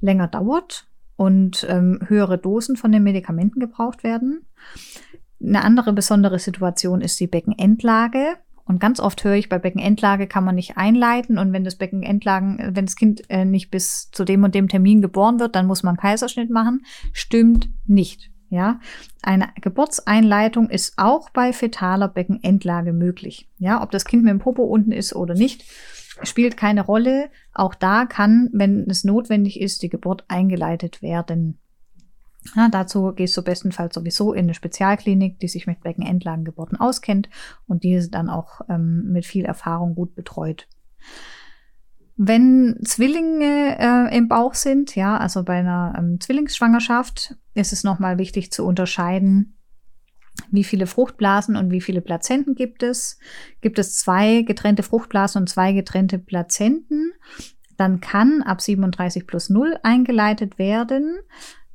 länger 0.00 0.28
dauert 0.28 0.86
und 1.16 1.66
ähm, 1.68 2.00
höhere 2.06 2.38
Dosen 2.38 2.76
von 2.76 2.92
den 2.92 3.02
Medikamenten 3.02 3.58
gebraucht 3.58 4.04
werden. 4.04 4.46
Eine 5.40 5.64
andere 5.64 5.92
besondere 5.92 6.38
Situation 6.38 7.00
ist 7.00 7.18
die 7.20 7.26
Beckenendlage. 7.26 8.36
Und 8.64 8.80
ganz 8.80 9.00
oft 9.00 9.24
höre 9.24 9.34
ich, 9.34 9.48
bei 9.48 9.58
Beckenendlage 9.58 10.26
kann 10.26 10.44
man 10.44 10.54
nicht 10.54 10.76
einleiten 10.76 11.38
und 11.38 11.54
wenn 11.54 11.64
das 11.64 11.76
Beckenendlagen, 11.76 12.72
wenn 12.74 12.84
das 12.84 12.96
Kind 12.96 13.22
äh, 13.30 13.46
nicht 13.46 13.70
bis 13.70 14.10
zu 14.10 14.24
dem 14.24 14.44
und 14.44 14.54
dem 14.54 14.68
Termin 14.68 15.00
geboren 15.00 15.40
wird, 15.40 15.56
dann 15.56 15.66
muss 15.66 15.82
man 15.82 15.96
Kaiserschnitt 15.96 16.50
machen. 16.50 16.84
Stimmt 17.14 17.70
nicht. 17.86 18.30
Ja, 18.50 18.80
eine 19.22 19.48
Geburtseinleitung 19.60 20.70
ist 20.70 20.94
auch 20.96 21.28
bei 21.30 21.52
fetaler 21.52 22.08
Beckenendlage 22.08 22.92
möglich. 22.92 23.48
Ja, 23.58 23.82
ob 23.82 23.90
das 23.90 24.06
Kind 24.06 24.24
mit 24.24 24.30
dem 24.30 24.38
Popo 24.38 24.64
unten 24.64 24.92
ist 24.92 25.14
oder 25.14 25.34
nicht, 25.34 25.64
spielt 26.22 26.56
keine 26.56 26.82
Rolle. 26.82 27.30
Auch 27.52 27.74
da 27.74 28.06
kann, 28.06 28.48
wenn 28.52 28.88
es 28.88 29.04
notwendig 29.04 29.60
ist, 29.60 29.82
die 29.82 29.90
Geburt 29.90 30.24
eingeleitet 30.28 31.02
werden. 31.02 31.58
Ja, 32.54 32.68
dazu 32.68 33.12
gehst 33.12 33.36
du 33.36 33.42
bestenfalls 33.42 33.94
sowieso 33.94 34.32
in 34.32 34.44
eine 34.44 34.54
Spezialklinik, 34.54 35.38
die 35.40 35.48
sich 35.48 35.66
mit 35.66 35.80
Beckenendlagengeburten 35.82 36.78
auskennt 36.78 37.28
und 37.66 37.82
diese 37.82 38.10
dann 38.10 38.30
auch 38.30 38.62
ähm, 38.68 39.12
mit 39.12 39.26
viel 39.26 39.44
Erfahrung 39.44 39.94
gut 39.94 40.14
betreut. 40.14 40.68
Wenn 42.16 42.80
Zwillinge 42.84 43.76
äh, 43.78 44.16
im 44.16 44.28
Bauch 44.28 44.54
sind, 44.54 44.96
ja, 44.96 45.16
also 45.16 45.44
bei 45.44 45.58
einer 45.58 45.94
ähm, 45.96 46.20
Zwillingsschwangerschaft, 46.20 47.36
ist 47.54 47.72
es 47.72 47.84
nochmal 47.84 48.18
wichtig 48.18 48.50
zu 48.50 48.64
unterscheiden, 48.64 49.56
wie 50.50 50.64
viele 50.64 50.86
Fruchtblasen 50.86 51.56
und 51.56 51.70
wie 51.70 51.80
viele 51.80 52.00
Plazenten 52.00 52.54
gibt 52.54 52.82
es. 52.82 53.18
Gibt 53.60 53.78
es 53.78 53.96
zwei 53.96 54.42
getrennte 54.42 54.82
Fruchtblasen 54.82 55.42
und 55.42 55.48
zwei 55.48 55.72
getrennte 55.72 56.18
Plazenten, 56.18 57.12
dann 57.76 58.00
kann 58.00 58.42
ab 58.42 58.60
37 58.60 59.26
plus 59.26 59.50
0 59.50 59.78
eingeleitet 59.82 60.58
werden 60.58 61.20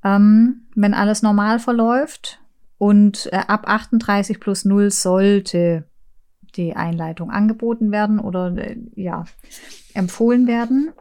ähm, 0.03 0.67
wenn 0.75 0.93
alles 0.93 1.21
normal 1.21 1.59
verläuft. 1.59 2.39
Und 2.77 3.29
äh, 3.31 3.37
ab 3.47 3.67
38 3.67 4.39
plus 4.39 4.65
0 4.65 4.91
sollte 4.91 5.85
die 6.55 6.75
Einleitung 6.75 7.31
angeboten 7.31 7.91
werden 7.91 8.19
oder 8.19 8.55
äh, 8.57 8.77
ja, 8.95 9.25
empfohlen 9.93 10.47
werden. 10.47 10.91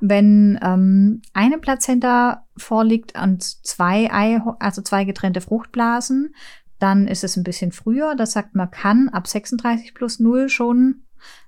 Wenn 0.00 0.58
ähm, 0.62 1.22
eine 1.34 1.58
Plazenta 1.58 2.46
vorliegt 2.56 3.20
und 3.20 3.42
zwei 3.42 4.10
Ei, 4.12 4.40
also 4.58 4.82
zwei 4.82 5.04
getrennte 5.04 5.40
Fruchtblasen, 5.40 6.34
dann 6.78 7.06
ist 7.06 7.22
es 7.22 7.36
ein 7.36 7.44
bisschen 7.44 7.72
früher. 7.72 8.14
Das 8.16 8.32
sagt 8.32 8.54
man 8.54 8.70
kann 8.70 9.10
ab 9.10 9.26
36 9.26 9.94
plus 9.94 10.18
0 10.18 10.48
schon 10.48 11.02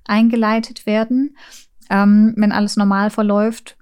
eingeleitet 0.07 0.85
werden, 0.85 1.37
ähm, 1.89 2.35
wenn 2.37 2.53
alles 2.53 2.77
normal 2.77 3.09
verläuft 3.11 3.79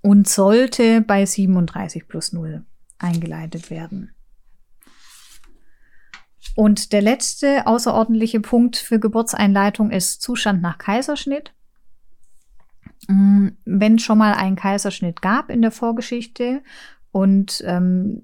und 0.00 0.28
sollte 0.28 1.00
bei 1.00 1.26
37 1.26 2.08
plus 2.08 2.32
0 2.32 2.64
eingeleitet 2.98 3.70
werden. 3.70 4.14
Und 6.54 6.92
der 6.92 7.02
letzte 7.02 7.66
außerordentliche 7.66 8.40
Punkt 8.40 8.76
für 8.76 8.98
Geburtseinleitung 8.98 9.90
ist 9.90 10.22
Zustand 10.22 10.60
nach 10.60 10.78
Kaiserschnitt. 10.78 11.54
Mm, 13.08 13.48
wenn 13.64 13.98
schon 13.98 14.18
mal 14.18 14.34
ein 14.34 14.56
Kaiserschnitt 14.56 15.22
gab 15.22 15.50
in 15.50 15.62
der 15.62 15.70
Vorgeschichte 15.70 16.62
und 17.10 17.62
ähm, 17.66 18.22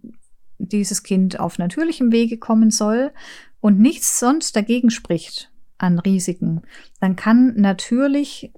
dieses 0.59 1.02
Kind 1.02 1.40
auf 1.40 1.59
natürlichem 1.59 2.12
Wege 2.12 2.39
kommen 2.39 2.70
soll 2.70 3.12
und 3.60 3.78
nichts 3.78 4.18
sonst 4.18 4.56
dagegen 4.56 4.90
spricht 4.90 5.51
an 5.78 5.98
Risiken, 5.98 6.62
dann 7.01 7.16
kann 7.16 7.55
natürlich 7.56 8.52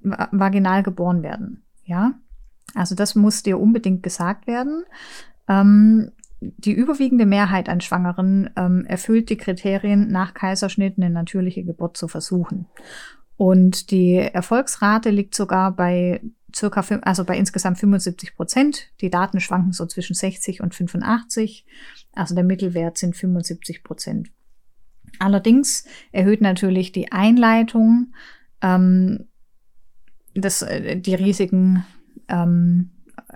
vaginal 0.00 0.82
geboren 0.82 1.22
werden. 1.22 1.63
Ja, 1.84 2.14
also 2.74 2.94
das 2.94 3.14
muss 3.14 3.42
dir 3.42 3.60
unbedingt 3.60 4.02
gesagt 4.02 4.46
werden. 4.46 4.84
Ähm, 5.48 6.10
die 6.40 6.72
überwiegende 6.72 7.26
Mehrheit 7.26 7.68
an 7.68 7.80
Schwangeren 7.80 8.50
ähm, 8.56 8.84
erfüllt 8.86 9.30
die 9.30 9.36
Kriterien, 9.36 10.08
nach 10.08 10.34
Kaiserschnitt 10.34 10.98
eine 10.98 11.10
natürliche 11.10 11.64
Geburt 11.64 11.96
zu 11.96 12.08
versuchen. 12.08 12.66
Und 13.36 13.90
die 13.90 14.16
Erfolgsrate 14.16 15.10
liegt 15.10 15.34
sogar 15.34 15.72
bei 15.72 16.20
circa, 16.54 16.84
also 17.02 17.24
bei 17.24 17.36
insgesamt 17.36 17.78
75 17.78 18.36
Prozent. 18.36 18.90
Die 19.00 19.10
Daten 19.10 19.40
schwanken 19.40 19.72
so 19.72 19.86
zwischen 19.86 20.14
60 20.14 20.60
und 20.60 20.74
85. 20.74 21.66
Also 22.12 22.34
der 22.34 22.44
Mittelwert 22.44 22.98
sind 22.98 23.16
75 23.16 23.82
Prozent. 23.82 24.30
Allerdings 25.18 25.84
erhöht 26.12 26.40
natürlich 26.40 26.92
die 26.92 27.12
Einleitung 27.12 28.14
ähm, 28.60 29.28
das, 30.34 30.62
äh, 30.62 30.96
die 30.96 31.14
Risiken 31.14 31.84
ähm, 32.28 32.90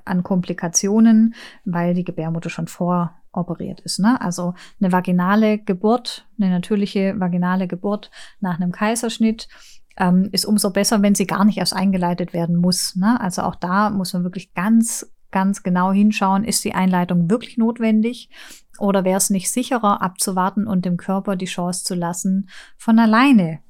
an 0.05 0.23
Komplikationen, 0.23 1.35
weil 1.65 1.95
die 1.95 2.05
Gebärmutter 2.05 2.51
schon 2.51 2.69
voroperiert 2.69 3.81
ist. 3.81 3.99
Ne? 3.99 4.21
Also 4.21 4.55
eine 4.81 4.93
vaginale 4.93 5.59
Geburt, 5.59 6.27
eine 6.39 6.51
natürliche 6.51 7.19
vaginale 7.19 7.69
Geburt 7.69 8.11
nach 8.41 8.61
einem 8.61 8.73
Kaiserschnitt 8.73 9.49
ähm, 9.97 10.29
ist 10.33 10.45
umso 10.45 10.71
besser, 10.71 11.03
wenn 11.03 11.15
sie 11.15 11.27
gar 11.27 11.45
nicht 11.45 11.59
erst 11.59 11.75
eingeleitet 11.75 12.33
werden 12.33 12.57
muss. 12.57 12.97
Ne? 12.97 13.21
Also 13.21 13.43
auch 13.43 13.55
da 13.55 13.91
muss 13.91 14.13
man 14.13 14.25
wirklich 14.25 14.55
ganz, 14.55 15.13
ganz 15.31 15.63
genau 15.63 15.93
hinschauen, 15.93 16.45
ist 16.45 16.65
die 16.65 16.75
Einleitung 16.75 17.31
wirklich 17.31 17.59
notwendig 17.59 18.31
oder 18.79 19.05
wäre 19.05 19.19
es 19.19 19.31
nicht 19.31 19.51
sicherer 19.51 20.01
abzuwarten 20.03 20.67
und 20.67 20.85
dem 20.85 20.97
Körper 20.97 21.37
die 21.37 21.47
Chance 21.47 21.85
zu 21.85 21.95
lassen, 21.95 22.49
von 22.77 22.99
alleine 22.99 23.61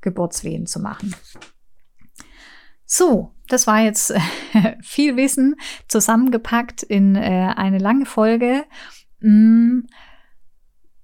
Geburtswehen 0.00 0.66
zu 0.66 0.80
machen. 0.80 1.14
So, 2.86 3.32
das 3.48 3.66
war 3.66 3.80
jetzt 3.80 4.14
viel 4.80 5.16
Wissen 5.16 5.56
zusammengepackt 5.88 6.82
in 6.82 7.16
äh, 7.16 7.52
eine 7.56 7.78
lange 7.78 8.06
Folge. 8.06 8.64
Mm, 9.20 9.80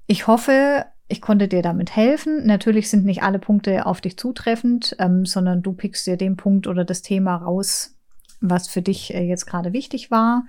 ich 0.06 0.26
hoffe, 0.26 0.86
ich 1.08 1.20
konnte 1.20 1.48
dir 1.48 1.62
damit 1.62 1.94
helfen. 1.94 2.46
Natürlich 2.46 2.88
sind 2.88 3.04
nicht 3.04 3.22
alle 3.22 3.38
Punkte 3.38 3.84
auf 3.84 4.00
dich 4.00 4.16
zutreffend, 4.16 4.96
ähm, 4.98 5.26
sondern 5.26 5.62
du 5.62 5.72
pickst 5.72 6.06
dir 6.06 6.16
den 6.16 6.36
Punkt 6.36 6.66
oder 6.66 6.84
das 6.84 7.02
Thema 7.02 7.36
raus, 7.36 7.96
was 8.42 8.68
für 8.68 8.82
dich 8.82 9.14
äh, 9.14 9.22
jetzt 9.22 9.46
gerade 9.46 9.72
wichtig 9.72 10.10
war. 10.10 10.44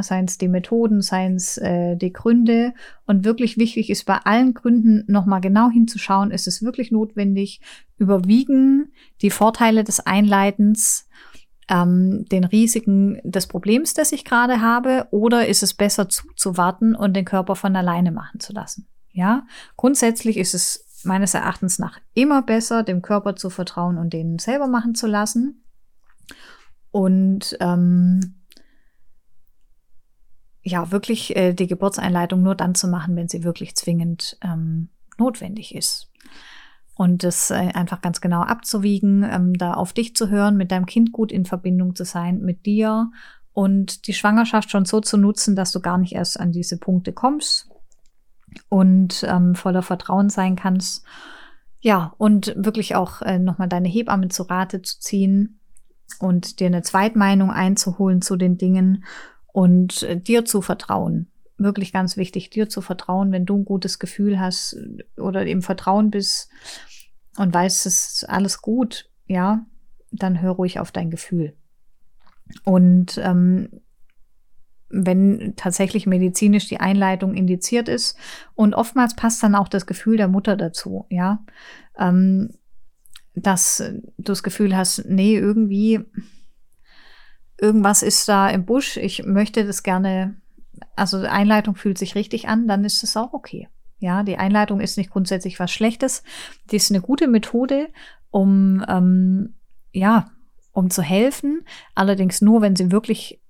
seien 0.00 0.24
es 0.26 0.38
die 0.38 0.48
Methoden, 0.48 1.02
seien 1.02 1.36
es 1.36 1.58
äh, 1.58 1.96
die 1.96 2.12
Gründe. 2.12 2.72
Und 3.06 3.24
wirklich 3.24 3.58
wichtig 3.58 3.90
ist 3.90 4.06
bei 4.06 4.18
allen 4.24 4.54
Gründen 4.54 5.04
nochmal 5.06 5.40
genau 5.40 5.68
hinzuschauen, 5.70 6.30
ist 6.30 6.46
es 6.46 6.62
wirklich 6.62 6.90
notwendig, 6.90 7.60
überwiegen 7.98 8.92
die 9.20 9.30
Vorteile 9.30 9.84
des 9.84 10.00
Einleitens 10.00 11.08
ähm, 11.68 12.24
den 12.30 12.44
Risiken 12.44 13.20
des 13.24 13.46
Problems, 13.46 13.94
das 13.94 14.12
ich 14.12 14.24
gerade 14.24 14.60
habe, 14.60 15.06
oder 15.10 15.46
ist 15.46 15.62
es 15.62 15.74
besser 15.74 16.08
zuzuwarten 16.08 16.94
und 16.94 17.14
den 17.14 17.24
Körper 17.24 17.56
von 17.56 17.74
alleine 17.76 18.12
machen 18.12 18.40
zu 18.40 18.52
lassen? 18.52 18.86
Ja, 19.12 19.46
grundsätzlich 19.76 20.36
ist 20.36 20.54
es 20.54 20.86
meines 21.04 21.34
Erachtens 21.34 21.78
nach 21.78 21.98
immer 22.14 22.42
besser, 22.42 22.82
dem 22.82 23.02
Körper 23.02 23.36
zu 23.36 23.50
vertrauen 23.50 23.98
und 23.98 24.12
den 24.12 24.38
selber 24.38 24.68
machen 24.68 24.94
zu 24.94 25.06
lassen. 25.06 25.64
Und 26.92 27.56
ähm, 27.60 28.42
ja, 30.62 30.92
wirklich 30.92 31.34
äh, 31.36 31.54
die 31.54 31.66
Geburtseinleitung 31.66 32.42
nur 32.42 32.54
dann 32.54 32.74
zu 32.74 32.86
machen, 32.86 33.16
wenn 33.16 33.28
sie 33.28 33.42
wirklich 33.42 33.74
zwingend 33.74 34.38
ähm, 34.42 34.90
notwendig 35.18 35.74
ist. 35.74 36.10
Und 36.94 37.24
das 37.24 37.50
äh, 37.50 37.70
einfach 37.74 38.00
ganz 38.00 38.20
genau 38.20 38.42
abzuwiegen, 38.42 39.24
ähm, 39.24 39.54
da 39.54 39.74
auf 39.74 39.92
dich 39.92 40.14
zu 40.14 40.28
hören, 40.28 40.56
mit 40.56 40.70
deinem 40.70 40.86
Kind 40.86 41.10
gut 41.10 41.32
in 41.32 41.46
Verbindung 41.46 41.96
zu 41.96 42.04
sein, 42.04 42.40
mit 42.42 42.64
dir 42.66 43.10
und 43.52 44.06
die 44.06 44.14
Schwangerschaft 44.14 44.70
schon 44.70 44.84
so 44.84 45.00
zu 45.00 45.16
nutzen, 45.16 45.56
dass 45.56 45.72
du 45.72 45.80
gar 45.80 45.98
nicht 45.98 46.14
erst 46.14 46.38
an 46.38 46.52
diese 46.52 46.78
Punkte 46.78 47.12
kommst 47.12 47.68
und 48.68 49.24
ähm, 49.26 49.54
voller 49.54 49.82
Vertrauen 49.82 50.28
sein 50.28 50.54
kannst. 50.54 51.04
Ja, 51.80 52.14
und 52.18 52.54
wirklich 52.56 52.94
auch 52.94 53.22
äh, 53.22 53.38
nochmal 53.38 53.68
deine 53.68 53.88
Hebamme 53.88 54.28
zu 54.28 54.44
Rate 54.44 54.82
zu 54.82 55.00
ziehen, 55.00 55.58
und 56.20 56.60
dir 56.60 56.66
eine 56.66 56.82
Zweitmeinung 56.82 57.50
einzuholen 57.50 58.22
zu 58.22 58.36
den 58.36 58.58
Dingen 58.58 59.04
und 59.46 60.02
äh, 60.02 60.20
dir 60.20 60.44
zu 60.44 60.62
vertrauen. 60.62 61.28
Wirklich 61.58 61.92
ganz 61.92 62.16
wichtig, 62.16 62.50
dir 62.50 62.68
zu 62.68 62.80
vertrauen, 62.80 63.30
wenn 63.32 63.46
du 63.46 63.58
ein 63.58 63.64
gutes 63.64 63.98
Gefühl 63.98 64.40
hast 64.40 64.76
oder 65.16 65.46
im 65.46 65.62
Vertrauen 65.62 66.10
bist 66.10 66.50
und 67.36 67.54
weißt, 67.54 67.86
es 67.86 68.14
ist 68.14 68.28
alles 68.28 68.62
gut, 68.62 69.10
ja, 69.26 69.64
dann 70.10 70.40
hör 70.40 70.52
ruhig 70.52 70.80
auf 70.80 70.92
dein 70.92 71.10
Gefühl. 71.10 71.54
Und 72.64 73.18
ähm, 73.18 73.68
wenn 74.88 75.54
tatsächlich 75.56 76.06
medizinisch 76.06 76.68
die 76.68 76.80
Einleitung 76.80 77.34
indiziert 77.34 77.88
ist 77.88 78.16
und 78.54 78.74
oftmals 78.74 79.16
passt 79.16 79.42
dann 79.42 79.54
auch 79.54 79.68
das 79.68 79.86
Gefühl 79.86 80.18
der 80.18 80.28
Mutter 80.28 80.56
dazu, 80.56 81.06
ja. 81.08 81.44
Ähm, 81.98 82.54
dass 83.34 83.78
du 83.78 84.02
das 84.18 84.42
Gefühl 84.42 84.76
hast, 84.76 85.04
nee, 85.06 85.36
irgendwie, 85.36 86.00
irgendwas 87.58 88.02
ist 88.02 88.28
da 88.28 88.48
im 88.48 88.64
Busch, 88.64 88.96
ich 88.96 89.24
möchte 89.24 89.64
das 89.64 89.82
gerne, 89.82 90.36
also 90.96 91.18
Einleitung 91.18 91.76
fühlt 91.76 91.98
sich 91.98 92.14
richtig 92.14 92.48
an, 92.48 92.68
dann 92.68 92.84
ist 92.84 93.02
es 93.02 93.16
auch 93.16 93.32
okay. 93.32 93.68
Ja, 93.98 94.24
die 94.24 94.36
Einleitung 94.36 94.80
ist 94.80 94.98
nicht 94.98 95.10
grundsätzlich 95.10 95.60
was 95.60 95.70
Schlechtes. 95.70 96.24
Die 96.70 96.76
ist 96.76 96.90
eine 96.90 97.00
gute 97.00 97.28
Methode, 97.28 97.88
um, 98.30 98.84
ähm, 98.88 99.54
ja, 99.92 100.32
um 100.72 100.90
zu 100.90 101.02
helfen. 101.02 101.64
Allerdings 101.94 102.40
nur, 102.40 102.62
wenn 102.62 102.74
sie 102.74 102.90
wirklich 102.90 103.40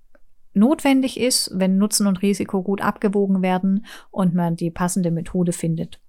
notwendig 0.53 1.19
ist, 1.19 1.51
wenn 1.55 1.79
Nutzen 1.79 2.07
und 2.07 2.21
Risiko 2.21 2.63
gut 2.63 2.83
abgewogen 2.83 3.41
werden 3.41 3.87
und 4.11 4.35
man 4.35 4.55
die 4.55 4.71
passende 4.71 5.11
Methode 5.11 5.53
findet. 5.53 6.01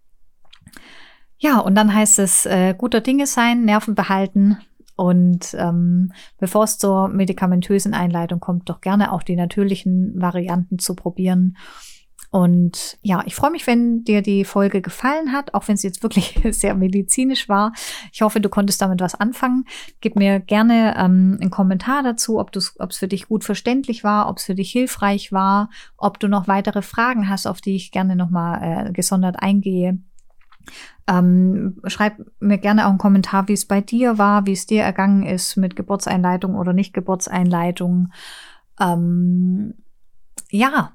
Ja, 1.44 1.60
und 1.60 1.76
dann 1.76 1.94
heißt 1.94 2.20
es 2.20 2.46
äh, 2.46 2.74
guter 2.74 3.02
Dinge 3.02 3.28
sein, 3.28 3.66
Nerven 3.66 3.96
behalten. 3.96 4.60
Und 4.96 5.54
ähm, 5.60 6.14
bevor 6.40 6.64
es 6.64 6.78
zur 6.78 7.10
medikamentösen 7.10 7.94
Einleitung 7.94 8.40
kommt, 8.40 8.70
doch 8.70 8.80
gerne 8.80 9.12
auch 9.12 9.24
die 9.24 9.36
natürlichen 9.36 10.14
Varianten 10.16 10.80
zu 10.80 10.96
probieren. 10.96 11.58
Und 12.30 12.98
ja, 13.02 13.24
ich 13.26 13.36
freue 13.36 13.52
mich, 13.52 13.68
wenn 13.68 14.06
dir 14.06 14.22
die 14.22 14.46
Folge 14.46 14.82
gefallen 14.82 15.34
hat, 15.34 15.54
auch 15.54 15.68
wenn 15.68 15.76
es 15.76 15.84
jetzt 15.84 16.02
wirklich 16.02 16.40
sehr 16.52 16.76
medizinisch 16.76 17.50
war. 17.50 17.74
Ich 18.14 18.22
hoffe, 18.22 18.40
du 18.40 18.48
konntest 18.48 18.82
damit 18.82 19.02
was 19.02 19.14
anfangen. 19.14 19.66
Gib 20.00 20.16
mir 20.16 20.40
gerne 20.40 20.96
ähm, 20.98 21.40
einen 21.42 21.52
Kommentar 21.52 22.04
dazu, 22.04 22.40
ob 22.40 22.56
es 22.56 22.98
für 22.98 23.10
dich 23.10 23.28
gut 23.28 23.44
verständlich 23.44 24.06
war, 24.06 24.30
ob 24.30 24.38
es 24.38 24.46
für 24.46 24.56
dich 24.56 24.72
hilfreich 24.72 25.34
war, 25.34 25.70
ob 25.98 26.22
du 26.22 26.30
noch 26.30 26.48
weitere 26.48 26.82
Fragen 26.82 27.28
hast, 27.28 27.48
auf 27.48 27.60
die 27.60 27.76
ich 27.76 27.92
gerne 27.92 28.16
nochmal 28.16 28.88
äh, 28.88 28.92
gesondert 28.94 29.36
eingehe. 29.40 30.00
Ähm, 31.08 31.82
schreib 31.86 32.18
mir 32.40 32.58
gerne 32.58 32.86
auch 32.86 32.90
einen 32.90 32.98
Kommentar, 32.98 33.48
wie 33.48 33.54
es 33.54 33.66
bei 33.66 33.82
dir 33.82 34.18
war, 34.18 34.46
wie 34.46 34.54
es 34.54 34.66
dir 34.66 34.84
ergangen 34.84 35.24
ist 35.24 35.58
mit 35.58 35.76
Geburtseinleitung 35.76 36.56
oder 36.56 36.74
nicht 36.74 36.94
Geburtseinleitung. 36.94 38.12
Ähm, 38.80 39.74
ja, 40.50 40.94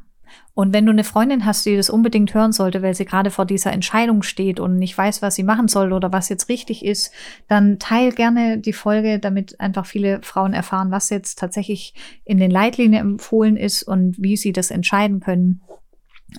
und 0.54 0.72
wenn 0.72 0.86
du 0.86 0.92
eine 0.92 1.04
Freundin 1.04 1.44
hast, 1.44 1.64
die 1.66 1.76
das 1.76 1.90
unbedingt 1.90 2.34
hören 2.34 2.52
sollte, 2.52 2.82
weil 2.82 2.94
sie 2.94 3.04
gerade 3.04 3.30
vor 3.30 3.44
dieser 3.44 3.72
Entscheidung 3.72 4.22
steht 4.22 4.58
und 4.60 4.76
nicht 4.76 4.96
weiß, 4.96 5.22
was 5.22 5.36
sie 5.36 5.44
machen 5.44 5.68
soll 5.68 5.92
oder 5.92 6.12
was 6.12 6.28
jetzt 6.28 6.48
richtig 6.48 6.84
ist, 6.84 7.12
dann 7.46 7.78
teil 7.78 8.12
gerne 8.12 8.58
die 8.58 8.72
Folge, 8.72 9.18
damit 9.18 9.60
einfach 9.60 9.86
viele 9.86 10.20
Frauen 10.22 10.54
erfahren, 10.54 10.90
was 10.90 11.10
jetzt 11.10 11.38
tatsächlich 11.38 11.94
in 12.24 12.38
den 12.38 12.50
Leitlinien 12.50 13.12
empfohlen 13.12 13.56
ist 13.56 13.84
und 13.84 14.16
wie 14.18 14.36
sie 14.36 14.52
das 14.52 14.70
entscheiden 14.70 15.20
können, 15.20 15.60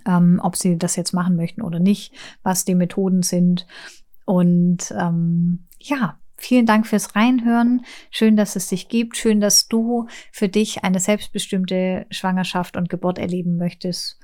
ähm, 0.06 0.40
ob 0.44 0.56
sie 0.56 0.78
das 0.78 0.96
jetzt 0.96 1.14
machen 1.14 1.36
möchten 1.36 1.62
oder 1.62 1.80
nicht, 1.80 2.14
was 2.44 2.66
die 2.66 2.76
Methoden 2.76 3.24
sind. 3.24 3.68
Und 4.26 4.94
ähm, 4.98 5.66
ja, 5.80 6.18
Vielen 6.42 6.66
Dank 6.66 6.88
fürs 6.88 7.18
Reinhören. 7.18 7.82
Schön, 8.12 8.38
dass 8.38 8.56
es 8.56 8.70
dich 8.70 8.88
gibt. 8.88 9.18
Schön, 9.18 9.42
dass 9.42 9.68
du 9.68 10.08
für 10.32 10.48
dich 10.48 10.86
eine 10.86 11.02
selbstbestimmte 11.02 12.06
Schwangerschaft 12.12 12.78
und 12.78 12.88
Geburt 12.90 13.20
erleben 13.20 13.58
möchtest. 13.58 14.18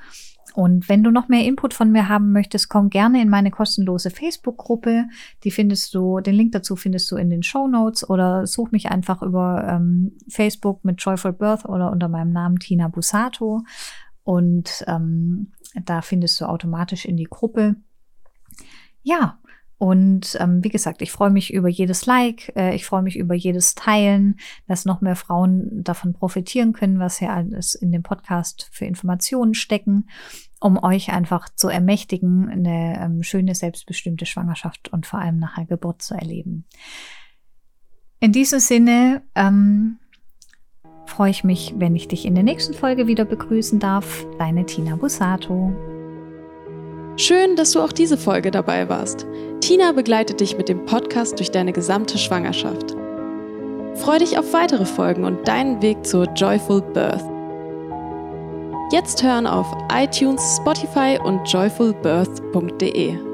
Und 0.54 0.88
wenn 0.88 1.04
du 1.04 1.12
noch 1.12 1.28
mehr 1.28 1.44
Input 1.44 1.74
von 1.74 1.92
mir 1.92 2.08
haben 2.08 2.32
möchtest, 2.32 2.70
komm 2.70 2.90
gerne 2.90 3.22
in 3.22 3.28
meine 3.28 3.52
kostenlose 3.52 4.10
Facebook-Gruppe. 4.10 5.08
Die 5.44 5.52
findest 5.52 5.94
du, 5.94 6.22
den 6.22 6.36
Link 6.36 6.54
dazu 6.54 6.78
findest 6.78 7.12
du 7.12 7.18
in 7.18 7.30
den 7.30 7.44
Show 7.44 7.68
Notes 7.68 8.10
oder 8.10 8.48
such 8.48 8.72
mich 8.72 8.90
einfach 8.90 9.22
über 9.22 9.68
ähm, 9.68 10.14
Facebook 10.30 10.86
mit 10.86 11.02
Joyful 11.02 11.34
Birth 11.34 11.66
oder 11.66 11.92
unter 11.92 12.08
meinem 12.08 12.32
Namen 12.32 12.60
Tina 12.60 12.88
Busato. 12.88 13.64
Und 14.24 14.86
ähm, 14.88 15.52
da 15.84 16.02
findest 16.02 16.40
du 16.40 16.46
automatisch 16.46 17.06
in 17.06 17.18
die 17.18 17.26
Gruppe. 17.26 17.76
Ja, 19.04 19.40
und 19.78 20.38
ähm, 20.40 20.64
wie 20.64 20.70
gesagt, 20.70 21.02
ich 21.02 21.12
freue 21.12 21.30
mich 21.30 21.54
über 21.54 21.68
jedes 21.68 22.06
Like, 22.06 22.54
äh, 22.56 22.74
ich 22.76 22.86
freue 22.86 23.02
mich 23.02 23.18
über 23.18 23.36
jedes 23.36 23.76
Teilen, 23.76 24.38
dass 24.68 24.86
noch 24.86 25.02
mehr 25.02 25.18
Frauen 25.18 25.84
davon 25.84 26.14
profitieren 26.14 26.72
können, 26.72 27.00
was 27.00 27.20
hier 27.20 27.32
alles 27.32 27.76
in 27.76 27.92
dem 27.92 28.02
Podcast 28.02 28.70
für 28.72 28.86
Informationen 28.86 29.54
stecken, 29.54 30.08
um 30.62 30.82
euch 30.82 31.12
einfach 31.12 31.50
zu 31.50 31.68
ermächtigen, 31.68 32.50
eine 32.50 33.02
ähm, 33.02 33.22
schöne, 33.24 33.54
selbstbestimmte 33.54 34.26
Schwangerschaft 34.26 34.94
und 34.94 35.06
vor 35.06 35.20
allem 35.20 35.40
nachher 35.40 35.66
Geburt 35.66 36.02
zu 36.02 36.14
erleben. 36.14 36.66
In 38.22 38.32
diesem 38.32 38.60
Sinne 38.60 39.24
ähm, 39.36 40.00
freue 41.06 41.32
ich 41.32 41.44
mich, 41.44 41.74
wenn 41.78 41.96
ich 41.96 42.08
dich 42.08 42.26
in 42.26 42.36
der 42.36 42.44
nächsten 42.44 42.74
Folge 42.74 43.08
wieder 43.08 43.26
begrüßen 43.26 43.80
darf. 43.80 44.26
Deine 44.38 44.66
Tina 44.66 44.96
Busato. 44.96 45.74
Schön, 47.18 47.56
dass 47.56 47.72
du 47.72 47.82
auch 47.82 47.94
diese 47.94 48.18
Folge 48.18 48.52
dabei 48.52 48.90
warst. 48.90 49.26
Tina 49.62 49.94
begleitet 49.94 50.42
dich 50.42 50.58
mit 50.58 50.68
dem 50.68 50.86
Podcast 50.86 51.40
durch 51.40 51.52
deine 51.52 51.72
gesamte 51.72 52.18
Schwangerschaft. 52.18 52.96
Freu 53.96 54.20
dich 54.20 54.38
auf 54.38 54.52
weitere 54.52 54.86
Folgen 54.86 55.24
und 55.24 55.48
deinen 55.48 55.82
Weg 55.82 56.06
zur 56.06 56.26
Joyful 56.34 56.82
Birth. 56.82 57.24
Jetzt 58.92 59.24
hören 59.24 59.48
auf 59.48 59.66
iTunes, 59.92 60.58
Spotify 60.58 61.18
und 61.24 61.46
joyfulbirth.de. 61.52 63.25